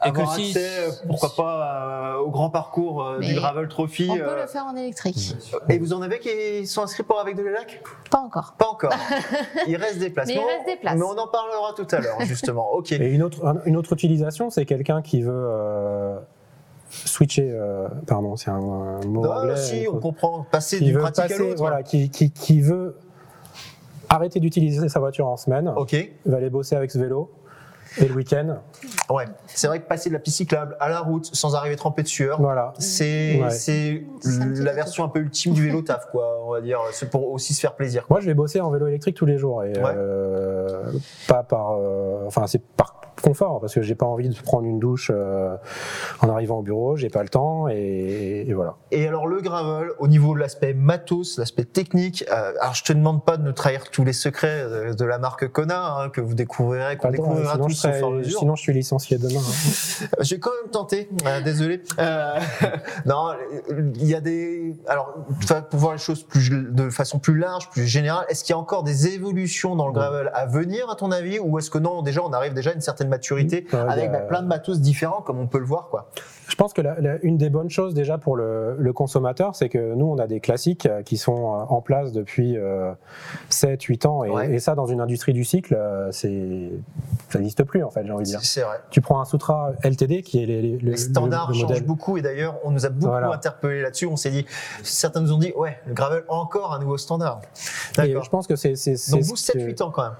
avoir 0.01 0.35
si- 0.35 0.47
accès, 0.49 0.65
euh, 0.79 0.91
pourquoi 1.07 1.29
pas, 1.35 2.13
euh, 2.15 2.17
au 2.19 2.29
grand 2.29 2.49
parcours 2.49 3.03
euh, 3.03 3.19
du 3.19 3.33
Gravel 3.35 3.67
Trophy. 3.67 4.07
On 4.09 4.15
peut 4.15 4.35
le 4.39 4.47
faire 4.47 4.65
en 4.65 4.75
électrique. 4.75 5.35
Et 5.67 5.77
vous 5.77 5.93
en 5.93 6.01
avez 6.01 6.19
qui 6.19 6.65
sont 6.67 6.81
inscrits 6.83 7.03
pour 7.03 7.19
avec 7.19 7.35
de 7.35 7.43
l'ELAC 7.43 7.81
Pas 8.09 8.19
encore. 8.19 8.53
Pas 8.57 8.67
encore. 8.67 8.93
Il 9.67 9.75
reste 9.75 9.99
des 9.99 10.09
places. 10.09 10.27
Mais 10.27 10.35
il 10.35 10.39
on- 10.39 10.45
reste 10.47 10.65
des 10.67 10.75
places. 10.77 10.95
Mais 10.95 11.03
on 11.03 11.17
en 11.17 11.27
parlera 11.27 11.73
tout 11.75 11.87
à 11.91 11.99
l'heure, 11.99 12.19
justement. 12.21 12.69
Ok. 12.73 12.91
Et 12.93 13.09
une 13.13 13.23
autre 13.23 13.45
un- 13.45 13.61
une 13.65 13.75
autre 13.75 13.93
utilisation, 13.93 14.49
c'est 14.49 14.65
quelqu'un 14.65 15.01
qui 15.01 15.21
veut 15.21 15.31
euh, 15.33 16.17
switcher. 16.89 17.49
euh, 17.51 17.87
pardon, 18.07 18.35
c'est 18.35 18.49
un, 18.51 18.55
un 18.55 19.05
mot 19.05 19.23
Non, 19.23 19.31
anglais. 19.31 19.57
si, 19.57 19.85
on 19.91 19.99
comprend. 19.99 20.45
Passer 20.51 20.79
du 20.79 20.93
veut 20.93 20.99
pratique 21.01 21.25
à 21.25 21.27
passer, 21.27 21.39
l'autre. 21.39 21.57
voilà, 21.57 21.83
qui, 21.83 22.09
qui, 22.09 22.31
qui 22.31 22.61
veut 22.61 22.95
arrêter 24.07 24.39
d'utiliser 24.39 24.89
sa 24.89 24.99
voiture 24.99 25.27
en 25.27 25.37
semaine, 25.37 25.71
Ok. 25.75 25.95
va 26.25 26.37
aller 26.37 26.49
bosser 26.49 26.75
avec 26.75 26.89
ce 26.89 26.97
vélo, 26.97 27.31
et 27.97 28.05
le 28.05 28.13
week-end, 28.13 28.57
Ouais. 29.09 29.25
C'est 29.47 29.67
vrai 29.67 29.79
que 29.79 29.87
passer 29.87 30.09
de 30.09 30.13
la 30.13 30.19
piste 30.19 30.37
cyclable 30.37 30.77
à 30.79 30.89
la 30.89 30.99
route 30.99 31.29
sans 31.33 31.55
arriver 31.55 31.75
trempé 31.75 32.03
de 32.03 32.07
sueur, 32.07 32.39
voilà. 32.41 32.73
c'est 32.79 33.41
Ouais. 33.41 34.03
la 34.63 34.73
version 34.73 35.03
un 35.03 35.09
peu 35.09 35.19
ultime 35.19 35.53
du 35.53 35.65
vélo 35.65 35.81
taf, 35.81 36.05
quoi. 36.11 36.37
On 36.45 36.51
va 36.51 36.61
dire. 36.61 36.79
C'est 36.91 37.09
pour 37.09 37.31
aussi 37.31 37.53
se 37.53 37.59
faire 37.61 37.75
plaisir. 37.75 38.05
Moi, 38.09 38.19
je 38.19 38.25
vais 38.27 38.33
bosser 38.33 38.61
en 38.61 38.69
vélo 38.69 38.87
électrique 38.87 39.15
tous 39.15 39.25
les 39.25 39.37
jours, 39.37 39.63
et 39.63 39.69
Ouais. 39.73 39.93
euh, 39.95 40.91
pas 41.27 41.43
par, 41.43 41.71
euh, 41.73 42.23
enfin, 42.27 42.45
c'est 42.47 42.61
par 42.63 42.98
confort, 43.21 43.59
parce 43.59 43.73
que 43.73 43.81
j'ai 43.81 43.95
pas 43.95 44.05
envie 44.05 44.29
de 44.29 44.35
prendre 44.41 44.65
une 44.65 44.79
douche 44.79 45.11
euh, 45.13 45.55
en 46.21 46.29
arrivant 46.29 46.59
au 46.59 46.61
bureau, 46.61 46.95
j'ai 46.95 47.09
pas 47.09 47.23
le 47.23 47.29
temps, 47.29 47.67
et, 47.69 48.45
et 48.47 48.53
voilà. 48.53 48.75
Et 48.91 49.07
alors 49.07 49.27
le 49.27 49.41
gravel, 49.41 49.89
au 49.99 50.07
niveau 50.07 50.33
de 50.33 50.39
l'aspect 50.39 50.73
matos, 50.73 51.37
l'aspect 51.37 51.65
technique, 51.65 52.23
euh, 52.31 52.53
alors 52.61 52.73
je 52.75 52.83
te 52.83 52.93
demande 52.93 53.23
pas 53.23 53.37
de 53.37 53.43
nous 53.43 53.51
trahir 53.53 53.89
tous 53.91 54.03
les 54.03 54.13
secrets 54.13 54.61
euh, 54.63 54.93
de 54.93 55.05
la 55.05 55.17
marque 55.19 55.47
Kona 55.49 55.95
hein, 55.95 56.09
que 56.09 56.21
vous 56.21 56.33
découvrirez, 56.33 56.97
qu'on 56.97 57.11
découvrira 57.11 57.53
sinon, 57.53 57.67
tous 57.67 57.81
je 57.81 57.87
au 57.87 57.91
serais- 57.91 58.09
mesure. 58.11 58.39
sinon, 58.39 58.55
je 58.55 58.61
suis 58.61 58.73
licencié 58.73 59.17
demain. 59.17 59.39
hein. 59.39 60.05
Je 60.21 60.35
vais 60.35 60.39
quand 60.39 60.51
même 60.61 60.71
tenter, 60.71 61.09
euh, 61.25 61.41
désolé. 61.41 61.81
Non, 63.05 63.31
il 63.95 64.05
y 64.05 64.15
a 64.15 64.21
des. 64.21 64.75
Alors, 64.87 65.13
pour 65.69 65.79
voir 65.79 65.93
les 65.93 65.97
choses 65.99 66.23
plus, 66.23 66.49
de 66.49 66.89
façon 66.89 67.19
plus 67.19 67.37
large, 67.37 67.69
plus 67.69 67.85
générale, 67.87 68.25
est-ce 68.29 68.43
qu'il 68.43 68.53
y 68.53 68.55
a 68.55 68.59
encore 68.59 68.83
des 68.83 69.07
évolutions 69.07 69.75
dans 69.75 69.87
le 69.87 69.93
gravel 69.93 70.29
à 70.33 70.45
venir, 70.45 70.89
à 70.89 70.95
ton 70.95 71.11
avis, 71.11 71.39
ou 71.39 71.57
est-ce 71.59 71.69
que 71.69 71.77
non, 71.77 72.01
déjà, 72.01 72.21
on 72.23 72.33
arrive 72.33 72.53
déjà 72.53 72.71
à 72.71 72.73
une 72.73 72.81
certaine 72.81 73.08
maturité 73.09 73.65
Ouais, 73.73 73.79
avec 73.79 74.11
bah, 74.11 74.19
plein 74.19 74.41
de 74.41 74.47
matos 74.47 74.79
différents, 74.79 75.21
comme 75.21 75.39
on 75.39 75.47
peut 75.47 75.59
le 75.59 75.65
voir, 75.65 75.87
quoi. 75.89 76.09
Je 76.47 76.55
pense 76.55 76.73
que 76.73 76.81
la- 76.81 76.99
la- 76.99 77.17
une 77.21 77.37
des 77.37 77.49
bonnes 77.51 77.69
choses 77.69 77.93
déjà 77.93 78.17
pour 78.17 78.35
le, 78.35 78.75
le 78.79 78.91
consommateur, 78.93 79.55
c'est 79.55 79.69
que 79.69 79.93
nous, 79.93 80.05
on 80.07 80.17
a 80.17 80.25
des 80.27 80.39
classiques 80.39 80.87
euh, 80.87 81.03
qui 81.03 81.17
sont 81.17 81.53
euh, 81.53 81.65
en 81.69 81.81
place 81.81 82.11
depuis 82.11 82.57
7, 83.49 83.81
8 83.83 84.05
ans. 84.05 84.23
Et, 84.23 84.29
Ouais. 84.29 84.53
et 84.53 84.59
ça, 84.59 84.75
dans 84.75 84.85
une 84.85 85.01
industrie 85.01 85.33
du 85.33 85.43
cycle, 85.43 85.75
euh, 85.75 86.11
c'est 86.11 86.71
ça 87.29 87.39
n'existe 87.39 87.63
plus, 87.63 87.83
en 87.83 87.89
fait, 87.91 88.03
j'ai 88.05 88.11
envie 88.11 88.23
de 88.23 88.29
dire. 88.29 88.39
C'est 88.41 88.61
vrai. 88.61 88.79
Tu 88.89 89.01
prends 89.01 89.19
un 89.21 89.25
Sutra 89.25 89.71
LTD, 89.83 90.21
qui 90.23 90.41
est 90.43 90.45
les, 90.45 90.61
les- 90.61 90.77
le, 90.77 90.91
Les 90.91 90.97
standards 90.97 91.51
le- 91.51 91.55
le 91.55 91.67
changent 91.67 91.83
beaucoup 91.83 92.17
et 92.17 92.21
d'ailleurs, 92.21 92.55
on 92.63 92.71
nous 92.71 92.85
a 92.85 92.89
beaucoup 92.89 93.11
Voilà. 93.11 93.31
interpellé 93.31 93.81
là-dessus. 93.81 94.07
On 94.07 94.15
s'est 94.17 94.31
dit, 94.31 94.45
certains 94.83 95.21
nous 95.21 95.31
ont 95.33 95.37
dit, 95.37 95.53
ouais, 95.55 95.77
le 95.87 95.93
gravel 95.93 96.23
encore 96.27 96.73
un 96.73 96.79
nouveau 96.79 96.97
standard. 96.97 97.41
Et 97.93 98.07
D'accord. 98.07 98.23
je 98.23 98.29
pense 98.29 98.47
que 98.47 98.55
c'est. 98.55 98.75
c'est- 98.75 98.95
c'est 98.97 99.11
Donc 99.11 99.21
vous, 99.23 99.33
que- 99.33 99.39
7-8 99.39 99.81
ans 99.81 99.91
quand 99.91 100.03
même. 100.03 100.13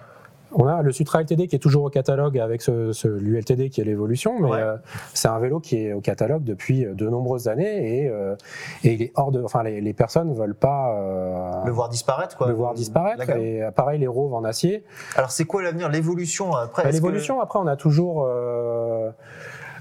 On 0.51 0.67
a 0.67 0.81
le 0.81 0.91
Sutra 0.91 1.21
LTD 1.21 1.47
qui 1.47 1.55
est 1.55 1.59
toujours 1.59 1.83
au 1.83 1.89
catalogue 1.89 2.39
avec 2.39 2.61
ce, 2.61 2.91
ce- 2.91 3.07
l'ULTD 3.07 3.69
qui 3.69 3.81
est 3.81 3.83
l'évolution, 3.83 4.39
mais 4.39 4.49
Ouais. 4.49 4.59
euh, 4.61 4.75
c'est 5.13 5.27
un 5.27 5.37
vélo 5.39 5.59
qui 5.59 5.77
est 5.85 5.93
au 5.93 6.01
catalogue 6.01 6.43
depuis 6.43 6.85
euh, 6.85 6.93
de 6.95 7.07
nombreuses 7.07 7.47
années 7.47 8.03
et, 8.03 8.09
euh, 8.09 8.35
et 8.83 8.93
il 8.93 9.01
est 9.03 9.11
hors 9.15 9.31
de. 9.31 9.43
Enfin, 9.43 9.61
les, 9.63 9.79
les 9.81 9.93
personnes 9.93 10.33
veulent 10.33 10.55
pas 10.55 10.95
euh, 10.95 11.51
Le 11.65 11.71
voir 11.71 11.89
disparaître, 11.89 12.35
quoi. 12.35 12.47
le 12.47 12.53
voir 12.53 12.73
disparaître. 12.73 13.29
Et 13.37 13.61
pareil, 13.75 13.99
les 13.99 14.07
Roves 14.07 14.33
en 14.33 14.43
acier. 14.43 14.83
Alors, 15.15 15.29
c'est 15.31 15.45
quoi 15.45 15.61
l'avenir, 15.61 15.89
l'évolution 15.89 16.53
après? 16.53 16.83
Bah, 16.83 16.89
que- 16.89 16.93
L'évolution, 16.95 17.41
après, 17.41 17.59
on 17.59 17.67
a 17.67 17.75
toujours. 17.75 18.23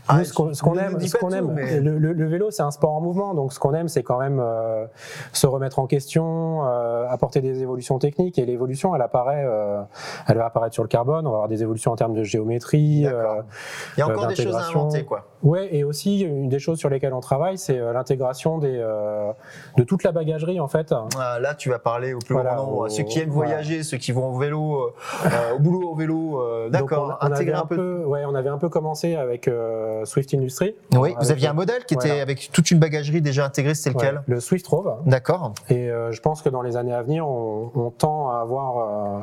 Ah, 0.08 0.24
ce 0.24 0.32
qu'on 0.32 0.74
aime, 0.76 0.94
dis 0.96 1.08
ce 1.08 1.12
pas 1.12 1.18
qu'on 1.20 1.28
tout, 1.28 1.34
aime 1.34 1.52
mais- 1.54 1.80
le, 1.80 1.98
le- 1.98 2.12
le 2.12 2.26
vélo, 2.26 2.50
c'est 2.50 2.62
un 2.62 2.70
sport 2.70 2.94
en 2.94 3.00
mouvement, 3.00 3.34
donc 3.34 3.52
ce 3.52 3.58
qu'on 3.60 3.74
aime, 3.74 3.88
c'est 3.88 4.02
quand 4.02 4.18
même 4.18 4.40
euh, 4.40 4.86
se 5.32 5.46
remettre 5.46 5.78
en 5.78 5.86
question, 5.86 6.64
euh, 6.66 7.06
apporter 7.08 7.40
des 7.40 7.62
évolutions 7.62 7.98
techniques. 7.98 8.38
Et 8.38 8.46
l'évolution, 8.46 8.94
elle 8.94 9.02
apparaît, 9.02 9.44
euh, 9.46 9.82
elle 10.26 10.38
va 10.38 10.46
apparaître 10.46 10.74
sur 10.74 10.82
le 10.82 10.88
carbone. 10.88 11.26
On 11.26 11.30
va 11.30 11.36
avoir 11.36 11.48
des 11.48 11.62
évolutions 11.62 11.92
en 11.92 11.96
termes 11.96 12.14
de 12.14 12.22
géométrie. 12.24 13.06
Euh, 13.06 13.42
Il 13.96 14.00
y 14.00 14.02
a 14.02 14.06
encore 14.08 14.26
des 14.28 14.34
choses 14.36 14.54
à 14.56 14.66
inventer, 14.80 15.04
quoi. 15.04 15.24
Ouais, 15.42 15.68
et 15.74 15.84
aussi 15.84 16.20
une 16.20 16.48
des 16.48 16.58
choses 16.58 16.78
sur 16.78 16.88
lesquelles 16.88 17.14
on 17.14 17.20
travaille, 17.20 17.58
c'est 17.58 17.78
euh, 17.78 17.92
l'intégration 17.92 18.58
des 18.58 18.76
euh, 18.76 19.30
de 19.76 19.84
toute 19.84 20.02
la 20.02 20.10
bagagerie 20.10 20.58
en 20.58 20.66
fait. 20.66 20.92
Ah, 21.18 21.38
là, 21.38 21.54
tu 21.54 21.70
vas 21.70 21.78
parler 21.78 22.12
au 22.12 22.18
plus 22.18 22.34
Voilà, 22.34 22.54
grand 22.56 22.64
nombre, 22.66 22.78
au- 22.86 22.88
ceux 22.88 23.04
qui 23.04 23.20
aiment 23.20 23.30
voilà. 23.30 23.50
voyager, 23.52 23.82
ceux 23.84 23.98
qui 23.98 24.10
vont 24.10 24.28
au 24.30 24.38
vélo, 24.38 24.74
euh, 24.80 24.92
euh, 25.26 25.54
au 25.54 25.58
boulot 25.60 25.90
au 25.90 25.94
vélo. 25.94 26.40
euh, 26.42 26.68
D'accord, 26.70 27.18
intégrer 27.20 27.54
un 27.56 27.66
peu. 27.66 28.02
ouais, 28.04 28.24
on 28.26 28.34
avait 28.34 28.48
un 28.48 28.58
peu 28.58 28.68
commencé 28.68 29.14
avec 29.14 29.46
euh, 29.48 30.04
Swift 30.04 30.34
Industry. 30.34 30.74
Oui, 30.94 31.14
vous 31.20 31.30
aviez 31.30 31.46
un 31.48 31.52
modèle 31.52 31.84
qui 31.84 31.94
était 31.94 32.08
voilà. 32.08 32.22
avec 32.22 32.50
toute 32.52 32.70
une 32.72 32.78
bagagerie 32.80 33.20
déjà 33.22 33.44
intégrée, 33.44 33.74
c'était 33.74 33.96
ouais, 33.96 34.04
lequel 34.06 34.22
Le 34.26 34.40
Swift 34.40 34.66
Rove. 34.66 34.96
D'accord. 35.06 35.52
Et 35.70 35.88
euh, 35.88 36.10
je 36.10 36.20
pense 36.20 36.42
que 36.42 36.48
dans 36.48 36.62
les 36.62 36.76
années 36.76 36.94
à 36.94 37.02
venir, 37.02 37.28
on, 37.28 37.70
on 37.76 37.90
tend 37.90 38.30
à 38.30 38.40
avoir 38.40 38.78
euh, 38.78 39.20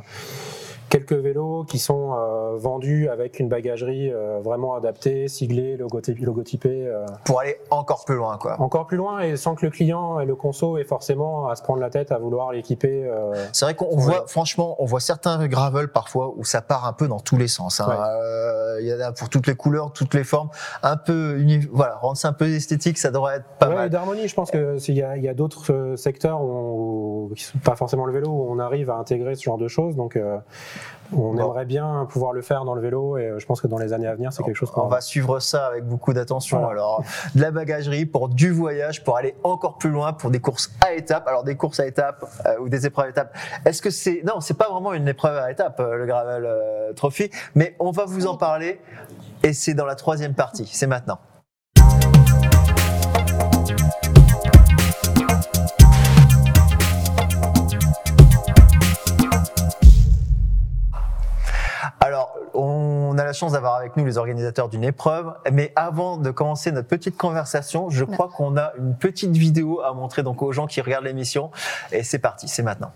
quelques 0.96 1.12
vélos 1.14 1.66
qui 1.66 1.78
sont 1.78 2.14
euh, 2.14 2.56
vendus 2.56 3.10
avec 3.10 3.40
une 3.42 3.50
bagagerie 3.50 4.10
euh, 4.14 4.40
vraiment 4.42 4.76
adaptée, 4.76 5.28
siglée, 5.28 5.76
logotypée. 5.76 6.24
logotypée 6.24 6.88
euh, 6.88 7.06
Pour 7.26 7.42
aller 7.42 7.58
encore 7.70 8.06
plus 8.06 8.16
loin, 8.16 8.38
quoi. 8.38 8.56
encore 8.62 8.88
plus 8.88 8.96
loin 8.96 9.20
et 9.20 9.36
sans 9.36 9.56
que 9.56 9.66
le 9.66 9.72
client 9.72 10.22
et 10.22 10.26
le 10.26 10.36
conso 10.36 10.78
aient 10.78 10.86
forcément 10.86 11.50
à 11.50 11.56
se 11.58 11.64
prendre 11.64 11.82
la 11.82 11.90
tête 11.90 12.14
à 12.14 12.18
vouloir 12.18 12.54
l'équiper. 12.54 13.04
euh, 13.06 13.34
C'est 13.52 13.66
vrai 13.66 13.76
qu'on 13.76 13.98
voit, 13.98 14.26
franchement, 14.28 14.78
on 14.80 14.86
voit 14.86 15.02
certains 15.02 15.46
gravel 15.48 15.90
parfois 15.90 16.32
où 16.38 16.46
ça 16.46 16.62
part 16.62 16.86
un 16.88 16.94
peu 16.94 17.10
dans 17.10 17.20
tous 17.20 17.36
les 17.38 17.50
sens. 17.50 17.82
hein. 17.82 17.88
Ouais. 17.90 17.96
Euh, 18.00 18.82
Il 18.82 18.88
y 18.88 18.94
en 18.94 19.00
a 19.02 19.12
pour 19.12 19.28
toutes 19.28 19.48
les 19.48 19.56
couleurs, 19.56 19.92
toutes 19.92 20.14
les 20.14 20.24
formes, 20.24 20.50
un 20.82 20.96
peu, 20.98 21.38
voilà, 21.72 21.96
rendre 21.96 22.16
ça 22.18 22.30
un 22.30 22.34
peu 22.34 22.46
esthétique, 22.48 22.98
ça 22.98 23.12
devrait 23.12 23.38
être 23.38 23.46
pas 23.60 23.68
ouais, 23.68 23.76
mal. 23.76 23.90
d'harmonie, 23.90 24.28
je 24.30 24.36
pense 24.36 24.50
que 24.50 24.78
s'il 24.78 24.96
y 24.96 25.04
a, 25.04 25.18
il 25.18 25.24
y 25.24 25.28
a 25.30 25.34
d'autres 25.34 25.74
euh, 25.74 25.96
secteurs 25.98 26.42
où, 26.42 27.32
qui 27.36 27.44
sont 27.44 27.58
pas 27.60 27.76
forcément 27.76 28.06
le 28.06 28.14
vélo 28.14 28.30
où 28.30 28.48
on 28.50 28.60
arrive 28.60 28.90
à 28.90 28.96
intégrer 28.96 29.36
ce 29.36 29.44
genre 29.44 29.58
de 29.58 29.68
choses. 29.68 29.96
Donc, 29.96 30.16
euh, 30.16 30.38
on 31.14 31.34
Bon. 31.34 31.38
aimerait 31.38 31.66
bien 31.66 32.08
pouvoir 32.10 32.34
le 32.34 32.42
faire 32.42 32.66
dans 32.66 32.74
le 32.76 32.82
vélo 32.82 33.18
et 33.18 33.28
euh, 33.28 33.40
je 33.40 33.46
pense 33.46 33.62
que 33.62 33.68
dans 33.68 33.78
les 33.78 33.94
années 33.94 34.08
à 34.08 34.16
venir, 34.16 34.34
c'est 34.34 34.44
quelque 34.44 34.56
chose 34.56 34.72
On 34.76 34.82
qu'on 34.82 34.88
va 34.88 35.02
suivre 35.02 35.40
ça 35.40 35.68
avec 35.68 35.86
beaucoup 35.86 36.14
d'attention. 36.14 36.58
Voilà. 36.60 36.72
Alors, 36.72 37.04
de 37.36 37.42
la 37.42 37.52
bagagerie 37.52 38.06
pour 38.06 38.30
du 38.30 38.52
voyage, 38.52 39.04
pour 39.04 39.18
aller 39.18 39.36
encore 39.44 39.78
plus 39.78 39.90
loin, 39.90 40.14
pour 40.14 40.30
des 40.32 40.40
courses 40.40 40.72
à 40.82 40.94
étapes. 40.94 41.28
Alors, 41.28 41.44
des 41.44 41.56
courses 41.56 41.80
à 41.80 41.86
étapes 41.88 42.26
euh, 42.46 42.58
ou 42.60 42.70
des 42.70 42.86
épreuves 42.86 43.06
à 43.06 43.10
étapes. 43.10 43.36
Est-ce 43.66 43.82
que 43.82 43.90
c'est 43.90 44.22
non, 44.26 44.40
c'est 44.42 44.58
pas 44.58 44.70
vraiment 44.70 44.94
une 44.94 45.08
épreuve 45.08 45.38
à 45.38 45.52
étapes, 45.52 45.80
euh, 45.80 45.96
le 45.96 46.06
gravel 46.06 46.46
euh, 46.46 46.94
trophy, 46.94 47.30
mais 47.54 47.76
on 47.80 47.92
va 47.92 48.06
vous 48.06 48.28
en 48.28 48.38
parler 48.38 48.80
et 49.44 49.54
c'est 49.54 49.74
dans 49.74 49.86
la 49.86 49.96
troisième 49.96 50.34
partie. 50.34 50.70
C'est 50.72 50.88
maintenant. 50.88 51.20
Chance 63.36 63.52
d'avoir 63.52 63.76
avec 63.76 63.96
nous 63.98 64.06
les 64.06 64.18
organisateurs 64.18 64.70
d'une 64.70 64.84
épreuve, 64.84 65.34
mais 65.52 65.72
avant 65.76 66.18
de 66.18 66.32
commencer 66.32 66.72
notre 66.72 66.88
petite 66.88 67.18
conversation, 67.18 67.90
je 67.90 68.04
crois 68.04 68.30
qu'on 68.30 68.58
a 68.58 68.74
une 68.78 68.96
petite 68.96 69.36
vidéo 69.36 69.82
à 69.82 69.94
montrer 69.94 70.24
donc 70.24 70.42
aux 70.42 70.52
gens 70.52 70.68
qui 70.68 70.82
regardent 70.82 71.06
l'émission. 71.06 71.52
Et 71.92 72.04
c'est 72.04 72.20
parti, 72.20 72.48
c'est 72.48 72.64
maintenant. 72.64 72.92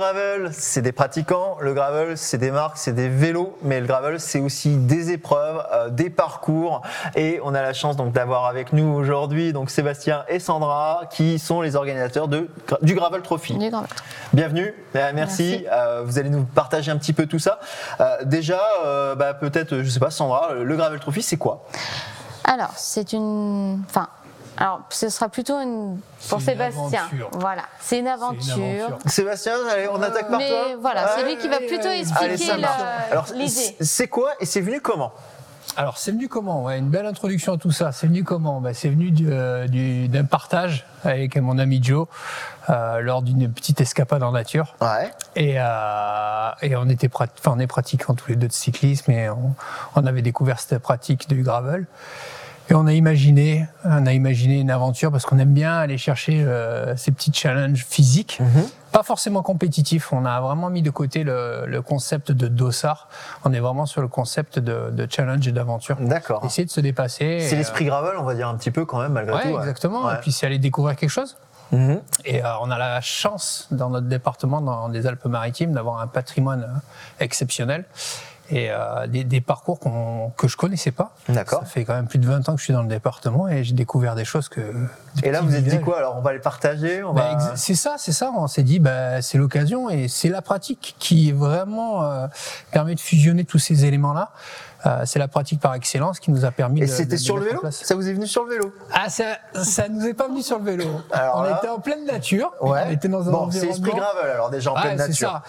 Gravel, 0.00 0.48
c'est 0.54 0.80
des 0.80 0.92
pratiquants, 0.92 1.58
le 1.60 1.74
gravel, 1.74 2.16
c'est 2.16 2.38
des 2.38 2.50
marques, 2.50 2.78
c'est 2.78 2.94
des 2.94 3.10
vélos, 3.10 3.58
mais 3.60 3.80
le 3.80 3.86
gravel, 3.86 4.18
c'est 4.18 4.40
aussi 4.40 4.76
des 4.78 5.10
épreuves, 5.10 5.62
euh, 5.74 5.90
des 5.90 6.08
parcours, 6.08 6.80
et 7.16 7.38
on 7.44 7.54
a 7.54 7.60
la 7.60 7.74
chance 7.74 7.96
donc 7.96 8.12
d'avoir 8.12 8.46
avec 8.46 8.72
nous 8.72 8.90
aujourd'hui 8.94 9.52
donc 9.52 9.68
Sébastien 9.68 10.24
et 10.28 10.38
Sandra, 10.38 11.02
qui 11.10 11.38
sont 11.38 11.60
les 11.60 11.76
organisateurs 11.76 12.28
de, 12.28 12.48
du 12.80 12.94
Gravel 12.94 13.20
Trophy. 13.20 13.58
Du 13.58 13.70
Bienvenue, 14.32 14.74
euh, 14.96 15.10
merci. 15.14 15.60
Merci. 15.60 15.66
Euh, 15.70 16.02
vous 16.02 16.18
allez 16.18 16.30
nous 16.30 16.44
partager 16.44 16.90
un 16.90 16.96
petit 16.96 17.12
peu 17.12 17.26
tout 17.26 17.38
ça. 17.38 17.60
Euh, 18.00 18.24
déjà, 18.24 18.60
bah, 19.18 19.34
peut-être, 19.34 19.82
je 19.82 19.90
sais 19.90 20.00
pas, 20.00 20.10
Sandra, 20.10 20.54
le 20.54 20.76
Gravel 20.76 20.98
Trophy, 20.98 21.20
c'est 21.20 21.36
quoi? 21.36 21.66
Alors, 22.44 22.72
c'est 22.76 23.12
une. 23.12 23.82
Enfin, 23.86 24.08
alors, 24.60 24.82
ce 24.90 25.08
sera 25.08 25.28
plutôt 25.28 25.58
une. 25.58 25.98
Pour 26.28 26.40
C'est 26.40 26.52
une 26.52 26.58
Sébastien. 26.58 27.00
aventure. 27.04 27.30
Voilà, 27.32 27.62
c'est 27.80 27.98
une 27.98 28.06
aventure. 28.06 28.52
aventure. 28.54 28.98
Sébastien, 29.06 29.54
allez, 29.72 29.88
on 29.88 30.00
attaque 30.02 30.28
par 30.28 30.38
Mais 30.38 30.48
toi. 30.50 30.64
voilà, 30.80 31.08
c'est 31.16 31.24
lui 31.24 31.36
qui 31.38 31.48
va 31.48 31.56
plutôt 31.58 31.88
expliquer 31.88 32.36
l'idée. 33.34 33.74
c'est- 33.80 34.08
quoi 34.08 34.32
et 34.38 34.44
c'est 34.46 34.60
venu 34.60 34.80
comment 34.82 35.12
Alors, 35.76 35.96
c'est 35.98 36.10
venu 36.10 36.28
comment 36.28 36.64
ouais, 36.64 36.78
Une 36.78 36.88
belle 36.90 37.06
introduction 37.06 37.54
à 37.54 37.56
tout 37.56 37.70
ça. 37.70 37.92
C'est 37.92 38.06
venu 38.06 38.22
comment 38.22 38.60
bah, 38.60 38.74
C'est 38.74 38.88
venu 38.90 39.10
du- 39.12 39.32
euh, 39.32 39.66
du- 39.66 40.08
d'un 40.08 40.24
partage 40.24 40.84
avec 41.04 41.36
mon 41.36 41.58
ami 41.58 41.82
Joe 41.82 42.06
euh, 42.68 43.00
lors 43.00 43.22
d'une 43.22 43.50
petite 43.52 43.80
escapade 43.80 44.22
en 44.22 44.32
nature. 44.32 44.74
Ouais. 44.80 45.10
Et, 45.36 45.54
euh, 45.58 46.50
et 46.62 46.76
on, 46.76 46.88
était 46.88 47.08
prat- 47.08 47.26
enfin, 47.38 47.52
on 47.56 47.60
est 47.60 47.66
pratiquants 47.66 48.14
tous 48.14 48.28
les 48.28 48.36
deux 48.36 48.48
de 48.48 48.52
cyclisme 48.52 49.10
et 49.12 49.30
on, 49.30 49.54
on 49.96 50.06
avait 50.06 50.22
découvert 50.22 50.60
cette 50.60 50.78
pratique 50.82 51.28
du 51.28 51.42
gravel. 51.42 51.86
Et 52.70 52.74
on 52.74 52.86
a 52.86 52.92
imaginé, 52.92 53.66
on 53.84 54.06
a 54.06 54.12
imaginé 54.12 54.60
une 54.60 54.70
aventure 54.70 55.10
parce 55.10 55.26
qu'on 55.26 55.40
aime 55.40 55.52
bien 55.52 55.76
aller 55.76 55.98
chercher 55.98 56.44
euh, 56.44 56.96
ces 56.96 57.10
petits 57.10 57.32
challenges 57.34 57.84
physiques, 57.84 58.38
pas 58.92 59.02
forcément 59.02 59.42
compétitifs. 59.42 60.12
On 60.12 60.24
a 60.24 60.40
vraiment 60.40 60.70
mis 60.70 60.80
de 60.80 60.90
côté 60.90 61.24
le, 61.24 61.64
le 61.66 61.82
concept 61.82 62.30
de 62.30 62.46
dossard. 62.46 63.08
On 63.44 63.52
est 63.52 63.58
vraiment 63.58 63.86
sur 63.86 64.02
le 64.02 64.08
concept 64.08 64.60
de, 64.60 64.90
de 64.92 65.06
challenge 65.10 65.46
et 65.48 65.52
d'aventure. 65.52 65.96
D'accord. 66.00 66.44
Essayer 66.44 66.64
de 66.64 66.70
se 66.70 66.80
dépasser. 66.80 67.40
C'est 67.40 67.56
et, 67.56 67.58
l'esprit 67.58 67.86
gravel, 67.86 68.12
on 68.18 68.22
va 68.22 68.34
dire 68.34 68.48
un 68.48 68.56
petit 68.56 68.70
peu 68.70 68.84
quand 68.84 69.00
même, 69.00 69.12
malgré 69.12 69.34
euh, 69.34 69.36
ouais, 69.38 69.52
tout. 69.52 69.58
exactement. 69.58 70.06
Ouais. 70.06 70.14
Et 70.14 70.18
puis 70.18 70.30
c'est 70.30 70.46
aller 70.46 70.58
découvrir 70.58 70.94
quelque 70.94 71.10
chose. 71.10 71.36
Mhm. 71.72 72.00
Et 72.24 72.44
euh, 72.44 72.48
on 72.62 72.70
a 72.70 72.78
la 72.78 73.00
chance 73.00 73.66
dans 73.72 73.90
notre 73.90 74.06
département, 74.06 74.60
dans 74.60 74.88
les 74.88 75.06
Alpes-Maritimes, 75.06 75.72
d'avoir 75.72 76.00
un 76.00 76.06
patrimoine 76.06 76.62
euh, 76.62 77.24
exceptionnel 77.24 77.84
et 78.50 78.68
euh, 78.70 79.06
des, 79.06 79.24
des 79.24 79.40
parcours 79.40 79.78
qu'on- 79.78 80.30
que 80.36 80.48
je 80.48 80.56
connaissais 80.56 80.90
pas. 80.90 81.14
D'accord. 81.28 81.60
Ça 81.60 81.66
fait 81.66 81.84
quand 81.84 81.94
même 81.94 82.06
plus 82.08 82.18
de 82.18 82.26
20 82.26 82.48
ans 82.48 82.52
que 82.54 82.58
je 82.58 82.64
suis 82.64 82.72
dans 82.72 82.82
le 82.82 82.88
département 82.88 83.48
et 83.48 83.62
j'ai 83.64 83.74
découvert 83.74 84.14
des 84.14 84.24
choses 84.24 84.48
que. 84.48 84.60
des 85.16 85.28
Et 85.28 85.30
là, 85.30 85.40
vous 85.40 85.54
êtes 85.54 85.64
dit 85.64 85.80
quoi? 85.80 85.98
Alors, 85.98 86.16
on 86.16 86.20
va 86.20 86.32
les 86.32 86.38
partager 86.40 87.02
on 87.02 87.12
Bah, 87.14 87.36
va... 87.38 87.56
c'est 87.56 87.74
ça, 87.74 87.94
c'est 87.98 88.12
ça. 88.12 88.32
On 88.36 88.46
s'est 88.46 88.62
dit, 88.62 88.78
bah, 88.80 89.22
c'est 89.22 89.38
l'occasion 89.38 89.88
et 89.90 90.08
c'est 90.08 90.28
la 90.28 90.42
pratique 90.42 90.94
qui 90.98 91.32
vraiment 91.32 92.02
euh, 92.04 92.26
permet 92.72 92.94
de 92.94 93.00
fusionner 93.00 93.44
tous 93.44 93.58
ces 93.58 93.84
éléments-là. 93.84 94.30
Euh, 94.86 95.02
c'est 95.04 95.18
la 95.18 95.28
pratique 95.28 95.60
par 95.60 95.74
excellence 95.74 96.20
qui 96.20 96.30
nous 96.30 96.44
a 96.44 96.50
permis 96.50 96.80
Et 96.82 96.86
c'était 96.86 97.16
de 97.16 97.20
sur 97.20 97.36
le 97.36 97.44
vélo. 97.44 97.60
Ça 97.70 97.94
vous 97.94 98.08
est 98.08 98.12
venu 98.14 98.26
sur 98.26 98.44
le 98.44 98.50
vélo 98.50 98.72
Ah, 98.94 99.10
ça, 99.10 99.24
ça 99.62 99.88
nous 99.88 100.06
est 100.06 100.14
pas 100.14 100.26
venu 100.28 100.42
sur 100.42 100.58
le 100.58 100.64
vélo. 100.64 100.84
Alors 101.12 101.36
on 101.36 101.42
là- 101.42 101.58
était 101.58 101.68
en 101.68 101.78
pleine 101.80 102.06
nature. 102.06 102.50
Ouais. 102.62 102.80
On 102.86 102.90
était 102.90 103.08
dans 103.08 103.28
un 103.28 103.30
Bon, 103.30 103.50
c'est 103.50 103.58
environnement. 103.58 103.74
esprit 103.86 103.90
gravel, 104.00 104.30
alors 104.32 104.50
déjà 104.50 104.72
en 104.72 104.76
Ouais, 104.76 104.80
pleine 104.82 104.96
nature. 104.96 105.30
ça. 105.30 105.42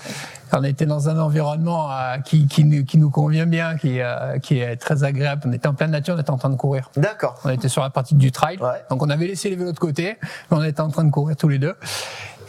On 0.57 0.63
était 0.65 0.85
dans 0.85 1.07
un 1.07 1.17
environnement 1.17 1.89
euh, 1.91 2.17
qui, 2.25 2.45
qui, 2.47 2.65
nous- 2.65 2.83
qui 2.83 2.97
nous 2.97 3.09
convient 3.09 3.45
bien, 3.45 3.77
qui, 3.77 4.01
euh, 4.01 4.37
qui 4.39 4.59
est 4.59 4.75
très 4.75 5.03
agréable. 5.05 5.43
On 5.45 5.53
était 5.53 5.67
en 5.67 5.73
pleine 5.73 5.91
nature, 5.91 6.15
on 6.17 6.19
était 6.19 6.29
en 6.29 6.37
train 6.37 6.49
de 6.49 6.57
courir. 6.57 6.89
D'accord. 6.97 7.39
On 7.45 7.49
était 7.49 7.69
sur 7.69 7.81
la 7.83 7.89
partie 7.89 8.15
du 8.15 8.31
trail. 8.33 8.57
Ouais. 8.59 8.83
Donc 8.89 9.01
on 9.01 9.09
avait 9.09 9.27
laissé 9.27 9.49
les 9.49 9.55
vélos 9.55 9.71
de 9.71 9.79
côté, 9.79 10.17
mais 10.51 10.57
on 10.57 10.63
était 10.63 10.81
en 10.81 10.89
train 10.89 11.05
de 11.05 11.11
courir 11.11 11.37
tous 11.37 11.47
les 11.47 11.57
deux. 11.59 11.75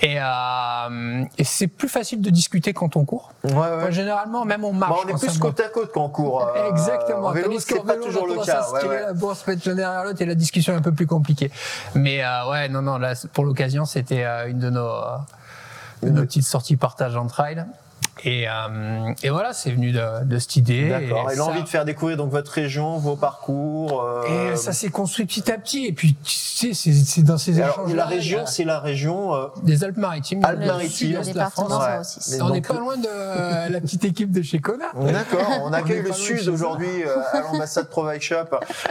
Et, 0.00 0.16
euh, 0.18 1.24
et 1.38 1.44
c'est 1.44 1.68
plus 1.68 1.88
facile 1.88 2.20
de 2.20 2.30
discuter 2.30 2.72
quand 2.72 2.96
on 2.96 3.04
court. 3.04 3.32
Ouais, 3.44 3.52
ouais. 3.52 3.92
Généralement, 3.92 4.44
même 4.44 4.64
on 4.64 4.72
marche. 4.72 4.92
Bah, 4.92 5.12
on 5.12 5.16
est 5.16 5.20
plus 5.20 5.38
côte 5.38 5.60
à 5.60 5.68
côte 5.68 5.90
quand 5.92 6.04
on 6.04 6.08
court. 6.08 6.48
euh, 6.56 6.70
Exactement. 6.70 7.28
En 7.28 7.32
vélo, 7.32 7.58
c'est 7.60 7.84
pas 7.84 7.94
toujours 7.96 8.26
le 8.26 8.36
cas. 8.44 8.66
ouais, 8.72 8.88
ouais. 8.88 9.00
la 9.02 9.12
bourse, 9.12 9.46
mettre 9.46 9.68
l'un 9.68 9.74
derrière 9.74 10.04
l'autre 10.04 10.20
et 10.20 10.26
la 10.26 10.34
discussion 10.34 10.72
est 10.72 10.76
un 10.76 10.82
peu 10.82 10.92
plus 10.92 11.06
compliquée. 11.06 11.50
Mais 11.94 12.24
euh, 12.24 12.50
ouais, 12.50 12.68
non, 12.68 12.82
non, 12.82 12.98
là, 12.98 13.14
pour 13.32 13.44
l'occasion, 13.44 13.84
c'était 13.84 14.24
euh, 14.24 14.48
une 14.48 14.58
de 14.58 14.70
nos, 14.70 14.86
euh, 14.88 15.16
de 16.02 16.10
nos 16.10 16.22
petites 16.22 16.46
sorties 16.46 16.76
partage 16.76 17.16
en 17.16 17.26
trail. 17.26 17.64
Et, 18.24 18.46
euh, 18.48 19.12
et 19.22 19.30
voilà, 19.30 19.52
c'est 19.52 19.70
venu 19.72 19.90
de, 19.92 20.24
de 20.24 20.38
cette 20.38 20.56
idée. 20.56 20.88
D'accord. 20.88 21.30
Et 21.30 21.34
ça- 21.34 21.38
l'envie 21.40 21.62
de 21.62 21.68
faire 21.68 21.84
découvrir 21.84 22.16
donc 22.16 22.30
votre 22.30 22.52
région, 22.52 22.98
vos 22.98 23.16
parcours. 23.16 24.02
euh, 24.02 24.52
Et 24.52 24.56
ça 24.56 24.72
s'est 24.72 24.90
construit 24.90 25.26
petit 25.26 25.50
à 25.50 25.58
petit. 25.58 25.86
Et 25.86 25.92
puis, 25.92 26.14
tu 26.22 26.32
sais, 26.32 26.74
c'est 26.74 26.92
c'est 26.92 27.22
dans 27.22 27.38
ces 27.38 27.58
et 27.58 27.62
alors, 27.62 27.80
échanges. 27.80 27.94
la 27.94 28.06
région, 28.06 28.42
c'est 28.46 28.64
la 28.64 28.78
région. 28.80 29.34
euh, 29.34 29.46
des 29.62 29.82
Alpes-Maritimes. 29.84 30.44
Alpes-Maritimes. 30.44 31.20
de 31.20 31.36
la 31.38 31.50
France. 31.50 31.72
Ouais. 31.72 31.98
aussi. 31.98 32.20
On 32.40 32.46
donc, 32.46 32.52
n'est 32.54 32.60
pas 32.60 32.74
loin 32.74 32.96
de 32.96 33.08
euh, 33.08 33.68
la 33.68 33.80
petite 33.80 34.04
équipe 34.04 34.30
de 34.30 34.42
chez 34.42 34.60
Kona. 34.60 34.86
D'accord, 34.94 35.48
on 35.64 35.72
accueille 35.72 36.02
le 36.02 36.12
Sud 36.12 36.48
aujourd'hui 36.48 37.02
euh, 37.04 37.16
à 37.32 37.40
l'ambassade 37.40 37.88
Provide 37.88 38.20
Shop. 38.22 38.36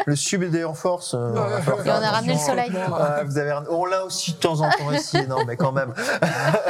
Le 0.06 0.16
Sud 0.16 0.54
est 0.56 0.64
en 0.64 0.74
force. 0.74 1.14
euh, 1.14 1.34
on 1.34 1.84
Et 1.86 1.90
a 1.90 2.12
ramené 2.12 2.34
le 2.34 2.40
soleil. 2.40 2.70
Ouais, 2.72 3.24
vous 3.26 3.38
avez, 3.38 3.54
on 3.70 3.86
l'a 3.86 4.04
aussi 4.04 4.34
de 4.34 4.38
temps 4.38 4.60
en 4.62 4.70
temps 4.70 4.92
ici, 4.94 5.18
non 5.30 5.38
mais 5.48 5.56
quand 5.56 5.72
même. 5.72 5.94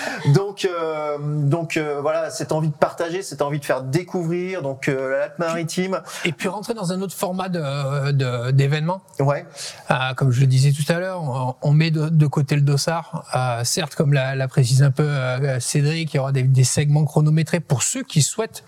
donc, 0.34 0.64
euh, 0.64 1.18
donc 1.20 1.76
euh, 1.76 2.00
voilà, 2.00 2.30
cette 2.30 2.52
envie 2.52 2.68
de 2.68 2.74
partager, 2.74 3.22
cette 3.22 3.42
envie 3.42 3.58
de 3.60 3.64
faire 3.64 3.82
découvrir, 3.82 4.62
donc 4.62 4.88
euh, 4.88 5.18
l'Alpes-Maritimes. 5.18 6.00
Et 6.24 6.32
puis 6.32 6.48
rentrer 6.48 6.74
dans 6.74 6.92
un 6.92 7.00
autre 7.02 7.14
format 7.14 7.48
de- 7.48 8.50
d'événement. 8.50 9.00
Ouais, 9.18 9.46
Euh, 9.90 10.14
comme 10.16 10.30
je 10.30 10.40
le 10.40 10.46
disais 10.46 10.72
tout 10.72 10.90
à 10.92 10.98
l'heure, 10.98 11.22
on, 11.22 11.54
on 11.62 11.72
met 11.72 11.90
de, 11.90 12.08
de 12.08 12.26
côté 12.26 12.54
le 12.54 12.62
dossard. 12.62 13.24
Euh, 13.34 13.64
certes, 13.64 13.94
comme 13.94 14.12
l'a, 14.12 14.34
l'a 14.34 14.48
précise 14.48 14.82
un 14.82 14.90
peu 14.90 15.02
euh, 15.04 15.60
Cédric, 15.60 16.12
il 16.14 16.16
y 16.16 16.20
aura 16.20 16.32
des, 16.32 16.42
des 16.42 16.64
segments 16.64 17.04
chronométrés 17.04 17.60
pour 17.60 17.82
ceux 17.82 18.02
qui 18.02 18.22
souhaitent 18.22 18.64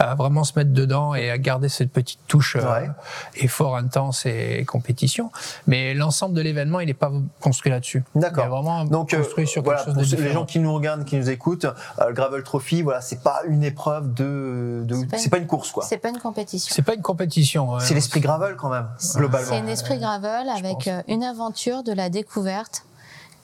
euh, 0.00 0.14
vraiment 0.14 0.44
se 0.44 0.52
mettre 0.56 0.72
dedans 0.72 1.14
et 1.14 1.36
garder 1.38 1.68
cette 1.68 1.92
petite 1.92 2.20
touche 2.26 2.56
Ouais. 2.56 2.88
effort 3.36 3.76
intense 3.76 4.26
et, 4.26 4.64
compétition. 4.66 5.30
Mais 5.66 5.94
l'ensemble 5.94 6.34
de 6.34 6.40
l'événement, 6.40 6.80
il 6.80 6.86
n'est 6.86 6.94
pas 6.94 7.10
construit 7.40 7.70
là-dessus. 7.70 8.02
D'accord. 8.14 8.44
Il 8.44 8.46
est 8.46 8.50
vraiment 8.50 8.84
donc 8.84 9.14
construit 9.14 9.46
sur 9.46 9.62
voilà, 9.62 9.78
quelque 9.84 9.94
chose 9.94 9.96
de 9.96 10.04
ceux- 10.04 10.16
les 10.16 10.22
différent. 10.22 10.40
gens 10.40 10.46
qui 10.46 10.58
nous 10.60 10.67
regardent, 10.74 11.04
qui 11.04 11.16
nous 11.16 11.30
écoutent, 11.30 11.64
euh, 11.64 11.72
le 12.08 12.12
Gravel 12.14 12.42
Trophy, 12.42 12.82
voilà, 12.82 13.00
c'est 13.00 13.22
pas 13.22 13.40
une 13.46 13.62
épreuve 13.64 14.12
de, 14.14 14.82
de 14.84 14.94
C'est 14.94 15.06
pas 15.06 15.16
une- 15.16 15.22
c'est 15.22 15.30
pas 15.30 15.38
une 15.38 15.46
course 15.46 15.70
quoi. 15.72 15.84
C'est 15.84 15.98
pas 15.98 16.08
une 16.10 16.18
compétition. 16.18 16.72
C'est 16.74 16.82
pas 16.82 16.94
une 16.94 17.02
compétition. 17.02 17.72
ouais. 17.74 17.80
C'est 17.80 17.94
l'esprit 17.94 18.20
gravel 18.20 18.56
quand 18.56 18.68
même, 18.68 18.88
globalement. 19.16 19.48
c'est 19.48 19.58
un 19.58 19.66
esprit 19.66 19.98
gravel 19.98 20.48
avec 20.48 20.88
euh, 20.88 21.02
une 21.08 21.22
aventure 21.24 21.82
de 21.82 21.92
la 21.92 22.08
découverte, 22.10 22.84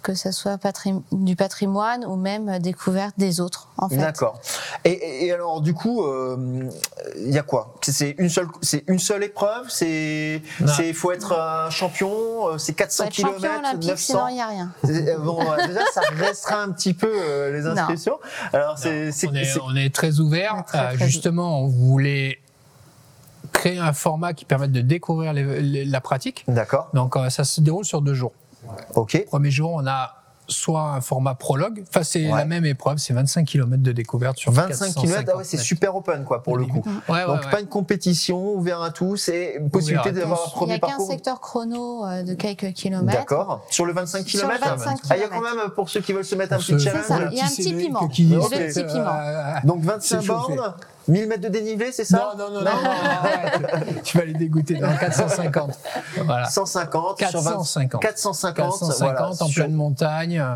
que 0.04 0.14
ce 0.14 0.30
soit 0.30 0.58
du 1.12 1.34
patrimoine 1.34 2.04
ou 2.04 2.14
même 2.16 2.48
euh, 2.48 2.58
découverte 2.58 3.14
des 3.18 3.40
autres, 3.40 3.68
en 3.78 3.88
fait. 3.88 3.96
D'accord. 3.96 4.38
Et, 4.84 4.90
et- 4.90 5.24
et 5.26 5.32
alors, 5.32 5.60
du 5.62 5.72
coup, 5.74 6.04
euh, 6.04 6.68
il 7.18 7.32
y 7.32 7.38
a 7.38 7.42
quoi? 7.42 7.74
C'est 7.82 8.14
une 8.18 8.28
seule, 8.28 8.46
c'est 8.62 8.84
une 8.86 8.98
seule 8.98 9.24
épreuve? 9.24 9.66
C'est, 9.70 10.42
faut 10.94 11.10
être 11.10 11.32
un 11.32 11.70
champion. 11.70 12.48
euh, 12.48 12.58
C'est 12.58 12.72
Pour 12.72 12.78
400 12.86 13.04
être 13.06 13.14
champion 13.14 13.36
km, 13.38 13.58
olympique, 13.60 13.98
sinon 13.98 14.18
900. 14.26 14.28
il 14.28 14.34
n'y 14.34 14.40
a 14.42 14.46
rien. 14.46 14.72
Euh, 14.84 15.18
Bon, 15.18 15.40
euh, 15.40 15.66
déjà, 15.66 15.80
ça 15.92 16.02
restera 16.18 16.62
un 16.62 16.70
petit 16.70 16.92
peu 16.94 17.10
euh, 17.10 17.52
les 17.52 17.62
Non. 17.62 17.70
inscriptions. 17.72 18.18
Alors, 18.52 18.76
c'est, 18.78 19.10
on, 19.26 19.34
est, 19.34 19.58
on 19.66 19.74
est 19.74 19.94
très 19.94 20.20
ouvert. 20.20 20.62
Très, 20.66 20.78
Euh, 20.78 20.94
très 20.96 21.06
justement, 21.08 21.60
on 21.62 21.66
voulait 21.68 22.38
créer 23.52 23.78
un 23.78 23.92
format 23.94 24.34
qui 24.34 24.44
permette 24.44 24.72
de 24.72 24.80
découvrir 24.82 25.32
les- 25.32 25.62
les- 25.62 25.84
la 25.86 26.00
pratique. 26.00 26.44
d'accord. 26.48 26.88
Donc, 26.92 27.16
euh, 27.16 27.30
ça 27.30 27.44
se 27.44 27.60
déroule 27.62 27.84
sur 27.86 28.02
deux 28.02 28.14
jours. 28.14 28.32
Ok. 28.94 29.24
Premier 29.26 29.50
jour, 29.50 29.72
on 29.74 29.86
a 29.86 30.14
soit 30.46 30.82
un 30.82 31.00
format 31.00 31.34
prologue, 31.34 31.82
enfin 31.88 32.02
c'est 32.02 32.30
Ouais. 32.30 32.36
la 32.36 32.44
même 32.44 32.66
épreuve, 32.66 32.98
c'est 32.98 33.14
25 33.14 33.46
km 33.46 33.82
de 33.82 33.92
découverte 33.92 34.36
sur 34.36 34.52
25 34.52 34.88
km. 34.92 35.00
450 35.00 35.28
Ah 35.32 35.36
ouais, 35.38 35.44
c'est 35.44 35.56
super 35.56 35.96
open 35.96 36.22
quoi 36.24 36.42
pour 36.42 36.58
le 36.58 36.66
coup. 36.66 36.82
Ouais, 37.08 37.14
ouais, 37.14 37.26
Donc 37.26 37.40
ouais. 37.44 37.50
pas 37.50 37.60
une 37.62 37.66
compétition 37.66 38.52
ouvert 38.54 38.82
à 38.82 38.90
tous 38.90 39.30
et 39.30 39.56
une 39.58 39.70
possibilité 39.70 40.12
d'avoir 40.12 40.38
un 40.38 40.42
tous. 40.44 40.50
Il 40.50 40.52
n'y 40.52 40.54
premier 40.58 40.74
a 40.74 40.78
qu'un 40.80 40.86
parcours. 40.88 41.06
secteur 41.10 41.40
chrono 41.40 42.04
euh, 42.04 42.22
de 42.24 42.34
quelques 42.34 42.74
kilomètres. 42.74 43.20
D'accord. 43.20 43.64
Sur 43.70 43.86
le 43.86 43.94
25 43.94 44.28
Sur 44.28 44.46
le 44.46 44.54
km. 44.58 44.76
25 44.76 44.98
Ah, 45.08 45.16
il 45.16 45.20
y 45.22 45.24
a 45.24 45.28
quand 45.28 45.40
même 45.40 45.70
pour 45.74 45.88
ceux 45.88 46.00
qui 46.02 46.12
veulent 46.12 46.24
se 46.26 46.34
mettre 46.34 46.52
un 46.52 46.58
petit 46.58 46.78
challenge. 46.78 47.06
il 47.32 47.38
y 47.38 47.40
a 47.40 47.44
un 47.44 47.48
petit 47.48 47.72
piment. 47.72 48.08
qui 48.08 48.24
Il 48.24 48.32
y 48.32 48.34
le 48.34 48.40
petit 48.42 48.84
piment. 48.84 49.06
euh, 49.18 49.54
Donc 49.64 49.80
25 49.82 50.20
C'est 50.20 50.26
chauffé. 50.26 50.56
bornes, 50.56 50.74
1000 51.08 51.28
mètres 51.28 51.42
de 51.42 51.48
dénivelé, 51.48 51.92
c'est 51.92 52.04
ça 52.04 52.34
non, 52.38 52.48
non, 52.50 52.54
non, 52.60 52.64
non, 52.64 52.82
non, 52.82 53.80
tu 54.04 54.16
vas 54.18 54.24
les 54.24 54.32
dégoûter 54.32 54.74
dans 54.74 54.96
450. 54.96 55.78
Voilà. 56.24 56.46
150 56.48 57.18
sur 57.18 57.40
20 57.40 57.50
450. 57.50 58.00
450, 58.02 58.70
450 58.70 58.98
voilà, 59.00 59.28
en 59.28 59.32
sur- 59.34 59.62
pleine 59.64 59.74
montagne. 59.74 60.38
euh, 60.40 60.54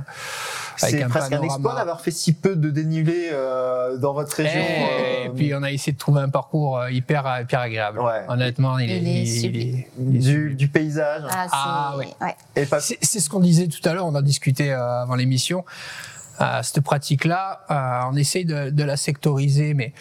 C'est 0.77 1.05
presque 1.09 1.33
un 1.33 1.43
exploit 1.43 1.75
d'avoir 1.75 2.01
fait 2.01 2.11
si 2.13 2.33
peu 2.33 2.57
de 2.57 2.71
dénivelé 2.71 3.29
euh, 3.33 3.97
dans 3.99 4.15
votre 4.15 4.35
région. 4.37 4.61
Et, 4.61 5.29
euh, 5.29 5.31
puis 5.35 5.55
on 5.55 5.63
a 5.63 5.71
essayé 5.71 5.93
de 5.93 5.99
trouver 5.99 6.23
un 6.23 6.29
parcours 6.31 6.81
hyper, 6.89 7.41
hyper 7.43 7.61
agréable. 7.61 8.01
Ouais. 8.01 8.23
Honnêtement, 8.29 8.79
il 8.79 8.91
est, 8.91 8.99
Il 8.99 9.09
est 9.09 9.23
il- 9.23 9.41
sublime. 9.41 9.69
il 9.69 9.79
est- 9.79 9.89
il 9.99 10.17
est 10.17 10.21
du, 10.21 10.55
du 10.55 10.69
paysage. 10.69 11.23
Ah, 11.31 11.45
c'est- 11.45 11.51
Ah, 11.53 11.95
oui. 11.99 12.07
ouais. 12.23 12.37
Et 12.57 12.65
pas... 12.65 12.81
C'est 12.81 13.03
ce 13.21 13.29
qu'on 13.29 13.41
disait 13.41 13.67
tout 13.69 13.87
à 13.89 13.93
l'heure, 13.93 14.07
on 14.07 14.15
en 14.15 14.23
discutait 14.23 14.71
euh, 14.71 15.03
avant 15.03 15.15
l'émission. 15.15 15.65
Euh, 16.41 16.61
cette 16.63 16.81
pratique-là, 16.83 17.63
euh, 17.69 18.11
on 18.13 18.17
essaye 18.17 18.45
de, 18.45 18.71
de 18.71 18.85
la 18.85 18.97
sectoriser, 18.97 19.75
mais 19.75 19.93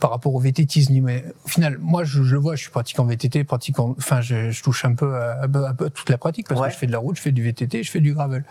par 0.00 0.10
rapport 0.10 0.34
au 0.34 0.40
VTTisme. 0.40 1.00
Mais 1.02 1.24
au 1.44 1.48
final, 1.48 1.78
moi, 1.80 2.04
je, 2.04 2.22
je 2.22 2.34
le 2.34 2.40
vois, 2.40 2.54
je 2.56 2.62
suis 2.62 2.70
pratiquant 2.70 3.04
VTT, 3.04 3.44
pratiquant, 3.44 3.94
enfin, 3.98 4.20
je, 4.20 4.50
je 4.50 4.62
touche 4.62 4.84
un 4.84 4.94
peu, 4.94 5.14
à, 5.16 5.46
peu 5.48 5.64
à 5.66 5.74
toute 5.90 6.08
la 6.10 6.18
pratique 6.18 6.48
parce 6.48 6.60
Ouais. 6.60 6.68
que 6.68 6.74
je 6.74 6.78
fais 6.78 6.86
de 6.86 6.92
la 6.92 6.98
route, 6.98 7.16
je 7.16 7.22
fais 7.22 7.32
du 7.32 7.42
VTT, 7.42 7.82
je 7.82 7.90
fais 7.90 8.00
du 8.00 8.14
gravel. 8.14 8.44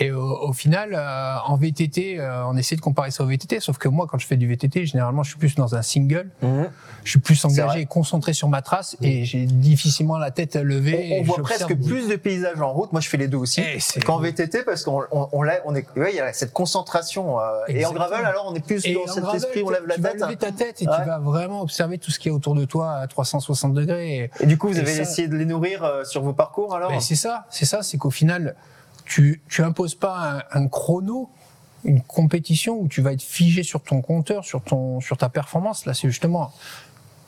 Et 0.00 0.10
au, 0.12 0.22
au 0.48 0.52
final, 0.52 0.94
euh, 0.94 1.36
en 1.46 1.56
VTT, 1.56 2.18
euh, 2.20 2.44
on 2.46 2.56
essaie 2.56 2.76
de 2.76 2.80
comparer 2.80 3.10
ça 3.10 3.24
au 3.24 3.26
VTT, 3.26 3.60
sauf 3.60 3.78
que 3.78 3.88
moi, 3.88 4.06
quand 4.10 4.18
je 4.18 4.26
fais 4.26 4.36
du 4.36 4.46
VTT, 4.48 4.86
généralement, 4.86 5.22
je 5.22 5.30
suis 5.30 5.38
plus 5.38 5.54
dans 5.54 5.74
un 5.74 5.82
single, 5.82 6.30
Mhm. 6.42 6.68
je 7.04 7.10
suis 7.10 7.18
plus 7.20 7.42
engagé 7.44 7.80
et 7.80 7.86
concentré 7.86 8.32
sur 8.32 8.48
ma 8.48 8.62
trace, 8.62 8.96
et 9.02 9.24
j'ai 9.24 9.46
difficilement 9.46 10.18
la 10.18 10.30
tête 10.30 10.56
levée. 10.56 11.16
On, 11.18 11.20
on 11.20 11.22
voit 11.24 11.42
presque 11.42 11.74
plus 11.76 12.08
de 12.08 12.16
paysages 12.16 12.60
en 12.60 12.72
route. 12.72 12.92
Moi, 12.92 13.00
je 13.00 13.08
fais 13.08 13.16
les 13.16 13.28
deux 13.28 13.38
aussi. 13.38 13.62
Eh, 13.62 14.00
Qu'en 14.00 14.18
VTT, 14.18 14.62
parce 14.64 14.84
qu'on 14.84 15.02
on, 15.10 15.28
on, 15.32 15.42
on 15.64 15.74
est, 15.74 15.86
ouais, 15.96 16.12
il 16.12 16.16
y 16.16 16.20
a 16.20 16.32
cette 16.32 16.52
concentration. 16.52 17.40
euh, 17.40 17.42
et 17.68 17.84
en 17.84 17.92
gravel, 17.92 18.24
alors, 18.24 18.46
on 18.50 18.54
est 18.54 18.64
plus 18.64 18.84
Et 18.86 18.94
dans 18.94 19.06
cet 19.06 19.22
gravel, 19.24 19.40
esprit, 19.42 19.62
on 19.64 19.70
lève 19.70 19.86
la 19.86 19.94
tu 19.96 20.02
tête. 20.02 20.18
vas 20.18 20.26
lever 20.26 20.36
ta 20.36 20.52
tête 20.52 20.77
et 20.82 20.88
Ouais. 20.88 20.96
tu 21.00 21.06
vas 21.06 21.18
vraiment 21.18 21.60
observer 21.62 21.98
tout 21.98 22.10
ce 22.10 22.18
qui 22.18 22.28
est 22.28 22.30
autour 22.30 22.54
de 22.54 22.64
toi 22.64 22.94
à 22.94 23.06
360 23.06 23.74
degrés. 23.74 24.16
Et, 24.16 24.30
Et 24.40 24.46
du 24.46 24.56
coup, 24.58 24.68
vous 24.68 24.78
avez 24.78 24.94
ça- 24.94 25.02
essayé 25.02 25.28
de 25.28 25.36
les 25.36 25.44
nourrir 25.46 25.82
euh, 25.84 26.04
sur 26.04 26.22
vos 26.22 26.32
parcours, 26.32 26.74
alors 26.74 26.90
ben, 26.90 27.00
c'est 27.00 27.16
ça, 27.16 27.46
c'est 27.50 27.64
ça, 27.66 27.82
c'est 27.82 27.98
qu'au 27.98 28.10
final, 28.10 28.54
tu, 29.04 29.42
tu 29.48 29.62
imposes 29.62 29.94
pas 29.94 30.42
un, 30.52 30.60
un 30.62 30.68
chrono, 30.68 31.30
une 31.84 32.02
compétition 32.02 32.78
où 32.78 32.88
tu 32.88 33.00
vas 33.02 33.12
être 33.12 33.22
figé 33.22 33.62
sur 33.62 33.82
ton 33.82 34.02
compteur, 34.02 34.44
sur 34.44 34.62
ton, 34.62 35.00
sur 35.00 35.16
ta 35.16 35.28
performance. 35.28 35.86
Là, 35.86 35.94
c'est 35.94 36.08
justement, 36.08 36.52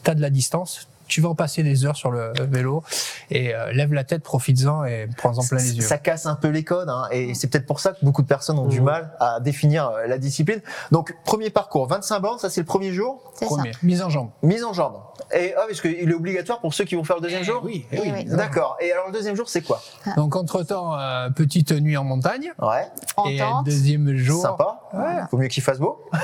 t'as 0.03 0.15
de 0.15 0.21
la 0.21 0.31
distance. 0.31 0.89
Tu 1.11 1.21
vas 1.21 1.29
en 1.29 1.35
passer 1.35 1.63
des 1.65 1.85
heures 1.85 1.97
sur 1.97 2.11
le 2.13 2.33
vélo 2.51 2.83
et 3.31 3.53
euh, 3.55 3.73
lève 3.73 3.93
la 3.93 4.05
tête, 4.05 4.23
profites-en 4.23 4.85
et 4.85 5.09
prends-en 5.17 5.45
plein 5.45 5.59
les 5.59 5.77
yeux. 5.77 5.83
Ça 5.83 5.99
casse 5.99 6.27
un 6.27 6.37
peu 6.37 6.49
les 6.49 6.63
codes, 6.65 6.89
hein, 6.89 7.07
et 7.11 7.35
c'est 7.35 7.49
peut-être 7.49 7.67
pour 7.67 7.81
ça 7.81 7.91
que 7.93 7.99
beaucoup 8.05 8.23
de 8.23 8.29
personnes 8.29 8.59
ont 8.59 8.67
du 8.69 8.81
mal 8.81 9.13
à 9.19 9.41
définir 9.41 9.89
euh, 9.89 10.07
la 10.07 10.19
discipline. 10.19 10.61
Donc, 10.93 11.15
premier 11.25 11.51
parcours, 11.51 11.87
25 11.89 12.21
bornes, 12.21 12.39
ça 12.39 12.49
c'est 12.49 12.61
le 12.61 12.67
premier 12.67 12.93
jour, 12.93 13.33
C'est 13.35 13.47
ça. 13.47 13.57
Premier, 13.57 13.73
mise 13.83 14.03
en 14.03 14.09
jambe. 14.09 14.31
mise 14.43 14.63
en 14.65 14.73
jambe. 14.73 14.95
Et 15.35 15.53
ah, 15.57 15.63
parce 15.69 15.81
qu'il 15.81 16.09
est 16.09 16.15
obligatoire 16.15 16.61
pour 16.61 16.73
ceux 16.75 16.85
qui 16.85 16.95
vont 16.95 17.05
faire 17.05 17.17
le 17.17 17.23
deuxième 17.23 17.43
jour 17.43 17.61
Oui, 17.65 17.85
Eh 17.93 18.01
oui. 18.01 18.25
D'accord. 18.27 18.77
Et 18.81 18.93
alors, 18.93 19.07
le 19.09 19.13
deuxième 19.13 19.35
jour, 19.37 19.49
c'est 19.49 19.63
quoi 19.63 19.83
Donc, 20.17 20.37
entre-temps, 20.37 20.99
euh, 20.99 21.29
petite 21.31 21.73
nuit 21.73 21.97
en 21.97 22.05
montagne. 22.05 22.53
Ouais, 22.61 22.87
En 23.17 23.27
et 23.27 23.37
tente. 23.39 23.65
deuxième 23.67 24.15
jour, 24.17 24.43
sympa. 24.43 24.81
Ouais. 24.93 25.21
Vaut 25.33 25.39
mieux 25.39 25.49
qu'il 25.49 25.63
fasse 25.63 25.79
beau. 25.79 26.05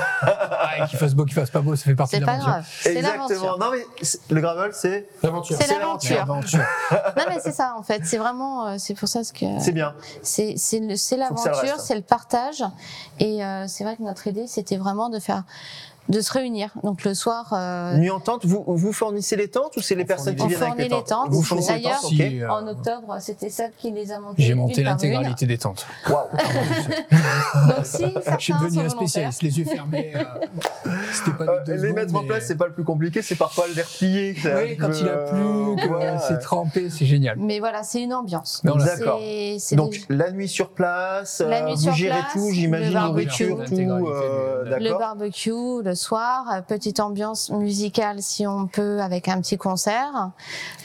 Ah, 0.79 0.85
qu'il 0.87 0.97
fasse 0.99 1.13
beau, 1.13 1.25
qu'il 1.25 1.33
fasse 1.33 1.49
pas 1.51 1.61
beau, 1.61 1.75
ça 1.75 1.85
fait 1.85 1.95
partie 1.95 2.15
C'est 2.15 2.19
de 2.21 2.25
pas 2.25 2.31
l'aventure. 2.33 2.51
grave. 2.53 2.65
C'est 2.81 2.95
Exactement. 2.95 3.27
l'aventure. 3.29 3.57
Non, 3.59 3.71
mais 3.71 4.05
le 4.35 4.41
gravel, 4.41 4.71
c'est 4.77 5.07
L'aventure. 5.23 5.57
C'est 5.57 5.67
c'est 5.67 6.15
l'aventure. 6.15 6.61
Non, 7.17 7.23
mais 7.27 7.39
c'est 7.41 7.51
ça, 7.51 7.75
en 7.77 7.83
fait. 7.83 8.05
C'est 8.05 8.17
vraiment, 8.17 8.67
euh, 8.67 8.75
c'est 8.77 8.93
pour 8.93 9.07
ça 9.07 9.21
que 9.21 9.45
c'est 9.59 9.71
bien. 9.71 9.93
c'est 10.21 10.55
l'aventure, 11.17 11.79
c'est 11.79 11.95
le 11.95 12.01
partage. 12.01 12.63
Et 13.19 13.43
euh, 13.43 13.67
c'est 13.67 13.83
vrai 13.83 13.97
que 13.97 14.03
notre 14.03 14.27
idée, 14.27 14.47
c'était 14.47 14.77
vraiment 14.77 15.09
de 15.09 15.19
faire, 15.19 15.43
de 16.09 16.21
se 16.21 16.31
réunir. 16.31 16.71
Donc 16.83 17.03
le 17.03 17.13
soir, 17.13 17.51
euh, 17.53 17.97
Nuit 17.97 18.09
en 18.09 18.19
tente, 18.19 18.45
vous, 18.45 18.63
vous 18.67 18.93
fournissez 18.93 19.35
les 19.35 19.49
tentes 19.49 19.75
ou 19.77 19.81
c'est 19.81 19.95
les 19.95 20.03
On 20.03 20.07
personnes 20.07 20.37
fournit 20.37 20.53
qui 20.55 20.59
les- 20.59 20.65
viennent 20.67 20.71
avec 20.71 20.77
les 20.77 20.83
les 20.85 20.89
tentes 20.89 21.07
tentes. 21.07 21.29
Vous 21.31 21.43
fournissez 21.43 21.73
les 21.75 21.81
D'ailleurs, 21.83 22.01
tentes, 22.01 22.09
Si, 22.09 22.15
ok. 22.23 22.31
euh, 22.43 22.47
en 22.49 22.67
octobre, 22.67 23.17
c'était 23.19 23.49
Seb 23.49 23.71
qui 23.77 23.91
les 23.91 24.11
a 24.11 24.19
montées. 24.19 24.43
J'ai 24.43 24.53
monté 24.53 24.83
l'intégralité 24.83 25.45
des 25.45 25.57
tentes. 25.57 25.85
Waouh. 26.09 26.27
Donc 26.31 27.85
si 27.85 28.05
Je 28.37 28.43
suis 28.43 28.53
devenu 28.53 28.79
un 28.85 28.89
spécialiste, 28.89 29.41
les 29.43 29.57
yeux 29.59 29.65
fermés. 29.65 30.13
euh, 30.15 30.23
C'était 31.11 31.37
pas 31.37 31.43
Euh, 31.45 31.59
les 31.67 31.77
secondes, 31.79 31.95
mettre 31.95 32.15
en 32.15 32.23
place, 32.23 32.43
c'est 32.47 32.55
pas 32.57 32.67
le 32.67 32.73
plus 32.73 32.83
compliqué, 32.83 33.21
c'est 33.21 33.35
parfois 33.35 33.65
les 33.75 33.81
replier. 33.81 34.35
Oui, 34.45 34.77
quand 34.77 34.87
peu, 34.89 34.97
il 34.97 35.07
a 35.09 35.17
plu, 35.17 36.19
c'est 36.27 36.39
trempé, 36.39 36.89
c'est 36.89 37.05
génial. 37.05 37.37
Mais 37.39 37.59
voilà, 37.59 37.83
c'est 37.83 38.01
une 38.01 38.13
ambiance. 38.13 38.61
D'accord. 38.63 39.19
C'est- 39.19 39.57
c'est 39.59 39.75
Donc 39.75 39.91
des- 39.91 40.15
la 40.15 40.31
nuit 40.31 40.47
sur 40.47 40.69
place, 40.69 41.41
La 41.47 41.63
nuit 41.63 41.75
vous 41.75 41.81
sur 41.81 41.93
gérez 41.93 42.19
place, 42.19 42.33
tout, 42.33 42.47
le 42.47 42.53
j'imagine, 42.53 42.93
barbecue. 42.93 43.49
nourriture, 43.49 43.65
tout, 43.67 43.75
le 44.79 44.97
barbecue, 44.97 45.83
le 45.83 45.95
soir. 45.97 46.45
Euh, 46.53 46.61
Petite 46.61 46.99
ambiance 47.01 47.49
musicale 47.49 48.21
si 48.21 48.47
on 48.47 48.67
peut 48.67 49.01
avec 49.01 49.27
un 49.27 49.41
petit 49.41 49.57
concert. 49.57 50.31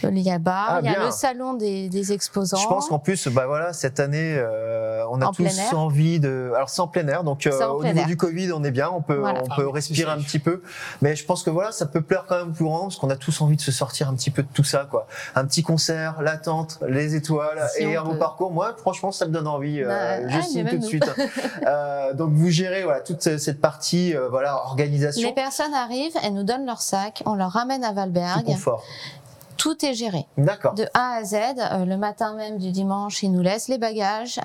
Euh, 0.05 0.11
Il 0.13 0.19
y 0.19 0.31
a 0.31 0.39
bar, 0.39 0.67
Ah, 0.69 0.79
il 0.83 0.87
y 0.87 0.89
a 0.89 0.95
bien. 0.99 1.05
le 1.07 1.11
salon 1.13 1.55
des, 1.55 1.89
des 1.89 2.13
exposants. 2.13 2.57
Je 2.57 2.67
pense 2.67 2.89
qu'en 2.89 2.99
plus, 2.99 3.29
bah 3.29 3.47
voilà, 3.47 3.73
cette 3.73 4.01
année, 4.01 4.35
euh, 4.37 5.05
on 5.11 5.21
a 5.21 5.27
En 5.27 5.33
tous 5.33 5.73
envie 5.75 6.19
de. 6.21 6.53
Alors 6.57 6.69
c'est 6.71 6.81
en 6.81 6.89
plein 6.89 7.07
air, 7.09 7.23
donc 7.25 7.47
euh, 7.47 7.67
au 7.69 7.85
niveau 7.85 7.99
air. 8.01 8.07
du 8.07 8.17
Covid, 8.17 8.53
on 8.53 8.65
est 8.65 8.71
bien, 8.71 8.91
on 8.91 9.03
peut, 9.03 9.15
Voilà. 9.19 9.43
on 9.43 9.47
Ah 9.51 9.57
peut 9.57 9.69
respirer 9.69 10.11
un 10.11 10.19
petit 10.21 10.39
peu. 10.39 10.63
Mais 11.03 11.15
je 11.17 11.25
pense 11.25 11.43
que 11.43 11.51
voilà, 11.51 11.71
ça 11.73 11.87
peut 11.87 12.01
plaire 12.03 12.25
quand 12.29 12.37
même 12.39 12.53
plus 12.53 12.65
grand 12.65 12.83
parce 12.83 12.97
qu'on 12.97 13.11
a 13.11 13.17
tous 13.17 13.41
envie 13.41 13.57
de 13.57 13.61
se 13.61 13.73
sortir 13.73 14.09
un 14.09 14.15
petit 14.15 14.31
peu 14.31 14.43
de 14.43 14.49
tout 14.53 14.65
ça, 14.65 14.87
quoi. 14.91 15.07
Un 15.35 15.45
petit 15.47 15.63
concert, 15.63 16.21
l'attente, 16.23 16.79
les 16.89 17.15
étoiles 17.15 17.61
Si 17.77 17.83
et 17.83 17.97
un 17.97 18.03
beau 18.05 18.13
peut. 18.13 18.19
parcours. 18.19 18.51
Moi, 18.53 18.75
franchement, 18.79 19.13
ça 19.13 19.27
me 19.27 19.33
donne 19.33 19.47
envie. 19.47 19.83
euh, 19.83 19.89
Bah, 19.89 20.29
je 20.29 20.37
ah, 20.39 20.43
signe 20.43 20.65
mais 20.65 20.71
tout 20.71 20.79
de 20.79 20.85
suite. 20.85 21.05
Euh, 21.67 22.13
donc 22.15 22.33
vous 22.33 22.49
gérez 22.51 22.83
voilà 22.83 23.01
toute 23.01 23.21
cette 23.23 23.61
partie, 23.61 24.15
euh, 24.17 24.29
voilà 24.29 24.57
organisation, 24.65 25.02
Les 25.17 25.33
personnes 25.33 25.75
arrivent, 25.75 26.17
elles 26.23 26.35
nous 26.35 26.45
donnent 26.45 26.67
leur 26.67 26.81
sac, 26.83 27.23
on 27.27 27.35
leur 27.35 27.51
ramène 27.53 27.85
à 27.85 27.91
tout 27.91 27.95
Valberg. 27.97 28.45
confort. 28.45 28.83
Tout 29.59 29.85
est 29.85 29.95
géré. 29.95 30.27
D'accord. 30.37 30.75
De 30.75 30.87
A 30.93 31.19
à 31.21 31.25
Z, 31.25 31.35
euh, 31.35 31.85
le 31.85 31.97
matin 31.97 32.35
même 32.35 32.59
du 32.59 32.73
dimanche, 32.73 33.23
ils 33.23 33.31
nous 33.31 33.43
laissent 33.43 33.69
les 33.69 33.79
bagages, 33.79 34.41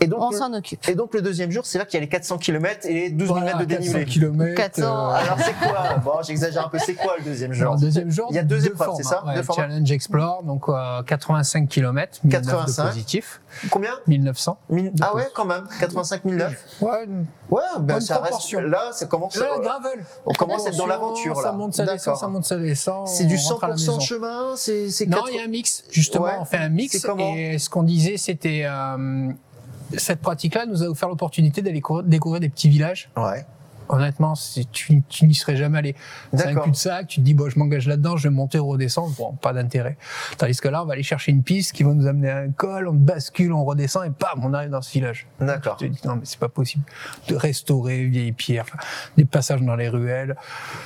Et 0.00 0.06
donc, 0.06 0.20
on 0.20 0.28
le, 0.30 0.36
s'en 0.36 0.52
occupe. 0.52 0.86
et 0.88 0.94
donc 0.94 1.14
le 1.14 1.22
deuxième 1.22 1.50
jour, 1.50 1.64
c'est 1.64 1.78
là 1.78 1.86
qu'il 1.86 1.94
y 1.94 1.96
a 1.96 2.00
les 2.00 2.08
400 2.08 2.36
km 2.36 2.84
et 2.84 2.92
les 2.92 3.10
12 3.10 3.28
000 3.28 3.40
mètres 3.40 3.58
de 3.60 3.64
dénivelé. 3.64 4.04
km. 4.04 4.54
400. 4.56 5.08
Alors 5.10 5.38
c'est 5.38 5.54
quoi? 5.54 5.94
Bon, 6.04 6.12
j'exagère 6.22 6.66
un 6.66 6.68
peu. 6.68 6.78
C'est 6.78 6.94
quoi 6.96 7.14
le 7.18 7.24
deuxième 7.24 7.54
jour? 7.54 7.68
Alors, 7.68 7.76
deuxième 7.80 8.10
jour, 8.10 8.26
Il 8.30 8.36
y 8.36 8.38
a 8.38 8.42
deux 8.42 8.66
épreuves, 8.66 8.90
c'est 8.98 9.04
ça? 9.04 9.22
Deux 9.24 9.40
Ouais, 9.40 9.46
Challenge 9.56 9.90
Explore, 9.90 10.42
donc 10.42 10.68
euh, 10.68 11.02
85 11.04 11.66
km, 11.68 12.18
1009 12.24 12.42
de 12.42 12.46
85. 12.50 12.86
positif, 12.88 13.40
Combien 13.70 13.90
1900. 14.06 14.58
Mille- 14.68 14.92
Ah 15.00 15.14
ouais, 15.14 15.28
quand 15.34 15.44
même. 15.44 15.66
85 15.80 16.24
009. 16.24 16.54
Ouais, 16.80 16.90
Ouais, 17.50 17.62
ben 17.80 18.00
ça 18.00 18.18
reste. 18.18 18.52
Là, 18.52 18.90
ça 18.92 19.06
commence. 19.06 19.36
là, 19.36 19.46
euh, 19.56 19.60
gravel. 19.60 20.04
on 20.26 20.32
commence 20.32 20.66
à 20.66 20.70
être 20.70 20.76
dans 20.76 20.86
l'aventure. 20.86 21.40
Ça 21.40 21.52
monte, 21.52 21.74
ça 21.74 21.84
descend, 21.84 22.16
ça 22.16 22.28
monte, 22.28 22.44
ça 22.44 22.56
descend. 22.56 23.08
C'est 23.08 23.24
du 23.24 23.36
on 23.36 23.48
rentre 23.54 23.64
à 23.64 23.68
la 23.68 23.74
100% 23.76 23.78
maison. 23.78 24.00
chemin. 24.00 24.52
C'est 24.56 24.90
c'est 24.90 25.06
Non, 25.06 25.24
il 25.30 25.36
y 25.36 25.40
a 25.40 25.44
un 25.44 25.48
mix. 25.48 25.84
Justement, 25.90 26.24
Ouais. 26.26 26.36
on 26.40 26.44
fait 26.44 26.58
un 26.58 26.68
mix. 26.68 26.94
Et 27.18 27.58
ce 27.58 27.68
qu'on 27.70 27.82
disait, 27.82 28.16
c'était 28.16 28.62
euh, 28.64 29.30
cette 29.96 30.20
pratique-là 30.20 30.66
nous 30.66 30.82
a 30.82 30.86
offert 30.86 31.08
l'opportunité 31.08 31.62
d'aller 31.62 31.82
découvrir 32.04 32.40
des 32.40 32.48
petits 32.50 32.68
villages. 32.68 33.10
Ouais. 33.16 33.46
Honnêtement, 33.88 34.34
tu, 34.72 35.02
tu 35.08 35.26
n'y 35.26 35.34
serais 35.34 35.56
jamais 35.56 35.78
allé. 35.78 35.96
C'est 36.34 36.48
un 36.48 36.54
cul-de-sac, 36.54 37.06
tu 37.08 37.20
te 37.20 37.24
dis, 37.24 37.34
bon, 37.34 37.48
je 37.48 37.58
m'engage 37.58 37.88
là-dedans, 37.88 38.16
je 38.16 38.28
vais 38.28 38.34
monter, 38.34 38.58
redescendre. 38.58 39.14
Bon, 39.16 39.32
pas 39.32 39.52
d'intérêt. 39.52 39.96
Tandis 40.36 40.60
que 40.60 40.68
là, 40.68 40.82
on 40.82 40.86
va 40.86 40.94
aller 40.94 41.02
chercher 41.02 41.32
une 41.32 41.42
piste 41.42 41.72
qui 41.72 41.82
va 41.82 41.94
nous 41.94 42.06
amener 42.06 42.30
à 42.30 42.38
un 42.38 42.50
col, 42.50 42.88
on 42.88 42.94
bascule, 42.94 43.52
on 43.52 43.64
redescend 43.64 44.04
et 44.06 44.10
bam, 44.10 44.44
on 44.44 44.52
arrive 44.52 44.70
dans 44.70 44.82
ce 44.82 44.92
village. 44.92 45.26
D'accord. 45.40 45.76
Tu 45.76 45.90
te 45.90 45.94
dis, 45.94 46.06
non, 46.06 46.16
mais 46.16 46.22
c'est 46.24 46.38
pas 46.38 46.48
possible 46.48 46.84
de 47.28 47.34
restaurer 47.34 48.04
vieilles 48.04 48.32
pierres, 48.32 48.66
des 49.16 49.24
passages 49.24 49.62
dans 49.62 49.76
les 49.76 49.88
ruelles. 49.88 50.36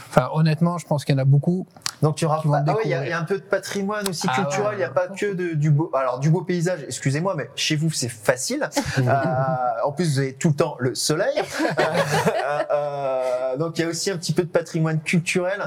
Enfin, 0.09 0.28
honnêtement, 0.32 0.78
je 0.78 0.86
pense 0.86 1.05
qu'il 1.05 1.14
y 1.14 1.18
en 1.18 1.22
a 1.22 1.24
beaucoup. 1.24 1.66
Donc 2.03 2.16
tu 2.16 2.24
vont 2.24 2.32
rappelles. 2.32 2.50
Ah 2.66 2.72
ouais, 2.74 2.82
il 2.84 2.90
y, 2.90 2.94
a- 2.94 3.09
y 3.09 3.12
un 3.12 3.22
peu 3.24 3.36
de 3.38 3.42
patrimoine 3.42 4.09
aussi 4.09 4.26
Ah 4.30 4.34
culturel. 4.42 4.66
ouais. 4.66 4.72
Il 4.74 4.78
n'y 4.78 4.84
a 4.84 4.90
pas 4.90 5.07
que 5.09 5.32
de- 5.34 5.55
du 5.55 5.70
beau. 5.70 5.90
Alors 5.94 6.18
du 6.18 6.30
beau 6.30 6.42
paysage. 6.42 6.80
Excusez-moi, 6.86 7.34
mais 7.36 7.48
chez 7.55 7.76
vous 7.76 7.90
c'est 7.90 8.09
facile. 8.09 8.68
Euh, 8.98 9.12
en 9.84 9.92
plus, 9.92 10.12
vous 10.14 10.18
avez 10.20 10.34
tout 10.34 10.48
le 10.50 10.55
temps 10.55 10.76
le 10.78 10.94
soleil. 10.94 11.34
Euh, 12.42 12.62
euh, 12.70 13.57
donc 13.57 13.78
il 13.78 13.82
y 13.82 13.84
a 13.84 13.88
aussi 13.88 14.11
un 14.11 14.16
petit 14.16 14.32
peu 14.32 14.42
de 14.42 14.48
patrimoine 14.48 15.00
culturel. 15.00 15.61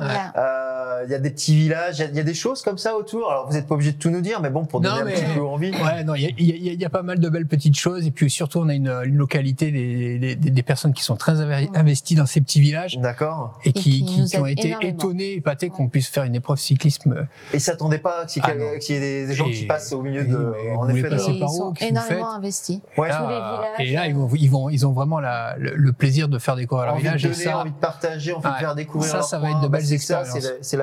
Euh, 1.05 1.07
Il 1.07 1.11
y 1.11 1.15
a 1.15 1.19
des 1.19 1.29
petits 1.29 1.55
villages. 1.55 1.99
Il 1.99 2.01
y 2.01 2.05
a- 2.05 2.09
il 2.09 2.15
y, 2.15 2.19
a 2.19 2.23
des 2.23 2.33
choses 2.33 2.61
comme 2.61 2.77
ça 2.77 2.95
autour. 2.95 3.31
Alors 3.31 3.47
vous 3.47 3.53
n'êtes 3.53 3.67
pas 3.67 3.75
obligé 3.75 3.91
de 3.91 3.97
tout 3.97 4.09
nous 4.09 4.21
dire, 4.21 4.41
mais 4.41 4.49
bon, 4.49 4.65
pour 4.65 4.81
Non, 4.81 4.91
donner 4.97 5.11
mais- 5.11 5.21
un 5.21 5.25
petit 5.25 5.33
peu 5.35 5.45
envie. 5.45 5.71
Ouais, 5.71 6.03
non, 6.03 6.15
il 6.15 6.23
y 6.23 6.25
a, 6.25 6.29
il 6.37 6.45
y 6.65 6.69
a- 6.69 6.73
il 6.73 6.81
y 6.81 6.85
a 6.85 6.89
pas 6.89 7.03
mal 7.03 7.19
de 7.19 7.29
belles 7.29 7.45
petites 7.47 7.77
choses. 7.77 8.05
Et 8.05 8.11
puis 8.11 8.29
surtout, 8.29 8.59
on 8.59 8.69
a 8.69 8.73
une, 8.73 8.89
une 9.05 9.15
localité, 9.15 9.71
des, 9.71 10.17
des, 10.19 10.35
des 10.35 10.63
personnes 10.63 10.93
qui 10.93 11.03
sont 11.03 11.15
très 11.15 11.33
inve- 11.33 11.69
investies 11.75 12.15
dans 12.15 12.25
ces 12.25 12.41
petits 12.41 12.59
villages 12.59 12.97
D'accord. 12.99 13.59
et 13.63 13.71
qui, 13.73 13.81
qui 13.81 14.05
qui, 14.05 14.21
nous 14.21 14.27
qui 14.27 14.37
ont 14.37 14.45
été 14.45 14.67
énormément. 14.69 14.93
étonnés, 14.97 15.33
épatés 15.33 15.69
qu'on 15.69 15.87
puisse 15.87 16.07
faire 16.07 16.23
une 16.23 16.35
épreuve 16.35 16.57
cyclisme. 16.57 17.27
Et 17.53 17.59
s'attendaient 17.59 17.97
pas 17.99 18.25
qu'il 18.25 18.41
y, 18.43 18.45
Ah 18.47 18.77
qu'il 18.79 18.95
y 18.95 18.97
ait 18.97 19.01
des, 19.01 19.27
des 19.27 19.33
gens 19.33 19.47
Et- 19.47 19.51
qui 19.51 19.65
passent 19.65 19.91
au 19.93 20.01
milieu 20.01 20.23
de. 20.25 20.53
En 20.77 20.87
effet, 20.89 21.09
de- 21.09 21.15
Et 21.15 21.31
ils 21.31 21.39
sont 21.49 21.73
énormément 21.81 22.31
investis. 22.31 22.79
Ouais. 22.97 23.09
Là, 23.09 23.73
les 23.79 23.85
et 23.85 23.93
là, 23.93 24.01
villages, 24.03 24.07
ils, 24.09 24.15
vont, 24.15 24.29
ils, 24.35 24.49
vont, 24.49 24.69
ils 24.69 24.85
ont 24.87 24.91
vraiment 24.91 25.19
la, 25.19 25.55
le, 25.57 25.73
le 25.75 25.93
plaisir 25.93 26.27
de 26.27 26.37
faire 26.39 26.55
découvrir 26.55 26.85
leur 26.85 26.95
envie 26.95 27.03
de 27.03 27.07
village. 27.09 27.25
Et 27.25 27.29
donner, 27.29 27.43
ça, 27.43 27.57
envie 27.59 27.71
de 27.71 27.75
partager, 27.75 28.33
envie 28.33 28.43
de 28.43 28.47
Ouais. 28.49 28.59
faire 28.59 28.75
découvrir. 28.75 29.11
Ça, 29.11 29.21
ça 29.21 29.39
va 29.39 29.49
être 29.51 29.61
de 29.61 29.67
Bah, 29.67 29.77
belles 29.77 29.87
ça, 29.87 29.93
expériences. 29.95 30.47
c'est 30.61 30.77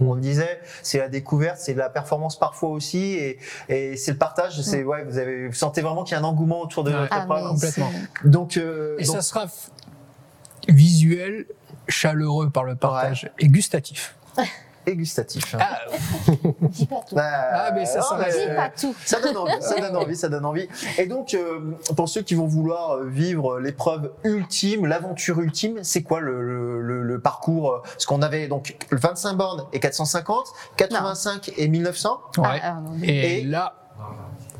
On 0.00 0.14
le 0.14 0.20
disait, 0.20 0.60
c'est 0.82 0.98
la 0.98 1.08
découverte, 1.08 1.58
c'est 1.58 1.74
la 1.74 1.88
performance 1.90 2.38
parfois 2.38 2.70
aussi, 2.70 3.14
et, 3.14 3.38
et 3.68 3.96
c'est 3.96 4.12
le 4.12 4.18
partage. 4.18 4.60
C'est 4.62 4.82
ouais, 4.82 5.04
vous 5.04 5.18
avez, 5.18 5.48
vous 5.48 5.54
sentez 5.54 5.80
vraiment 5.82 6.04
qu'il 6.04 6.14
y 6.14 6.16
a 6.16 6.20
un 6.20 6.24
engouement 6.24 6.60
autour 6.60 6.84
de 6.84 6.90
votre 6.92 7.08
Ah, 7.10 7.26
complètement. 7.50 7.90
Donc, 8.24 8.56
euh, 8.56 8.96
et 8.98 9.04
donc- 9.04 9.16
ça 9.16 9.22
sera 9.22 9.46
visuel, 10.68 11.46
chaleureux 11.88 12.50
par 12.50 12.64
le 12.64 12.76
partage 12.76 13.30
et 13.38 13.48
gustatif. 13.48 14.14
et 14.86 14.96
gustatif. 14.96 15.54
Ah, 15.58 15.78
Dis 16.62 16.86
pas 16.86 17.02
tout. 17.08 17.14
Bah, 17.14 17.22
Ah, 17.52 17.70
mais 17.74 17.84
ça, 17.86 18.00
non, 18.00 18.18
mais- 18.18 18.30
Dis 18.48 18.54
pas 18.56 18.68
tout. 18.70 18.94
Ça 19.04 19.20
donne 19.20 19.36
envie, 19.36 19.52
ça 19.60 19.78
donne 19.80 19.96
envie, 19.96 20.16
ça 20.16 20.28
donne 20.28 20.44
envie. 20.44 20.68
Et 20.98 21.06
donc, 21.06 21.34
euh, 21.34 21.76
pour 21.96 22.08
ceux 22.08 22.22
qui 22.22 22.34
vont 22.34 22.46
vouloir 22.46 22.92
euh, 22.96 23.06
vivre 23.06 23.58
l'épreuve 23.60 24.12
ultime, 24.24 24.86
l'aventure 24.86 25.40
ultime, 25.40 25.78
c'est 25.82 26.02
quoi 26.02 26.20
le, 26.20 26.42
le, 26.42 26.80
le- 26.82 27.02
le 27.02 27.20
parcours 27.20 27.72
euh, 27.74 27.78
Parce 27.82 28.06
qu'on 28.06 28.22
avait 28.22 28.48
donc 28.48 28.76
le 28.90 28.98
25 28.98 29.34
bornes 29.34 29.64
et 29.72 29.80
450, 29.80 30.46
85 30.76 31.52
et 31.56 31.68
1900. 31.68 32.20
ouais. 32.38 32.44
Ah, 32.62 32.76
ah, 32.76 32.80
Et- 33.04 33.42
là, 33.44 33.74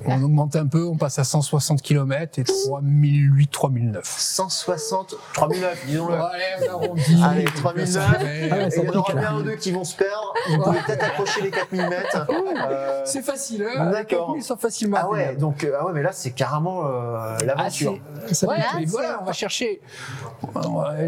on 0.07 0.23
augmente 0.23 0.57
un 0.57 0.67
peu, 0.67 0.85
on 0.85 0.97
passe 0.97 1.19
à 1.19 1.25
160 1.25 1.83
km 1.83 2.39
et 2.39 2.45
3008, 2.45 3.49
3009. 3.51 4.03
160, 4.05 5.15
3009, 5.35 5.87
disons-le. 5.87 6.15
Allez, 6.15 6.45
on 6.67 6.71
arrondit. 6.71 7.23
Allez, 7.25 7.45
Ça 7.47 7.53
3009. 7.57 8.19
fait- 8.21 8.49
Ah 8.51 8.57
ouais, 8.57 8.67
Et 8.67 8.71
ça 8.71 8.83
il 8.83 8.87
y 8.87 8.89
en 8.91 8.99
aura 9.01 9.13
là. 9.15 9.21
bien 9.21 9.31
un 9.31 9.37
ou 9.39 9.43
deux 9.43 9.57
qui 9.57 9.73
vont 9.73 9.85
se 9.85 9.97
perdre. 9.97 10.33
Vous 10.49 10.63
pouvez 10.63 10.79
peut-être 10.87 11.05
accrocher 11.05 11.43
les 11.43 11.51
4000 11.51 11.89
mètres. 11.89 12.27
Euh, 12.31 13.03
C'est 13.05 13.23
facile, 13.23 13.67
hein 13.77 13.91
D'accord. 13.91 14.35
Ils 14.37 14.43
sont 14.43 14.57
facilement 14.57 14.99
ah 15.01 15.09
ouais, 15.09 15.37
donc 15.37 15.65
euh, 15.65 15.77
ah 15.81 15.87
ouais, 15.87 15.93
mais 15.93 16.03
là 16.03 16.11
c'est 16.13 16.31
carrément 16.31 16.87
euh, 16.87 17.17
Ah, 17.41 17.45
l'aventure. 17.45 17.99
c'est- 18.27 18.35
Ça 18.35 18.47
ouais, 18.49 18.57
mais 18.79 18.85
voilà, 18.87 19.19
on 19.21 19.25
va 19.25 19.33
chercher. 19.33 19.81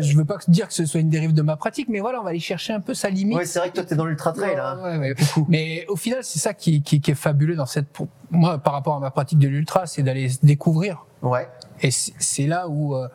Je 0.00 0.16
veux 0.16 0.24
pas 0.24 0.38
dire 0.48 0.68
que 0.68 0.74
ce 0.74 0.84
soit 0.86 1.00
une 1.00 1.08
dérive 1.10 1.32
de 1.34 1.42
ma 1.42 1.56
pratique, 1.56 1.88
mais 1.88 2.00
voilà, 2.00 2.20
on 2.20 2.24
va 2.24 2.30
aller 2.30 2.40
chercher 2.40 2.72
un 2.72 2.80
peu 2.80 2.94
sa 2.94 3.08
limite. 3.08 3.36
ouais, 3.36 3.46
c'est 3.46 3.58
vrai 3.58 3.70
que 3.70 3.74
toi 3.74 3.84
t'es 3.84 3.94
dans 3.94 4.04
l'ultra 4.06 4.32
trail. 4.32 4.56
hein. 4.58 4.78
Ouais, 4.82 4.98
ouais, 4.98 5.14
mais 5.48 5.86
au 5.88 5.96
final, 5.96 6.20
c'est 6.22 6.38
ça 6.38 6.54
qui, 6.54 6.82
qui, 6.82 7.00
qui 7.00 7.10
est 7.10 7.14
fabuleux 7.14 7.54
dans 7.56 7.66
cette. 7.66 7.86
Moi, 8.30 8.56
par 8.58 8.72
rapport 8.72 8.81
à 8.90 8.98
ma 9.00 9.10
pratique 9.10 9.38
de 9.38 9.48
l'ultra, 9.48 9.86
c'est 9.86 10.02
d'aller 10.02 10.30
découvrir. 10.42 11.04
Ouais. 11.22 11.48
Et 11.82 11.90
c'est 11.92 12.46
là 12.46 12.68
où 12.68 12.94
euh, 12.96 13.08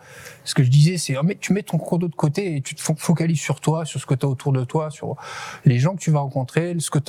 ce 0.46 0.54
que 0.56 0.64
je 0.64 0.70
disais, 0.70 0.98
c'est 0.98 1.18
oh, 1.18 1.22
tu 1.40 1.52
mets 1.54 1.64
ton 1.64 1.78
chrono 1.78 2.08
de 2.08 2.16
côté 2.16 2.56
et 2.56 2.62
tu 2.62 2.74
te 2.76 2.82
fo- 2.82 2.96
focalises 2.98 3.40
sur 3.40 3.60
toi, 3.60 3.84
sur 3.86 4.00
ce 4.00 4.06
que 4.06 4.14
tu 4.14 4.26
as 4.26 4.30
autour 4.30 4.54
de 4.54 4.64
toi, 4.64 4.90
sur 4.90 5.16
les 5.66 5.78
gens 5.80 5.94
que 5.94 6.00
tu 6.00 6.12
vas 6.12 6.20
rencontrer, 6.20 6.76
ce 6.80 6.90
que 6.90 7.00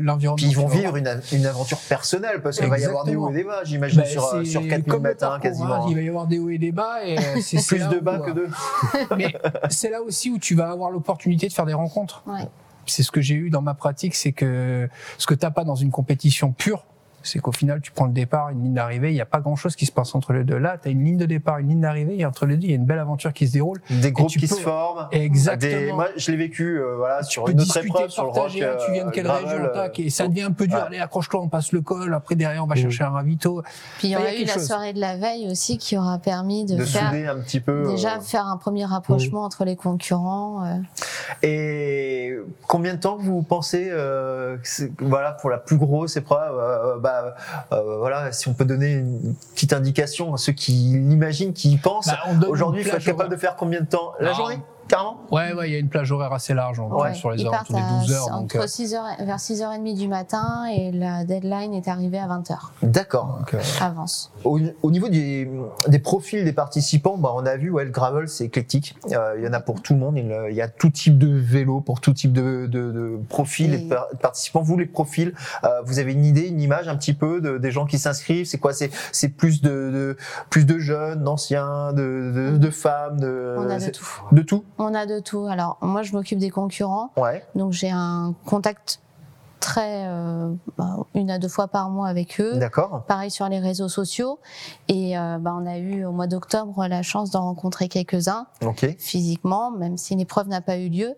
l'environnement. 0.00 0.36
Puis 0.36 0.46
ils 0.46 0.56
vont 0.56 0.68
tu 0.70 0.78
vivre 0.78 0.96
une, 0.96 1.20
une 1.32 1.46
aventure 1.46 1.78
personnelle 1.88 2.42
parce 2.42 2.58
qu'il 2.58 2.68
va 2.68 2.78
y 2.78 2.84
avoir 2.84 3.04
des 3.04 3.16
hauts 3.16 3.30
et 3.30 3.34
des 3.34 3.44
bas, 3.44 3.62
j'imagine, 3.64 4.00
Bah, 4.00 4.06
sur, 4.06 4.24
euh, 4.34 4.44
sur 4.44 4.60
4000 4.66 4.84
comme 4.84 5.02
le 5.02 5.08
mètres 5.10 5.24
hein, 5.24 5.38
quasiment. 5.40 5.74
hein, 5.74 5.86
il 5.88 5.94
va 5.96 6.00
y 6.02 6.08
avoir 6.08 6.26
des 6.28 6.38
hauts 6.38 6.50
et 6.50 6.58
des 6.58 6.72
bas 6.72 7.04
et 7.04 7.18
euh, 7.18 7.22
c'est 7.42 7.64
Plus 7.66 7.86
de 7.88 7.98
bas 7.98 8.18
que 8.20 8.30
de. 8.30 8.48
Mais 9.16 9.34
c'est 9.70 9.90
là 9.90 10.00
aussi 10.02 10.30
où 10.30 10.38
tu 10.38 10.54
vas 10.54 10.70
avoir 10.70 10.90
l'opportunité 10.90 11.48
de 11.48 11.52
faire 11.52 11.66
des 11.66 11.74
rencontres. 11.74 12.22
Ouais. 12.26 12.46
C'est 12.86 13.02
ce 13.02 13.10
que 13.10 13.20
j'ai 13.20 13.34
eu 13.34 13.50
dans 13.50 13.62
ma 13.62 13.74
pratique, 13.74 14.14
c'est 14.14 14.30
que 14.32 14.88
ce 15.18 15.26
que 15.26 15.34
t'as 15.34 15.50
pas 15.50 15.64
dans 15.64 15.74
une 15.74 15.90
compétition 15.90 16.52
pure, 16.52 16.84
c'est 17.26 17.38
qu'au 17.40 17.52
final, 17.52 17.80
tu 17.80 17.90
prends 17.92 18.06
le 18.06 18.12
départ, 18.12 18.50
une 18.50 18.62
ligne 18.62 18.74
d'arrivée, 18.74 19.10
il 19.10 19.14
n'y 19.14 19.20
a 19.20 19.26
pas 19.26 19.40
grand 19.40 19.56
chose 19.56 19.76
qui 19.76 19.86
se 19.86 19.92
passe 19.92 20.14
entre 20.14 20.32
les 20.32 20.44
deux. 20.44 20.58
Là, 20.58 20.78
tu 20.80 20.88
as 20.88 20.90
une 20.92 21.04
ligne 21.04 21.16
de 21.16 21.26
départ, 21.26 21.58
une 21.58 21.68
ligne 21.68 21.80
d'arrivée, 21.80 22.18
et 22.18 22.24
entre 22.26 22.46
les 22.46 22.56
deux, 22.56 22.64
il 22.64 22.70
y 22.70 22.72
a 22.72 22.76
une 22.76 22.86
belle 22.86 22.98
aventure 22.98 23.32
qui 23.32 23.46
se 23.48 23.52
déroule. 23.52 23.80
Des 23.90 24.12
groupes 24.12 24.28
qui 24.30 24.46
peux- 24.46 24.54
se 24.54 24.60
forment. 24.60 25.08
Exactement. 25.12 25.70
Des- 25.72 25.92
moi, 25.92 26.08
je 26.16 26.30
l'ai 26.30 26.36
vécu 26.36 26.78
euh, 26.78 26.94
voilà, 26.96 27.20
Tu 27.22 27.30
sur 27.32 27.48
une 27.48 27.60
autre 27.60 27.76
épreuve, 27.76 28.10
sur 28.10 28.22
le 28.24 28.28
rock. 28.30 28.46
ah, 28.62 28.76
tu 28.84 28.92
viens 28.92 29.04
de 29.04 29.08
euh, 29.08 29.10
quelle 29.12 29.24
gravel, 29.24 29.44
région, 29.48 29.64
euh, 29.64 29.72
tac, 29.74 29.98
et 30.00 30.10
ça 30.10 30.28
devient 30.28 30.42
un 30.42 30.52
peu 30.52 30.66
dur. 30.66 30.76
ouais. 30.76 30.82
Allez, 30.86 30.98
accroche-toi, 30.98 31.40
on 31.40 31.48
passe 31.48 31.72
le 31.72 31.80
col, 31.80 32.12
après 32.14 32.34
derrière, 32.36 32.62
on 32.64 32.66
va 32.66 32.74
chercher 32.76 33.04
un 33.04 33.10
ravito. 33.10 33.62
Puis 33.98 34.08
il 34.08 34.10
y 34.10 34.14
Bah, 34.14 34.20
aura 34.20 34.28
a 34.30 34.34
eu 34.34 34.44
la 34.44 34.52
chose. 34.54 34.66
soirée 34.66 34.92
de 34.92 35.00
la 35.00 35.16
veille 35.16 35.48
aussi 35.50 35.78
qui 35.78 35.96
aura 35.98 36.18
permis 36.18 36.64
de, 36.64 36.76
de 36.76 36.84
faire 36.84 37.08
souder 37.10 37.26
un 37.26 37.38
petit 37.40 37.60
peu. 37.60 37.86
déjà 37.88 38.16
euh, 38.16 38.20
faire 38.20 38.46
un 38.46 38.56
premier 38.56 38.84
rapprochement 38.84 39.42
entre 39.44 39.64
les 39.64 39.76
concurrents. 39.76 40.64
euh. 40.64 40.76
Et 41.42 42.36
combien 42.66 42.94
de 42.94 43.00
temps 43.00 43.16
vous 43.18 43.42
pensez, 43.42 43.88
euh, 43.90 44.56
voilà, 45.00 45.32
pour 45.32 45.50
la 45.50 45.58
plus 45.58 45.76
grosse 45.76 46.16
épreuve, 46.16 46.58
euh, 46.58 46.98
bah, 47.22 47.34
euh, 47.72 47.98
voilà, 47.98 48.32
si 48.32 48.48
on 48.48 48.54
peut 48.54 48.64
donner 48.64 48.92
une 48.92 49.34
petite 49.54 49.72
indication 49.72 50.34
à 50.34 50.38
ceux 50.38 50.52
qui 50.52 50.72
l'imaginent, 50.72 51.52
qui 51.52 51.72
y 51.72 51.76
pensent. 51.76 52.08
Bah, 52.08 52.46
Aujourd'hui, 52.48 52.82
il 52.82 52.88
faut 52.88 52.96
être 52.96 53.04
capable 53.04 53.30
de 53.30 53.36
faire 53.36 53.56
combien 53.56 53.80
de 53.80 53.86
temps? 53.86 54.12
La 54.20 54.30
Non. 54.30 54.36
journée, 54.36 54.58
carrément 54.88 55.20
Ouais, 55.30 55.52
ouais, 55.52 55.68
il 55.68 55.72
y 55.72 55.76
a 55.76 55.78
une 55.78 55.88
plage 55.88 56.12
horaire 56.12 56.32
assez 56.32 56.54
large, 56.54 56.78
on 56.80 56.88
Ouais. 56.88 57.14
sur 57.14 57.30
les 57.30 57.40
alentours 57.42 57.50
partent 57.50 57.72
des 57.72 58.00
12 58.06 58.12
à- 58.12 58.16
heures. 58.16 58.30
Donc, 58.30 58.54
entre 58.54 58.64
euh, 58.64 58.66
6 58.66 58.94
heures, 58.94 59.06
vers 59.20 59.38
6h30 59.40 59.94
du 59.96 60.08
matin 60.08 60.64
et 60.72 60.92
la 60.92 61.24
deadline 61.24 61.74
est 61.74 61.88
arrivée 61.88 62.18
à 62.18 62.26
20h. 62.28 62.72
D'accord. 62.82 63.36
donc, 63.38 63.54
euh, 63.54 63.60
Avance. 63.80 64.30
Au, 64.44 64.58
au 64.82 64.90
niveau 64.90 65.08
des, 65.08 65.50
des 65.88 65.98
profils 65.98 66.44
des 66.44 66.52
participants, 66.52 67.16
bah, 67.18 67.32
on 67.34 67.44
a 67.46 67.56
vu, 67.56 67.70
ouais, 67.70 67.84
le 67.84 67.90
gravel, 67.90 68.28
c'est 68.28 68.44
éclectique. 68.44 68.96
Euh, 69.12 69.34
Il 69.38 69.44
y 69.44 69.48
en 69.48 69.52
a 69.52 69.60
pour 69.60 69.82
tout 69.82 69.92
le 69.94 69.98
monde. 70.00 70.16
Il, 70.16 70.34
il 70.50 70.54
y 70.56 70.62
a 70.62 70.68
tout 70.68 70.90
type 70.90 71.18
de 71.18 71.28
vélo, 71.36 71.80
pour 71.80 72.00
tout 72.00 72.12
type 72.12 72.32
de, 72.32 72.66
de, 72.66 72.92
de 72.92 73.18
profils 73.28 73.72
et 73.74 73.78
de 73.78 73.84
Et- 73.84 73.88
par- 73.88 74.06
de 74.12 74.16
participants. 74.18 74.62
Vous, 74.62 74.76
les 74.78 74.86
profils, 74.86 75.34
euh, 75.64 75.68
vous 75.84 75.98
avez 75.98 76.12
une 76.12 76.24
idée, 76.24 76.46
une 76.48 76.60
image 76.60 76.88
un 76.88 76.96
petit 76.96 77.14
peu 77.14 77.40
de, 77.40 77.58
des 77.58 77.70
gens 77.70 77.86
qui 77.86 77.98
s'inscrivent? 77.98 78.46
C'est 78.46 78.58
quoi? 78.58 78.72
C'est 78.72 78.90
c'est 79.12 79.28
plus 79.28 79.60
de, 79.62 79.70
de 79.70 80.16
plus 80.50 80.64
de 80.66 80.78
jeunes, 80.78 81.22
d'anciens, 81.24 81.92
de, 81.92 82.32
de, 82.52 82.56
de 82.56 82.70
femmes, 82.70 83.18
de 83.20 83.54
On 83.58 83.68
a 83.68 83.78
de 83.78 83.90
tout. 83.90 84.06
De 84.32 84.42
tout? 84.42 84.64
On 84.78 84.94
a 84.94 85.06
de 85.06 85.20
tout. 85.20 85.46
Alors, 85.46 85.78
moi, 85.80 86.02
je 86.02 86.12
m'occupe 86.12 86.38
des 86.38 86.50
concurrents. 86.50 87.10
Ouais. 87.16 87.44
Donc, 87.54 87.72
j'ai 87.72 87.90
un 87.90 88.34
contact 88.44 89.00
très, 89.58 90.04
euh, 90.06 90.52
bah, 90.78 90.98
une 91.14 91.28
à 91.30 91.38
deux 91.38 91.48
fois 91.48 91.66
par 91.66 91.88
mois 91.90 92.06
avec 92.08 92.40
eux. 92.40 92.56
D'accord. 92.58 93.02
Pareil 93.08 93.30
sur 93.32 93.48
les 93.48 93.58
réseaux 93.58 93.88
sociaux. 93.88 94.38
Et 94.86 95.18
euh, 95.18 95.38
bah, 95.40 95.54
on 95.58 95.66
a 95.66 95.78
eu 95.78 96.04
au 96.04 96.12
mois 96.12 96.28
d'octobre 96.28 96.86
la 96.86 97.02
chance 97.02 97.30
d'en 97.30 97.42
rencontrer 97.42 97.88
quelques-uns 97.88 98.46
Ok. 98.64 98.94
physiquement, 98.98 99.72
même 99.72 99.96
si 99.96 100.14
l'épreuve 100.14 100.46
n'a 100.48 100.60
pas 100.60 100.76
eu 100.76 100.88
lieu. 100.88 101.14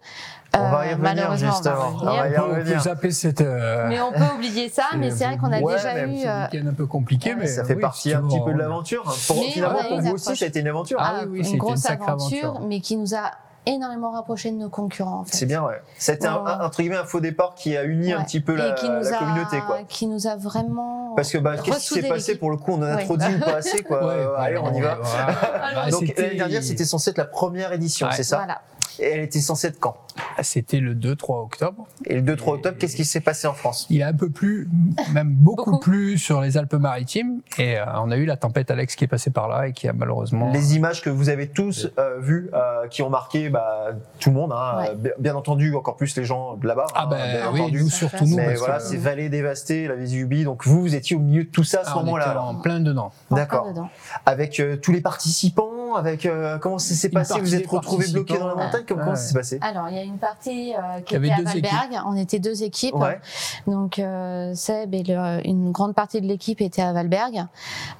On 0.54 0.58
va 0.60 0.64
y 0.66 0.70
Euh, 0.70 0.92
revenir, 0.92 0.98
malheureusement, 1.02 1.48
on 1.48 1.50
va 1.50 1.56
justement. 1.56 1.86
revenir. 1.88 2.00
On 2.00 2.16
va 2.16 2.28
y 2.28 2.38
On 2.38 2.42
peut 2.48 2.56
revenir. 2.60 2.80
zapper 2.80 3.10
cette. 3.10 3.40
euh, 3.42 3.86
Mais 3.88 4.00
on 4.00 4.12
peut 4.12 4.34
oublier 4.36 4.68
ça, 4.70 4.84
mais 4.96 5.10
c'est 5.10 5.24
vrai 5.26 5.36
qu'on 5.36 5.52
a 5.52 5.60
Ouais, 5.60 5.74
déjà 5.74 6.06
eu. 6.06 6.26
euh, 6.26 6.44
week-end 6.50 6.68
un 6.68 6.74
peu 6.74 6.86
compliqué, 6.86 7.34
mais 7.34 7.46
Ça 7.48 7.64
fait 7.64 7.74
oui, 7.74 7.82
partie 7.82 8.14
un 8.14 8.22
petit 8.22 8.38
peu 8.40 8.50
de 8.52 8.54
on- 8.54 8.58
l'aventure. 8.58 9.02
Pour, 9.26 9.42
finalement, 9.44 9.80
on 9.84 9.88
pour 9.88 10.00
vous 10.00 10.06
une 10.06 10.12
aussi, 10.14 10.36
ça 10.36 10.44
a 10.46 10.48
été 10.48 10.60
une 10.60 10.68
aventure. 10.68 10.98
Ah 11.02 11.24
oui, 11.24 11.28
oui, 11.32 11.38
c'était 11.38 11.48
une 11.50 11.54
une 11.56 11.60
grosse 11.60 11.80
sacrée 11.80 12.08
aventure, 12.12 12.44
aventure. 12.50 12.66
mais 12.66 12.80
qui 12.80 12.96
nous 12.96 13.14
a 13.14 13.32
énormément 13.68 14.10
rapprochés 14.10 14.50
de 14.50 14.56
nos 14.56 14.68
concurrents. 14.68 15.20
En 15.20 15.24
fait. 15.24 15.36
C'est 15.36 15.46
bien, 15.46 15.62
ouais. 15.64 15.80
C'était 15.98 16.26
un, 16.26 16.42
Ouais. 16.42 16.50
un- 16.50 16.60
entre 16.64 16.80
guillemets 16.80 16.96
un 16.96 17.04
faux 17.04 17.20
départ 17.20 17.54
qui 17.54 17.76
a 17.76 17.84
uni 17.84 18.12
un 18.12 18.22
petit 18.24 18.40
peu 18.40 18.54
la, 18.54 18.68
et 18.70 18.74
qui 18.74 18.88
nous 18.88 19.00
la 19.02 19.14
a, 19.16 19.18
communauté, 19.18 19.60
quoi. 19.66 19.78
Qui 19.88 20.06
nous 20.06 20.26
a 20.26 20.36
vraiment. 20.36 21.12
Parce 21.16 21.30
que 21.30 21.38
bah, 21.38 21.56
qu'est-ce 21.58 21.88
qui 21.94 22.00
s'est 22.02 22.08
passé 22.08 22.36
pour 22.36 22.50
le 22.50 22.56
coup? 22.56 22.72
On 22.72 22.78
en 22.78 22.82
a 22.82 22.96
Ouais. 22.96 23.04
trop 23.04 23.16
dit 23.16 23.26
ou 23.34 23.38
pas 23.40 23.56
assez, 23.56 23.82
quoi. 23.82 24.04
Ouais, 24.06 24.14
Euh, 24.14 24.36
allez, 24.36 24.58
on 24.58 24.72
y 24.74 24.80
va. 24.80 24.98
Bah, 25.74 25.90
Donc 25.90 26.12
l'année 26.16 26.36
dernière, 26.36 26.62
c'était 26.62 26.84
censé 26.84 27.10
être 27.10 27.18
la 27.18 27.24
première 27.24 27.72
édition, 27.72 28.06
Ouais. 28.06 28.12
c'est 28.16 28.22
ça? 28.24 28.36
Voilà. 28.38 28.60
Et 29.00 29.04
elle 29.10 29.20
était 29.20 29.40
censée 29.40 29.68
être 29.68 29.78
quand? 29.80 29.96
C'était 30.42 30.80
le 30.80 30.94
2-3 30.94 31.42
octobre. 31.44 31.86
Et 32.04 32.20
le 32.20 32.22
2-3 32.34 32.54
octobre, 32.54 32.76
qu'est-ce 32.78 32.96
qui 32.96 33.04
s'est 33.04 33.20
passé 33.20 33.46
en 33.46 33.52
France? 33.54 33.86
Il 33.90 34.02
a 34.02 34.08
un 34.08 34.12
peu 34.12 34.28
plu, 34.30 34.68
même 35.12 35.30
beaucoup, 35.30 35.70
Beaucoup. 35.70 35.78
plus 35.90 36.18
sur 36.18 36.40
les 36.40 36.56
Alpes-Maritimes. 36.56 37.40
Et 37.58 37.78
euh, 37.78 37.84
on 38.02 38.10
a 38.10 38.16
eu 38.16 38.24
la 38.24 38.36
tempête 38.36 38.70
Alex 38.70 38.96
qui 38.96 39.04
est 39.04 39.08
passée 39.08 39.30
par 39.30 39.46
là 39.48 39.68
et 39.68 39.72
qui 39.72 39.86
a 39.88 39.92
malheureusement. 39.92 40.50
Les 40.52 40.74
images 40.76 41.02
que 41.02 41.10
vous 41.10 41.28
avez 41.28 41.46
tous 41.48 41.88
euh, 41.98 42.18
vues, 42.20 42.50
euh, 42.54 42.88
qui 42.88 43.02
ont 43.02 43.10
marqué 43.10 43.48
bah, 43.50 43.90
tout 44.18 44.30
le 44.30 44.36
monde, 44.36 44.52
hein, 44.52 44.78
Ouais. 44.78 45.14
bien, 45.18 45.34
entendu, 45.36 45.74
encore 45.76 45.96
plus 45.96 46.16
les 46.16 46.24
gens 46.24 46.56
de 46.56 46.66
là-bas, 46.66 46.86
Ah 46.94 47.02
hein, 47.04 47.06
ben 47.10 47.16
bien 47.16 47.52
oui, 47.52 47.60
entendu. 47.60 47.82
nous 47.82 47.90
surtout 47.90 48.24
nous. 48.24 48.36
Mais 48.36 48.46
parce 48.46 48.58
voilà, 48.58 48.76
que- 48.78 48.82
c'est 48.84 48.96
vallée 48.96 49.28
dévastée, 49.28 49.86
la 49.86 49.94
Vésubie. 49.94 50.42
Donc 50.44 50.66
vous, 50.66 50.80
vous 50.80 50.94
étiez 50.96 51.14
au 51.14 51.20
milieu 51.20 51.44
de 51.44 51.48
tout 51.48 51.64
ça 51.64 51.80
à 51.80 51.84
ce 51.84 51.90
Ah, 51.92 51.96
moment-là. 51.96 52.42
en 52.42 52.56
plein 52.56 52.80
dedans. 52.80 53.12
D'accord. 53.30 53.72
Avec 54.26 54.58
euh, 54.60 54.76
tous 54.76 54.90
les 54.92 55.00
participants, 55.00 55.70
avec 55.96 56.26
euh, 56.26 56.58
comment 56.58 56.78
ça 56.78 56.94
s'est 56.94 57.08
passé? 57.08 57.40
Vous 57.40 57.54
êtes 57.54 57.66
retrouvés 57.66 58.08
bloqués 58.08 58.38
dans 58.38 58.48
la 58.48 58.54
montagne? 58.54 58.82
Comment, 58.86 59.00
comment 59.00 59.10
Ouais. 59.12 59.16
ça 59.16 59.28
s'est 59.28 59.34
passé? 59.34 59.58
Alors, 59.62 59.88
il 59.88 59.96
y 59.96 59.98
a 59.98 60.02
une 60.02 60.18
partie 60.18 60.74
euh, 60.74 61.00
qui 61.00 61.14
Il 61.14 61.24
y 61.24 61.26
était 61.26 61.34
à 61.40 61.42
Valberg. 61.52 62.00
On 62.06 62.16
était 62.16 62.38
deux 62.38 62.62
équipes. 62.62 62.94
Ouais. 62.94 63.20
Donc, 63.66 63.98
euh, 63.98 64.54
Seb 64.54 64.94
et 64.94 65.02
le- 65.02 65.40
une 65.46 65.72
grande 65.72 65.94
partie 65.94 66.20
de 66.20 66.26
l'équipe 66.26 66.60
était 66.60 66.82
à 66.82 66.92
Valberg. 66.92 67.46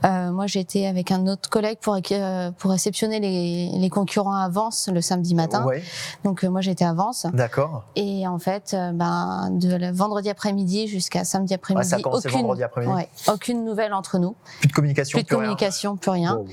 Euh, 0.05 0.31
moi, 0.31 0.47
j'étais 0.47 0.87
avec 0.87 1.11
un 1.11 1.27
autre 1.27 1.49
collègue 1.51 1.79
pour, 1.81 1.97
euh, 2.13 2.51
pour 2.53 2.71
réceptionner 2.71 3.21
les, 3.21 3.71
les 3.79 3.91
concurrents 3.91 4.35
à 4.37 4.49
Vence 4.49 4.89
le 4.93 5.01
samedi 5.01 5.35
matin. 5.35 5.65
Ouais, 5.65 5.83
Donc, 6.25 6.45
euh, 6.45 6.49
moi, 6.51 6.61
j'étais 6.61 6.85
à 6.85 6.93
Vence. 6.93 7.27
d'accord. 7.33 7.85
Et 7.97 8.27
en 8.27 8.39
fait, 8.39 8.73
euh, 8.75 8.93
ben, 8.93 9.51
de 9.53 9.75
le 9.75 9.91
vendredi 9.93 10.31
après-midi 10.31 10.89
jusqu'à 10.89 11.25
samedi 11.25 11.53
Ouais, 11.53 11.57
après-midi, 11.57 12.03
commencé 12.03 12.29
aucune, 12.29 12.41
vendredi 12.41 12.63
après-midi. 12.63 12.93
ouais, 12.93 13.09
aucune 13.29 13.65
nouvelle 13.65 13.93
entre 13.95 14.19
nous. 14.19 14.35
Plus 14.61 14.69
de 14.69 14.73
communication, 14.73 15.19
Plus 15.19 15.25
de 15.25 15.29
rien. 15.29 15.37
communication, 15.39 15.97
plus 15.97 16.11
rien. 16.11 16.37
Wow. 16.37 16.47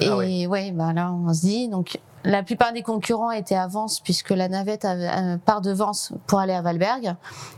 Et 0.00 0.08
Ah 0.08 0.16
ouais, 0.48 0.63
bah 0.72 0.92
là, 0.92 1.12
on 1.12 1.32
se 1.32 1.40
dit. 1.42 1.68
Donc, 1.68 1.98
la 2.26 2.42
plupart 2.42 2.72
des 2.72 2.80
concurrents 2.80 3.30
étaient 3.32 3.54
à 3.54 3.66
Vence, 3.66 4.00
puisque 4.00 4.30
la 4.30 4.48
navette 4.48 4.86
euh, 4.86 5.36
part 5.36 5.60
de 5.60 5.70
Vence 5.72 6.12
pour 6.26 6.38
aller 6.40 6.54
à 6.54 6.62
Valberg. 6.62 7.16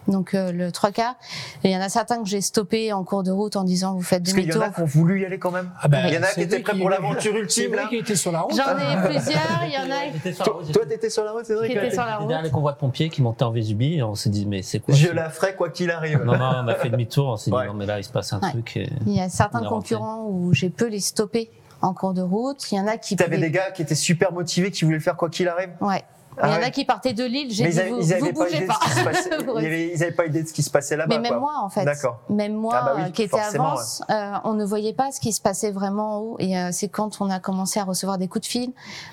Donc, 0.09 0.35
euh, 0.35 0.51
le 0.51 0.73
trois 0.73 0.91
quarts. 0.91 1.15
Et 1.63 1.69
il 1.69 1.71
y 1.73 1.77
en 1.77 1.81
a 1.81 1.89
certains 1.89 2.21
que 2.21 2.29
j'ai 2.29 2.41
stoppés 2.41 2.93
en 2.93 3.05
cours 3.05 3.23
de 3.23 3.31
route 3.31 3.55
en 3.55 3.63
disant 3.63 3.95
vous 3.95 4.03
faites 4.03 4.25
Parce 4.25 4.33
qu'il 4.35 4.43
y 4.43 4.47
en 4.53 4.59
demi-tour. 4.59 4.63
a 4.65 4.71
qui 4.71 4.81
ont 4.83 4.85
voulu 5.01 5.21
y 5.21 5.25
aller 5.25 5.39
quand 5.39 5.53
même. 5.53 5.71
Ah 5.81 5.87
ben, 5.87 6.07
Il 6.09 6.15
y 6.15 6.19
en 6.19 6.23
a 6.23 6.27
c'est 6.27 6.35
qui 6.35 6.41
étaient 6.43 6.57
vrai 6.57 6.63
prêts 6.65 6.79
pour 6.79 6.91
l'aventure 6.91 7.33
C'est 7.33 7.39
ultime, 7.39 7.69
vrai 7.69 7.77
là. 7.83 7.89
qu'il 7.89 7.99
était 7.99 8.17
sur 8.17 8.33
la 8.33 8.41
route. 8.41 8.57
J'en 8.57 8.77
ai 8.77 8.97
plusieurs. 9.09 9.63
Il 9.67 9.73
y 9.73 9.79
en 9.79 9.89
a. 9.95 10.13
J'étais 10.13 10.33
sur 10.33 10.45
la 10.45 10.45
Toi, 10.51 10.61
route, 10.63 10.73
toi, 10.73 10.87
t'étais 10.87 11.11
sur 11.11 11.23
la 11.25 11.31
route, 11.31 11.45
Cédric 11.45 11.71
Qui 11.71 11.79
ouais. 11.79 11.87
était 11.87 11.95
sur 11.95 12.05
la 12.05 12.17
route. 12.17 12.27
Derrière 12.27 12.45
les 12.45 12.51
convois 12.51 12.73
de 12.73 12.79
pompiers 12.79 13.09
qui 13.09 13.23
montaient 13.23 13.45
en 13.45 13.53
Vésubie, 13.53 13.99
et 13.99 14.03
on 14.03 14.17
s'est 14.17 14.31
dit, 14.31 14.47
mais 14.47 14.63
c'est 14.63 14.81
quoi 14.81 14.93
Je 14.95 15.09
la 15.13 15.31
ferai 15.31 15.55
quoi 15.55 15.71
qu'il 15.71 15.93
arrive. 15.93 16.25
Non, 16.25 16.37
non, 16.37 16.51
on 16.65 16.67
a 16.69 16.75
fait 16.75 16.89
demi-tour, 16.91 17.29
on 17.29 17.37
s'est 17.37 17.53
dit, 17.53 17.57
non, 17.57 17.75
mais 17.75 17.87
là, 17.87 18.01
il 18.01 18.05
se 18.05 18.11
passe 18.11 18.33
un 18.33 18.41
truc. 18.41 18.81
Il 19.07 19.13
y 19.15 19.21
a 19.21 19.29
certains 19.29 19.63
concurrents 19.63 20.27
où 20.29 20.53
j'ai 20.53 20.71
peu 20.71 20.89
les 20.89 20.99
stopper 20.99 21.53
en 21.83 21.95
cours 21.95 22.15
de 22.15 22.23
route. 22.23 22.71
Il 22.73 22.77
y 22.77 22.81
en 22.81 22.87
a 22.87 22.97
qui. 22.97 23.17
T'avais 23.17 23.39
des 23.39 23.51
gars 23.51 23.71
qui 23.71 23.83
étaient 23.83 23.95
super 23.95 24.33
motivés, 24.33 24.71
qui 24.71 24.85
voulaient 24.85 24.99
le 24.99 25.03
faire 25.03 25.17
quoi 25.17 25.29
qu'il 25.31 25.49
arrive? 25.49 25.71
Ouais. 25.81 26.03
Ah 26.39 26.49
il 26.49 26.53
y 26.53 26.55
en 26.55 26.59
ouais. 26.59 26.65
a 26.65 26.71
qui 26.71 26.85
partaient 26.85 27.13
de 27.13 27.25
l'île. 27.25 27.51
J'ai 27.53 27.65
Mais 27.65 27.71
dit 27.71 27.77
ils 27.77 27.81
avaient, 27.81 27.91
vous, 27.91 28.01
ils 28.01 28.15
vous 28.19 28.27
pas 28.27 28.33
bougez 28.45 28.57
idée 28.57 28.67
de 28.67 28.67
pas. 28.67 29.61
ils 29.63 30.03
avaient 30.03 30.13
pas 30.13 30.27
idée 30.27 30.43
de 30.43 30.49
ce 30.49 30.53
qui 30.53 30.63
se 30.63 30.71
passait 30.71 30.97
là-bas. 30.97 31.15
Mais 31.15 31.21
même 31.21 31.33
quoi. 31.33 31.41
moi, 31.41 31.53
en 31.63 31.69
fait. 31.71 31.85
D'accord. 31.85 32.21
Même 32.29 32.55
moi, 32.55 32.75
Ah 32.77 32.85
bah 32.85 32.93
oui, 32.97 33.03
euh, 33.07 33.11
qui 33.11 33.23
était 33.23 33.39
à 33.39 33.43
forcément, 33.43 33.71
Vence, 33.75 34.03
euh, 34.11 34.33
on 34.45 34.55
ne 34.55 34.65
voyait 34.65 34.93
pas 34.93 35.11
ce 35.13 35.21
qui 35.21 35.33
se 35.33 35.41
passait 35.41 35.71
vraiment 35.71 36.17
en 36.17 36.21
haut. 36.21 36.37
Et 36.39 36.59
euh, 36.59 36.69
c'est 36.73 36.89
quand 36.89 37.21
on 37.21 37.31
a 37.31 37.41
commencé 37.41 37.81
à 37.81 37.85
recevoir 37.85 38.19
des 38.19 38.29
coups 38.29 38.47
de 38.47 38.51
fil 38.51 38.73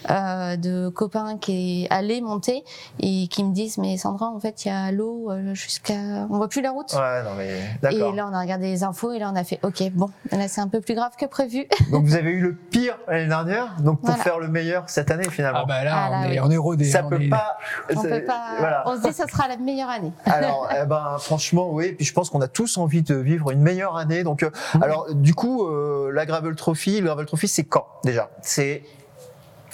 euh, 0.10 0.56
de 0.58 0.90
copains 0.90 1.38
qui 1.38 1.88
allaient 1.90 2.22
monter 2.22 2.64
et 3.00 3.28
qui 3.28 3.44
me 3.44 3.54
disent 3.54 3.78
Mais 3.78 3.98
Sandra, 3.98 4.28
en 4.28 4.40
fait, 4.40 4.66
il 4.66 4.70
y 4.70 4.72
a 4.72 4.92
l'eau 4.92 5.32
jusqu'à. 5.54 5.94
On 6.30 6.38
voit 6.38 6.50
plus 6.50 6.62
la 6.62 6.72
route. 6.72 6.94
Ouais, 6.94 7.24
non 7.24 7.32
mais 7.38 7.50
Et 7.60 7.62
d'accord. 7.82 8.14
là, 8.14 8.28
on 8.30 8.34
a 8.34 8.40
regardé 8.42 8.68
les 8.68 8.84
infos 8.84 9.12
et 9.12 9.20
là, 9.20 9.30
on 9.32 9.36
a 9.36 9.44
fait 9.44 9.60
OK, 9.64 9.82
bon, 9.94 10.10
là, 10.32 10.48
c'est 10.48 10.62
un 10.62 10.68
peu 10.68 10.82
plus 10.82 10.96
grave 10.96 11.12
que 11.18 11.26
prévu. 11.26 11.68
Donc 11.92 12.06
vous 12.06 12.16
avez 12.16 12.32
eu 12.32 12.40
le 12.42 12.54
pire 12.56 12.98
l'année 13.08 13.28
dernière, 13.28 13.76
donc 13.80 14.00
pour 14.00 14.08
Voilà. 14.10 14.24
faire 14.24 14.40
le 14.40 14.48
meilleur 14.48 14.84
cette 14.88 15.12
année 15.12 15.30
finalement. 15.30 15.62
Ah 15.64 15.66
ben 15.68 15.84
là, 15.84 15.94
Ah 15.96 16.10
là, 16.10 16.18
on, 16.20 16.24
est, 16.24 16.30
oui. 16.32 16.40
on 16.44 16.52
est 16.52 16.58
rodé. 16.58 16.86
ça 16.86 17.04
peut 17.18 17.30
pas. 17.30 17.58
On 17.96 18.02
peut 18.02 18.26
pas. 18.26 18.56
Voilà. 18.60 18.84
On 18.86 18.96
se 18.96 19.08
dit, 19.08 19.14
ça 19.14 19.28
sera 19.28 19.48
la 19.48 19.58
meilleure 19.58 19.90
année. 19.90 20.12
Alors, 20.26 20.70
eh 20.72 20.86
ben, 20.86 21.18
franchement, 21.20 21.70
oui. 21.72 21.94
Puis 21.94 22.06
je 22.06 22.14
pense 22.14 22.30
qu'on 22.30 22.42
a 22.42 22.48
tous 22.48 22.78
envie 22.78 23.02
de 23.02 23.16
vivre 23.16 23.52
une 23.52 23.62
meilleure 23.62 23.98
année. 23.98 24.24
Donc, 24.24 24.44
euh, 24.44 24.50
alors, 24.82 25.14
du 25.14 25.34
coup, 25.34 25.68
euh, 25.68 26.12
la 26.14 26.26
Gravel 26.26 26.56
Trophy, 26.56 27.00
le 27.00 27.08
Gravel 27.08 27.26
Trophy, 27.26 27.48
c'est 27.48 27.64
quand 27.64 27.88
déjà? 28.04 28.30
C'est 28.42 28.84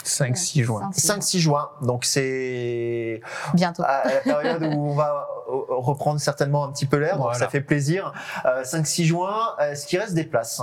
5-6 0.09 0.63
juin. 0.63 0.89
5-6 0.93 1.37
juin. 1.39 1.69
Donc, 1.81 2.05
c'est 2.05 3.21
Bientôt. 3.53 3.83
à 3.85 4.03
la 4.05 4.19
période 4.21 4.63
où 4.63 4.89
on 4.89 4.95
va 4.95 5.27
euh, 5.49 5.53
reprendre 5.69 6.19
certainement 6.19 6.63
un 6.65 6.71
petit 6.71 6.85
peu 6.85 6.97
l'air. 6.97 7.17
Donc, 7.17 7.35
ça 7.35 7.47
fait 7.49 7.61
plaisir. 7.61 8.13
Euh, 8.45 8.63
5-6 8.63 9.03
juin. 9.03 9.55
Est-ce 9.59 9.87
qu'il 9.87 9.99
reste 9.99 10.13
des 10.13 10.23
places? 10.23 10.61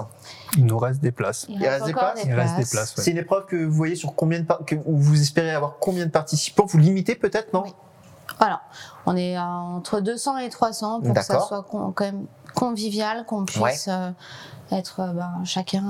Il 0.56 0.66
nous 0.66 0.78
reste 0.78 1.00
des 1.00 1.12
places. 1.12 1.46
Il, 1.48 1.60
il 1.60 1.68
reste 1.68 1.84
des 1.86 1.92
places? 1.92 2.20
Il 2.24 2.34
reste 2.34 2.56
des 2.56 2.64
places. 2.64 2.96
ouais. 2.96 3.02
C'est 3.04 3.10
une 3.12 3.18
épreuve 3.18 3.46
que 3.46 3.56
vous 3.64 3.72
voyez 3.74 3.94
sur 3.96 4.14
combien 4.14 4.40
de 4.40 4.44
par- 4.44 4.64
que, 4.64 4.74
où 4.84 4.96
vous 4.96 5.20
espérez 5.20 5.52
avoir 5.52 5.76
combien 5.80 6.06
de 6.06 6.10
participants? 6.10 6.64
Vous 6.66 6.78
limitez 6.78 7.14
peut-être, 7.14 7.52
non? 7.52 7.62
Oui. 7.64 7.74
Voilà. 8.38 8.60
On 9.06 9.16
est 9.16 9.38
entre 9.38 10.00
200 10.00 10.38
et 10.38 10.48
300 10.50 11.00
pour 11.00 11.14
que 11.14 11.22
ça 11.22 11.40
soit 11.40 11.62
con- 11.62 11.92
quand 11.92 12.04
même 12.04 12.26
convivial, 12.54 13.24
qu'on 13.26 13.44
puisse 13.44 13.88
euh, 13.88 14.10
être 14.72 15.00
euh, 15.00 15.12
ben, 15.12 15.32
chacun 15.44 15.84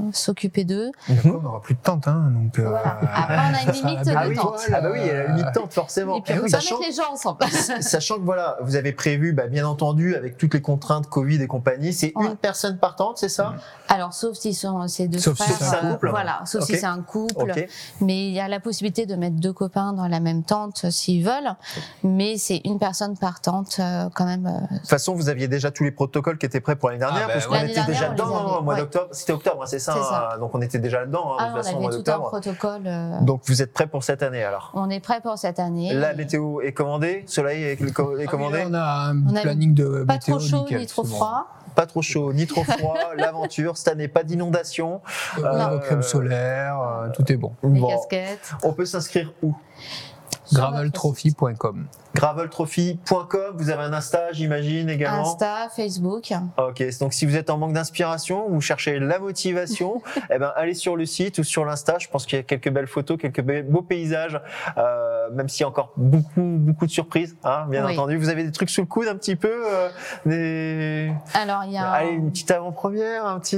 euh, 0.00 0.02
s'occuper 0.12 0.64
d'eux. 0.64 0.90
On 1.24 1.28
n'aura 1.40 1.60
plus 1.60 1.74
de 1.74 1.80
tente, 1.80 2.06
hein, 2.08 2.30
donc. 2.32 2.58
euh, 2.58 2.68
Voilà. 2.68 2.98
Après, 3.14 3.36
on 3.36 3.54
a 3.54 3.62
une 3.62 3.72
limite 3.86 4.06
de 4.06 4.12
Ah 4.16 4.24
oui, 4.28 4.36
tente. 4.36 4.60
ah 4.72 4.80
bah 4.80 4.88
oui, 4.92 4.98
il 5.02 5.06
y 5.06 5.10
a 5.10 5.14
la 5.24 5.26
limite 5.28 5.52
tente 5.52 5.72
forcément. 5.72 6.16
Et 6.16 6.22
puis 6.22 6.34
Eh 6.36 6.38
on 6.38 6.42
peut 6.42 6.48
sachant- 6.48 6.78
mettre 6.78 6.88
les 6.90 6.94
gens 6.96 7.12
ensemble. 7.12 7.44
Sachant 7.80 8.16
que 8.16 8.22
voilà, 8.24 8.56
vous 8.62 8.76
avez 8.76 8.92
prévu, 8.92 9.32
bah, 9.32 9.46
bien 9.46 9.66
entendu, 9.66 10.14
avec 10.16 10.36
toutes 10.36 10.54
les 10.54 10.62
contraintes 10.62 11.06
Covid 11.08 11.42
et 11.42 11.46
compagnie, 11.46 11.92
c'est 11.92 12.12
Ouais. 12.16 12.26
une 12.26 12.36
personne 12.36 12.78
partante, 12.78 13.18
c'est 13.18 13.28
ça? 13.28 13.54
Alors, 13.88 14.12
sauf 14.14 14.36
si 14.36 14.54
sont 14.54 14.86
ces 14.88 15.08
deux 15.08 15.18
Sauf 15.18 15.38
si 15.38 15.52
c'est 15.52 15.64
un 15.76 15.84
euh, 15.84 15.92
couple. 15.92 16.10
Voilà, 16.10 16.40
sauf 16.46 16.64
si 16.64 16.76
c'est 16.76 16.86
un 16.86 17.02
couple. 17.02 17.50
Ok. 17.50 17.68
Mais 18.00 18.26
il 18.28 18.32
y 18.32 18.40
a 18.40 18.48
la 18.48 18.60
possibilité 18.60 19.06
de 19.06 19.14
mettre 19.14 19.36
deux 19.36 19.52
copains 19.52 19.92
dans 19.92 20.08
la 20.08 20.20
même 20.20 20.42
tente 20.42 20.84
euh, 20.84 20.90
s'ils 20.90 21.24
veulent. 21.24 21.54
Mais 22.02 22.36
c'est 22.38 22.60
une 22.64 22.78
personne 22.78 23.16
par 23.16 23.40
tente 23.40 23.76
euh, 23.80 24.08
quand 24.14 24.24
même. 24.24 24.46
euh, 24.46 24.74
De 24.74 24.78
toute 24.80 24.88
façon, 24.88 25.14
vous 25.14 25.28
aviez 25.28 25.48
déjà 25.48 25.70
tous 25.70 25.84
les 25.84 25.90
protocoles 25.90 26.38
qui 26.38 26.46
étaient 26.46 26.60
prêts 26.60 26.76
pour 26.76 26.88
l'année 26.88 27.00
dernière, 27.00 27.22
Ah 27.24 27.26
bah 27.28 27.32
parce 27.34 27.46
qu'on 27.46 27.54
était 27.56 27.68
déjà 27.84 27.84
dernière, 27.84 28.13
les 28.16 28.22
hein, 28.22 28.26
avait, 28.46 28.58
au 28.58 28.62
mois 28.62 28.74
ouais. 28.74 28.80
d'octobre. 28.80 29.08
C'était 29.12 29.32
octobre, 29.32 29.62
hein, 29.62 29.66
c'est 29.66 29.78
ça, 29.78 30.30
hein, 30.34 30.38
Donc 30.38 30.54
on 30.54 30.60
était 30.60 30.78
déjà 30.78 31.04
dedans, 31.06 31.32
hein, 31.32 31.36
Ah, 31.38 31.44
de 31.44 31.50
on 31.50 31.54
toute 31.54 31.64
façon, 31.64 31.76
au 31.76 31.80
mois 31.80 31.90
avait 31.92 32.02
tout 32.02 32.10
un 32.10 32.14
d'octobre. 32.14 32.28
protocole. 32.28 32.82
euh, 32.86 33.20
Donc 33.22 33.42
vous 33.46 33.62
êtes 33.62 33.72
prêts 33.72 33.86
pour 33.86 34.02
cette 34.04 34.22
année 34.22 34.42
alors? 34.44 34.70
On 34.74 34.88
est 34.90 35.00
prêt 35.00 35.20
pour 35.20 35.36
cette 35.38 35.58
année. 35.58 35.92
La 35.94 36.14
météo 36.14 36.60
est 36.60 36.72
commandée, 36.72 37.24
soleil 37.26 37.62
est, 37.64 37.80
est 37.80 37.92
Ah 38.26 38.30
commandé, 38.30 38.58
là, 38.58 38.64
on 38.68 38.74
a 38.74 38.80
un 39.10 39.26
On 39.32 39.36
a 39.36 39.40
planning 39.42 39.74
de 39.74 40.04
Pas 40.04 40.14
météo 40.14 40.36
trop 40.38 40.46
chaud 40.46 40.58
nickel, 40.64 40.78
ni 40.80 40.86
trop 40.86 41.04
froid. 41.04 41.46
pas 41.74 41.86
trop 41.86 42.02
chaud 42.02 42.32
ni 42.32 42.46
trop 42.46 42.64
froid, 42.64 42.96
l'aventure, 43.16 43.76
cette 43.76 43.88
année 43.88 44.08
pas 44.08 44.22
d'inondation. 44.22 45.00
Euh, 45.38 45.42
Euh, 45.44 45.78
crème 45.78 46.02
solaire, 46.02 46.78
euh, 46.80 47.08
tout 47.14 47.30
est 47.32 47.36
bon. 47.36 47.52
Les 47.62 47.80
Bon, 47.80 47.88
casquettes. 47.88 48.52
on 48.62 48.72
peut 48.72 48.84
s'inscrire 48.86 49.32
où? 49.42 49.54
Graveltrophy.com. 50.52 51.86
Graveltrophy.com, 52.14 53.54
vous 53.56 53.70
avez 53.70 53.82
un 53.82 53.92
Insta, 53.92 54.32
j'imagine 54.32 54.88
également. 54.88 55.22
Insta, 55.22 55.68
Facebook. 55.74 56.32
Ok, 56.58 56.82
donc 57.00 57.12
si 57.12 57.26
vous 57.26 57.36
êtes 57.36 57.50
en 57.50 57.58
manque 57.58 57.72
d'inspiration, 57.72 58.48
vous 58.48 58.60
cherchez 58.60 58.98
la 58.98 59.18
motivation, 59.18 60.02
eh 60.30 60.38
ben 60.38 60.52
allez 60.56 60.74
sur 60.74 60.96
le 60.96 61.06
site 61.06 61.38
ou 61.38 61.44
sur 61.44 61.64
l'Insta. 61.64 61.96
Je 61.98 62.08
pense 62.08 62.26
qu'il 62.26 62.36
y 62.38 62.40
a 62.40 62.44
quelques 62.44 62.70
belles 62.70 62.86
photos, 62.86 63.18
quelques 63.20 63.42
be- 63.42 63.62
beaux 63.62 63.82
paysages 63.82 64.40
euh, 64.78 65.30
même 65.32 65.48
s'il 65.48 65.62
y 65.62 65.64
a 65.64 65.68
encore 65.68 65.92
beaucoup, 65.96 66.42
beaucoup 66.58 66.86
de 66.86 66.90
surprises, 66.90 67.36
hein, 67.44 67.66
bien 67.68 67.84
Oui. 67.86 67.92
entendu. 67.94 68.16
Vous 68.16 68.28
avez 68.28 68.44
des 68.44 68.52
trucs 68.52 68.70
sous 68.70 68.82
le 68.82 68.86
coude 68.86 69.08
un 69.08 69.16
petit 69.16 69.36
peu, 69.36 69.50
euh, 69.52 69.88
des... 70.26 71.12
Alors, 71.34 71.64
il 71.64 71.72
y 71.72 71.78
a. 71.78 71.88
Allez, 71.90 72.10
une 72.12 72.30
petite 72.30 72.50
avant-première, 72.50 73.26
un 73.26 73.38
petit, 73.40 73.56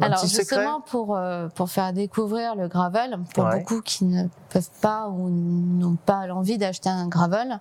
un 0.00 0.04
Alors 0.04 0.20
petit 0.20 0.28
secret. 0.28 0.56
justement 0.56 0.80
pour 0.80 1.16
euh, 1.16 1.48
pour 1.48 1.68
faire 1.70 1.92
découvrir 1.92 2.54
le 2.56 2.68
gravel 2.68 3.18
pour 3.34 3.44
Ouais. 3.44 3.58
beaucoup 3.58 3.80
qui 3.82 4.04
ne 4.06 4.24
peuvent 4.50 4.70
pas 4.82 5.08
ou 5.08 5.28
n'ont 5.30 5.96
pas 5.96 6.26
l'envie 6.26 6.58
d'acheter 6.58 6.88
un 6.88 7.06
gravel, 7.08 7.58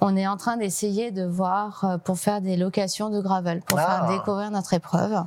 on 0.00 0.16
est 0.16 0.26
en 0.26 0.36
train 0.36 0.56
d'essayer 0.56 1.10
de 1.10 1.24
voir 1.24 1.84
euh, 1.84 1.98
pour 1.98 2.18
faire 2.18 2.40
des 2.40 2.56
locations 2.56 3.10
de 3.10 3.20
gravel 3.20 3.60
pour 3.62 3.78
Ah. 3.78 3.86
faire 4.06 4.18
découvrir 4.18 4.50
notre 4.50 4.74
épreuve. 4.74 5.22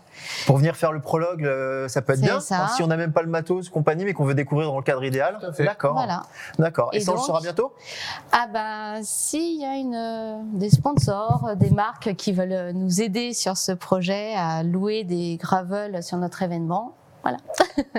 Pour 0.46 0.58
venir 0.58 0.76
faire 0.76 0.92
le 0.92 1.00
prologue, 1.00 1.44
euh, 1.46 1.88
ça 1.88 2.02
peut 2.02 2.14
être 2.14 2.22
bien. 2.22 2.40
ça. 2.40 2.68
Si 2.76 2.84
on 2.84 2.88
n'a 2.88 2.98
même 2.98 3.12
pas 3.14 3.22
le 3.22 3.30
matos, 3.30 3.70
compagnie, 3.70 4.06
mais 4.06 4.14
qu'on 4.14 4.26
veut 4.26 4.36
découvrir 4.36 4.68
dans 4.70 4.78
le 4.78 4.84
cadre 4.84 5.04
idéal. 5.04 5.38
Tout 5.40 5.48
à 5.48 5.54
fait. 5.54 5.66
D'accord. 5.66 5.94
Voilà. 5.94 6.24
D'accord. 6.60 6.90
Et, 6.94 6.98
Et 6.98 7.00
ça, 7.00 7.12
on 7.12 7.16
le 7.16 7.22
saura 7.22 7.42
bientôt 7.42 7.74
Ah 8.32 8.48
bah 8.54 9.00
s'il 9.04 9.60
y 9.62 9.66
a 9.66 9.76
une 9.76 9.96
euh, 9.96 10.38
des 10.54 10.70
sponsors, 10.70 11.50
des 11.56 11.70
marques 11.72 12.16
qui 12.16 12.32
veulent 12.32 12.72
nous 12.74 13.02
aider 13.02 13.34
sur 13.34 13.58
ce 13.58 13.72
projet 13.72 14.34
à 14.36 14.64
louer 14.64 15.04
des 15.04 15.38
gravels 15.38 16.04
sur 16.04 16.18
notre 16.18 16.42
événement, 16.44 16.94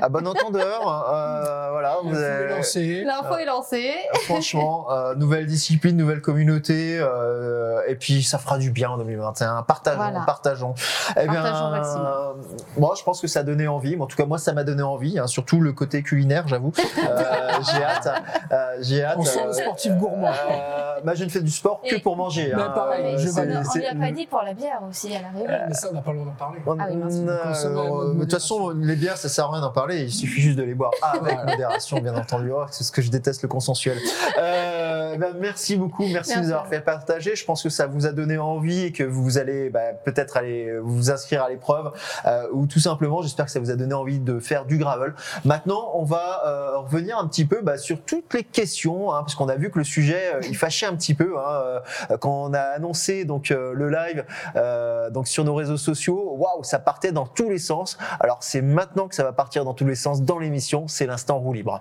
À 0.01 0.09
bon 0.09 0.27
entendeur. 0.27 1.13
euh, 1.13 1.69
voilà. 1.71 1.97
Vous 2.03 2.17
avez- 2.17 2.49
Lancé. 2.57 3.05
l'info 3.05 3.37
est 3.37 3.45
lancée. 3.45 3.91
Franchement, 4.25 4.87
euh, 4.91 5.15
nouvelle 5.15 5.47
discipline, 5.47 5.97
nouvelle 5.97 6.21
communauté, 6.21 6.99
euh, 7.01 7.81
et 7.87 7.95
puis 7.97 8.23
ça 8.23 8.39
fera 8.39 8.59
du 8.59 8.71
bien 8.71 8.91
en 8.91 8.99
2021. 8.99 9.63
Partageons, 9.63 9.97
Voilà. 9.99 10.21
partageons. 10.27 10.75
Eh 11.21 11.27
bien, 11.29 11.43
Partageons, 11.43 12.05
euh, 12.05 12.33
moi, 12.77 12.95
je 12.99 13.03
pense 13.05 13.21
que 13.21 13.27
ça 13.27 13.41
a 13.41 13.43
donné 13.43 13.67
envie. 13.69 13.97
Mais 13.97 14.03
En 14.03 14.07
tout 14.07 14.17
cas, 14.17 14.27
moi, 14.27 14.39
ça 14.39 14.53
m'a 14.53 14.65
donné 14.65 14.83
envie. 14.83 15.19
hein, 15.19 15.27
surtout 15.27 15.61
le 15.61 15.73
côté 15.73 16.03
culinaire, 16.03 16.47
j'avoue. 16.49 16.73
Euh, 16.79 17.23
j'ai 17.73 17.83
hâte. 17.83 18.09
euh, 18.53 18.77
j'ai 18.81 19.05
hâte. 19.05 19.17
On 19.19 19.25
sent 19.25 19.41
euh, 19.43 19.47
le 19.49 19.53
sportif 19.53 19.93
gourmand. 19.97 20.29
euh, 20.29 21.01
bah, 21.05 21.15
je 21.15 21.25
ne 21.25 21.29
fais 21.29 21.41
du 21.41 21.51
sport 21.51 21.81
que 21.83 21.97
Et- 21.97 22.01
pour 22.01 22.17
manger. 22.17 22.53
Mais 22.55 22.63
hein. 22.63 22.73
pareil, 22.75 23.15
Euh, 23.15 23.19
je 23.19 23.29
on 23.29 23.33
c'est- 23.33 23.79
lui 23.79 23.87
a 23.87 23.95
pas 23.95 24.11
dit 24.13 24.27
pour 24.27 24.43
la 24.43 24.55
bière 24.55 24.81
aussi 24.89 25.15
à 25.15 25.21
l'arrivée. 25.23 25.53
Mais 25.69 25.75
ça, 25.75 25.89
on 25.91 25.95
n'a 25.95 26.01
pas 26.03 26.13
le 26.13 26.19
droit 26.19 26.31
d'en 26.33 26.39
parler. 26.39 26.59
Ah 26.67 26.87
oui, 26.91 27.25
euh, 27.29 28.15
de 28.15 28.21
toute 28.21 28.33
façon, 28.33 28.71
les 28.71 28.97
bières, 28.97 29.17
ça 29.19 29.29
sert 29.29 29.47
à 29.47 29.53
rien 29.53 29.61
d'en 29.61 29.71
parler. 29.73 30.03
Il 30.03 30.13
suffit 30.13 30.41
juste 30.41 30.59
de 30.59 30.63
les 30.63 30.75
boire 30.75 30.91
avec 31.03 31.23
Voilà. 31.23 31.45
modération, 31.51 32.01
bien 32.01 32.17
entendu. 32.17 32.51
Oh, 32.53 32.65
c'est 32.71 32.85
ce 32.85 32.93
que 32.93 33.03
je 33.03 33.11
déteste, 33.11 33.43
le 33.43 33.49
consensuel. 33.49 33.99
Euh, 34.39 35.17
ben, 35.17 35.35
merci 35.39 35.77
beaucoup, 35.77 36.03
merci, 36.03 36.31
Merci 36.31 36.37
de 36.37 36.41
nous 36.41 36.51
avoir 36.53 36.69
fait 36.69 36.81
partager. 36.81 37.37
Je 37.37 37.45
pense 37.45 37.63
que 37.63 37.69
ça 37.69 37.87
vous 37.87 38.07
a 38.07 38.13
donné 38.13 38.39
envie 38.39 38.85
et 38.85 38.93
que 38.93 39.05
vous 39.05 39.39
allez 39.39 39.71
bah, 39.71 39.93
peut-être 40.05 40.37
aller 40.37 40.79
vous 40.81 41.11
inscrire 41.11 41.43
à 41.43 41.49
l'épreuve 41.49 41.93
euh, 42.27 42.47
ou 42.53 42.67
tout 42.67 42.81
simplement, 42.81 43.23
j'espère 43.23 43.47
que 43.47 43.51
ça 43.51 43.61
vous 43.61 43.71
a 43.71 43.77
donné 43.77 43.95
envie 43.95 44.19
de 44.19 44.39
faire 44.39 44.65
du 44.65 44.79
gravel. 44.79 45.15
Maintenant, 45.45 45.91
on 45.95 46.05
va 46.05 46.43
euh, 46.47 46.79
revenir 46.79 47.19
un 47.19 47.27
petit 47.27 47.45
peu 47.45 47.61
bah, 47.63 47.79
sur 47.79 48.01
toutes 48.03 48.35
les 48.35 48.45
questions, 48.45 49.13
hein, 49.13 49.21
parce 49.21 49.35
qu'on 49.35 49.49
a 49.49 49.57
vu 49.57 49.71
que 49.71 49.79
le 49.79 49.85
sujet 49.85 50.35
euh, 50.35 50.41
il 50.49 50.57
fâchait 50.57 50.87
un 50.87 50.95
petit 50.95 51.15
peu 51.15 51.37
hein, 51.39 51.81
euh, 52.11 52.17
quand 52.19 52.51
on 52.51 52.55
a 52.55 52.61
annoncé 52.61 53.25
donc 53.25 53.51
euh, 53.51 53.73
le 53.75 53.89
live 53.89 54.25
euh, 54.57 55.11
donc 55.11 55.29
sur 55.29 55.45
nos 55.45 55.55
réseaux 55.55 55.77
sociaux. 55.77 56.35
Waouh, 56.37 56.65
ça 56.65 56.79
partait 56.79 57.13
dans 57.13 57.27
tous 57.27 57.49
les 57.49 57.59
sens. 57.59 57.99
Alors 58.21 58.39
c'est 58.41 58.63
maintenant 58.63 58.98
que 59.07 59.15
ça 59.15 59.23
va 59.23 59.33
partir 59.33 59.65
dans 59.65 59.75
tous 59.75 59.87
les 59.87 59.95
sens 59.95 60.23
dans 60.23 60.39
l'émission. 60.39 60.89
C'est 60.89 61.07
l'instant 61.07 61.39
roue 61.39 61.53
libre. 61.53 61.79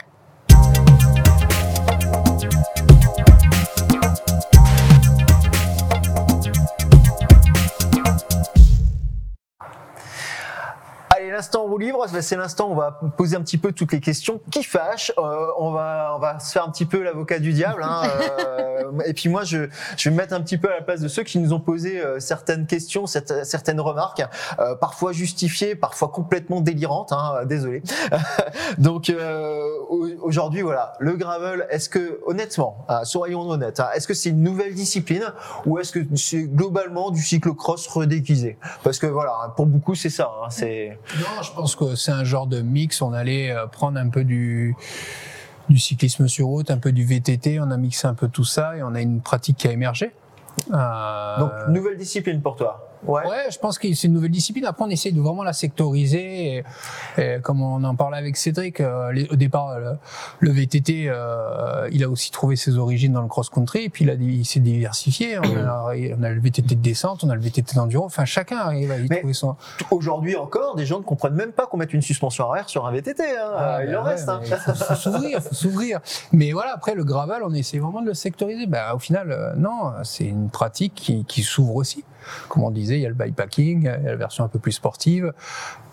L'instant 11.38 11.64
roue 11.64 11.78
libre, 11.78 12.06
c'est 12.20 12.36
l'instant 12.36 12.68
où 12.68 12.72
on 12.72 12.76
va 12.76 13.00
poser 13.16 13.36
un 13.38 13.42
petit 13.42 13.58
peu 13.60 13.72
toutes 13.72 13.92
les 13.92 14.00
questions 14.00 14.42
qui 14.52 14.64
fâchent. 14.64 15.12
Euh, 15.20 15.48
on 15.60 15.72
va, 15.72 16.14
on 16.16 16.20
va 16.20 16.40
se 16.40 16.52
faire 16.52 16.66
un 16.66 16.72
petit 16.72 16.86
peu 16.88 17.04
l'avocat 17.04 17.38
du 17.40 17.54
diable. 17.54 17.84
Hein, 17.84 18.02
euh, 18.40 18.92
et 19.06 19.14
puis 19.14 19.30
moi, 19.30 19.44
je, 19.44 19.68
je 19.98 20.10
vais 20.10 20.14
me 20.16 20.18
mettre 20.20 20.34
un 20.34 20.42
petit 20.42 20.58
peu 20.58 20.72
à 20.72 20.76
la 20.78 20.82
place 20.82 21.00
de 21.00 21.08
ceux 21.08 21.22
qui 21.24 21.38
nous 21.38 21.54
ont 21.54 21.60
posé 21.60 22.02
euh, 22.02 22.20
certaines 22.20 22.66
questions, 22.66 23.06
certaines 23.06 23.80
remarques, 23.80 24.24
euh, 24.60 24.74
parfois 24.76 25.12
justifiées, 25.12 25.76
parfois 25.76 26.08
complètement 26.08 26.60
délirantes. 26.62 27.12
Hein, 27.12 27.34
euh, 27.42 27.46
désolé. 27.46 27.84
Donc 28.80 29.10
euh, 29.12 29.62
au- 29.90 30.08
aujourd'hui, 30.22 30.62
voilà, 30.64 30.94
le 31.00 31.16
gravel. 31.18 31.68
Est-ce 31.70 31.88
que, 31.90 32.20
honnêtement, 32.26 32.86
soyons 33.04 33.42
honnêtes, 33.48 33.80
hein, 33.80 33.90
est-ce 33.96 34.08
que 34.08 34.14
c'est 34.16 34.30
une 34.30 34.42
nouvelle 34.42 34.74
discipline 34.74 35.32
ou 35.66 35.78
est-ce 35.80 35.92
que 35.92 36.00
c'est 36.16 36.44
globalement 36.44 37.12
du 37.12 37.22
cyclocross 37.22 37.88
redéguisé? 37.88 38.58
Parce 38.84 38.98
que 39.00 39.06
voilà, 39.06 39.54
pour 39.56 39.68
beaucoup, 39.68 39.94
c'est 39.96 40.10
ça. 40.10 40.32
Hein, 40.44 40.48
c'est 40.50 40.98
Je 41.42 41.52
pense 41.52 41.76
que 41.76 41.96
c'est 41.96 42.12
un 42.12 42.24
genre 42.24 42.48
de 42.48 42.62
mix. 42.62 43.02
On 43.02 43.14
allait 43.14 43.52
euh, 43.52 43.68
prendre 43.68 44.00
un 44.00 44.10
peu 44.10 44.24
du 44.24 44.76
du 45.70 45.80
cyclisme 45.80 46.28
sur 46.28 46.48
route, 46.48 46.72
un 46.72 46.78
peu 46.78 46.92
du 46.92 47.04
VTT, 47.04 47.60
on 47.60 47.72
a 47.72 47.78
mixé 47.78 48.08
un 48.08 48.14
peu 48.14 48.30
tout 48.30 48.46
ça 48.46 48.78
et 48.78 48.84
on 48.84 48.96
a 48.96 49.02
une 49.02 49.22
pratique 49.22 49.58
qui 49.58 49.68
a 49.68 49.72
émergé. 49.72 50.14
Euh, 50.74 51.40
donc 51.40 51.52
nouvelle 51.70 51.98
discipline 51.98 52.42
pour 52.42 52.56
toi. 52.56 52.87
Ouais. 53.06 53.26
Ouais, 53.28 53.46
je 53.52 53.60
pense 53.60 53.78
que 53.78 53.94
c'est 53.94 54.08
une 54.08 54.14
nouvelle 54.14 54.32
discipline. 54.32 54.66
Après, 54.66 54.84
on 54.86 54.90
essaye 54.90 55.14
de 55.14 55.22
vraiment 55.22 55.44
la 55.44 55.54
sectoriser. 55.54 56.64
Et, 57.18 57.22
et 57.22 57.40
comme 57.42 57.62
on 57.62 57.84
en 57.84 57.96
parlait 57.96 58.18
avec 58.18 58.38
Cédric, 58.38 58.82
euh, 58.82 59.12
les- 59.12 59.28
au 59.30 59.36
départ, 59.36 59.78
le, 59.80 59.92
le 60.40 60.52
VTT, 60.52 61.06
euh, 61.08 61.88
il 61.92 62.04
a 62.04 62.10
aussi 62.10 62.32
trouvé 62.32 62.56
ses 62.56 62.78
origines 62.78 63.14
dans 63.14 63.22
le 63.22 63.28
cross-country. 63.28 63.84
Et 63.86 63.90
puis, 63.90 64.04
il, 64.06 64.10
a, 64.10 64.14
il 64.14 64.46
s'est 64.46 64.60
diversifié. 64.60 65.38
On 65.40 65.44
a, 65.44 65.94
on 66.20 66.24
a 66.24 66.30
le 66.30 66.40
VTT 66.42 66.76
de 66.76 66.82
descente, 66.82 67.24
on 67.24 67.30
a 67.30 67.36
le 67.36 67.42
VTT 67.42 67.76
d'enduro. 67.76 68.06
Enfin, 68.06 68.26
chacun 68.26 68.58
arrive 68.58 68.92
à 68.92 68.98
y 68.98 69.08
Mais- 69.10 69.20
trouver 69.20 69.34
son. 69.34 69.56
Aujourd'hui 69.92 70.36
encore, 70.36 70.76
des 70.76 70.86
gens 70.86 71.00
ne 71.00 71.04
comprennent 71.04 71.34
même 71.36 71.52
pas 71.52 71.66
qu'on 71.68 71.78
mette 71.78 71.94
une 71.94 72.02
suspension 72.02 72.50
arrière 72.50 72.70
sur 72.70 72.86
un 72.86 72.92
VTT. 72.92 73.24
Hein. 73.24 73.52
Ah, 73.58 73.80
Il 73.84 73.92
ben 73.92 73.98
en 74.00 74.04
ouais, 74.04 74.10
reste. 74.12 74.30
hein. 74.30 74.42
faut, 74.44 74.96
s'ouvrir, 74.96 75.42
faut 75.44 75.56
s'ouvrir. 75.56 76.00
Mais 76.32 76.52
voilà, 76.52 76.74
après 76.74 76.96
le 76.96 77.04
gravel, 77.04 77.42
on 77.44 77.54
essaie 77.54 77.80
vraiment 77.80 78.02
de 78.02 78.08
le 78.08 78.14
sectoriser. 78.14 78.66
Ben, 78.68 78.94
au 78.94 79.00
final, 79.00 79.32
euh, 79.32 79.54
non, 79.56 79.92
c'est 80.04 80.26
une 80.26 80.50
pratique 80.50 80.94
qui, 80.96 81.26
qui 81.26 81.44
s'ouvre 81.44 81.76
aussi. 81.76 82.04
Comme 82.50 82.64
on 82.64 82.72
disait, 82.72 82.98
il 82.98 83.02
y 83.02 83.06
a 83.06 83.10
le 83.10 83.16
bikepacking, 83.16 83.82
il 83.82 83.86
y 83.86 83.88
a 83.88 83.98
la 83.98 84.16
version 84.16 84.44
un 84.44 84.48
peu 84.48 84.60
plus 84.60 84.74
sportive, 84.74 85.34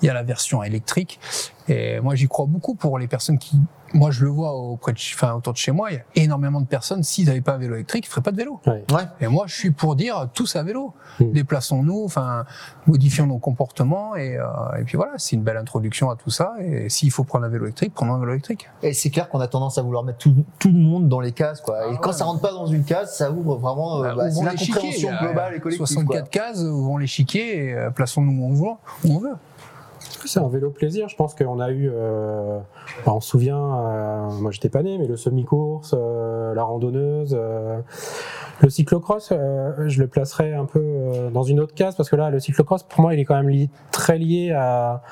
il 0.03 0.07
y 0.07 0.09
a 0.09 0.14
la 0.14 0.22
version 0.22 0.62
électrique. 0.62 1.20
Et 1.68 2.01
moi, 2.01 2.14
j'y 2.14 2.28
crois 2.28 2.47
beaucoup 2.47 2.74
pour 2.74 2.99
les 2.99 3.07
personnes 3.07 3.39
qui, 3.39 3.59
moi, 3.95 4.11
je 4.11 4.22
le 4.24 4.30
vois 4.30 4.53
auprès 4.53 4.92
de, 4.92 4.99
enfin, 5.14 5.32
autour 5.34 5.53
de 5.53 5.59
chez 5.59 5.72
moi, 5.72 5.90
il 5.90 5.95
y 5.95 5.99
a 5.99 6.03
énormément 6.24 6.61
de 6.61 6.66
personnes, 6.66 7.03
s'ils 7.03 7.26
n'avaient 7.26 7.40
pas 7.40 7.55
un 7.55 7.59
vélo 7.59 7.74
électrique, 7.76 8.05
ils 8.07 8.11
feraient 8.11 8.20
pas 8.22 8.32
de 8.32 8.36
vélo. 8.36 8.61
Ouais. 8.66 8.84
Ouais. 8.92 9.05
Et 9.20 9.26
moi, 9.28 9.45
je 9.47 9.55
suis 9.55 9.70
pour 9.70 9.97
dire 9.97 10.28
tous 10.34 10.57
à 10.57 10.62
vélo. 10.62 10.92
Mm. 11.20 11.32
Déplaçons-nous, 11.32 12.03
enfin, 12.05 12.45
modifions 12.86 13.26
nos 13.26 13.38
comportements 13.38 14.16
et, 14.16 14.36
euh, 14.36 14.45
et 14.78 14.84
puis 14.84 14.97
voilà, 14.97 15.12
c'est 15.16 15.36
une 15.36 15.42
belle 15.42 15.57
introduction 15.57 16.11
à 16.11 16.16
tout 16.16 16.30
ça. 16.30 16.55
Et 16.61 16.88
s'il 16.88 17.11
faut 17.11 17.24
prendre 17.24 17.45
un 17.45 17.49
vélo 17.49 17.64
électrique, 17.64 17.92
prenons 17.95 18.14
un 18.14 18.18
vélo 18.20 18.32
électrique. 18.32 18.68
Et 18.82 18.92
c'est 18.92 19.11
clair 19.11 19.28
qu'on 19.28 19.40
a 19.40 19.47
tendance 19.49 19.78
à 19.78 19.82
vouloir 19.82 20.03
mettre 20.05 20.18
tout, 20.18 20.34
tout 20.59 20.68
le 20.68 20.78
monde 20.78 21.09
dans 21.09 21.20
les 21.20 21.32
cases. 21.32 21.61
Quoi. 21.61 21.78
Ah 21.80 21.92
et 21.92 21.97
quand 21.99 22.11
ouais. 22.11 22.16
ça 22.16 22.24
rentre 22.24 22.40
pas 22.40 22.53
dans 22.53 22.66
une 22.66 22.84
case, 22.84 23.16
ça 23.16 23.30
ouvre 23.30 23.57
vraiment. 23.57 24.03
euh, 24.03 24.14
Bah, 24.14 24.14
bah, 24.16 24.30
c'est 24.30 24.40
globale 25.24 25.55
et 25.55 25.61
collective. 25.61 25.86
64 25.86 26.30
cases, 26.30 26.61
ouvrons 26.61 26.99
l'échiquier 26.99 27.68
et 27.68 27.72
euh, 27.74 27.90
plaçons-nous 27.90 28.42
où 28.42 28.47
on 28.47 28.53
veut. 28.55 28.76
Où 29.05 29.16
on 29.16 29.18
veut. 29.20 29.36
C'est 30.27 30.41
un 30.41 30.49
vélo 30.49 30.70
plaisir. 30.70 31.09
Je 31.09 31.16
pense 31.16 31.35
qu'on 31.35 31.61
a 31.61 31.70
eu, 31.70 31.91
euh, 31.93 32.59
bah, 33.05 33.12
on 33.14 33.20
se 33.20 33.29
souvient, 33.29 33.59
euh, 33.59 34.31
moi 34.41 34.51
j'étais 34.51 34.68
pas 34.68 34.83
né, 34.83 34.99
mais 34.99 35.07
le 35.07 35.16
semi-course, 35.16 35.95
euh, 35.97 36.55
la 36.55 36.62
randonneuse, 36.62 37.37
euh, 37.39 37.81
le 38.61 38.70
cyclocross, 38.70 39.31
euh, 39.33 39.89
je 39.89 40.01
le 40.01 40.09
placerais 40.09 40.55
un 40.55 40.64
peu 40.64 40.81
euh, 40.81 41.31
dans 41.31 41.43
une 41.43 41.61
autre 41.61 41.75
case 41.75 41.97
parce 41.97 42.09
que 42.09 42.16
là, 42.16 42.31
le 42.31 42.41
cyclocross, 42.41 42.83
pour 42.83 43.01
moi, 43.01 43.14
il 43.14 43.20
est 43.20 43.25
quand 43.25 43.43
même 43.43 43.68
très 43.91 44.18
lié 44.18 44.53
à, 44.53 45.03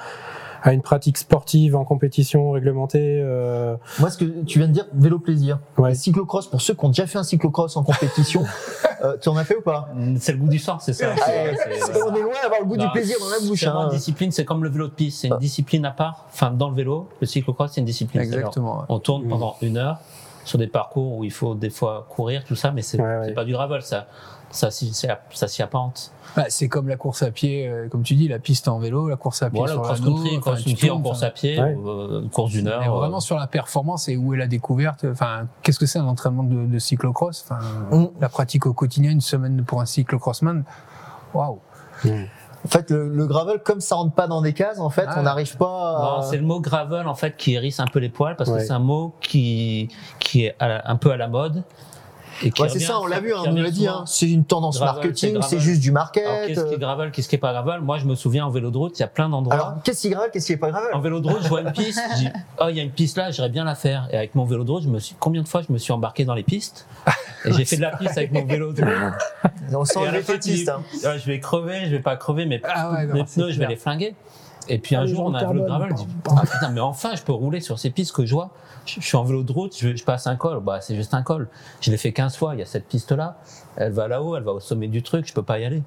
à 0.63 0.73
une 0.73 0.81
pratique 0.83 1.19
sportive 1.19 1.75
en 1.77 1.85
compétition 1.85 2.53
réglementée. 2.53 3.21
euh, 3.23 3.75
Moi, 3.99 4.11
ce 4.11 4.19
que 4.19 4.25
tu 4.45 4.59
viens 4.59 4.69
de 4.69 4.73
dire, 4.73 4.87
vélo 4.95 5.19
plaisir. 5.19 5.59
Ouais. 5.77 5.95
Cyclocross, 5.95 6.47
pour 6.49 6.61
ceux 6.61 6.75
qui 6.75 6.85
ont 6.85 6.89
déjà 6.89 7.07
fait 7.07 7.19
un 7.19 7.25
cyclocross 7.25 7.77
en 7.77 7.83
compétition, 7.83 8.45
euh, 9.05 9.17
tu 9.21 9.29
en 9.29 9.37
as 9.37 9.45
fait 9.45 9.57
ou 9.57 9.63
pas? 9.63 9.89
C'est 10.19 10.33
le 10.33 10.39
goût 10.39 10.49
du 10.49 10.59
sang, 10.61 10.79
c'est 10.79 10.93
ça. 10.93 11.09
Ah, 11.21 11.23
C'est- 11.27 11.81
c'est- 11.81 12.03
On 12.03 12.15
est 12.15 12.23
loin 12.23 12.33
d'avoir 12.43 12.61
le 12.61 12.67
goût 12.67 12.77
du 12.77 12.89
plaisir 12.91 13.17
dans 13.21 13.29
la 13.29 13.41
bouche. 13.47 13.59
C'est 13.61 13.67
vraiment 13.67 13.83
hein. 13.83 13.91
une 13.91 13.97
discipline, 13.97 14.31
c'est 14.31 14.45
comme 14.45 14.63
le 14.63 14.71
vélo 14.71 14.87
de 14.87 14.93
piste, 14.93 15.21
c'est 15.23 15.29
une 15.29 15.39
discipline 15.39 15.85
à 15.85 15.91
part. 15.91 16.27
Enfin, 16.33 16.51
dans 16.53 16.71
le 16.71 16.77
vélo, 16.77 17.09
le 17.21 17.27
cyclocross, 17.27 17.73
c'est 17.73 17.81
une 17.81 17.87
discipline. 17.87 18.23
C'est-à-dire, 18.25 18.51
On 18.89 18.99
tourne 19.01 19.25
Mm. 19.25 19.29
pendant 19.29 19.57
une 19.63 19.77
heure 19.77 19.99
sur 20.45 20.59
des 20.59 20.67
parcours 20.67 21.19
où 21.19 21.25
il 21.25 21.31
faut 21.33 21.55
des 21.55 21.71
fois 21.71 22.07
courir, 22.09 22.43
tout 22.45 22.57
ça, 22.57 22.71
mais 22.73 22.83
c'est 22.83 23.01
Ouais, 23.01 23.07
ouais. 23.07 23.23
c'est 23.27 23.33
pas 23.35 23.45
du 23.45 23.53
gravel, 23.53 23.83
ça. 23.83 24.07
Ça, 24.53 24.71
ça 24.71 25.49
s'y 25.49 25.63
apparente. 25.63 26.13
Bah, 26.37 26.45
c'est 26.49 26.69
comme 26.69 26.87
la 26.87 26.97
course 26.97 27.23
à 27.23 27.31
pied, 27.31 27.67
euh, 27.67 27.89
comme 27.89 28.03
tu 28.03 28.15
dis, 28.15 28.29
la 28.29 28.39
piste 28.39 28.69
en 28.69 28.79
vélo, 28.79 29.09
la 29.09 29.17
course 29.17 29.43
à 29.43 29.49
pied 29.51 29.59
Voilà, 29.59 29.73
sur 29.73 29.81
enfin, 29.83 29.95
cross-country 29.95 30.75
tu 30.77 30.91
en 30.91 31.01
course 31.01 31.23
à 31.23 31.31
pied, 31.31 31.59
Ouais. 31.61 31.75
ou, 31.75 31.89
euh, 31.89 32.21
une 32.23 32.31
course 32.31 32.53
d'une 32.53 32.69
heure. 32.69 32.81
Mais 32.81 32.89
euh, 32.89 32.93
vraiment 32.93 33.21
sur 33.21 33.37
la 33.39 33.47
performance 33.47 34.09
et 34.09 34.17
où 34.17 34.33
est 34.35 34.37
la 34.37 34.47
découverte. 34.47 35.05
Enfin, 35.11 35.49
qu'est-ce 35.63 35.79
que 35.79 35.87
c'est 35.87 35.99
un 35.99 36.07
entraînement 36.07 36.43
de, 36.45 36.67
de 36.67 36.79
cyclocross 36.79 37.45
Enfin, 37.49 37.59
Mm. 37.91 38.07
la 38.21 38.29
pratique 38.29 38.67
au 38.67 38.73
quotidien, 38.73 39.11
une 39.11 39.21
semaine 39.23 39.65
pour 39.65 39.81
un 39.81 39.87
cyclocrossman. 39.87 40.65
Waouh 41.35 41.59
En 42.05 42.69
fait, 42.69 42.91
le, 42.91 43.09
le 43.09 43.27
gravel, 43.27 43.59
comme 43.65 43.81
ça 43.81 43.97
rentre 43.97 44.15
pas 44.15 44.27
dans 44.29 44.41
des 44.43 44.53
cases, 44.53 44.79
en 44.79 44.91
fait, 44.91 45.07
Ah. 45.09 45.17
on 45.19 45.23
n'arrive 45.23 45.57
pas. 45.57 46.19
à- 46.19 46.23
c'est 46.23 46.37
le 46.37 46.45
mot 46.45 46.61
gravel 46.61 47.07
en 47.09 47.15
fait 47.15 47.37
qui 47.37 47.55
hérisse 47.55 47.81
un 47.81 47.87
peu 47.87 47.99
les 47.99 48.09
poils 48.11 48.37
parce 48.37 48.51
Ouais. 48.51 48.59
que 48.59 48.65
c'est 48.65 48.73
un 48.73 48.79
mot 48.79 49.15
qui 49.21 49.89
qui 50.21 50.45
est 50.45 50.55
à 50.61 50.69
la- 50.69 50.91
un 50.91 50.97
peu 50.97 51.11
à 51.11 51.17
la 51.17 51.27
mode 51.29 51.65
Ouais, 52.43 52.69
c'est 52.69 52.81
ça, 52.81 52.99
on 53.01 53.07
l'a 53.07 53.21
vu, 53.21 53.33
hein, 53.35 53.43
on 53.47 53.53
nous 53.53 53.63
l'a 53.63 53.71
dit. 53.71 53.87
hein. 53.87 54.05
C'est 54.07 54.29
une 54.31 54.45
tendance 54.45 54.79
Gravel, 54.79 54.95
marketing, 54.95 55.39
c'est 55.43 55.59
juste 55.59 55.81
du 55.81 55.91
Alors, 55.91 56.03
market. 56.05 56.25
qu'est-ce 56.47 56.65
qui 56.65 56.73
est 56.73 56.75
euh. 56.75 56.79
gravel, 56.79 57.11
qu'est-ce 57.11 57.29
qui 57.29 57.37
est 57.37 57.39
pas 57.39 57.53
gravel? 57.53 57.81
Moi, 57.81 57.99
je 57.99 58.05
me 58.07 58.15
souviens 58.15 58.47
en 58.47 58.51
vélo 58.51 58.71
de 58.71 58.79
route, 58.79 58.99
il 58.99 59.01
y 59.01 59.05
a 59.05 59.09
plein 59.09 59.29
d'endroits. 59.29 59.55
Alors, 59.55 59.75
qu'est-ce 59.85 60.01
qui 60.03 60.07
est 60.09 60.11
gravel, 60.11 60.31
qu'est-ce 60.33 60.47
qui 60.47 60.53
est 60.53 60.57
pas 60.57 60.71
gravel? 60.71 60.95
En 60.95 61.01
vélo 61.01 61.21
de 61.21 61.29
route, 61.29 61.43
je 61.43 61.49
vois 61.49 61.61
une 61.63 61.73
piste, 61.73 62.01
je 62.15 62.19
dis, 62.19 62.29
oh, 62.61 62.67
il 62.71 62.77
y 62.77 62.81
a 62.81 62.83
une 62.83 62.91
piste 62.91 63.17
là, 63.17 63.31
j'aimerais 63.31 63.51
bien 63.51 63.65
la 63.65 63.75
faire. 63.75 64.09
Et 64.11 64.17
avec 64.17 64.35
mon 64.35 64.45
vélo 64.45 64.65
de 64.65 64.71
route, 64.71 64.83
je 64.83 64.89
me 64.89 64.99
suis, 64.99 65.15
combien 65.19 65.43
de 65.43 65.49
fois 65.49 65.63
je 65.67 65.73
me 65.73 65.79
suis 65.79 65.93
embarqué 65.93 66.25
dans 66.25 66.35
les 66.35 66.43
pistes? 66.43 66.87
Et 67.45 67.53
j'ai 67.53 67.65
fait 67.65 67.77
de 67.77 67.83
la 67.83 67.97
piste 67.97 68.17
avec 68.17 68.33
mon 68.33 68.45
vélo 68.45 68.73
de 68.73 68.83
route. 68.83 69.53
On 69.75 69.85
sent 69.85 70.01
le 70.01 70.71
hein. 70.71 70.83
Je 71.19 71.27
vais 71.27 71.41
crever, 71.41 71.87
je 71.87 71.91
vais 71.91 72.01
pas 72.03 72.17
crever, 72.17 72.47
mais 72.47 72.61
Ah 72.65 72.93
ouais, 72.93 73.07
non, 73.07 73.15
mes 73.15 73.25
pneus, 73.25 73.51
je 73.51 73.59
vais 73.59 73.67
les 73.67 73.77
flinguer. 73.77 74.15
Et 74.69 74.79
puis 74.79 74.95
un 74.97 75.07
jour, 75.07 75.25
on 75.27 75.35
a 75.35 75.45
un 75.45 75.49
vélo 75.49 75.61
de 75.61 75.67
gravel, 75.67 75.91
je 75.91 76.03
dis, 76.05 76.09
ah 76.37 76.43
putain, 76.43 76.71
mais 76.71 76.81
enfin, 76.81 77.15
je 77.17 77.23
peux 77.23 77.33
rouler 77.33 77.61
sur 77.61 77.79
ces 77.79 77.91
pistes 77.91 78.13
que 78.15 78.25
je 78.25 78.35
vois. 78.35 78.51
Je, 78.87 79.01
je 79.01 79.07
suis 79.07 79.17
en 79.17 79.25
vélo 79.25 79.43
de 79.43 79.53
route, 79.53 79.77
je, 79.77 79.95
je 79.97 80.05
passe 80.05 80.27
un 80.27 80.37
col, 80.37 80.61
bah, 80.61 80.81
c'est 80.81 80.95
juste 80.97 81.15
un 81.15 81.23
col. 81.23 81.49
Je 81.81 81.91
l'ai 81.91 81.97
fait 81.97 82.13
15 82.13 82.37
fois, 82.37 82.55
il 82.55 82.61
y 82.61 82.63
a 82.63 82.67
cette 82.67 82.87
piste-là, 82.87 83.39
elle 83.77 83.93
va 83.93 84.09
là-haut, 84.09 84.37
elle 84.37 84.43
va 84.45 84.53
au 84.53 84.61
sommet 84.61 84.89
du 84.89 85.03
truc, 85.03 85.27
je 85.27 85.33
peux 85.35 85.43
pas 85.43 85.59
y 85.59 85.65
aller. 85.65 85.83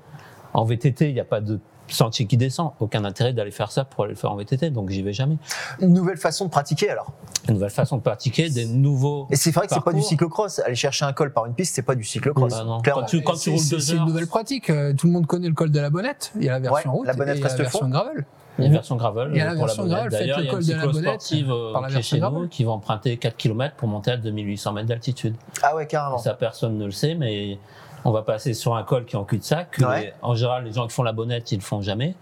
En 0.53 0.63
VTT, 0.65 1.09
il 1.09 1.13
n'y 1.13 1.19
a 1.19 1.25
pas 1.25 1.41
de 1.41 1.59
sentier 1.87 2.25
qui 2.25 2.35
descend, 2.37 2.71
aucun 2.79 3.05
intérêt 3.05 3.31
d'aller 3.33 3.51
faire 3.51 3.71
ça 3.71 3.85
pour 3.85 4.05
aller 4.05 4.13
le 4.13 4.19
faire 4.19 4.31
en 4.31 4.35
VTT, 4.37 4.71
donc 4.71 4.89
j'y 4.89 5.03
vais 5.03 5.13
jamais. 5.13 5.37
Une 5.81 5.93
nouvelle 5.93 6.17
façon 6.17 6.45
de 6.45 6.49
pratiquer 6.49 6.89
alors. 6.89 7.11
Une 7.47 7.53
nouvelle 7.55 7.69
façon 7.69 7.97
de 7.97 8.01
pratiquer, 8.01 8.49
des 8.49 8.65
nouveaux. 8.65 9.27
Et 9.29 9.35
c'est 9.35 9.51
vrai 9.51 9.67
que 9.67 9.73
c'est 9.75 9.83
pas 9.83 9.93
du 9.93 10.01
cyclocross. 10.01 10.59
Aller 10.59 10.73
chercher 10.73 11.05
un 11.05 11.13
col 11.13 11.31
par 11.31 11.45
une 11.45 11.53
piste, 11.53 11.75
c'est 11.75 11.83
pas 11.83 11.93
du 11.93 12.03
cyclocross. 12.03 12.51
Bah 12.53 12.63
non. 12.63 12.81
Clairement. 12.81 13.01
Quand 13.01 13.07
tu, 13.07 13.21
quand 13.21 13.35
tu 13.35 13.51
roules 13.51 13.59
c'est- 13.59 13.75
deux 13.75 13.79
C'est 13.81 13.95
une 13.97 14.05
nouvelle 14.05 14.25
pratique. 14.25 14.71
Euh, 14.71 14.93
Tout 14.93 15.05
le 15.05 15.13
monde 15.13 15.27
connaît 15.27 15.47
le 15.47 15.53
col 15.53 15.69
de 15.69 15.79
la 15.79 15.91
Bonnette. 15.91 16.31
Il 16.37 16.43
y 16.45 16.49
a 16.49 16.53
la 16.53 16.59
version 16.59 16.89
Ouais, 16.91 16.97
route 16.97 17.07
la 17.07 17.13
Bonnette 17.13 17.35
et 17.35 17.39
il 17.39 17.43
y 17.43 17.45
a 17.45 17.49
la 17.49 17.55
version 17.55 17.79
fond. 17.81 17.89
gravel. 17.89 18.25
Il 18.57 18.61
y 18.61 18.65
a 18.65 18.67
une 18.67 18.73
version 18.73 18.95
gravel 18.95 19.29
Il 19.31 19.37
y 19.37 19.41
a 19.41 19.45
la 19.45 19.51
pour 19.51 19.65
version 19.65 19.83
la 19.83 19.89
gravel, 19.89 20.11
D'ailleurs, 20.11 20.39
le 20.39 20.43
il 20.43 20.47
y 20.47 20.49
a 20.49 20.53
une 20.53 20.59
col 20.59 20.65
de 20.65 20.73
la 20.73 20.87
Bonnette 20.87 21.21
cyclo-sportive 21.21 21.51
euh, 21.51 21.71
qui 21.71 21.77
est 21.77 21.93
version 21.93 22.17
chez 22.17 22.21
nous 22.21 22.47
qui 22.47 22.63
va 22.63 22.71
emprunter 22.71 23.17
4 23.17 23.37
km 23.37 23.75
pour 23.75 23.87
monter 23.87 24.11
à 24.11 24.17
2800 24.17 24.73
mètres 24.73 24.87
d'altitude. 24.87 25.35
Ah 25.61 25.75
ouais, 25.75 25.87
carrément. 25.87 26.17
Ça, 26.17 26.33
personne 26.33 26.77
ne 26.77 26.85
le 26.85 26.91
sait, 26.91 27.15
mais 27.15 27.59
on 28.05 28.11
va 28.11 28.21
passer 28.21 28.53
sur 28.53 28.75
un 28.75 28.83
col 28.83 29.05
qui 29.05 29.15
est 29.15 29.19
en 29.19 29.25
cul-de-sac. 29.25 29.77
Ouais. 29.79 30.13
En 30.21 30.35
général, 30.35 30.63
les 30.63 30.71
gens 30.71 30.87
qui 30.87 30.93
font 30.93 31.03
la 31.03 31.13
bonnette, 31.13 31.51
ils 31.51 31.57
le 31.57 31.61
font 31.61 31.81
jamais. 31.81 32.15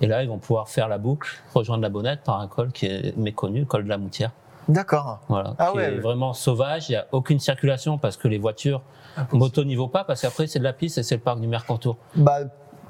Et 0.00 0.06
là, 0.06 0.22
ils 0.22 0.28
vont 0.28 0.38
pouvoir 0.38 0.68
faire 0.68 0.88
la 0.88 0.98
boucle, 0.98 1.30
rejoindre 1.54 1.82
la 1.82 1.88
bonnette 1.88 2.20
par 2.22 2.40
un 2.40 2.48
col 2.48 2.72
qui 2.72 2.86
est 2.86 3.16
méconnu, 3.16 3.60
le 3.60 3.66
col 3.66 3.84
de 3.84 3.88
la 3.88 3.98
Moutière. 3.98 4.30
D'accord. 4.68 5.20
Voilà. 5.28 5.54
Ah 5.58 5.70
qui 5.70 5.78
ouais, 5.78 5.84
est 5.84 5.94
ouais. 5.94 6.00
vraiment 6.00 6.34
sauvage. 6.34 6.88
Il 6.90 6.92
n'y 6.92 6.96
a 6.96 7.06
aucune 7.12 7.38
circulation 7.38 7.98
parce 7.98 8.16
que 8.16 8.28
les 8.28 8.38
voitures 8.38 8.82
moto 9.32 9.64
n'y 9.64 9.74
vont 9.74 9.88
pas 9.88 10.04
parce 10.04 10.20
qu'après, 10.20 10.46
c'est 10.46 10.58
de 10.58 10.64
la 10.64 10.72
piste 10.72 10.98
et 10.98 11.02
c'est 11.02 11.16
le 11.16 11.22
parc 11.22 11.40
du 11.40 11.46
Mercantour. 11.46 11.96
Bah, 12.14 12.40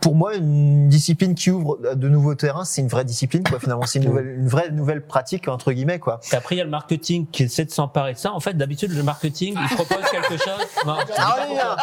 pour 0.00 0.14
moi, 0.14 0.36
une 0.36 0.88
discipline 0.88 1.34
qui 1.34 1.50
ouvre 1.50 1.78
de 1.94 2.08
nouveaux 2.08 2.34
terrains, 2.34 2.64
c'est 2.64 2.80
une 2.80 2.88
vraie 2.88 3.04
discipline, 3.04 3.42
quoi. 3.42 3.58
Finalement, 3.58 3.86
c'est 3.86 3.98
une, 3.98 4.06
nouvelle, 4.06 4.26
une 4.26 4.48
vraie 4.48 4.70
nouvelle 4.70 5.04
pratique, 5.04 5.48
entre 5.48 5.72
guillemets, 5.72 5.98
quoi. 5.98 6.20
Et 6.32 6.36
après, 6.36 6.54
il 6.54 6.58
y 6.58 6.60
a 6.60 6.64
le 6.64 6.70
marketing 6.70 7.26
qui 7.30 7.44
essaie 7.44 7.64
de 7.64 7.70
s'emparer 7.70 8.12
de 8.12 8.18
ça. 8.18 8.32
En 8.32 8.40
fait, 8.40 8.54
d'habitude, 8.54 8.92
le 8.92 9.02
marketing, 9.02 9.56
il 9.58 9.76
propose 9.76 10.04
quelque 10.10 10.36
chose. 10.36 10.66
Non, 10.86 10.96
Ah 11.16 11.36
oui, 11.48 11.56
hein. 11.60 11.76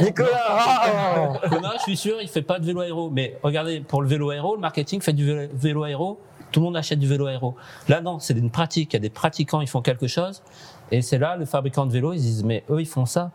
Nicolas 0.00 0.28
ah, 0.48 1.40
Conan, 1.48 1.70
je 1.78 1.82
suis 1.82 1.96
sûr, 1.96 2.16
il 2.20 2.28
fait 2.28 2.42
pas 2.42 2.58
de 2.58 2.66
vélo 2.66 2.80
aéro. 2.80 3.10
Mais 3.10 3.38
regardez, 3.42 3.80
pour 3.80 4.02
le 4.02 4.08
vélo 4.08 4.30
aéro, 4.30 4.54
le 4.54 4.60
marketing 4.60 5.00
fait 5.00 5.12
du 5.12 5.24
vélo, 5.24 5.48
vélo 5.54 5.84
aéro. 5.84 6.20
Tout 6.52 6.60
le 6.60 6.64
monde 6.64 6.76
achète 6.76 6.98
du 6.98 7.06
vélo 7.06 7.26
aéro. 7.26 7.54
Là, 7.88 8.00
non, 8.00 8.18
c'est 8.18 8.36
une 8.36 8.50
pratique. 8.50 8.92
Il 8.92 8.96
y 8.96 8.98
a 8.98 9.00
des 9.00 9.10
pratiquants, 9.10 9.60
ils 9.60 9.68
font 9.68 9.82
quelque 9.82 10.08
chose. 10.08 10.42
Et 10.90 11.02
c'est 11.02 11.18
là, 11.18 11.36
le 11.36 11.44
fabricant 11.44 11.86
de 11.86 11.92
vélo, 11.92 12.12
ils 12.12 12.18
se 12.18 12.24
disent, 12.24 12.44
mais 12.44 12.64
eux, 12.70 12.80
ils 12.80 12.88
font 12.88 13.06
ça. 13.06 13.30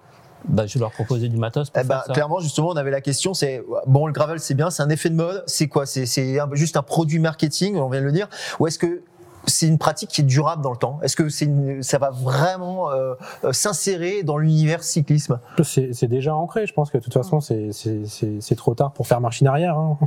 Bah, 0.48 0.66
je 0.68 0.74
vais 0.76 0.80
leur 0.80 0.92
proposer 0.92 1.28
du 1.28 1.38
matos 1.38 1.70
pour 1.70 1.82
Eh 1.82 1.88
ben, 1.88 1.96
faire 1.96 2.06
ça. 2.06 2.14
clairement, 2.14 2.40
justement, 2.40 2.70
on 2.70 2.76
avait 2.76 2.92
la 2.92 3.02
question, 3.02 3.34
c'est 3.34 3.64
bon, 3.88 4.08
le 4.08 4.14
gravel, 4.14 4.40
c'est 4.40 4.54
bien, 4.54 4.70
c'est 4.70 4.84
un 4.84 4.90
effet 4.90 5.10
de 5.10 5.16
mode, 5.16 5.44
c'est 5.48 5.68
quoi? 5.68 5.86
C'est 5.86 6.06
juste 6.54 6.78
un 6.78 6.84
produit 6.84 7.20
marketing, 7.20 7.76
on 7.78 7.90
vient 7.90 8.02
de 8.02 8.06
le 8.06 8.12
dire, 8.12 8.28
ou 8.60 8.68
est-ce 8.68 8.78
que 8.80 9.02
c'est 9.48 9.68
une 9.68 9.78
pratique 9.78 10.10
qui 10.10 10.22
est 10.22 10.26
durable 10.26 10.62
dans 10.64 10.72
le 10.72 10.78
temps 10.78 11.00
Est-ce 11.04 11.16
que 11.16 11.30
c'est 11.30 11.46
une- 11.46 11.84
ça 11.84 11.98
va 11.98 12.10
vraiment 12.10 12.90
euh, 12.92 13.14
euh, 13.44 13.52
s'insérer 13.54 14.24
dans 14.24 14.38
l'univers 14.38 14.84
cyclisme? 14.84 15.40
C'est 15.64 15.94
c'est 15.94 16.08
déjà 16.08 16.36
ancré. 16.36 16.66
Je 16.68 16.74
pense 16.74 16.90
que 16.92 16.98
de 16.98 17.04
toute 17.04 17.14
façon, 17.14 17.40
c'est- 17.42 17.72
c'est 17.72 18.06
c'est- 18.06 18.42
c'est 18.42 18.56
trop 18.56 18.74
tard 18.76 18.92
pour 18.94 19.08
faire 19.08 19.22
machine 19.22 19.48
arrière. 19.48 19.78
hein. 19.78 19.98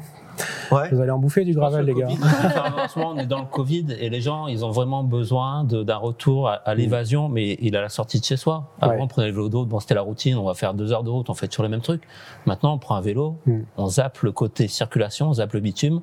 Ouais. 0.70 0.88
Vous 0.92 1.00
allez 1.00 1.10
en 1.10 1.18
bouffer 1.18 1.44
du 1.44 1.52
gravel, 1.52 1.84
les 1.84 1.92
le 1.94 1.98
gars. 1.98 2.06
En 2.08 2.88
ce 2.88 2.96
moment, 2.98 3.12
on 3.16 3.18
est 3.18 3.26
dans 3.26 3.40
le 3.40 3.46
Covid 3.46 3.86
et 3.98 4.08
les 4.08 4.20
gens, 4.20 4.46
ils 4.46 4.64
ont 4.64 4.70
vraiment 4.70 5.02
besoin 5.02 5.64
de- 5.64 5.82
d'un 5.82 5.96
retour 5.96 6.48
à, 6.48 6.54
à 6.54 6.74
l'évasion, 6.76 7.28
mais 7.28 7.56
il 7.60 7.76
a 7.76 7.80
la 7.80 7.88
sortie 7.88 8.20
de 8.20 8.24
chez 8.24 8.36
soi. 8.36 8.70
Avant, 8.80 8.92
Ouais. 8.92 8.98
on 9.00 9.08
prenait 9.08 9.26
le 9.26 9.32
vélo 9.32 9.48
d'autre, 9.48 9.68
bon, 9.68 9.80
c'était 9.80 9.94
la 9.94 10.02
routine, 10.02 10.36
on 10.36 10.44
va 10.44 10.54
faire 10.54 10.74
deux 10.74 10.92
heures 10.92 11.02
de 11.02 11.10
route, 11.10 11.28
on 11.28 11.34
fait 11.34 11.48
toujours 11.48 11.64
les 11.64 11.68
mêmes 11.68 11.80
trucs. 11.80 12.02
Maintenant, 12.46 12.72
on 12.74 12.78
prend 12.78 12.94
un 12.94 13.00
vélo, 13.00 13.36
Mm. 13.46 13.58
on 13.78 13.86
zappe 13.88 14.18
le 14.20 14.30
côté 14.30 14.68
circulation, 14.68 15.28
on 15.30 15.32
zappe 15.34 15.54
le 15.54 15.60
bitume. 15.60 16.02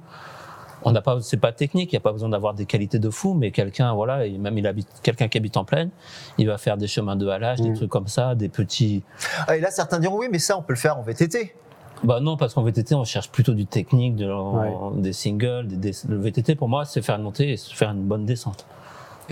On 0.86 0.92
n'a 0.92 1.02
pas, 1.02 1.20
c'est 1.22 1.38
pas 1.38 1.52
technique, 1.52 1.92
il 1.92 1.96
n'y 1.96 1.98
a 1.98 2.02
pas 2.02 2.12
besoin 2.12 2.30
d'avoir 2.30 2.54
des 2.54 2.66
qualités 2.66 3.00
de 3.00 3.10
fou, 3.10 3.34
mais 3.34 3.52
quelqu'un, 3.52 3.92
voilà, 3.94 4.26
et 4.26 4.38
même 4.38 4.58
il 4.58 4.68
habite, 4.68 4.88
quelqu'un 5.02 5.28
qui 5.28 5.38
habite 5.38 5.58
en 5.58 5.66
plaine, 5.66 5.90
il 6.38 6.48
va 6.48 6.58
faire 6.58 6.78
des 6.78 6.88
chemins 6.88 7.16
de 7.16 7.28
halage, 7.28 7.60
des 7.60 7.72
Mm. 7.72 7.76
trucs 7.76 7.90
comme 7.90 8.08
ça, 8.08 8.36
des 8.36 8.50
petits, 8.50 9.04
Ah, 9.48 9.58
Et 9.58 9.60
là, 9.60 9.72
certains 9.72 10.00
diront 10.00 10.18
oui, 10.20 10.28
mais 10.32 10.40
ça, 10.40 10.58
on 10.58 10.62
peut 10.62 10.74
le 10.74 10.80
faire 10.80 10.98
en 10.98 11.02
VTT. 11.02 11.56
bah 12.04 12.20
non, 12.20 12.38
parce 12.38 12.54
qu'en 12.54 12.62
VTT, 12.64 12.94
on 12.94 13.04
cherche 13.04 13.30
plutôt 13.32 13.54
du 13.54 13.66
technique, 13.66 14.16
de, 14.16 14.32
Ouais. 14.32 15.02
des 15.02 15.14
singles. 15.14 15.68
Des, 15.68 15.78
des- 15.78 15.92
le 16.08 16.18
VTT, 16.18 16.54
pour 16.56 16.70
moi, 16.70 16.86
c'est 16.86 17.02
faire 17.02 17.16
une 17.16 17.24
montée 17.24 17.54
et 17.54 17.58
faire 17.58 17.90
une 17.92 18.04
bonne 18.04 18.26
descente. 18.26 18.66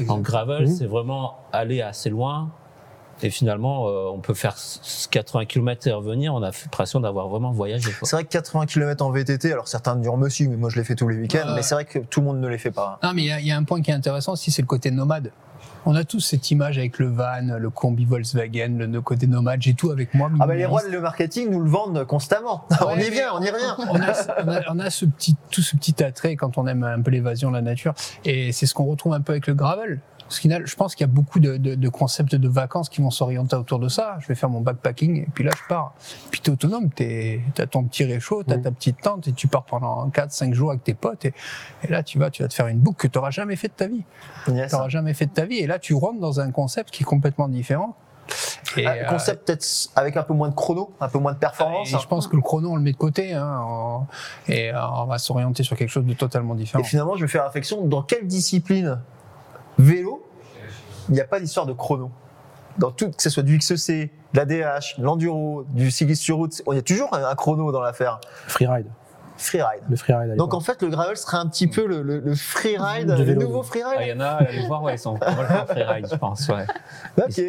En 0.10 0.18
gravel, 0.20 0.64
Mhm. 0.64 0.68
c'est 0.76 0.88
vraiment 0.88 1.36
aller 1.52 1.82
assez 1.82 2.10
loin. 2.10 2.50
Et 3.22 3.30
finalement, 3.30 3.88
euh, 3.88 4.10
on 4.14 4.20
peut 4.20 4.34
faire 4.34 4.54
s- 4.54 5.08
80 5.12 5.46
km 5.46 5.88
et 5.88 5.92
revenir. 5.92 6.34
On 6.34 6.42
a 6.44 6.52
l'impression 6.52 7.00
d'avoir 7.00 7.28
vraiment 7.28 7.52
voyagé. 7.52 7.90
C'est 8.04 8.16
vrai 8.16 8.24
que 8.24 8.30
80 8.30 8.66
km 8.66 9.06
en 9.06 9.12
VTT, 9.12 9.52
alors 9.52 9.68
certains 9.68 9.96
diront 9.96 10.18
monsieur, 10.18 10.48
mais 10.50 10.58
moi 10.58 10.70
je 10.70 10.78
les 10.78 10.84
fais 10.84 10.96
tous 10.96 11.08
les 11.08 11.18
week-ends, 11.18 11.54
mais 11.56 11.62
c'est 11.62 11.76
vrai 11.76 11.86
que 11.86 12.00
tout 12.00 12.20
le 12.22 12.26
monde 12.28 12.40
ne 12.42 12.48
les 12.48 12.58
fait 12.58 12.72
pas. 12.72 13.00
Non, 13.04 13.12
mais 13.14 13.22
il 13.22 13.28
y 13.28 13.32
a- 13.32 13.40
il 13.40 13.48
y, 13.48 13.52
a 13.52 13.58
un 13.58 13.64
point 13.64 13.82
qui 13.82 13.92
est 13.92 13.94
intéressant 13.94 14.34
aussi, 14.34 14.52
c'est 14.52 14.62
le 14.62 14.68
côté 14.68 14.92
nomade. 14.92 15.32
On 15.86 15.96
a 15.96 16.06
tous 16.06 16.22
cette 16.22 16.50
image 16.50 16.78
avec 16.78 16.98
le 16.98 17.08
van, 17.08 17.58
le 17.60 17.70
combi 17.70 18.06
Volkswagen, 18.06 18.78
le, 18.90 19.02
côté 19.02 19.28
nomade. 19.28 19.62
J'ai 19.62 19.74
tout 19.74 19.92
avec 19.92 20.14
moi. 20.14 20.30
Ah 20.40 20.48
bah 20.48 20.56
les 20.56 20.66
rois 20.66 20.82
de 20.82 20.88
le 20.90 21.02
marketing 21.02 21.50
nous 21.52 21.60
le 21.60 21.70
vendent 21.70 22.06
constamment. 22.06 22.66
on 22.88 22.96
y 22.98 23.10
vient, 23.10 23.34
on 23.34 23.42
y 23.42 23.50
revient. 23.50 23.76
on 23.90 23.96
a, 24.02 24.44
on 24.46 24.50
a- 24.50 24.62
on 24.72 24.80
a 24.80 24.90
ce 24.90 25.04
petit, 25.06 25.36
tout 25.52 25.62
ce 25.62 25.76
petit 25.76 26.02
attrait 26.02 26.38
quand 26.38 26.58
on 26.58 26.68
aime 26.68 26.84
un 26.84 27.02
peu 27.02 27.12
l'évasion, 27.12 27.52
la 27.52 27.62
nature. 27.62 27.94
Et 28.24 28.54
c'est 28.54 28.66
ce 28.66 28.74
qu'on 28.74 28.86
retrouve 28.86 29.14
un 29.14 29.20
peu 29.22 29.34
avec 29.34 29.48
le 29.48 29.56
gravel. 29.56 30.00
Parce 30.34 30.40
qu'il 30.40 30.62
je 30.66 30.76
pense 30.76 30.96
qu'il 30.96 31.06
y 31.06 31.10
a 31.10 31.14
beaucoup 31.14 31.40
de, 31.40 31.58
de- 31.58 31.76
de 31.76 31.90
concepts 31.90 32.34
de 32.34 32.48
vacances 32.48 32.90
qui 32.90 33.02
vont 33.02 33.12
s'orienter 33.12 33.56
autour 33.56 33.78
de 33.78 33.88
ça. 33.88 34.18
Je 34.20 34.28
vais 34.28 34.34
faire 34.34 34.50
mon 34.50 34.62
backpacking 34.62 35.18
et 35.24 35.28
puis 35.32 35.44
là, 35.44 35.52
je 35.56 35.62
pars. 35.70 35.94
Puis 36.32 36.42
tu 36.42 36.50
es 36.50 36.54
autonome, 36.54 36.90
tu 36.96 37.52
as 37.60 37.68
ton 37.68 37.84
petit 37.84 38.04
réchaud, 38.04 38.44
tu 38.44 38.52
as 38.52 38.58
ta 38.58 38.72
petite 38.72 39.00
tente 39.00 39.28
et 39.28 39.34
tu 39.34 39.48
pars 39.48 39.64
pendant 39.64 40.08
4-5 40.10 40.54
jours 40.54 40.72
avec 40.72 40.84
tes 40.84 40.96
potes. 40.96 41.26
Et, 41.26 41.34
et 41.84 41.88
là, 41.88 42.02
tu 42.02 42.18
vas, 42.18 42.32
tu 42.32 42.42
vas 42.42 42.48
te 42.50 42.54
faire 42.56 42.66
une 42.68 42.80
boucle 42.80 42.98
que 42.98 43.08
tu 43.08 43.18
n'auras 43.20 43.30
jamais 43.30 43.56
fait 43.56 43.68
de 43.68 43.74
ta 43.74 43.86
vie. 43.88 44.04
Yes. 44.48 44.72
N'auras 44.74 44.90
jamais 44.90 45.14
fait 45.14 45.28
de 45.28 45.34
ta 45.34 45.46
vie. 45.46 45.58
Et 45.60 45.68
là, 45.68 45.78
tu 45.78 45.94
rentres 45.94 46.20
dans 46.20 46.40
un 46.40 46.50
concept 46.50 46.90
qui 46.90 47.04
est 47.04 47.06
complètement 47.06 47.48
différent. 47.48 47.96
Et, 48.78 48.88
Ah, 48.88 48.92
euh, 48.94 49.06
concept 49.10 49.46
peut-être 49.46 49.68
avec 49.96 50.18
un 50.18 50.24
peu 50.24 50.34
moins 50.34 50.50
de 50.50 50.56
chrono, 50.56 50.94
un 51.00 51.10
peu 51.10 51.20
moins 51.20 51.34
de 51.34 51.38
performance. 51.38 51.94
et 51.94 52.00
je 52.00 52.08
pense 52.08 52.28
que 52.28 52.36
le 52.36 52.42
chrono, 52.42 52.72
on 52.72 52.76
le 52.76 52.82
met 52.82 52.94
de 52.94 52.98
côté. 52.98 53.34
Hein, 53.34 54.08
et 54.48 54.74
euh, 54.74 54.82
on 54.96 55.06
va 55.06 55.20
s'orienter 55.20 55.62
sur 55.62 55.78
quelque 55.78 55.90
chose 55.90 56.06
de 56.06 56.14
totalement 56.14 56.56
différent. 56.56 56.84
Et 56.84 56.88
finalement, 56.88 57.16
je 57.18 57.22
vais 57.22 57.28
faire 57.28 57.46
réflexion, 57.46 57.86
dans 57.86 58.02
quelle 58.02 58.26
discipline 58.26 59.00
vélo, 59.78 60.23
il 61.10 61.16
n'y 61.16 61.22
a 61.22 61.26
pas 61.26 61.40
d'histoire 61.40 61.66
de 61.66 61.74
chrono 61.74 62.12
Dans 62.78 62.92
tout, 62.92 63.10
que 63.12 63.22
ce 63.22 63.30
soit 63.30 63.44
du 63.44 63.58
XEC, 63.58 64.12
de 64.34 64.38
la 64.40 64.46
DH, 64.46 64.98
de 65.00 65.04
l'enduro, 65.04 65.64
du 65.70 65.92
cyclisme 65.92 66.22
sur 66.24 66.38
route, 66.38 66.62
il 66.72 66.76
y 66.76 66.80
a 66.80 66.82
toujours 66.82 67.14
un 67.14 67.24
un 67.24 67.36
chrono 67.36 67.72
dans 67.72 67.82
l'affaire. 67.82 68.20
Freeride. 68.48 68.88
Freeride. 69.36 69.82
Le 69.90 69.96
freeride. 69.96 70.36
Donc 70.36 70.54
en 70.54 70.60
fait, 70.60 70.82
le 70.84 70.90
gravel 70.90 71.18
serait 71.18 71.38
un 71.38 71.48
petit 71.48 71.68
peu 71.68 71.88
le, 71.88 72.04
le, 72.04 72.20
le 72.20 72.36
freeride, 72.36 73.10
le 73.10 73.24
vélo. 73.24 73.42
nouveau 73.42 73.62
Ah, 73.62 73.68
freeride. 73.68 74.00
Il 74.02 74.08
y 74.10 74.14
en 74.14 74.20
a, 74.20 74.28
allez 74.28 74.66
voir, 74.68 74.84
ouais, 74.84 74.94
ils 74.94 75.00
sont 75.00 75.14
complètement 75.16 75.66
freeride, 75.68 76.08
je 76.10 76.16
pense. 76.16 76.48
Ouais. 76.50 76.66
Ok. 77.18 77.42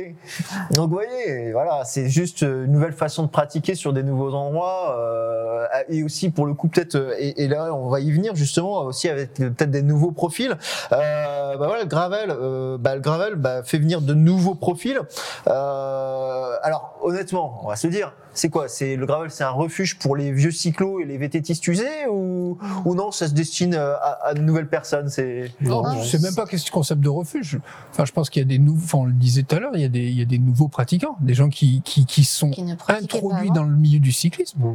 Donc 0.74 0.88
vous 0.88 0.94
voyez, 0.94 1.52
voilà, 1.52 1.84
c'est 1.84 2.08
juste 2.08 2.40
une 2.40 2.72
nouvelle 2.72 2.94
façon 2.94 3.24
de 3.24 3.28
pratiquer 3.28 3.74
sur 3.74 3.92
des 3.92 4.02
nouveaux 4.02 4.32
endroits 4.34 4.96
euh, 4.98 5.66
et 5.88 6.02
aussi 6.02 6.30
pour 6.30 6.46
le 6.46 6.54
coup 6.54 6.68
peut-être 6.68 6.94
euh, 6.94 7.14
et, 7.18 7.44
et 7.44 7.48
là 7.48 7.74
on 7.74 7.88
va 7.88 8.00
y 8.00 8.10
venir 8.10 8.34
justement 8.34 8.80
aussi 8.84 9.08
avec 9.08 9.38
euh, 9.40 9.50
peut-être 9.50 9.70
des 9.70 9.82
nouveaux 9.82 10.10
profils. 10.10 10.56
Euh, 10.92 11.43
bah 11.58 11.66
voilà, 11.66 11.82
le 11.82 11.88
gravel, 11.88 12.30
euh, 12.30 12.78
bah, 12.78 12.94
le 12.94 13.00
gravel 13.00 13.34
bah, 13.36 13.62
fait 13.62 13.78
venir 13.78 14.00
de 14.00 14.14
nouveaux 14.14 14.54
profils. 14.54 14.98
Euh, 15.46 16.56
alors 16.62 16.96
honnêtement, 17.02 17.60
on 17.64 17.68
va 17.68 17.76
se 17.76 17.86
le 17.86 17.92
dire. 17.92 18.12
C'est 18.36 18.48
quoi? 18.48 18.66
C'est 18.68 18.96
le 18.96 19.06
gravel, 19.06 19.30
c'est 19.30 19.44
un 19.44 19.50
refuge 19.50 19.96
pour 19.98 20.16
les 20.16 20.32
vieux 20.32 20.50
cyclos 20.50 20.98
et 20.98 21.04
les 21.04 21.18
VTTistes 21.18 21.64
usés 21.68 22.06
ou, 22.10 22.58
ou 22.84 22.94
non 22.96 23.12
Ça 23.12 23.28
se 23.28 23.32
destine 23.32 23.74
euh, 23.74 23.94
à, 23.98 24.26
à 24.28 24.34
de 24.34 24.40
nouvelles 24.40 24.68
personnes? 24.68 25.08
C'est 25.08 25.52
Non, 25.60 25.82
Non, 25.84 26.02
je 26.02 26.08
sais 26.08 26.18
même 26.18 26.34
pas 26.34 26.44
qu'est-ce 26.44 26.66
que 26.66 26.72
concept 26.72 27.00
de 27.00 27.08
refuge. 27.08 27.60
Enfin, 27.92 28.04
je 28.04 28.10
pense 28.12 28.30
qu'il 28.30 28.42
y 28.42 28.44
a 28.44 28.48
des 28.48 28.58
nouveaux, 28.58 28.82
enfin, 28.82 28.98
on 28.98 29.04
le 29.04 29.12
disait 29.12 29.44
tout 29.44 29.54
à 29.54 29.60
l'heure, 29.60 29.70
il 29.74 29.82
y 29.82 29.84
a 29.84 29.88
des, 29.88 30.00
il 30.08 30.18
y 30.18 30.22
a 30.22 30.24
des 30.24 30.38
nouveaux 30.38 30.66
pratiquants, 30.68 31.16
des 31.20 31.34
gens 31.34 31.48
qui, 31.48 31.80
qui, 31.82 32.06
qui 32.06 32.24
sont 32.24 32.50
Qui 32.50 32.64
introduits 32.88 33.52
dans 33.52 33.62
le 33.64 33.76
milieu 33.76 34.00
du 34.00 34.10
cyclisme, 34.12 34.58
Mm. 34.58 34.74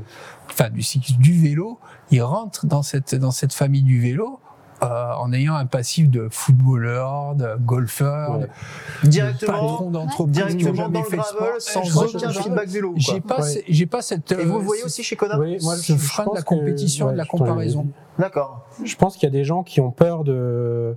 enfin, 0.49 0.69
du 0.69 0.81
cyclisme, 0.81 1.19
du 1.21 1.33
vélo. 1.33 1.79
Ils 2.11 2.21
rentrent 2.21 2.65
dans 2.65 2.81
cette, 2.81 3.13
dans 3.15 3.31
cette 3.31 3.53
famille 3.53 3.83
du 3.83 3.99
vélo. 3.99 4.39
Euh, 4.81 5.11
en 5.19 5.33
ayant 5.33 5.55
un 5.55 5.65
passif 5.65 6.09
de 6.09 6.27
footballeur, 6.31 7.35
de 7.35 7.47
golfeur, 7.59 8.31
Ouais. 8.39 8.39
de 8.39 8.45
patron 8.47 9.09
directement, 9.09 9.91
d'entreprise 9.91 10.35
qui 10.35 10.51
ont 10.67 10.71
directement 10.73 10.89
dans 10.89 10.99
le 10.99 11.05
fait 11.05 11.17
de 11.17 11.21
gravel 11.21 11.61
sport. 11.61 11.61
sans 11.61 11.83
Je 11.83 12.15
aucun 12.17 12.29
je- 12.29 12.39
feedback 12.39 12.67
vélo. 12.69 12.93
J'ai 12.95 13.19
pas, 13.21 13.41
Ouais. 13.41 13.47
ce- 13.49 13.59
j'ai 13.67 13.85
pas 13.85 14.01
cette. 14.01 14.31
Et 14.31 14.35
vous 14.45 14.53
le 14.55 14.59
euh, 14.59 14.63
voyez 14.63 14.83
aussi 14.83 15.03
chez 15.03 15.15
Conan 15.15 15.37
Oui, 15.39 15.57
moi, 15.63 15.75
ce 15.75 15.93
frein 15.97 16.25
de 16.25 16.35
la 16.35 16.41
que- 16.41 16.45
compétition 16.45 17.09
et 17.09 17.13
de 17.13 17.17
la 17.17 17.23
je 17.23 17.29
comparaison. 17.29 17.87
D'accord. 18.17 18.65
Je 18.83 18.95
pense 18.95 19.15
qu'il 19.15 19.23
y 19.23 19.31
a 19.31 19.33
des 19.33 19.43
gens 19.45 19.63
qui 19.63 19.79
ont 19.81 19.91
peur 19.91 20.23
de, 20.25 20.95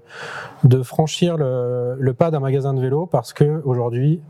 de 0.65 0.83
franchir 0.83 1.37
le, 1.37 1.95
le 1.99 2.15
pas 2.15 2.31
d'un 2.33 2.41
magasin 2.41 2.75
de 2.75 2.81
vélo 2.81 3.07
parce 3.07 3.33
que 3.33 3.63
aujourd'hui, 3.65 4.21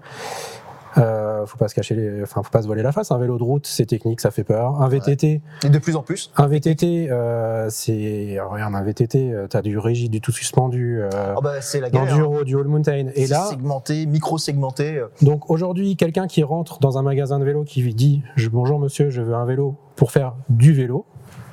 euh, 0.99 1.47
faut 1.47 1.57
pas 1.57 1.69
se 1.69 1.75
cacher, 1.75 1.95
les, 1.95 2.23
enfin, 2.23 2.43
faut 2.43 2.51
pas 2.51 2.63
se 2.63 2.67
voiler 2.67 2.83
la 2.83 2.93
face. 2.93 3.11
Un 3.11 3.19
vélo 3.19 3.39
de 3.39 3.43
route, 3.43 3.67
c'est 3.67 3.87
technique, 3.87 4.21
ça 4.21 4.31
fait 4.31 4.45
peur. 4.45 4.81
Un 4.83 4.89
VTT, 4.89 5.41
Et 5.65 5.69
de 5.69 5.79
plus 5.79 5.97
en 5.97 6.03
plus. 6.03 6.31
un 6.37 6.47
VTT, 6.47 7.09
euh, 7.11 7.67
c'est, 7.71 8.39
regarde, 8.41 8.75
un 8.75 8.83
VTT, 8.83 9.33
euh, 9.33 9.47
t'as 9.49 9.63
du 9.63 9.79
rigide, 9.79 10.13
du 10.13 10.21
tout 10.21 10.33
suspendu, 10.33 11.01
euh, 11.01 11.09
Ah 11.37 11.41
bah, 11.43 11.61
c'est 11.61 11.81
la 11.81 11.91
galère. 11.91 12.17
d'enduro, 12.19 12.45
du 12.45 12.57
all 12.57 12.67
mountain. 12.69 13.07
Et 13.15 13.27
là, 13.27 13.47
segmenté, 13.51 14.07
micro-segmenté. 14.07 14.97
euh, 14.99 15.07
donc 15.23 15.51
aujourd'hui, 15.51 15.97
quelqu'un 15.97 16.27
qui 16.27 16.43
rentre 16.43 16.79
dans 16.81 16.99
un 16.99 17.03
magasin 17.03 17.39
de 17.39 17.45
vélo 17.45 17.65
qui 17.65 17.83
lui 17.83 17.95
dit 17.95 18.23
bonjour 18.51 18.79
monsieur, 18.79 19.11
je 19.11 19.23
veux 19.23 19.35
un 19.35 19.45
vélo 19.45 19.77
pour 19.97 20.11
faire 20.13 20.35
du 20.49 20.73
vélo, 20.73 21.05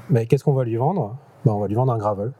mais 0.09 0.25
qu'est-ce 0.25 0.43
qu'on 0.43 0.53
va 0.53 0.63
lui 0.63 0.75
vendre? 0.75 1.15
Ben, 1.45 1.53
on 1.53 1.59
va 1.59 1.67
lui 1.67 1.75
vendre 1.75 1.93
un 1.93 1.97
gravel. 1.97 2.31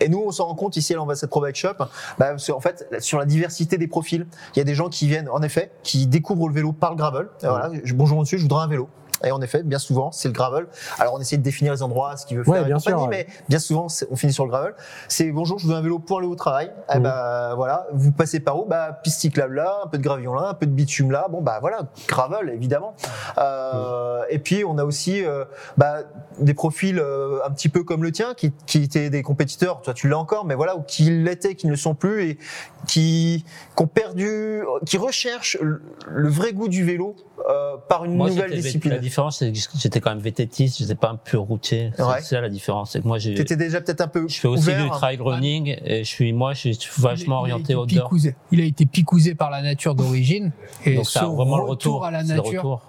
Et 0.00 0.08
nous, 0.08 0.22
on 0.26 0.30
s'en 0.30 0.46
rend 0.46 0.54
compte 0.54 0.76
ici 0.76 0.94
à 0.94 0.96
l'Ambassadeur 0.96 1.30
Pro 1.30 1.40
Bike 1.40 1.56
Shop, 1.56 1.74
bah, 1.78 1.86
parce 2.18 2.46
qu'en 2.46 2.60
fait, 2.60 2.86
sur 3.00 3.18
la 3.18 3.26
diversité 3.26 3.78
des 3.78 3.86
profils, 3.86 4.26
il 4.54 4.58
y 4.58 4.62
a 4.62 4.64
des 4.64 4.74
gens 4.74 4.88
qui 4.88 5.06
viennent, 5.06 5.28
en 5.28 5.42
effet, 5.42 5.70
qui 5.82 6.06
découvrent 6.06 6.48
le 6.48 6.54
vélo 6.54 6.72
par 6.72 6.90
le 6.90 6.96
gravel. 6.96 7.28
Voilà, 7.42 7.70
bonjour 7.94 8.18
monsieur, 8.18 8.38
je 8.38 8.42
voudrais 8.42 8.64
un 8.64 8.68
vélo. 8.68 8.88
Et 9.24 9.30
en 9.32 9.40
effet, 9.42 9.62
bien 9.62 9.78
souvent, 9.78 10.12
c'est 10.12 10.28
le 10.28 10.34
gravel. 10.34 10.66
Alors, 10.98 11.14
on 11.14 11.20
essaie 11.20 11.36
de 11.36 11.42
définir 11.42 11.72
les 11.72 11.82
endroits, 11.82 12.16
ce 12.16 12.24
qu'il 12.26 12.38
veut 12.38 12.44
faire 12.44 12.64
bien 12.64 12.78
sûr, 12.78 13.02
ouais. 13.02 13.08
mais 13.08 13.26
bien 13.48 13.58
souvent, 13.58 13.86
on 14.10 14.16
finit 14.16 14.32
sur 14.32 14.44
le 14.44 14.50
gravel. 14.50 14.74
C'est 15.08 15.30
bonjour, 15.30 15.58
je 15.58 15.66
veux 15.66 15.74
un 15.74 15.80
vélo 15.82 15.98
pour 15.98 16.18
aller 16.18 16.26
au 16.28 16.34
travail. 16.36 16.70
Eh 16.92 16.96
Mhm. 16.98 17.02
ben, 17.04 17.54
voilà, 17.56 17.86
vous 17.92 18.12
passez 18.12 18.40
par 18.40 18.58
où? 18.58 18.64
Bah, 18.64 18.98
piste 19.02 19.20
cyclable 19.20 19.56
là, 19.56 19.80
un 19.84 19.88
peu 19.88 19.98
de 19.98 20.02
gravillon 20.02 20.34
là, 20.34 20.48
un 20.48 20.54
peu 20.54 20.66
de 20.66 20.72
bitume 20.72 21.10
là. 21.10 21.26
Bon, 21.30 21.42
bah 21.42 21.58
voilà, 21.60 21.82
gravel, 22.08 22.50
évidemment. 22.50 22.94
Euh, 23.38 24.22
Et 24.30 24.38
puis, 24.38 24.64
on 24.64 24.78
a 24.78 24.84
aussi 24.84 25.24
euh, 25.24 25.44
bah, 25.76 25.98
des 26.38 26.54
profils 26.54 26.98
euh, 26.98 27.40
un 27.44 27.50
petit 27.50 27.68
peu 27.68 27.82
comme 27.82 28.02
le 28.04 28.12
tien, 28.12 28.34
qui, 28.34 28.52
qui 28.66 28.82
étaient 28.84 29.10
des 29.10 29.22
compétiteurs, 29.22 29.82
toi 29.82 29.92
tu 29.92 30.08
l'as 30.08 30.18
encore, 30.18 30.44
mais 30.44 30.54
voilà, 30.54 30.76
ou 30.76 30.82
qui 30.82 31.04
l'étaient, 31.10 31.54
qui 31.56 31.66
ne 31.66 31.72
le 31.72 31.76
sont 31.76 31.94
plus, 31.94 32.22
et 32.30 32.38
qui, 32.86 33.44
qui 33.76 33.82
ont 33.82 33.86
perdu, 33.88 34.62
qui 34.86 34.98
recherchent 34.98 35.58
le, 35.60 35.82
le 36.08 36.28
vrai 36.28 36.52
goût 36.52 36.68
du 36.68 36.84
vélo 36.84 37.16
euh, 37.48 37.76
par 37.88 38.04
une 38.04 38.14
Moi, 38.14 38.28
nouvelle 38.28 38.52
discipline. 38.52 38.98
La 39.10 39.12
différence, 39.12 39.38
c'est 39.38 39.52
que 39.52 39.78
j'étais 39.78 40.00
quand 40.00 40.10
même 40.10 40.20
VTTiste, 40.20 40.78
j'étais 40.78 40.94
pas 40.94 41.10
un 41.10 41.16
pur 41.16 41.42
routier. 41.42 41.90
C'est 41.96 42.02
Ouais. 42.02 42.14
c'est 42.20 42.34
ça 42.36 42.40
la 42.40 42.48
différence. 42.48 42.92
C'est 42.92 43.02
que 43.02 43.08
moi, 43.08 43.18
j'ai, 43.18 43.34
déjà 43.34 43.80
peut-être 43.80 44.00
un 44.02 44.08
peu 44.08 44.28
je 44.28 44.38
fais 44.38 44.48
aussi 44.48 44.68
ouvert. 44.68 44.84
du 44.84 44.90
trail 44.90 45.18
running 45.20 45.76
et 45.84 46.04
je 46.04 46.08
suis, 46.08 46.32
moi, 46.32 46.54
je 46.54 46.70
suis 46.70 46.90
vachement 46.98 47.44
Il 47.46 47.52
orienté 47.52 47.74
outdoor. 47.74 48.10
Il 48.52 48.60
a 48.60 48.64
été 48.64 48.86
picousé 48.86 49.34
par 49.34 49.50
la 49.50 49.62
nature 49.62 49.94
d'origine. 49.94 50.52
Et 50.84 50.94
Donc, 50.94 51.06
ça, 51.06 51.26
vraiment 51.26 51.58
le 51.58 51.64
retour. 51.64 52.04
à 52.04 52.10
la 52.10 52.22
nature. 52.22 52.82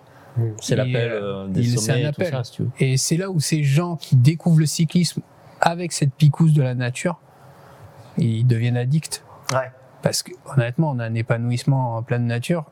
C'est 0.62 0.76
l'appel 0.76 1.12
euh, 1.12 1.48
des 1.48 1.64
sommets 1.66 2.06
un 2.06 2.10
et 2.10 2.14
tout 2.14 2.22
appel. 2.22 2.32
ça, 2.32 2.44
si 2.44 2.52
tu 2.54 2.62
veux. 2.64 2.70
Et 2.80 2.98
c'est 2.98 3.18
là 3.18 3.30
où 3.30 3.40
ces 3.40 3.64
gens 3.64 3.98
qui 3.98 4.16
découvrent 4.16 4.60
le 4.60 4.66
cyclisme 4.66 5.22
avec 5.60 5.92
cette 5.92 6.14
picouse 6.14 6.54
de 6.54 6.62
la 6.62 6.74
nature, 6.74 7.20
ils 8.18 8.46
deviennent 8.46 8.78
addicts. 8.78 9.24
Ouais. 9.52 9.72
Parce 10.02 10.24
que 10.24 10.32
honnêtement, 10.56 10.92
on 10.92 11.00
a 11.00 11.06
un 11.06 11.14
épanouissement 11.14 11.96
en 11.98 12.02
pleine 12.04 12.26
nature. 12.26 12.66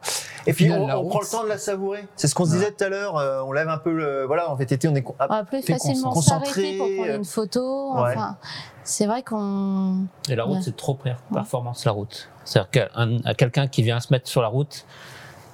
Et 0.48 0.54
puis 0.54 0.66
final, 0.66 0.82
on, 0.82 0.88
la 0.88 0.98
on 0.98 1.02
route, 1.04 1.10
prend 1.12 1.20
le 1.22 1.28
temps 1.28 1.44
de 1.44 1.50
la 1.50 1.58
savourer. 1.58 2.08
C'est 2.16 2.28
ce 2.28 2.34
qu'on 2.36 2.46
se 2.46 2.52
disait 2.52 2.72
tout 2.72 2.84
à 2.84 2.90
l'heure. 2.90 3.18
euh, 3.18 3.42
on 3.44 3.52
lève 3.52 3.70
un 3.70 3.78
peu 3.78 3.92
le. 3.94 4.26
Voilà, 4.26 4.50
en 4.50 4.56
VTT, 4.56 4.88
on 4.88 4.96
est. 4.96 5.06
On 5.20 5.28
va 5.28 5.44
plus 5.44 5.62
facilement 5.62 6.12
concentré, 6.12 6.50
s'arrêter 6.54 6.78
pour 6.78 6.88
prendre 6.88 7.10
euh, 7.12 7.18
une 7.18 7.26
photo. 7.26 7.94
ouais. 7.96 8.12
Enfin, 8.16 8.38
c'est 8.84 9.06
vrai 9.06 9.22
qu'on. 9.22 10.06
Et 10.30 10.36
la 10.36 10.44
route, 10.46 10.56
Ouais. 10.58 10.62
c'est 10.64 10.76
trop 10.76 10.96
per- 10.96 11.16
performance, 11.32 11.86
la 11.86 11.92
route. 11.92 12.30
C'est-à-dire 12.46 12.70
qu'à 12.72 13.34
quelqu'un 13.36 13.68
qui 13.68 13.84
vient 13.84 14.00
se 14.00 14.12
mettre 14.12 14.28
sur 14.28 14.42
la 14.42 14.48
route, 14.48 14.86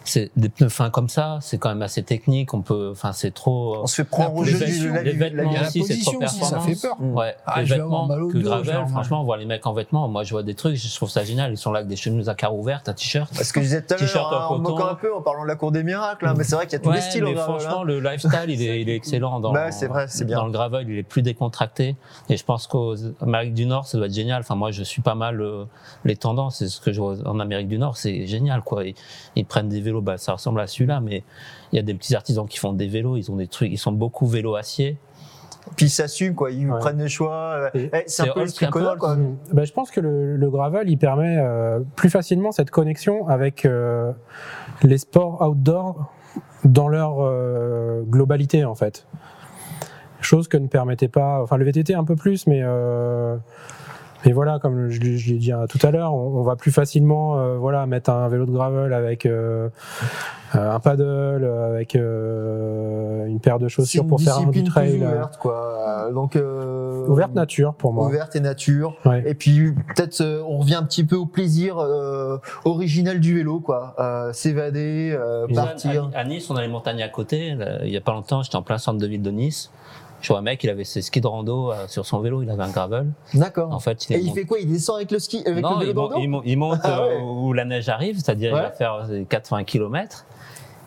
c'est 0.10 0.32
des 0.36 0.50
pneus 0.50 0.70
fins 0.70 0.90
comme 0.90 1.10
ça, 1.10 1.38
c'est 1.42 1.58
quand 1.58 1.70
même 1.70 1.82
assez 1.82 2.04
technique. 2.04 2.54
On 2.54 2.62
peut, 2.62 2.90
enfin, 2.92 3.12
c'est 3.14 3.32
trop. 3.34 3.78
On 3.82 3.88
se 3.88 3.96
fait 3.96 4.04
prendre 4.04 4.36
au 4.36 4.44
Les 4.44 4.52
jeu 4.52 4.66
du 4.66 4.92
la- 4.92 5.04
les 5.04 5.12
vêtements 5.12 5.52
la 5.52 5.62
aussi, 5.64 5.84
c'est 5.84 6.00
trop 6.00 6.18
aussi, 6.24 6.36
ça 6.40 6.40
performance. 6.60 6.66
fait 6.66 6.88
peur. 6.88 6.98
Ouais, 7.02 7.36
Ah, 7.46 7.60
les 7.62 7.66
vêtements 7.68 8.08
que 8.08 8.38
gravel, 8.38 8.88
franchement, 8.88 9.22
on 9.22 9.24
voit 9.24 9.38
les 9.38 9.46
mecs 9.46 9.66
en 9.66 9.74
vêtements. 9.74 10.08
Moi, 10.08 10.24
je 10.24 10.32
vois 10.32 10.44
des 10.44 10.56
trucs, 10.56 10.76
je 10.76 10.96
trouve 10.96 11.10
ça 11.10 11.24
génial. 11.24 11.52
Ils 11.52 11.58
sont 11.58 11.72
là 11.72 11.80
avec 11.80 11.90
des 11.90 11.96
chemises 11.96 12.30
à 12.30 12.36
carreaux 12.36 12.60
ouvertes, 12.60 12.90
un 12.90 12.94
t-shirt. 12.94 13.32
Parce 13.36 13.52
que 13.52 13.60
je 13.62 13.66
disais 13.66 13.82
tout 13.82 13.94
à 13.94 13.98
T-shirt 13.98 14.32
l'heure, 14.32 14.44
hein, 14.44 14.48
coton. 14.50 14.62
moquant 14.62 14.88
un 14.88 14.96
peu 14.96 15.14
en 15.14 15.22
parlant 15.22 15.44
de 15.44 15.48
la 15.48 15.56
cour 15.56 15.72
des 15.72 15.84
miracles, 15.84 16.28
hein, 16.28 16.34
mais 16.38 16.44
c'est 16.44 16.56
vrai 16.56 16.66
qu'il 16.66 16.74
y 16.74 16.76
a 16.76 16.80
tous 16.80 16.90
Ouais, 16.90 16.96
les 16.96 17.02
styles. 17.02 17.24
mais 17.24 17.36
franchement, 17.36 17.82
hein. 17.82 17.86
le 17.86 18.00
lifestyle, 18.00 18.32
il 18.50 18.62
est, 18.62 18.82
il 18.82 18.90
est 18.90 18.96
excellent 18.96 19.40
dans, 19.40 19.52
Bah, 19.54 19.72
c'est 19.72 19.88
vrai, 19.88 20.06
c'est 20.10 20.26
bien. 20.26 20.38
dans 20.38 20.46
le 20.46 20.52
gravel, 20.52 20.88
il 20.90 20.98
est 20.98 21.04
plus 21.04 21.22
décontracté. 21.22 21.96
Et 22.30 22.38
je 22.38 22.44
pense 22.46 22.68
qu'aux 22.68 22.96
Amérique 23.22 23.54
du 23.54 23.66
Nord, 23.66 23.86
ça 23.88 23.98
doit 23.98 24.08
être 24.08 24.14
génial. 24.14 24.42
Enfin, 24.42 24.56
moi, 24.56 24.72
je 24.72 24.84
suis 24.84 25.02
pas 25.02 25.16
mal 25.16 25.42
euh, 25.42 25.66
les 26.04 26.16
tendances. 26.16 26.58
C'est 26.58 26.68
ce 26.68 26.80
que 26.80 26.92
je 26.92 27.02
vois 27.02 27.16
en 27.26 27.40
Amérique 27.40 27.68
du 27.68 27.78
Nord, 27.78 27.98
c'est 27.98 28.26
génial, 28.28 28.62
quoi. 28.62 28.86
Ils, 28.86 28.96
ils 29.36 29.46
prennent 29.46 29.70
des 29.70 29.82
vélos, 29.82 29.95
bah, 30.02 30.18
ça 30.18 30.34
ressemble 30.34 30.60
à 30.62 30.68
celui-là, 30.68 31.00
mais 31.02 31.24
il 31.72 31.76
y 31.76 31.80
a 31.80 31.82
des 31.84 31.94
petits 31.94 32.16
artisans 32.16 32.48
qui 32.48 32.60
font 32.60 32.74
des 32.74 32.88
vélos. 32.88 33.18
Ils 33.18 33.32
ont 33.32 33.36
des 33.36 33.48
trucs, 33.48 33.72
ils 33.72 33.78
sont 33.78 33.92
beaucoup 33.92 34.28
vélo 34.28 34.56
acier. 34.56 34.98
Puis 35.76 35.88
ils 35.88 35.90
s'assument, 35.90 36.36
quoi. 36.36 36.52
Ils 36.52 36.70
Ouais. 36.70 36.80
prennent 36.80 37.02
le 37.02 37.08
choix. 37.08 37.70
euh, 37.76 37.88
eh, 37.94 38.04
c'est 38.06 38.30
un 38.30 38.34
peu 38.34 38.44
le 38.44 38.52
tricolore, 38.52 38.98
quoi. 38.98 39.16
Ben, 39.52 39.66
je 39.66 39.74
pense 39.74 39.90
que 39.90 40.00
le, 40.00 40.36
le 40.38 40.50
gravel, 40.52 40.90
il 40.90 40.98
permet 40.98 41.38
euh, 41.40 41.80
plus 41.96 42.10
facilement 42.12 42.52
cette 42.52 42.70
connexion 42.70 43.28
avec 43.28 43.66
euh, 43.66 44.12
les 44.84 45.00
sports 45.00 45.42
outdoor 45.42 46.12
dans 46.66 46.88
leur 46.88 47.16
euh, 47.20 48.04
globalité, 48.04 48.64
en 48.64 48.76
fait. 48.76 49.08
Chose 50.22 50.48
que 50.48 50.58
ne 50.58 50.68
permettait 50.68 51.08
pas, 51.08 51.42
enfin 51.42 51.58
le 51.58 51.66
VTT 51.66 51.94
un 51.96 52.04
peu 52.04 52.16
plus, 52.16 52.46
mais 52.48 52.62
euh, 52.64 53.36
mais 54.26 54.32
voilà, 54.32 54.60
comme 54.60 54.90
je, 54.90 55.00
l'ai- 55.00 55.18
je 55.18 55.32
l'ai 55.32 55.38
dit 55.38 55.54
euh, 55.54 55.68
tout 55.68 55.80
à 55.84 55.92
l'heure, 55.92 56.14
on, 56.14 56.40
on 56.40 56.44
va 56.44 56.56
plus 56.56 56.72
facilement, 56.72 57.38
euh, 57.38 57.58
voilà, 57.58 57.86
mettre 57.86 58.10
un 58.10 58.28
vélo 58.28 58.46
de 58.46 58.52
gravel 58.52 58.94
avec 58.94 59.26
euh, 59.26 59.70
euh, 60.56 60.72
un 60.72 60.80
paddle, 60.80 61.46
avec 61.46 61.96
euh, 61.96 63.26
une 63.28 63.40
paire 63.40 63.60
de 63.60 63.68
chaussures 63.68 64.04
une 64.04 64.10
pour 64.10 64.22
faire 64.22 64.38
un 64.38 64.46
du 64.46 64.64
trail, 64.64 64.98
plus 64.98 65.06
ouverte, 65.06 65.38
quoi. 65.38 66.10
Donc, 66.14 66.36
euh, 66.36 67.06
ouverte 67.08 67.34
nature 67.34 67.74
pour 67.74 67.94
moi. 67.94 68.08
Ouverte 68.08 68.36
et 68.36 68.40
nature. 68.40 68.96
Ouais. 69.06 69.24
Et 69.26 69.34
puis 69.34 69.72
peut-être 69.96 70.22
euh, 70.22 70.42
on 70.48 70.58
revient 70.60 70.76
un 70.76 70.84
petit 70.84 71.04
peu 71.04 71.16
au 71.16 71.26
plaisir 71.26 71.78
euh, 71.80 72.38
original 72.64 73.20
du 73.20 73.36
vélo, 73.36 73.60
quoi. 73.60 73.96
Euh, 74.00 74.32
S'évader, 74.34 75.16
euh, 75.18 75.48
partir. 75.54 76.10
À, 76.14 76.20
à 76.20 76.24
Nice, 76.24 76.50
on 76.50 76.56
a 76.56 76.62
les 76.62 76.68
montagnes 76.68 77.02
à 77.02 77.10
côté. 77.10 77.56
Là, 77.56 77.84
il 77.84 77.92
y 77.92 77.98
a 77.98 78.02
pas 78.02 78.14
longtemps, 78.14 78.42
j'étais 78.44 78.56
en 78.56 78.62
plein 78.64 78.78
centre 78.78 79.00
de 79.00 79.08
ville 79.08 79.22
de 79.22 79.32
Nice. 79.32 79.72
Je 80.26 80.30
vois 80.30 80.40
un 80.40 80.42
mec, 80.42 80.64
il 80.64 80.72
avait 80.72 80.86
ses 80.86 81.04
skis 81.04 81.22
de 81.22 81.28
rando 81.28 81.72
euh, 81.72 81.88
sur 81.88 82.04
son 82.04 82.20
vélo, 82.20 82.42
il 82.42 82.50
avait 82.50 82.64
un 82.64 82.72
gravel. 82.72 83.12
D'accord. 83.36 83.72
En 83.72 83.80
fait, 83.80 84.10
il 84.10 84.16
Et 84.16 84.20
il 84.22 84.34
fait 84.34 84.46
quoi? 84.46 84.58
Il 84.58 84.68
descend 84.68 84.96
avec 84.96 85.12
le 85.12 85.20
ski, 85.20 85.44
avec 85.46 85.64
non, 85.64 85.78
le 85.78 85.86
vélo 85.86 86.42
il, 86.44 86.58
monte 86.58 86.80
Ah 86.82 87.02
euh, 87.02 87.20
ouais. 87.20 87.22
où 87.22 87.54
la 87.54 87.64
neige 87.64 87.90
arrive, 87.90 88.16
c'est-à-dire 88.16 88.50
il 88.50 88.60
va 88.60 88.72
faire 88.72 89.06
euh, 89.08 89.24
80 89.24 89.66
km. 89.66 90.26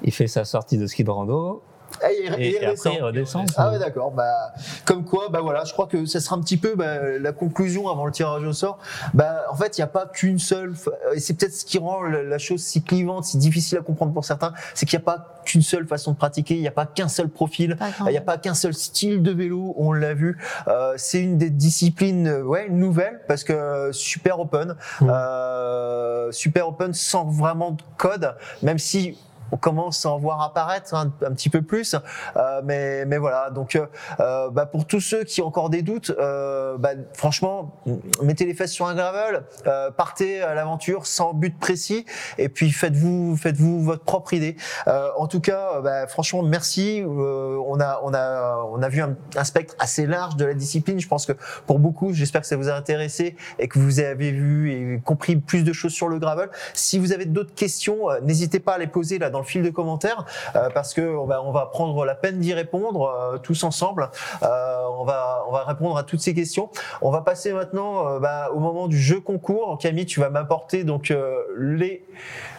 Il 0.03 0.13
fait 0.13 0.27
sa 0.27 0.45
sortie 0.45 0.77
de 0.77 0.89
ski 0.89 1.05
de 1.05 1.11
rando 1.11 1.63
Il- 2.03 2.35
il 2.39 2.43
et, 2.43 2.51
et 2.63 2.67
redescend. 2.67 2.87
après 2.93 2.99
il 2.99 3.03
redescend. 3.05 3.47
Ah 3.57 3.71
ouais 3.73 3.79
d'accord. 3.79 4.11
Bah 4.13 4.53
comme 4.85 5.05
quoi 5.05 5.29
bah 5.31 5.41
voilà, 5.41 5.65
je 5.65 5.73
crois 5.73 5.87
que 5.87 6.07
ça 6.07 6.21
sera 6.21 6.37
un 6.37 6.41
petit 6.41 6.57
peu 6.57 6.75
bah, 6.75 7.19
la 7.21 7.33
conclusion 7.33 7.89
avant 7.89 8.07
le 8.07 8.13
tirage 8.13 8.45
au 8.45 8.53
sort. 8.53 8.79
Bah 9.15 9.45
en 9.51 9.55
fait 9.57 9.77
il 9.79 9.81
n'y 9.81 9.85
a 9.85 9.89
pas 9.89 10.07
qu'une 10.07 10.39
seule 10.39 10.75
fa- 10.75 10.91
et 11.15 11.21
c'est 11.21 11.35
peut-être 11.35 11.53
ce 11.55 11.65
qui 11.65 11.79
rend 11.79 12.03
la 12.03 12.39
chose 12.39 12.61
si 12.63 12.83
clivante, 12.83 13.25
si 13.25 13.39
difficile 13.39 13.79
à 13.79 13.83
comprendre 13.83 14.13
pour 14.13 14.25
certains, 14.25 14.53
c'est 14.75 14.87
qu'il 14.87 14.99
n'y 14.99 15.03
a 15.03 15.07
pas 15.07 15.35
qu'une 15.45 15.63
seule 15.63 15.87
façon 15.87 16.13
de 16.13 16.17
pratiquer, 16.17 16.55
il 16.57 16.61
n'y 16.61 16.69
a 16.69 16.73
pas 16.73 16.85
qu'un 16.87 17.09
seul 17.09 17.29
profil. 17.29 17.77
Il 18.07 18.11
n'y 18.11 18.19
a 18.19 18.23
pas 18.23 18.37
qu'un 18.37 18.55
seul 18.55 18.75
style 18.75 19.23
de 19.23 19.31
vélo, 19.31 19.75
on 19.79 19.93
l'a 19.93 20.13
vu. 20.15 20.37
Euh, 20.69 20.93
c'est 20.97 21.21
une 21.21 21.39
des 21.39 21.49
disciplines, 21.51 22.27
euh, 22.29 22.43
ouais, 22.43 22.69
nouvelle 22.69 23.21
parce 23.29 23.45
que 23.45 23.53
euh, 23.55 23.93
super 23.93 24.41
open, 24.41 24.75
Mm. 25.01 25.11
euh, 25.11 26.33
super 26.33 26.69
open 26.69 26.93
sans 26.93 27.25
vraiment 27.25 27.73
de 27.73 27.83
code, 27.97 28.35
même 28.63 28.79
si 28.79 29.17
on 29.53 29.57
commence 29.57 30.05
à 30.07 30.11
en 30.11 30.19
voir 30.19 30.41
apparaître 30.43 30.95
un, 30.95 31.09
petit 31.09 31.51
peu 31.51 31.63
plus, 31.63 31.95
euh, 32.37 32.61
mais 32.65 33.05
mais 33.07 33.19
voilà. 33.19 33.51
Donc, 33.51 33.77
euh, 33.77 33.87
euh, 34.21 34.51
bah, 34.51 34.67
pour 34.67 34.87
tous 34.87 35.01
ceux 35.01 35.25
qui 35.25 35.43
ont 35.43 35.47
encore 35.47 35.71
des 35.71 35.83
doutes, 35.83 36.13
euh, 36.19 36.77
bah, 36.79 36.91
franchement, 37.15 37.81
mettez 38.23 38.45
les 38.47 38.55
fesses 38.55 38.73
sur 38.73 38.87
un 38.87 38.95
gravel, 38.95 39.45
euh, 39.67 39.91
partez 39.91 40.43
à 40.43 40.55
l'aventure 40.55 41.07
sans 41.07 41.35
but 41.35 41.59
précis, 41.59 42.05
et 42.37 42.49
puis 42.49 42.71
faites-vous 42.71 43.37
faites-vous 43.37 43.83
votre 43.83 44.05
propre 44.05 44.35
idée. 44.35 44.57
Euh, 44.87 45.09
en 45.17 45.27
tout 45.27 45.41
cas, 45.41 45.81
bah, 45.81 46.07
franchement, 46.07 46.43
merci. 46.43 47.03
On 47.07 47.81
a 47.81 48.01
on 48.03 48.15
a 48.15 48.67
on 48.71 48.83
a 48.83 48.89
vu 48.89 49.03
un, 49.03 49.17
spectre 49.45 49.75
assez 49.79 50.07
large 50.07 50.37
de 50.37 50.45
la 50.45 50.55
discipline. 50.55 51.01
Je 51.01 51.09
pense 51.09 51.27
que 51.27 51.33
pour 51.67 51.79
beaucoup, 51.79 52.13
j'espère 52.13 52.43
que 52.43 52.47
ça 52.47 52.57
vous 52.57 52.69
a 52.69 52.75
intéressé 52.75 53.37
et 53.59 53.69
que 53.69 53.79
vous 53.79 54.01
avez 54.01 54.33
vu 54.33 54.73
et 54.73 55.01
compris 55.05 55.37
plus 55.37 55.65
de 55.65 55.73
choses 55.73 55.93
sur 55.93 56.09
le 56.09 56.19
gravel. 56.19 56.51
Si 56.75 56.99
vous 56.99 57.13
avez 57.13 57.25
d'autres 57.25 57.55
questions, 57.55 58.09
n'hésitez 58.23 58.61
pas 58.61 58.75
à 58.75 58.79
les 58.79 58.87
poser 58.87 59.19
là 59.19 59.31
dans 59.31 59.38
le 59.39 59.45
fil 59.45 59.63
de 59.63 59.71
commentaires 59.71 60.25
euh, 60.57 60.69
parce 60.73 60.95
que 60.95 61.17
on 61.17 61.27
va 61.27 61.43
on 61.43 61.53
va 61.53 61.67
prendre 61.67 62.05
la 62.05 62.15
peine 62.15 62.39
d'y 62.39 62.55
répondre 62.55 63.09
euh, 63.09 63.39
tous 63.39 63.65
ensemble. 63.65 64.11
Euh, 64.43 64.83
on 64.99 65.05
va 65.05 65.45
on 65.49 65.53
va 65.53 65.65
répondre 65.65 65.97
à 65.97 66.03
toutes 66.03 66.21
ces 66.21 66.35
questions. 66.35 66.71
On 67.03 67.11
va 67.11 67.23
passer 67.23 67.53
maintenant 67.53 68.19
bah, 68.21 68.51
au 68.55 68.59
moment 68.59 68.89
du 68.89 68.99
jeu 68.99 69.21
concours. 69.21 69.79
Camille, 69.81 70.07
tu 70.07 70.21
vas 70.21 70.31
m'apporter 70.31 70.85
donc 70.85 71.15
les 71.57 72.05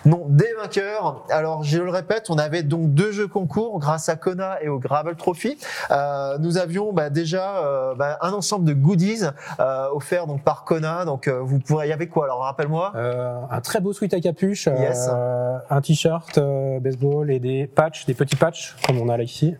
noms 0.06 0.26
des 0.30 0.54
vainqueurs. 0.60 1.26
Alors 1.30 1.64
je 1.64 1.80
le 1.80 1.90
répète, 1.90 2.30
on 2.30 2.38
avait 2.38 2.64
donc 2.64 2.94
deux 2.94 3.12
jeux 3.12 3.28
concours 3.28 3.80
grâce 3.80 4.10
à 4.10 4.16
Kona 4.16 4.62
et 4.62 4.70
au 4.70 4.80
Gravel 4.80 5.16
Trophy. 5.16 5.58
Nous 6.40 6.58
avions 6.58 6.94
bah, 6.94 7.10
déjà 7.10 7.64
un 8.22 8.34
ensemble 8.34 8.66
de 8.66 8.74
goodies 8.74 9.26
offerts 9.60 10.28
donc 10.28 10.44
par 10.44 10.64
Kona. 10.64 11.06
Donc 11.06 11.28
vous 11.28 11.60
pourrez, 11.60 11.88
il 11.88 11.90
y 11.90 11.94
avait 11.94 12.08
quoi? 12.08 12.26
Alors 12.26 12.42
rappelle-moi. 12.42 12.94
Euh, 12.96 13.40
un 13.50 13.62
très 13.62 13.80
beau 13.80 13.94
sweat 13.94 14.14
à 14.14 14.20
capuche, 14.20 14.68
euh, 14.68 14.76
Yes. 14.78 15.10
un 15.70 15.82
t-shirt, 15.82 16.38
euh, 16.38 16.69
baseball 16.80 17.32
et 17.32 17.40
des 17.40 17.66
patchs, 17.68 18.06
des 18.06 18.14
petits 18.14 18.36
patchs 18.36 18.76
comme 18.86 19.00
on 19.00 19.10
a 19.10 19.18
là 19.18 19.24
ici. 19.24 19.56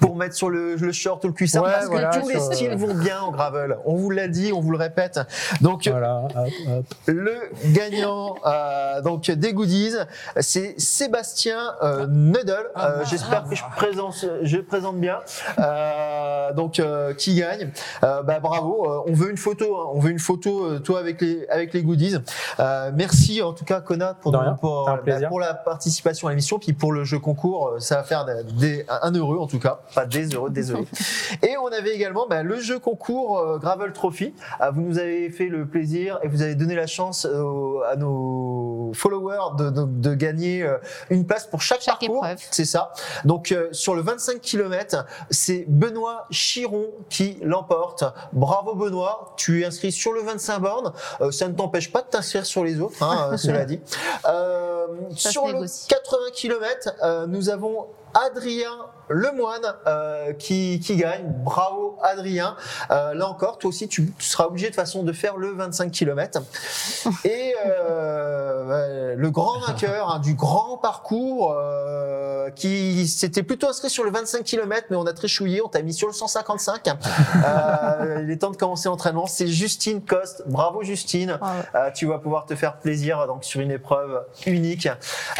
pour 0.00 0.16
mettre 0.16 0.34
sur 0.34 0.50
le, 0.50 0.74
le 0.76 0.92
short 0.92 1.22
ou 1.24 1.28
le 1.28 1.32
cuissard 1.32 1.62
Ouais, 1.64 1.70
parce 1.72 1.86
voilà, 1.86 2.10
que 2.10 2.20
tous 2.20 2.28
les 2.28 2.34
sur- 2.40 2.50
euh, 2.50 2.52
styles 2.54 2.74
vont 2.76 2.94
bien 2.94 3.20
en 3.20 3.30
gravel. 3.30 3.76
On 3.84 3.94
vous 3.94 4.10
l'a 4.10 4.28
dit, 4.28 4.52
on 4.52 4.60
vous 4.60 4.72
le 4.72 4.78
répète. 4.78 5.20
Donc 5.60 5.86
Voilà, 5.88 6.22
hop, 6.24 6.48
hop. 6.68 6.84
le 7.06 7.34
gagnant 7.72 8.34
euh, 8.46 9.00
donc 9.02 9.30
des 9.30 9.52
goodies, 9.52 9.94
c'est 10.40 10.74
Sébastien 10.80 11.74
euh, 11.82 12.06
Neudel. 12.08 12.56
Ah, 12.74 12.88
Euh, 12.92 13.04
J'espère 13.04 13.44
que 13.48 13.54
je 13.54 13.62
présente, 13.76 14.24
je 14.42 14.58
présente 14.58 14.96
bien. 14.98 15.18
Euh, 15.58 16.52
donc 16.52 16.78
euh, 16.80 17.14
qui 17.14 17.34
gagne 17.36 17.70
Euh, 18.02 18.22
Bah 18.22 18.40
bravo. 18.40 18.86
Euh, 18.88 19.10
on 19.10 19.12
veut 19.14 19.30
une 19.30 19.36
photo. 19.36 19.76
hein. 19.76 19.90
On 19.94 20.00
veut 20.00 20.10
une 20.10 20.18
photo 20.18 20.64
euh, 20.64 20.78
toi 20.78 20.98
avec 20.98 21.20
les 21.20 21.46
avec 21.48 21.72
les 21.74 21.82
goodies. 21.82 22.16
Euh, 22.60 22.90
merci 22.94 23.42
en 23.42 23.52
tout 23.52 23.64
cas 23.64 23.80
Kona 23.80 24.14
pour 24.14 24.32
pour, 24.60 24.90
bah, 25.06 25.18
pour 25.28 25.40
la 25.40 25.54
participation 25.54 26.28
à 26.32 26.34
l'émission 26.34 26.58
puis 26.58 26.72
pour 26.72 26.92
le 26.92 27.04
jeu 27.04 27.18
concours. 27.18 27.68
euh, 27.68 27.78
Ça 27.80 27.96
va 27.96 28.02
faire 28.04 28.24
des, 28.58 28.84
un 28.88 29.12
heureux 29.12 29.38
en 29.38 29.46
tout 29.46 29.58
cas, 29.58 29.80
pas 29.94 30.06
des 30.06 30.34
heureux, 30.34 30.50
désolé. 30.50 30.86
Et 31.42 31.56
on 31.58 31.66
avait 31.68 31.94
également 31.94 32.26
bah, 32.28 32.42
le 32.42 32.58
jeu 32.60 32.78
concours 32.78 33.38
euh, 33.38 33.58
Gravel 33.58 33.92
Trophy. 33.92 34.34
Ah, 34.60 34.70
vous 34.70 34.80
nous 34.82 34.98
avez 34.98 35.30
fait 35.30 35.46
le 35.48 35.66
plaisir 35.66 36.18
et 36.22 36.28
vous 36.28 36.42
avez 36.42 36.54
donné 36.54 36.74
la 36.74 36.86
chance 36.86 37.26
euh, 37.26 37.80
à 37.90 37.96
nos 37.96 38.92
followers 38.94 39.56
de, 39.58 39.70
de- 39.70 39.84
de 39.86 40.14
gagner 40.14 40.66
une 41.10 41.26
place 41.26 41.46
pour 41.46 41.60
chaque, 41.62 41.80
Chaque 41.80 41.98
parcours. 42.00 42.24
C'est 42.50 42.64
ça. 42.64 42.92
Donc 43.24 43.52
euh, 43.52 43.68
sur 43.72 43.94
le 43.94 44.02
25 44.02 44.40
km, 44.40 45.04
c'est 45.30 45.64
Benoît 45.68 46.26
Chiron 46.30 46.86
qui 47.08 47.38
l'emporte. 47.42 48.04
Bravo 48.32 48.74
Benoît, 48.74 49.34
tu 49.36 49.62
es 49.62 49.64
inscrit 49.64 49.92
sur 49.92 50.12
le 50.12 50.20
25 50.22 50.58
bornes. 50.60 50.92
Euh, 51.20 51.30
ça 51.30 51.48
ne 51.48 51.54
t'empêche 51.54 51.90
pas 51.92 52.02
de 52.02 52.06
t'inscrire 52.08 52.46
sur 52.46 52.64
les 52.64 52.80
autres, 52.80 53.02
hein, 53.02 53.36
cela 53.36 53.64
dit. 53.64 53.80
Euh, 54.28 54.86
sur 55.16 55.46
le 55.46 55.52
négocie. 55.54 55.88
80 56.22 56.30
km, 56.32 57.26
nous 57.28 57.50
avons 57.50 57.86
Adrien 58.14 58.70
Lemoine 59.08 59.74
euh, 59.86 60.32
qui, 60.32 60.80
qui 60.80 60.96
gagne. 60.96 61.24
Bravo 61.44 61.98
Adrien. 62.02 62.56
Euh, 62.90 63.14
là 63.14 63.28
encore, 63.28 63.58
toi 63.58 63.68
aussi, 63.68 63.88
tu, 63.88 64.12
tu 64.18 64.26
seras 64.26 64.46
obligé 64.46 64.70
de 64.70 64.74
façon 64.74 65.02
de 65.02 65.12
faire 65.12 65.36
le 65.36 65.52
25 65.52 65.90
km. 65.90 66.40
Et 67.24 67.54
euh, 67.66 69.14
le 69.16 69.30
grand 69.30 69.58
vainqueur 69.60 70.10
hein, 70.10 70.18
du 70.18 70.34
grand 70.34 70.78
parcours 70.78 71.54
euh, 71.56 72.50
qui 72.50 73.06
s'était 73.06 73.42
plutôt 73.42 73.68
inscrit 73.68 73.90
sur 73.90 74.04
le 74.04 74.10
25 74.10 74.44
km, 74.44 74.86
mais 74.90 74.96
on 74.96 75.06
a 75.06 75.12
tréchouillé, 75.12 75.62
on 75.62 75.68
t'a 75.68 75.82
mis 75.82 75.94
sur 75.94 76.08
le 76.08 76.12
155. 76.12 76.88
Euh, 76.88 78.20
il 78.22 78.30
est 78.30 78.38
temps 78.38 78.50
de 78.50 78.56
commencer 78.56 78.88
l'entraînement. 78.88 79.26
C'est 79.26 79.46
Justine 79.46 80.02
Coste. 80.02 80.42
Bravo 80.46 80.82
Justine. 80.82 81.38
Euh, 81.74 81.90
tu 81.94 82.06
vas 82.06 82.18
pouvoir 82.18 82.46
te 82.46 82.54
faire 82.54 82.78
plaisir 82.78 83.26
donc 83.26 83.44
sur 83.44 83.60
une 83.60 83.70
épreuve 83.70 84.24
unique. 84.46 84.88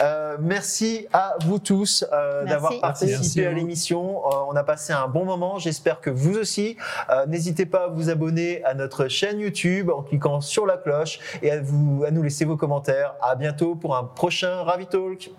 Euh, 0.00 0.36
merci 0.40 1.06
à 1.12 1.34
vous 1.44 1.58
tous 1.58 2.04
euh, 2.12 2.42
Merci. 2.44 2.61
D'avoir 2.62 2.80
participé 2.80 3.12
Merci 3.12 3.44
à 3.44 3.52
l'émission. 3.52 4.22
Euh, 4.26 4.30
on 4.48 4.56
a 4.56 4.64
passé 4.64 4.92
un 4.92 5.08
bon 5.08 5.24
moment. 5.24 5.58
J'espère 5.58 6.00
que 6.00 6.10
vous 6.10 6.38
aussi. 6.38 6.76
Euh, 7.10 7.26
N'hésitez 7.26 7.66
pas 7.66 7.84
à 7.84 7.88
vous 7.88 8.10
abonner 8.10 8.64
à 8.64 8.74
notre 8.74 9.08
chaîne 9.08 9.40
YouTube 9.40 9.90
en 9.90 10.02
cliquant 10.02 10.40
sur 10.40 10.66
la 10.66 10.76
cloche 10.76 11.18
et 11.42 11.50
à, 11.50 11.60
vous, 11.60 12.04
à 12.04 12.10
nous 12.10 12.22
laisser 12.22 12.44
vos 12.44 12.56
commentaires. 12.56 13.14
À 13.20 13.34
bientôt 13.34 13.74
pour 13.74 13.96
un 13.96 14.04
prochain 14.04 14.62
Ravi 14.62 14.86
Talk. 14.86 15.30